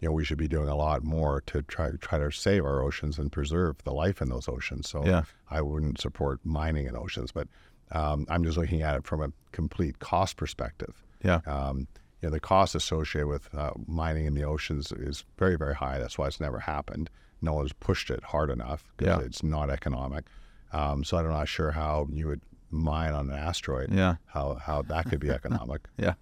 you 0.00 0.08
know 0.08 0.12
we 0.12 0.24
should 0.24 0.38
be 0.38 0.48
doing 0.48 0.68
a 0.68 0.76
lot 0.76 1.02
more 1.02 1.42
to 1.46 1.62
try 1.62 1.90
try 2.00 2.18
to 2.18 2.30
save 2.30 2.64
our 2.64 2.82
oceans 2.82 3.18
and 3.18 3.30
preserve 3.30 3.82
the 3.84 3.92
life 3.92 4.20
in 4.20 4.28
those 4.28 4.48
oceans. 4.48 4.88
So 4.88 5.04
yeah. 5.04 5.22
I 5.50 5.60
wouldn't 5.60 6.00
support 6.00 6.40
mining 6.44 6.86
in 6.86 6.96
oceans, 6.96 7.32
but 7.32 7.48
um, 7.92 8.26
I'm 8.28 8.44
just 8.44 8.56
looking 8.58 8.82
at 8.82 8.96
it 8.96 9.04
from 9.04 9.22
a 9.22 9.32
complete 9.52 9.98
cost 9.98 10.36
perspective. 10.36 11.02
Yeah. 11.22 11.40
Um, 11.46 11.88
you 12.20 12.28
know, 12.28 12.30
the 12.30 12.40
cost 12.40 12.74
associated 12.74 13.28
with 13.28 13.52
uh, 13.54 13.70
mining 13.86 14.26
in 14.26 14.34
the 14.34 14.44
oceans 14.44 14.92
is 14.92 15.24
very, 15.38 15.56
very 15.56 15.74
high. 15.74 15.98
That's 15.98 16.18
why 16.18 16.26
it's 16.26 16.40
never 16.40 16.58
happened. 16.58 17.10
No 17.40 17.54
one's 17.54 17.72
pushed 17.72 18.10
it 18.10 18.22
hard 18.24 18.50
enough 18.50 18.84
because 18.96 19.20
yeah. 19.20 19.24
it's 19.26 19.42
not 19.42 19.70
economic. 19.70 20.24
Um, 20.72 21.04
so 21.04 21.16
I'm 21.16 21.28
not 21.28 21.48
sure 21.48 21.70
how 21.70 22.08
you 22.12 22.26
would 22.26 22.40
mine 22.70 23.12
on 23.12 23.30
an 23.30 23.38
asteroid. 23.38 23.92
Yeah. 23.92 24.16
How 24.26 24.54
how 24.54 24.82
that 24.82 25.06
could 25.06 25.20
be 25.20 25.30
economic. 25.30 25.86
yeah. 25.96 26.14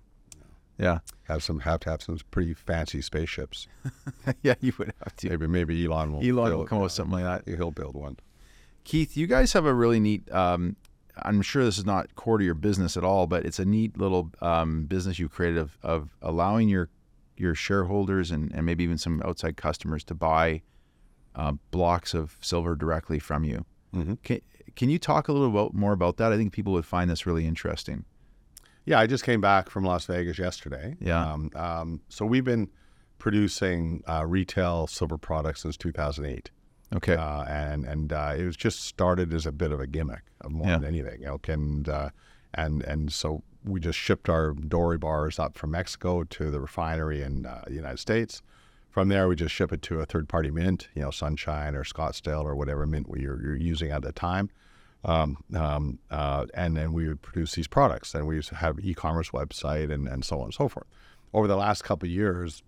Yeah. 0.78 0.98
Have 1.24 1.42
some 1.42 1.60
have 1.60 1.80
to 1.80 1.90
have 1.90 2.02
some 2.02 2.18
pretty 2.30 2.54
fancy 2.54 3.00
spaceships. 3.00 3.66
yeah, 4.42 4.54
you 4.60 4.72
would 4.78 4.92
have 5.02 5.16
to. 5.16 5.30
Maybe 5.30 5.46
maybe 5.46 5.84
Elon 5.86 6.12
will. 6.12 6.20
Elon 6.20 6.50
build, 6.50 6.58
will 6.58 6.66
come 6.66 6.78
up 6.78 6.84
with 6.84 6.92
something 6.92 7.20
like 7.20 7.44
that. 7.44 7.56
He'll 7.56 7.70
build 7.70 7.96
one. 7.96 8.18
Keith, 8.84 9.16
you 9.16 9.26
guys 9.26 9.52
have 9.54 9.64
a 9.64 9.74
really 9.74 9.98
neat 9.98 10.30
um, 10.30 10.76
I'm 11.22 11.42
sure 11.42 11.64
this 11.64 11.78
is 11.78 11.86
not 11.86 12.14
core 12.14 12.38
to 12.38 12.44
your 12.44 12.54
business 12.54 12.96
at 12.96 13.04
all, 13.04 13.26
but 13.26 13.44
it's 13.46 13.58
a 13.58 13.64
neat 13.64 13.98
little 13.98 14.30
um, 14.40 14.84
business 14.84 15.18
you 15.18 15.28
created 15.28 15.58
of, 15.58 15.78
of 15.82 16.16
allowing 16.22 16.68
your 16.68 16.90
your 17.36 17.54
shareholders 17.54 18.30
and, 18.30 18.50
and 18.54 18.64
maybe 18.64 18.82
even 18.82 18.96
some 18.96 19.22
outside 19.22 19.56
customers 19.56 20.02
to 20.04 20.14
buy 20.14 20.62
uh, 21.34 21.52
blocks 21.70 22.14
of 22.14 22.36
silver 22.40 22.74
directly 22.74 23.18
from 23.18 23.44
you. 23.44 23.64
Mm-hmm. 23.94 24.14
Can, 24.22 24.40
can 24.74 24.88
you 24.88 24.98
talk 24.98 25.28
a 25.28 25.32
little 25.32 25.48
about, 25.48 25.74
more 25.74 25.92
about 25.92 26.16
that? 26.16 26.32
I 26.32 26.36
think 26.36 26.52
people 26.52 26.72
would 26.72 26.86
find 26.86 27.10
this 27.10 27.26
really 27.26 27.46
interesting. 27.46 28.04
Yeah, 28.86 29.00
I 29.00 29.06
just 29.06 29.24
came 29.24 29.40
back 29.40 29.68
from 29.68 29.84
Las 29.84 30.06
Vegas 30.06 30.38
yesterday. 30.38 30.96
Yeah. 31.00 31.32
Um, 31.32 31.50
um, 31.54 32.00
so 32.08 32.24
we've 32.24 32.44
been 32.44 32.70
producing 33.18 34.02
uh, 34.08 34.24
retail 34.26 34.86
silver 34.86 35.18
products 35.18 35.62
since 35.62 35.76
2008. 35.76 36.50
Okay. 36.94 37.16
Uh, 37.16 37.42
and 37.44 37.84
and 37.84 38.12
uh, 38.12 38.34
it 38.36 38.44
was 38.44 38.56
just 38.56 38.84
started 38.84 39.34
as 39.34 39.46
a 39.46 39.52
bit 39.52 39.72
of 39.72 39.80
a 39.80 39.86
gimmick 39.86 40.22
more 40.48 40.66
yeah. 40.66 40.78
than 40.78 40.84
anything. 40.84 41.20
You 41.20 41.26
know, 41.26 41.40
and 41.48 41.88
uh, 41.88 42.10
and 42.54 42.82
and 42.82 43.12
so 43.12 43.42
we 43.64 43.80
just 43.80 43.98
shipped 43.98 44.28
our 44.28 44.52
doré 44.52 44.98
bars 44.98 45.38
up 45.38 45.58
from 45.58 45.72
Mexico 45.72 46.22
to 46.24 46.50
the 46.50 46.60
refinery 46.60 47.22
in 47.22 47.46
uh, 47.46 47.64
the 47.66 47.74
United 47.74 47.98
States. 47.98 48.42
From 48.90 49.08
there, 49.08 49.28
we 49.28 49.36
just 49.36 49.54
ship 49.54 49.72
it 49.72 49.82
to 49.82 50.00
a 50.00 50.06
third-party 50.06 50.50
mint, 50.50 50.88
you 50.94 51.02
know, 51.02 51.10
Sunshine 51.10 51.74
or 51.74 51.84
Scottsdale 51.84 52.44
or 52.44 52.54
whatever 52.54 52.86
mint 52.86 53.08
we 53.10 53.20
you're, 53.20 53.42
you're 53.42 53.56
using 53.56 53.90
at 53.90 54.00
the 54.00 54.12
time. 54.12 54.48
Um, 55.04 55.36
um, 55.54 55.98
uh, 56.10 56.46
and 56.54 56.76
then 56.76 56.94
we 56.94 57.06
would 57.06 57.20
produce 57.20 57.54
these 57.54 57.68
products. 57.68 58.14
And 58.14 58.26
we 58.26 58.36
used 58.36 58.48
to 58.48 58.54
have 58.54 58.78
e-commerce 58.80 59.30
website 59.32 59.92
and, 59.92 60.08
and 60.08 60.24
so 60.24 60.38
on 60.38 60.44
and 60.44 60.54
so 60.54 60.68
forth. 60.68 60.86
Over 61.34 61.46
the 61.46 61.56
last 61.56 61.84
couple 61.84 62.06
of 62.06 62.10
years, 62.10 62.62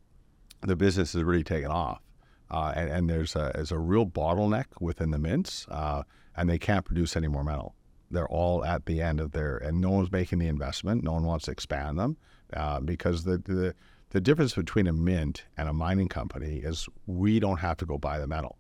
the 0.60 0.76
business 0.76 1.14
has 1.14 1.22
really 1.22 1.44
taken 1.44 1.70
off. 1.70 2.02
Uh, 2.50 2.72
and, 2.74 2.90
and, 2.90 3.10
there's 3.10 3.36
a, 3.36 3.52
there's 3.54 3.72
a 3.72 3.78
real 3.78 4.06
bottleneck 4.06 4.66
within 4.80 5.10
the 5.10 5.18
mints, 5.18 5.66
uh, 5.70 6.02
and 6.36 6.48
they 6.48 6.58
can't 6.58 6.84
produce 6.84 7.16
any 7.16 7.28
more 7.28 7.44
metal. 7.44 7.74
They're 8.10 8.28
all 8.28 8.64
at 8.64 8.86
the 8.86 9.02
end 9.02 9.20
of 9.20 9.32
their, 9.32 9.58
and 9.58 9.80
no 9.80 9.90
one's 9.90 10.10
making 10.10 10.38
the 10.38 10.46
investment. 10.46 11.04
No 11.04 11.12
one 11.12 11.24
wants 11.24 11.44
to 11.44 11.50
expand 11.50 11.98
them 11.98 12.16
uh, 12.54 12.80
because 12.80 13.24
the, 13.24 13.38
the 13.38 13.74
the 14.10 14.20
difference 14.22 14.54
between 14.54 14.86
a 14.86 14.92
mint 14.94 15.44
and 15.58 15.68
a 15.68 15.72
mining 15.74 16.08
company 16.08 16.60
is 16.60 16.88
we 17.06 17.38
don't 17.38 17.58
have 17.58 17.76
to 17.76 17.84
go 17.84 17.98
buy 17.98 18.18
the 18.18 18.26
metal; 18.26 18.56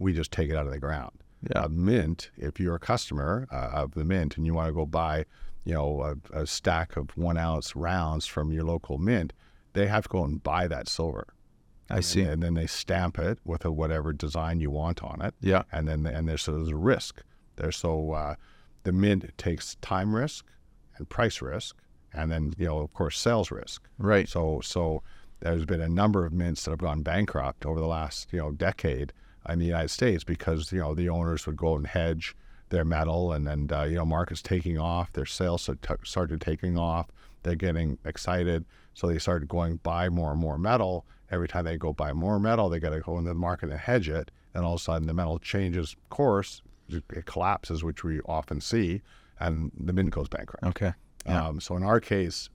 we 0.00 0.12
just 0.12 0.32
take 0.32 0.50
it 0.50 0.56
out 0.56 0.66
of 0.66 0.72
the 0.72 0.80
ground. 0.80 1.12
Yeah. 1.48 1.66
A 1.66 1.68
mint, 1.68 2.30
if 2.36 2.58
you're 2.58 2.74
a 2.74 2.80
customer 2.80 3.46
uh, 3.52 3.70
of 3.72 3.94
the 3.94 4.04
mint 4.04 4.36
and 4.36 4.44
you 4.44 4.54
want 4.54 4.66
to 4.66 4.72
go 4.72 4.84
buy, 4.84 5.24
you 5.64 5.74
know, 5.74 6.16
a, 6.32 6.40
a 6.40 6.46
stack 6.48 6.96
of 6.96 7.16
one 7.16 7.36
ounce 7.36 7.76
rounds 7.76 8.26
from 8.26 8.50
your 8.50 8.64
local 8.64 8.98
mint, 8.98 9.32
they 9.74 9.86
have 9.86 10.04
to 10.04 10.08
go 10.08 10.24
and 10.24 10.42
buy 10.42 10.66
that 10.66 10.88
silver. 10.88 11.28
I 11.90 12.00
see. 12.00 12.22
And, 12.22 12.32
and, 12.32 12.42
then 12.42 12.54
they 12.54 12.66
stamp 12.66 13.18
it 13.18 13.38
with 13.44 13.64
a 13.64 13.72
whatever 13.72 14.12
design 14.12 14.60
you 14.60 14.70
want 14.70 15.02
on 15.02 15.22
it. 15.22 15.34
Yeah. 15.40 15.62
And 15.72 15.88
then 15.88 16.06
and 16.06 16.28
there's, 16.28 16.42
so 16.42 16.52
there's 16.52 16.68
a 16.68 16.76
risk 16.76 17.22
there. 17.56 17.72
So 17.72 18.12
uh, 18.12 18.34
the 18.84 18.92
mint 18.92 19.30
takes 19.38 19.76
time 19.76 20.14
risk 20.14 20.46
and 20.96 21.08
price 21.08 21.40
risk, 21.40 21.76
and 22.12 22.30
then 22.30 22.54
you 22.58 22.66
know 22.66 22.78
of 22.78 22.92
course 22.92 23.18
sales 23.18 23.50
risk. 23.50 23.88
Right. 23.98 24.28
So 24.28 24.60
so 24.62 25.02
there's 25.40 25.64
been 25.64 25.80
a 25.80 25.88
number 25.88 26.24
of 26.26 26.32
mints 26.32 26.64
that 26.64 26.70
have 26.70 26.80
gone 26.80 27.02
bankrupt 27.02 27.64
over 27.64 27.80
the 27.80 27.86
last 27.86 28.32
you 28.32 28.38
know 28.38 28.50
decade 28.52 29.12
in 29.48 29.58
the 29.58 29.66
United 29.66 29.90
States 29.90 30.24
because 30.24 30.72
you 30.72 30.80
know 30.80 30.94
the 30.94 31.08
owners 31.08 31.46
would 31.46 31.56
go 31.56 31.76
and 31.76 31.86
hedge 31.86 32.36
their 32.70 32.84
metal, 32.84 33.32
and 33.32 33.46
then 33.46 33.68
uh, 33.72 33.84
you 33.84 33.96
know 33.96 34.04
markets 34.04 34.42
taking 34.42 34.78
off, 34.78 35.12
their 35.12 35.26
sales 35.26 35.68
started 36.04 36.40
taking 36.40 36.78
off, 36.78 37.08
they're 37.42 37.54
getting 37.54 37.98
excited, 38.04 38.64
so 38.94 39.06
they 39.06 39.18
started 39.18 39.48
going 39.48 39.76
buy 39.78 40.08
more 40.08 40.32
and 40.32 40.40
more 40.40 40.58
metal. 40.58 41.06
Every 41.30 41.48
time 41.48 41.64
they 41.64 41.76
go 41.76 41.92
buy 41.92 42.12
more 42.12 42.38
metal, 42.38 42.68
they 42.68 42.80
got 42.80 42.90
to 42.90 43.00
go 43.00 43.18
into 43.18 43.30
the 43.30 43.34
market 43.34 43.70
and 43.70 43.78
hedge 43.78 44.08
it, 44.08 44.30
and 44.54 44.64
all 44.64 44.74
of 44.74 44.80
a 44.80 44.82
sudden 44.82 45.06
the 45.06 45.14
metal 45.14 45.38
changes 45.38 45.94
course, 46.10 46.62
it 46.88 47.26
collapses, 47.26 47.84
which 47.84 48.02
we 48.02 48.20
often 48.22 48.60
see, 48.60 49.02
and 49.38 49.70
the 49.78 49.92
mint 49.92 50.10
goes 50.10 50.28
bankrupt. 50.28 50.64
Okay. 50.64 50.92
Yeah. 51.26 51.46
Um, 51.46 51.60
so 51.60 51.76
in 51.76 51.82
our 51.82 52.00
case, 52.00 52.48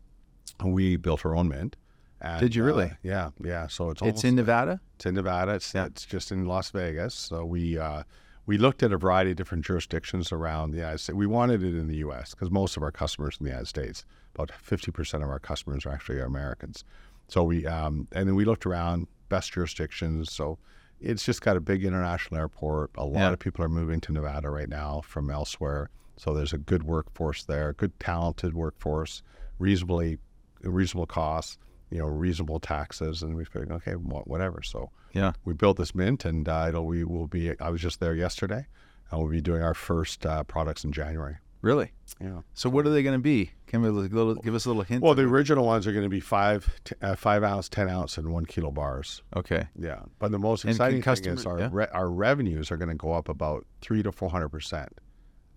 we 0.63 0.95
built 0.95 1.25
our 1.25 1.35
own 1.35 1.49
mint. 1.49 1.75
And, 2.21 2.39
Did 2.39 2.55
you 2.55 2.63
really? 2.63 2.85
Uh, 2.85 2.95
yeah, 3.03 3.29
yeah. 3.43 3.67
So 3.67 3.89
it's 3.89 4.01
it's 4.01 4.23
in 4.23 4.35
Nevada. 4.35 4.79
It's 4.95 5.05
in 5.05 5.15
Nevada. 5.15 5.55
It's 5.55 5.73
yeah. 5.73 5.85
it's 5.85 6.05
just 6.05 6.31
in 6.31 6.45
Las 6.45 6.71
Vegas. 6.71 7.13
So 7.13 7.43
we 7.43 7.77
uh, 7.77 8.03
we 8.45 8.57
looked 8.57 8.81
at 8.81 8.93
a 8.93 8.97
variety 8.97 9.31
of 9.31 9.37
different 9.37 9.65
jurisdictions 9.65 10.31
around 10.31 10.71
the 10.71 10.77
United 10.77 10.99
States. 10.99 11.15
We 11.15 11.27
wanted 11.27 11.63
it 11.63 11.75
in 11.75 11.87
the 11.87 11.97
U.S. 11.97 12.31
because 12.31 12.49
most 12.49 12.77
of 12.77 12.83
our 12.83 12.91
customers 12.91 13.37
in 13.39 13.43
the 13.43 13.49
United 13.49 13.67
States, 13.67 14.05
about 14.33 14.51
fifty 14.51 14.89
percent 14.89 15.21
of 15.21 15.29
our 15.29 15.39
customers 15.39 15.85
are 15.85 15.89
actually 15.89 16.21
Americans. 16.21 16.85
So 17.33 17.43
we 17.43 17.65
um, 17.65 18.07
and 18.11 18.27
then 18.27 18.35
we 18.35 18.45
looked 18.45 18.67
around 18.67 19.07
best 19.29 19.53
jurisdictions. 19.53 20.31
So 20.31 20.59
it's 21.01 21.25
just 21.25 21.41
got 21.41 21.57
a 21.57 21.59
big 21.59 21.83
international 21.83 22.39
airport. 22.39 22.91
A 22.95 23.03
lot 23.03 23.19
yeah. 23.19 23.31
of 23.31 23.39
people 23.39 23.65
are 23.65 23.69
moving 23.69 23.99
to 24.01 24.11
Nevada 24.11 24.51
right 24.51 24.69
now 24.69 25.01
from 25.03 25.31
elsewhere. 25.31 25.89
So 26.15 26.35
there's 26.35 26.53
a 26.53 26.59
good 26.59 26.83
workforce 26.83 27.43
there, 27.43 27.73
good 27.73 27.99
talented 27.99 28.53
workforce, 28.53 29.23
reasonably 29.57 30.19
reasonable 30.61 31.07
costs 31.07 31.57
you 31.89 31.99
know, 31.99 32.07
reasonable 32.07 32.59
taxes, 32.59 33.21
and 33.21 33.35
we 33.35 33.45
figured, 33.45 33.71
okay, 33.71 33.93
whatever. 33.93 34.63
So 34.63 34.89
yeah, 35.13 35.33
we 35.45 35.53
built 35.53 35.77
this 35.77 35.93
mint, 35.93 36.25
and 36.25 36.49
uh, 36.49 36.65
it'll 36.69 36.87
we 36.87 37.03
will 37.03 37.27
be. 37.27 37.59
I 37.59 37.69
was 37.69 37.81
just 37.81 37.99
there 37.99 38.15
yesterday, 38.15 38.65
and 39.11 39.19
we'll 39.19 39.29
be 39.29 39.41
doing 39.41 39.61
our 39.61 39.75
first 39.75 40.25
uh, 40.25 40.43
products 40.43 40.83
in 40.83 40.91
January. 40.91 41.37
Really? 41.63 41.93
Yeah. 42.19 42.41
So 42.53 42.69
what 42.69 42.85
are 42.85 42.89
they 42.89 43.03
going 43.03 43.17
to 43.17 43.23
be? 43.23 43.51
Can 43.67 43.81
we 43.81 43.89
little, 43.89 44.35
give 44.35 44.53
us 44.53 44.65
a 44.65 44.69
little 44.69 44.83
hint? 44.83 45.01
Well, 45.01 45.15
the 45.15 45.23
original 45.23 45.65
ones 45.65 45.87
are 45.87 45.93
going 45.93 46.03
to 46.03 46.09
be 46.09 46.19
five, 46.19 46.69
t- 46.83 46.93
uh, 47.01 47.15
five 47.15 47.41
ounce, 47.41 47.69
ten 47.69 47.89
ounce, 47.89 48.17
and 48.17 48.33
one 48.33 48.45
kilo 48.45 48.69
bars. 48.69 49.23
Okay. 49.33 49.67
Yeah, 49.79 50.01
but 50.19 50.31
the 50.31 50.37
most 50.37 50.65
exciting 50.65 51.01
thing 51.01 51.25
is 51.25 51.45
our 51.45 51.59
yeah. 51.59 51.69
re- 51.71 51.87
our 51.93 52.09
revenues 52.09 52.69
are 52.69 52.75
going 52.77 52.89
to 52.89 52.95
go 52.95 53.13
up 53.13 53.29
about 53.29 53.65
three 53.81 54.03
to 54.03 54.11
four 54.11 54.29
hundred 54.29 54.49
percent 54.49 54.89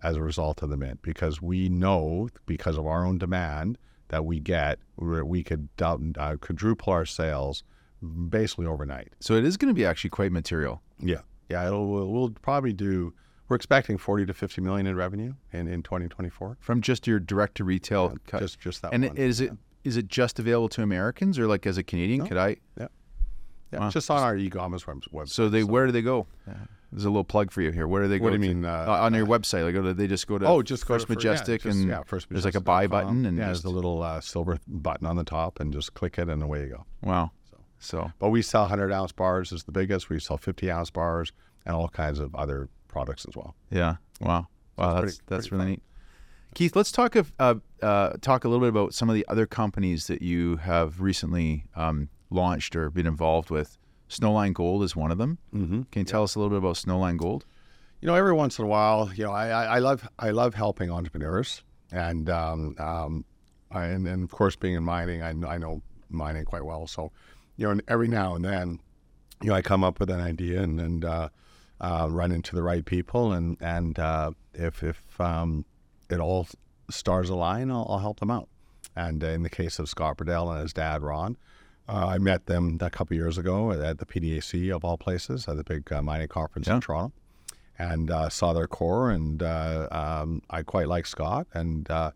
as 0.01 0.15
a 0.15 0.21
result 0.21 0.63
of 0.63 0.69
the 0.69 0.77
mint 0.77 1.01
because 1.01 1.41
we 1.41 1.67
know 1.67 2.29
because 2.45 2.77
of 2.77 2.87
our 2.87 3.05
own 3.05 3.17
demand 3.17 3.77
that 4.07 4.23
we 4.23 4.39
get, 4.39 4.79
we 4.95 5.43
could 5.43 5.67
uh, 5.81 6.37
quadruple 6.39 6.93
our 6.93 7.05
sales 7.05 7.63
basically 8.29 8.65
overnight. 8.65 9.09
So 9.19 9.33
it 9.33 9.43
is 9.43 9.57
going 9.57 9.69
to 9.69 9.75
be 9.75 9.85
actually 9.85 10.11
quite 10.11 10.31
material. 10.31 10.81
Yeah, 10.99 11.21
yeah. 11.49 11.67
It'll 11.67 11.91
we'll, 11.91 12.07
we'll 12.07 12.29
probably 12.29 12.71
do. 12.71 13.13
We're 13.49 13.55
expecting 13.55 13.97
40 13.97 14.25
to 14.25 14.33
50 14.33 14.61
million 14.61 14.87
in 14.87 14.95
revenue 14.95 15.33
in, 15.53 15.67
in 15.67 15.81
2024 15.83 16.57
from 16.59 16.81
just 16.81 17.07
your 17.07 17.19
direct 17.19 17.55
to 17.57 17.63
retail 17.63 18.11
yeah, 18.11 18.17
cut. 18.27 18.41
Just 18.41 18.59
just 18.59 18.81
that. 18.81 18.93
And 18.93 19.05
one. 19.05 19.17
is 19.17 19.41
it 19.41 19.51
is 19.83 19.97
it 19.97 20.07
just 20.07 20.39
available 20.39 20.69
to 20.69 20.81
Americans 20.81 21.39
or 21.39 21.47
like 21.47 21.65
as 21.65 21.77
a 21.77 21.83
Canadian? 21.83 22.19
No. 22.19 22.25
Could 22.25 22.37
I? 22.37 22.57
Yeah. 22.77 22.87
Yeah, 23.71 23.79
wow. 23.79 23.89
just 23.89 24.09
on 24.09 24.23
our 24.23 24.37
e-commerce 24.37 24.83
website. 24.83 25.29
So 25.29 25.49
they, 25.49 25.61
so. 25.61 25.67
where 25.67 25.85
do 25.85 25.91
they 25.91 26.01
go? 26.01 26.25
Yeah. 26.47 26.53
There's 26.91 27.03
a 27.03 27.09
little 27.09 27.25
plug 27.25 27.51
for 27.51 27.61
you 27.61 27.71
here. 27.71 27.85
Where 27.85 28.03
do 28.03 28.07
they 28.07 28.17
go? 28.17 28.23
What 28.23 28.29
do 28.29 28.35
you 28.35 28.55
mean? 28.55 28.63
Uh, 28.63 28.85
uh, 28.87 28.91
on 29.01 29.13
your 29.13 29.25
website, 29.25 29.63
like, 29.63 29.73
go 29.73 29.81
to, 29.81 29.93
they 29.93 30.07
just 30.07 30.25
go 30.25 30.37
to 30.37 30.47
oh, 30.47 30.61
just 30.61 30.85
First 30.85 31.07
for, 31.07 31.13
Majestic 31.13 31.65
yeah, 31.65 31.71
just, 31.71 31.79
and 31.79 31.89
yeah, 31.89 32.03
First 32.03 32.27
there's 32.29 32.45
like 32.45 32.55
a 32.55 32.61
buy 32.61 32.87
button 32.87 33.25
and 33.25 33.37
yeah, 33.37 33.47
there's 33.47 33.65
a 33.65 33.69
little 33.69 34.01
uh, 34.01 34.21
silver 34.21 34.57
button 34.67 35.05
on 35.05 35.17
the 35.17 35.25
top 35.25 35.59
and 35.59 35.73
just 35.73 35.93
click 35.95 36.17
it 36.17 36.29
and 36.29 36.41
away 36.41 36.61
you 36.61 36.69
go. 36.69 36.85
Wow. 37.03 37.31
So, 37.51 37.57
so, 37.79 38.11
but 38.19 38.29
we 38.29 38.41
sell 38.41 38.61
100 38.61 38.91
ounce 38.93 39.11
bars 39.11 39.51
is 39.51 39.63
the 39.63 39.73
biggest. 39.73 40.09
We 40.09 40.19
sell 40.19 40.37
50 40.37 40.71
ounce 40.71 40.89
bars 40.89 41.33
and 41.65 41.75
all 41.75 41.89
kinds 41.89 42.19
of 42.19 42.33
other 42.35 42.69
products 42.87 43.25
as 43.27 43.35
well. 43.35 43.55
Yeah. 43.69 43.95
Wow. 44.19 44.47
Wow. 44.77 44.87
So 44.87 44.93
that's 44.93 45.01
pretty, 45.01 45.17
that's 45.27 45.47
pretty 45.47 45.55
really 45.55 45.65
fun. 45.65 45.71
neat. 45.71 45.83
Keith, 46.55 46.75
let's 46.75 46.91
talk 46.91 47.15
of, 47.15 47.33
uh, 47.39 47.55
uh, 47.81 48.13
talk 48.21 48.45
a 48.45 48.49
little 48.49 48.61
bit 48.61 48.69
about 48.69 48.93
some 48.93 49.09
of 49.09 49.15
the 49.15 49.25
other 49.27 49.45
companies 49.45 50.07
that 50.07 50.21
you 50.21 50.57
have 50.57 51.01
recently 51.01 51.65
um, 51.75 52.09
launched 52.29 52.75
or 52.75 52.89
been 52.89 53.05
involved 53.05 53.49
with. 53.49 53.77
Snowline 54.09 54.53
Gold 54.53 54.83
is 54.83 54.95
one 54.95 55.11
of 55.11 55.17
them. 55.17 55.37
Mm-hmm. 55.53 55.81
Can 55.91 55.99
you 55.99 56.05
tell 56.05 56.23
us 56.23 56.35
a 56.35 56.39
little 56.39 56.49
bit 56.49 56.59
about 56.59 56.75
Snowline 56.75 57.17
Gold? 57.17 57.45
You 58.01 58.07
know, 58.07 58.15
every 58.15 58.33
once 58.33 58.57
in 58.57 58.65
a 58.65 58.67
while, 58.67 59.11
you 59.13 59.25
know, 59.25 59.31
I, 59.31 59.49
I, 59.49 59.63
I 59.63 59.79
love 59.79 60.07
I 60.17 60.29
love 60.29 60.53
helping 60.53 60.89
entrepreneurs, 60.91 61.63
and 61.91 62.29
um, 62.29 62.75
um, 62.77 63.25
I, 63.71 63.85
and, 63.85 64.07
and 64.07 64.23
of 64.23 64.31
course, 64.31 64.55
being 64.55 64.75
in 64.75 64.83
mining, 64.83 65.21
I, 65.23 65.29
I 65.29 65.57
know 65.57 65.81
mining 66.09 66.45
quite 66.45 66.63
well. 66.63 66.87
So, 66.87 67.11
you 67.57 67.67
know, 67.67 67.81
every 67.87 68.07
now 68.07 68.35
and 68.35 68.45
then, 68.45 68.79
you 69.41 69.49
know, 69.49 69.55
I 69.55 69.61
come 69.61 69.83
up 69.83 69.99
with 69.99 70.09
an 70.09 70.21
idea 70.21 70.61
and 70.61 70.79
and 70.79 71.03
uh, 71.03 71.29
uh, 71.81 72.07
run 72.09 72.31
into 72.31 72.55
the 72.55 72.63
right 72.63 72.85
people, 72.85 73.33
and 73.33 73.57
and 73.61 73.99
uh, 73.99 74.31
if 74.53 74.83
if 74.83 75.19
um, 75.19 75.65
it 76.09 76.19
all 76.19 76.47
stars 76.89 77.29
align, 77.29 77.71
I'll, 77.71 77.85
I'll 77.89 77.99
help 77.99 78.19
them 78.19 78.31
out. 78.31 78.47
And 78.95 79.21
in 79.23 79.43
the 79.43 79.49
case 79.49 79.77
of 79.79 79.89
Scott 79.89 80.17
Berdahl 80.17 80.51
and 80.51 80.61
his 80.61 80.73
dad 80.73 81.03
Ron, 81.03 81.37
uh, 81.87 82.07
I 82.07 82.17
met 82.17 82.47
them 82.47 82.77
a 82.81 82.89
couple 82.89 83.15
years 83.15 83.37
ago 83.37 83.71
at 83.71 83.99
the 83.99 84.05
PDAC 84.05 84.75
of 84.75 84.83
all 84.83 84.97
places 84.97 85.47
at 85.47 85.55
the 85.55 85.63
big 85.63 85.91
uh, 85.91 86.01
mining 86.01 86.27
conference 86.27 86.67
yeah. 86.67 86.75
in 86.75 86.81
Toronto, 86.81 87.13
and 87.77 88.11
uh, 88.11 88.29
saw 88.29 88.53
their 88.53 88.67
core. 88.67 89.11
And 89.11 89.41
uh, 89.41 89.87
um, 89.91 90.41
I 90.49 90.63
quite 90.63 90.87
like 90.87 91.05
Scott, 91.05 91.47
and 91.53 91.89
uh, 91.89 92.11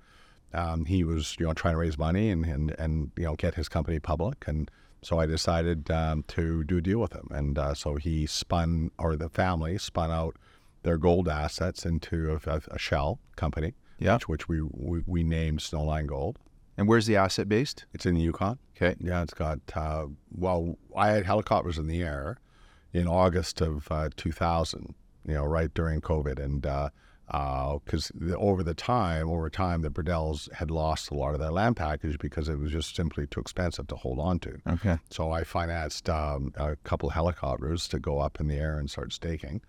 um, 0.53 0.85
he 0.85 1.03
was 1.03 1.35
you 1.39 1.45
know 1.45 1.53
trying 1.53 1.75
to 1.75 1.79
raise 1.79 1.97
money 1.97 2.29
and, 2.29 2.45
and 2.45 2.71
and 2.79 3.11
you 3.15 3.25
know 3.25 3.35
get 3.35 3.55
his 3.55 3.69
company 3.69 3.99
public. 3.99 4.43
And 4.47 4.69
so 5.03 5.19
I 5.19 5.25
decided 5.25 5.89
um, 5.89 6.23
to 6.29 6.63
do 6.63 6.77
a 6.77 6.81
deal 6.81 6.99
with 6.99 7.13
him. 7.13 7.27
And 7.31 7.57
uh, 7.57 7.73
so 7.73 7.95
he 7.95 8.25
spun, 8.25 8.91
or 8.97 9.15
the 9.15 9.29
family 9.29 9.77
spun 9.77 10.11
out 10.11 10.35
their 10.83 10.97
gold 10.97 11.27
assets 11.27 11.85
into 11.85 12.39
a, 12.45 12.61
a 12.69 12.79
shell 12.79 13.19
company, 13.35 13.73
yeah. 13.99 14.15
which, 14.15 14.27
which 14.27 14.49
we, 14.49 14.61
we 14.61 15.01
we 15.05 15.23
named 15.23 15.59
Snowline 15.59 16.07
Gold. 16.07 16.37
And 16.77 16.87
where's 16.87 17.05
the 17.05 17.15
asset 17.15 17.49
based? 17.49 17.85
It's 17.93 18.05
in 18.05 18.15
the 18.15 18.21
Yukon. 18.21 18.57
Okay. 18.75 18.95
Yeah, 18.99 19.21
it's 19.21 19.33
got, 19.33 19.59
uh, 19.75 20.07
well, 20.35 20.77
I 20.95 21.09
had 21.09 21.25
helicopters 21.25 21.77
in 21.77 21.87
the 21.87 22.01
air 22.01 22.37
in 22.93 23.07
August 23.07 23.61
of 23.61 23.87
uh, 23.91 24.09
2000, 24.15 24.95
you 25.27 25.33
know, 25.33 25.45
right 25.45 25.71
during 25.73 26.01
COVID. 26.01 26.39
And 26.39 26.65
because 27.31 28.11
uh, 28.21 28.35
over 28.35 28.61
the 28.61 28.73
time, 28.73 29.29
over 29.29 29.49
time, 29.49 29.81
the 29.81 29.89
Berdahls 29.89 30.51
had 30.51 30.69
lost 30.69 31.11
a 31.11 31.13
lot 31.13 31.33
of 31.33 31.39
their 31.39 31.51
land 31.51 31.77
package 31.77 32.17
because 32.19 32.49
it 32.49 32.59
was 32.59 32.71
just 32.71 32.93
simply 32.95 33.25
too 33.25 33.39
expensive 33.39 33.87
to 33.87 33.95
hold 33.95 34.19
on 34.19 34.39
to. 34.39 34.57
Okay. 34.67 34.97
So 35.09 35.31
I 35.31 35.45
financed 35.45 36.09
um, 36.09 36.51
a 36.55 36.75
couple 36.77 37.09
helicopters 37.09 37.87
to 37.89 37.99
go 37.99 38.19
up 38.19 38.39
in 38.41 38.47
the 38.47 38.55
air 38.55 38.77
and 38.77 38.89
start 38.89 39.13
staking. 39.13 39.61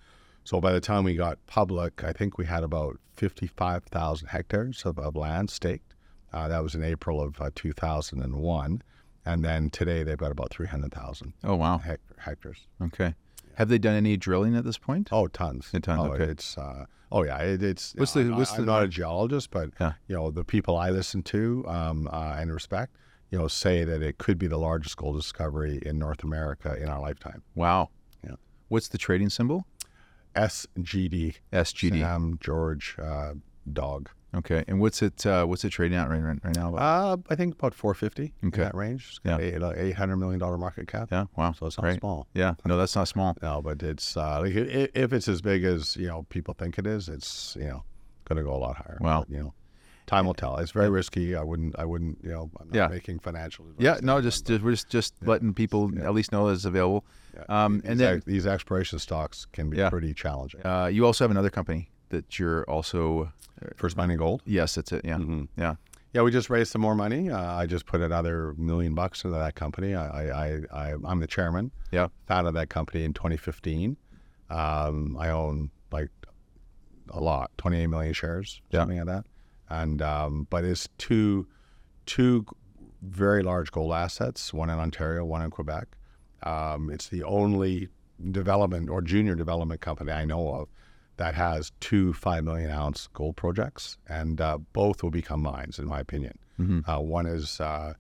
So 0.44 0.60
by 0.60 0.72
the 0.72 0.80
time 0.80 1.04
we 1.04 1.14
got 1.14 1.38
public, 1.46 2.02
I 2.02 2.12
think 2.12 2.36
we 2.36 2.46
had 2.46 2.64
about 2.64 2.98
55,000 3.14 4.26
hectares 4.26 4.82
of, 4.84 4.98
of 4.98 5.14
land 5.14 5.50
staked. 5.50 5.94
Uh, 6.32 6.48
that 6.48 6.62
was 6.64 6.74
in 6.74 6.82
April 6.82 7.20
of 7.20 7.40
uh, 7.40 7.50
2001. 7.54 8.82
And 9.24 9.44
then 9.44 9.70
today 9.70 10.02
they've 10.02 10.16
got 10.18 10.32
about 10.32 10.50
300,000. 10.50 11.32
Oh, 11.44 11.54
wow. 11.54 11.80
hectares. 12.18 12.66
Okay. 12.82 13.14
Have 13.56 13.68
they 13.68 13.78
done 13.78 13.94
any 13.94 14.16
drilling 14.16 14.56
at 14.56 14.64
this 14.64 14.78
point? 14.78 15.08
Oh, 15.12 15.26
tons. 15.28 15.70
A 15.74 15.80
ton. 15.80 15.98
Oh, 15.98 16.12
okay. 16.12 16.24
It's, 16.24 16.56
uh, 16.56 16.86
oh 17.10 17.22
yeah, 17.24 17.38
it, 17.38 17.62
it's, 17.62 17.94
what's 17.96 18.12
the, 18.12 18.30
what's 18.30 18.52
I, 18.52 18.56
the, 18.56 18.62
I'm 18.62 18.66
not 18.66 18.82
a 18.82 18.88
geologist, 18.88 19.50
but, 19.50 19.70
yeah. 19.80 19.92
you 20.08 20.16
know, 20.16 20.30
the 20.30 20.44
people 20.44 20.76
I 20.76 20.90
listen 20.90 21.22
to 21.24 21.64
um, 21.68 22.08
uh, 22.12 22.36
and 22.38 22.52
respect, 22.52 22.96
you 23.30 23.38
know, 23.38 23.48
say 23.48 23.84
that 23.84 24.02
it 24.02 24.18
could 24.18 24.38
be 24.38 24.46
the 24.46 24.58
largest 24.58 24.96
gold 24.96 25.16
discovery 25.16 25.80
in 25.84 25.98
North 25.98 26.24
America 26.24 26.76
in 26.80 26.88
our 26.88 27.00
lifetime. 27.00 27.42
Wow. 27.54 27.90
Yeah. 28.24 28.36
What's 28.68 28.88
the 28.88 28.98
trading 28.98 29.30
symbol? 29.30 29.66
SGD. 30.34 31.36
SGD. 31.52 32.00
Sam 32.00 32.38
George 32.40 32.96
uh, 33.02 33.34
Dog. 33.72 34.10
Okay, 34.34 34.64
and 34.66 34.80
what's 34.80 35.02
it? 35.02 35.26
Uh, 35.26 35.44
what's 35.44 35.64
it 35.64 35.70
trading 35.70 35.98
at 35.98 36.08
right, 36.08 36.22
right 36.22 36.56
now? 36.56 36.74
Uh, 36.74 37.16
I 37.28 37.34
think 37.34 37.54
about 37.54 37.74
four 37.74 37.92
fifty. 37.92 38.32
Okay, 38.44 38.62
that 38.62 38.74
range. 38.74 39.18
yeah, 39.24 39.38
eight 39.38 39.94
hundred 39.94 40.16
million 40.16 40.38
dollar 40.38 40.56
market 40.56 40.88
cap. 40.88 41.08
Yeah, 41.12 41.26
wow. 41.36 41.52
So 41.52 41.66
it's 41.66 41.76
not 41.76 41.84
right. 41.84 42.00
small. 42.00 42.26
Yeah, 42.34 42.54
no, 42.64 42.78
that's 42.78 42.96
not 42.96 43.08
small. 43.08 43.36
no, 43.42 43.60
but 43.60 43.82
it's 43.82 44.16
uh, 44.16 44.40
like 44.40 44.54
if 44.54 45.12
it's 45.12 45.28
as 45.28 45.42
big 45.42 45.64
as 45.64 45.96
you 45.96 46.08
know 46.08 46.24
people 46.30 46.54
think 46.54 46.78
it 46.78 46.86
is, 46.86 47.08
it's 47.08 47.56
you 47.60 47.66
know 47.66 47.84
going 48.24 48.36
to 48.36 48.42
go 48.42 48.56
a 48.56 48.58
lot 48.58 48.76
higher. 48.76 48.98
Wow. 49.00 49.20
But, 49.20 49.30
you 49.30 49.42
know, 49.42 49.54
time 50.06 50.26
will 50.26 50.34
tell. 50.34 50.56
It's 50.58 50.72
very 50.72 50.90
risky. 50.90 51.36
I 51.36 51.42
wouldn't. 51.42 51.78
I 51.78 51.84
wouldn't. 51.84 52.18
You 52.22 52.30
know, 52.30 52.50
I'm 52.60 52.68
not 52.68 52.74
yeah. 52.74 52.88
making 52.88 53.18
financial. 53.18 53.66
Yeah, 53.78 53.98
no, 54.02 54.20
just, 54.20 54.46
just 54.46 54.62
we're 54.62 54.72
just 54.72 54.88
just 54.88 55.14
yeah. 55.22 55.30
letting 55.30 55.54
people 55.54 55.90
yeah. 55.94 56.04
at 56.04 56.14
least 56.14 56.32
know 56.32 56.46
that 56.48 56.54
it's 56.54 56.64
available. 56.64 57.04
Yeah. 57.34 57.64
Um, 57.64 57.80
these 57.80 57.90
and 57.90 58.00
then 58.00 58.22
these 58.26 58.46
exploration 58.46 58.98
stocks 58.98 59.46
can 59.52 59.70
be 59.70 59.82
pretty 59.88 60.14
challenging. 60.14 60.64
Uh, 60.64 60.86
you 60.86 61.06
also 61.06 61.24
have 61.24 61.30
another 61.30 61.50
company 61.50 61.90
that 62.12 62.38
you're 62.38 62.64
also 62.64 63.32
First 63.76 63.96
Mining 63.96 64.18
Gold. 64.18 64.42
Yes, 64.46 64.76
that's 64.76 64.92
it. 64.92 65.04
Yeah, 65.04 65.16
mm-hmm. 65.16 65.44
yeah, 65.56 65.74
yeah. 66.12 66.22
We 66.22 66.30
just 66.30 66.48
raised 66.48 66.70
some 66.70 66.80
more 66.80 66.94
money. 66.94 67.30
Uh, 67.30 67.54
I 67.54 67.66
just 67.66 67.86
put 67.86 68.00
another 68.00 68.54
million 68.56 68.94
bucks 68.94 69.24
into 69.24 69.36
that 69.36 69.54
company. 69.54 69.94
I, 69.94 70.28
I, 70.28 70.60
I, 70.72 70.90
am 70.90 71.20
the 71.20 71.26
chairman. 71.26 71.72
Yeah, 71.90 72.08
founded 72.26 72.54
that 72.54 72.68
company 72.68 73.04
in 73.04 73.12
2015. 73.12 73.96
Um, 74.50 75.16
I 75.18 75.30
own 75.30 75.70
like 75.90 76.10
a 77.10 77.20
lot, 77.20 77.50
28 77.58 77.86
million 77.88 78.12
shares, 78.12 78.60
something 78.72 78.96
yeah. 78.96 79.04
like 79.04 79.24
that. 79.24 79.26
And 79.68 80.02
um, 80.02 80.46
but 80.50 80.64
it's 80.64 80.88
two, 80.98 81.46
two 82.06 82.46
very 83.02 83.42
large 83.42 83.72
gold 83.72 83.92
assets. 83.92 84.52
One 84.52 84.70
in 84.70 84.78
Ontario, 84.78 85.24
one 85.24 85.42
in 85.42 85.50
Quebec. 85.50 85.88
Um, 86.42 86.90
it's 86.90 87.08
the 87.08 87.22
only 87.22 87.88
development 88.30 88.88
or 88.88 89.00
junior 89.00 89.34
development 89.34 89.80
company 89.80 90.12
I 90.12 90.24
know 90.24 90.48
of 90.54 90.68
that 91.16 91.34
has 91.34 91.72
two 91.80 92.12
five 92.12 92.44
million 92.44 92.70
ounce 92.70 93.08
gold 93.12 93.36
projects, 93.36 93.98
and 94.08 94.40
uh, 94.40 94.58
both 94.72 95.02
will 95.02 95.10
become 95.10 95.42
mines, 95.42 95.78
in 95.78 95.86
my 95.86 96.00
opinion. 96.00 96.38
Mm-hmm. 96.60 96.90
Uh, 96.90 97.00
one 97.00 97.26
is 97.26 97.60
uh, 97.60 97.94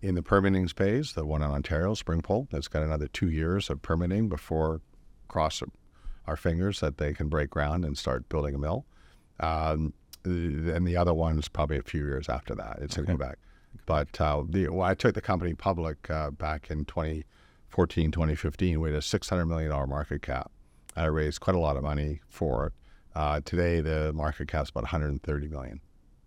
in 0.00 0.14
the 0.14 0.22
permitting 0.22 0.68
phase, 0.68 1.12
the 1.14 1.24
one 1.24 1.42
in 1.42 1.50
Ontario, 1.50 1.94
Springpole, 1.94 2.48
that's 2.50 2.68
got 2.68 2.82
another 2.82 3.08
two 3.08 3.30
years 3.30 3.68
of 3.70 3.82
permitting 3.82 4.28
before 4.28 4.80
cross 5.28 5.62
our 6.26 6.36
fingers 6.36 6.80
that 6.80 6.98
they 6.98 7.12
can 7.14 7.28
break 7.28 7.50
ground 7.50 7.84
and 7.84 7.96
start 7.98 8.28
building 8.28 8.54
a 8.54 8.58
mill. 8.58 8.84
Um, 9.40 9.92
and 10.24 10.86
the 10.86 10.96
other 10.96 11.14
one's 11.14 11.48
probably 11.48 11.78
a 11.78 11.82
few 11.82 12.04
years 12.04 12.28
after 12.28 12.54
that. 12.54 12.78
It's 12.82 12.98
Okay. 12.98 13.10
in 13.12 13.16
Quebec. 13.18 13.38
But 13.86 14.20
uh, 14.20 14.42
the, 14.48 14.68
well, 14.68 14.86
I 14.86 14.94
took 14.94 15.14
the 15.14 15.20
company 15.20 15.54
public 15.54 16.10
uh, 16.10 16.30
back 16.30 16.70
in 16.70 16.84
2014, 16.84 18.10
2015. 18.10 18.80
We 18.80 18.90
had 18.90 18.98
a 18.98 19.00
$600 19.00 19.46
million 19.48 19.70
market 19.88 20.22
cap. 20.22 20.50
I 20.98 21.04
raised 21.06 21.40
quite 21.40 21.54
a 21.56 21.58
lot 21.60 21.76
of 21.76 21.82
money 21.82 22.20
for 22.28 22.66
it. 22.66 22.72
Uh, 23.14 23.40
today, 23.44 23.80
the 23.80 24.12
market 24.12 24.48
cap's 24.48 24.70
about 24.70 24.82
130 24.84 25.48
million. 25.48 25.80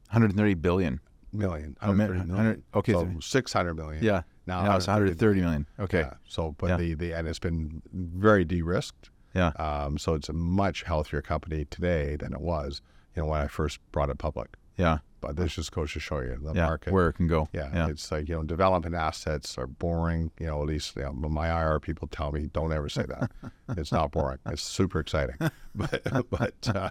130 0.10 0.54
billion. 0.56 1.00
Million. 1.34 1.78
Oh, 1.82 1.88
man, 1.94 2.10
130 2.10 2.30
100 2.32 2.64
okay, 2.76 2.92
So 2.94 3.06
so- 3.14 3.20
600 3.20 3.74
million. 3.76 4.04
Yeah. 4.04 4.24
Now, 4.48 4.64
Now 4.64 4.76
it's 4.78 4.88
130 4.88 5.42
million. 5.42 5.68
Okay. 5.80 6.00
Yeah. 6.02 6.14
So, 6.28 6.56
but 6.58 6.72
Yeah. 6.72 6.78
the, 6.78 6.94
the 6.96 7.14
and 7.14 7.28
it's 7.28 7.40
been 7.40 7.82
very 7.94 8.44
de-risked. 8.44 9.10
Yeah. 9.34 9.50
Um, 9.58 9.98
so 9.98 10.14
it's 10.16 10.28
a 10.30 10.34
much 10.34 10.84
healthier 10.84 11.22
company 11.22 11.66
today 11.66 12.18
than 12.18 12.34
it 12.34 12.42
was, 12.42 12.82
you 13.16 13.22
know, 13.22 13.30
when 13.30 13.40
I 13.40 13.48
first 13.48 13.80
brought 13.92 14.10
it 14.10 14.18
public. 14.18 14.58
Yeah. 14.78 14.98
But 15.22 15.36
this 15.38 15.54
just 15.56 15.72
goes 15.72 15.94
to 15.94 16.00
show 16.00 16.20
you 16.20 16.38
the 16.42 16.54
Yeah. 16.54 16.66
market. 16.66 16.92
Where 16.92 17.10
it 17.10 17.14
can 17.14 17.28
go. 17.28 17.48
yeah, 17.54 17.70
Yeah. 17.74 17.88
it's 17.88 18.12
like 18.12 18.28
you 18.28 18.36
know, 18.36 18.44
development 18.44 18.96
assets 18.96 19.58
are 19.58 19.68
boring. 19.68 20.32
You 20.40 20.48
know, 20.48 20.62
at 20.62 20.68
least 20.68 20.96
you 20.96 21.04
know, 21.04 21.14
my 21.14 21.48
IR 21.48 21.80
people 21.80 22.08
tell 22.08 22.32
me 22.32 22.50
don't 22.52 22.74
ever 22.74 22.90
say 22.90 23.06
that. 23.08 23.32
it's 23.78 23.92
not 23.92 24.12
boring. 24.12 24.40
It's 24.48 24.64
super 24.64 25.00
exciting, 25.00 25.36
but 25.76 26.04
but 26.30 26.56
uh, 26.76 26.90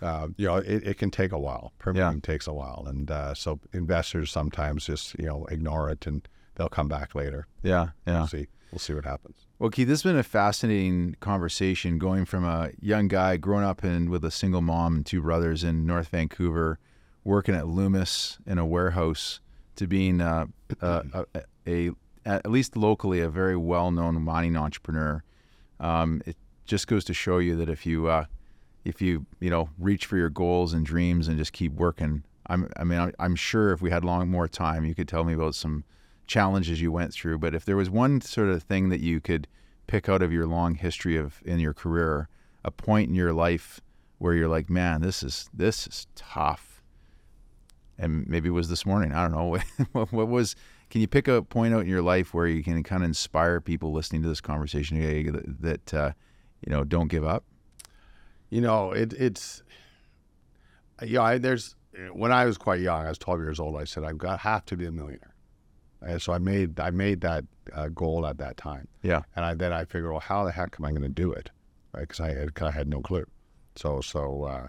uh, 0.00 0.28
you 0.36 0.46
know, 0.46 0.56
it, 0.56 0.86
it 0.86 0.98
can 0.98 1.10
take 1.10 1.32
a 1.32 1.38
while. 1.38 1.72
Permitting 1.78 2.20
takes 2.20 2.46
a 2.46 2.52
while, 2.52 2.84
and 2.86 3.10
uh, 3.10 3.34
so 3.34 3.60
investors 3.72 4.30
sometimes 4.30 4.86
just 4.86 5.18
you 5.18 5.26
know 5.26 5.44
ignore 5.50 5.90
it 5.90 6.06
and 6.06 6.26
they'll 6.54 6.68
come 6.68 6.88
back 6.88 7.14
later. 7.14 7.46
Yeah. 7.62 7.88
Yeah. 8.06 8.18
We'll 8.20 8.26
see. 8.28 8.46
We'll 8.70 8.78
see 8.80 8.94
what 8.94 9.04
happens. 9.04 9.36
Well, 9.60 9.70
Keith, 9.70 9.86
this 9.86 10.02
has 10.02 10.10
been 10.10 10.18
a 10.18 10.24
fascinating 10.24 11.14
conversation 11.20 11.96
going 11.98 12.24
from 12.24 12.44
a 12.44 12.70
young 12.80 13.06
guy 13.06 13.36
growing 13.36 13.64
up 13.64 13.84
in 13.84 14.10
with 14.10 14.24
a 14.24 14.32
single 14.32 14.60
mom 14.62 14.96
and 14.96 15.06
two 15.06 15.22
brothers 15.22 15.62
in 15.62 15.86
North 15.86 16.08
Vancouver, 16.08 16.80
working 17.24 17.54
at 17.54 17.66
Loomis 17.66 18.38
in 18.46 18.58
a 18.58 18.66
warehouse, 18.66 19.40
to 19.76 19.86
being 19.86 20.20
uh, 20.20 20.46
a, 20.80 21.24
a, 21.34 21.40
a, 21.66 21.90
at 22.24 22.50
least 22.50 22.76
locally 22.76 23.20
a 23.20 23.28
very 23.28 23.56
well-known 23.56 24.22
mining 24.22 24.56
entrepreneur. 24.56 25.22
Um, 25.80 26.22
it 26.26 26.36
just 26.64 26.86
goes 26.86 27.04
to 27.06 27.14
show 27.14 27.38
you 27.38 27.56
that 27.56 27.68
if 27.68 27.84
you 27.84 28.06
uh, 28.06 28.26
if 28.84 29.02
you 29.02 29.26
you 29.40 29.50
know 29.50 29.70
reach 29.78 30.06
for 30.06 30.16
your 30.16 30.30
goals 30.30 30.72
and 30.72 30.86
dreams 30.86 31.28
and 31.28 31.36
just 31.36 31.52
keep 31.52 31.72
working, 31.72 32.24
I'm 32.46 32.70
I 32.76 32.84
mean 32.84 32.98
I'm, 32.98 33.12
I'm 33.18 33.36
sure 33.36 33.72
if 33.72 33.82
we 33.82 33.90
had 33.90 34.04
long 34.04 34.30
more 34.30 34.48
time, 34.48 34.84
you 34.84 34.94
could 34.94 35.08
tell 35.08 35.24
me 35.24 35.32
about 35.32 35.54
some 35.54 35.84
challenges 36.26 36.80
you 36.80 36.92
went 36.92 37.12
through. 37.12 37.38
But 37.38 37.54
if 37.54 37.64
there 37.64 37.76
was 37.76 37.90
one 37.90 38.20
sort 38.20 38.48
of 38.48 38.62
thing 38.62 38.88
that 38.90 39.00
you 39.00 39.20
could 39.20 39.46
pick 39.86 40.08
out 40.08 40.22
of 40.22 40.32
your 40.32 40.46
long 40.46 40.74
history 40.74 41.16
of 41.16 41.42
in 41.44 41.58
your 41.58 41.74
career, 41.74 42.28
a 42.64 42.70
point 42.70 43.08
in 43.08 43.14
your 43.14 43.32
life 43.32 43.80
where 44.18 44.34
you're 44.34 44.48
like, 44.48 44.70
man, 44.70 45.02
this 45.02 45.22
is 45.22 45.50
this 45.52 45.86
is 45.86 46.06
tough, 46.14 46.73
and 47.98 48.26
maybe 48.26 48.48
it 48.48 48.52
was 48.52 48.68
this 48.68 48.84
morning. 48.84 49.12
I 49.12 49.22
don't 49.28 49.32
know 49.32 49.58
what, 49.92 50.12
what 50.12 50.28
was. 50.28 50.56
Can 50.90 51.00
you 51.00 51.08
pick 51.08 51.26
a 51.28 51.42
point 51.42 51.74
out 51.74 51.80
in 51.80 51.88
your 51.88 52.02
life 52.02 52.34
where 52.34 52.46
you 52.46 52.62
can 52.62 52.82
kind 52.82 53.02
of 53.02 53.08
inspire 53.08 53.60
people 53.60 53.92
listening 53.92 54.22
to 54.22 54.28
this 54.28 54.40
conversation 54.40 55.00
today 55.00 55.30
that, 55.30 55.62
that 55.62 55.94
uh, 55.94 56.12
you 56.64 56.70
know 56.72 56.84
don't 56.84 57.08
give 57.08 57.24
up? 57.24 57.44
You 58.50 58.60
know, 58.60 58.92
it, 58.92 59.12
it's 59.14 59.62
yeah. 61.02 61.22
I, 61.22 61.38
there's 61.38 61.74
when 62.12 62.32
I 62.32 62.44
was 62.44 62.58
quite 62.58 62.80
young, 62.80 63.04
I 63.06 63.08
was 63.08 63.18
12 63.18 63.40
years 63.40 63.60
old. 63.60 63.76
I 63.76 63.84
said 63.84 64.04
I've 64.04 64.18
got 64.18 64.40
have 64.40 64.64
to 64.66 64.76
be 64.76 64.86
a 64.86 64.92
millionaire, 64.92 65.34
and 66.02 66.20
so 66.20 66.32
I 66.32 66.38
made 66.38 66.78
I 66.78 66.90
made 66.90 67.20
that 67.22 67.44
uh, 67.72 67.88
goal 67.88 68.26
at 68.26 68.38
that 68.38 68.56
time. 68.56 68.88
Yeah. 69.02 69.22
And 69.34 69.44
I 69.44 69.54
then 69.54 69.72
I 69.72 69.84
figured, 69.84 70.10
well, 70.10 70.20
how 70.20 70.44
the 70.44 70.52
heck 70.52 70.76
am 70.78 70.84
I 70.84 70.90
going 70.90 71.02
to 71.02 71.08
do 71.08 71.32
it? 71.32 71.50
Right? 71.92 72.02
Because 72.02 72.20
I 72.20 72.32
had, 72.32 72.54
'cause 72.54 72.68
I 72.68 72.70
had 72.72 72.88
no 72.88 73.00
clue. 73.00 73.26
So 73.76 74.00
so 74.00 74.44
uh, 74.44 74.68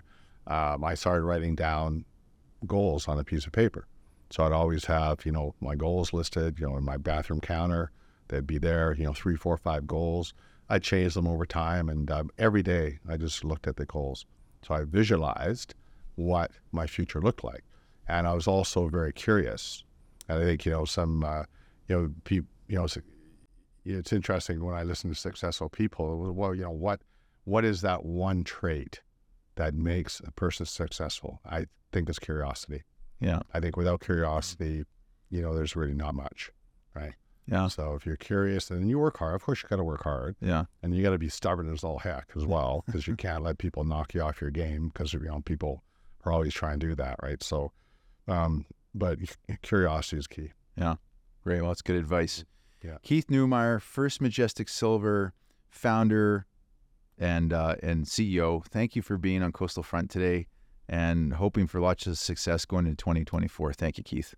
um, 0.51 0.83
I 0.83 0.93
started 0.95 1.23
writing 1.23 1.55
down 1.55 2.05
goals 2.65 3.07
on 3.07 3.19
a 3.19 3.23
piece 3.23 3.45
of 3.45 3.51
paper. 3.51 3.87
So 4.29 4.43
I'd 4.43 4.51
always 4.51 4.85
have 4.85 5.25
you 5.25 5.31
know 5.31 5.55
my 5.61 5.75
goals 5.75 6.13
listed. 6.13 6.59
You 6.59 6.67
know, 6.67 6.77
in 6.77 6.83
my 6.83 6.97
bathroom 6.97 7.41
counter, 7.41 7.91
they'd 8.27 8.47
be 8.47 8.57
there. 8.57 8.93
You 8.93 9.05
know, 9.05 9.13
three, 9.13 9.35
four, 9.35 9.57
five 9.57 9.87
goals. 9.87 10.33
I 10.69 10.79
changed 10.79 11.15
them 11.15 11.27
over 11.27 11.45
time, 11.45 11.89
and 11.89 12.09
um, 12.09 12.31
every 12.37 12.63
day 12.63 12.99
I 13.07 13.17
just 13.17 13.43
looked 13.43 13.67
at 13.67 13.75
the 13.75 13.85
goals. 13.85 14.25
So 14.63 14.73
I 14.73 14.83
visualized 14.83 15.75
what 16.15 16.51
my 16.71 16.87
future 16.87 17.21
looked 17.21 17.43
like, 17.43 17.63
and 18.07 18.27
I 18.27 18.33
was 18.33 18.47
also 18.47 18.87
very 18.87 19.13
curious. 19.13 19.83
And 20.27 20.41
I 20.41 20.43
think 20.43 20.65
you 20.65 20.71
know 20.71 20.85
some 20.85 21.23
uh, 21.23 21.43
you 21.87 21.95
know 21.95 22.11
people 22.23 22.49
you 22.67 22.77
know 22.77 22.87
it's 23.85 24.11
interesting 24.11 24.63
when 24.63 24.75
I 24.75 24.81
listen 24.81 25.11
to 25.11 25.15
successful 25.15 25.69
people. 25.69 26.33
Well, 26.33 26.55
you 26.55 26.63
know 26.63 26.71
what 26.71 27.01
what 27.43 27.63
is 27.63 27.81
that 27.81 28.03
one 28.03 28.43
trait 28.43 29.01
that 29.55 29.73
makes 29.73 30.19
a 30.25 30.31
person 30.31 30.65
successful? 30.65 31.39
I 31.45 31.65
think 31.91 32.09
it's 32.09 32.19
curiosity. 32.19 32.83
Yeah. 33.19 33.39
I 33.53 33.59
think 33.59 33.77
without 33.77 34.01
curiosity, 34.01 34.83
you 35.29 35.41
know, 35.41 35.55
there's 35.55 35.75
really 35.75 35.93
not 35.93 36.15
much, 36.15 36.51
right? 36.93 37.13
Yeah. 37.47 37.67
So 37.67 37.93
if 37.95 38.05
you're 38.05 38.15
curious, 38.17 38.71
and 38.71 38.89
you 38.89 38.97
work 38.99 39.17
hard. 39.17 39.35
Of 39.35 39.43
course, 39.43 39.61
you 39.63 39.69
got 39.69 39.75
to 39.77 39.83
work 39.83 40.03
hard, 40.03 40.35
Yeah. 40.41 40.65
and 40.81 40.95
you 40.95 41.03
got 41.03 41.11
to 41.11 41.17
be 41.17 41.29
stubborn 41.29 41.71
as 41.71 41.83
all 41.83 41.99
heck 41.99 42.31
as 42.35 42.45
well, 42.45 42.83
because 42.85 43.07
you 43.07 43.15
can't 43.25 43.43
let 43.43 43.57
people 43.57 43.83
knock 43.83 44.13
you 44.13 44.21
off 44.21 44.41
your 44.41 44.49
game, 44.51 44.89
because 44.89 45.13
you 45.13 45.19
know 45.19 45.41
people 45.45 45.83
are 46.25 46.31
always 46.31 46.53
trying 46.53 46.79
to 46.79 46.87
do 46.87 46.95
that, 46.95 47.17
right? 47.21 47.41
So, 47.43 47.71
um, 48.27 48.65
but 48.95 49.19
curiosity 49.61 50.17
is 50.17 50.27
key. 50.27 50.51
Yeah. 50.75 50.95
Great. 51.43 51.61
Well, 51.61 51.69
that's 51.69 51.83
good 51.83 51.95
advice. 51.97 52.43
Yeah. 52.83 52.97
Keith 53.03 53.27
Neumeyer, 53.27 53.79
First 53.81 54.21
Majestic 54.21 54.67
Silver 54.69 55.33
founder 55.69 56.45
and 57.17 57.53
uh, 57.53 57.75
and 57.81 58.05
CEO. 58.05 58.65
Thank 58.65 58.95
you 58.95 59.01
for 59.01 59.17
being 59.17 59.43
on 59.43 59.51
Coastal 59.51 59.83
Front 59.83 60.09
today, 60.09 60.47
and 60.87 61.33
hoping 61.33 61.67
for 61.67 61.79
lots 61.79 62.07
of 62.07 62.17
success 62.17 62.65
going 62.65 62.85
into 62.85 62.97
2024. 62.97 63.73
Thank 63.73 63.97
you, 63.97 64.03
Keith. 64.03 64.35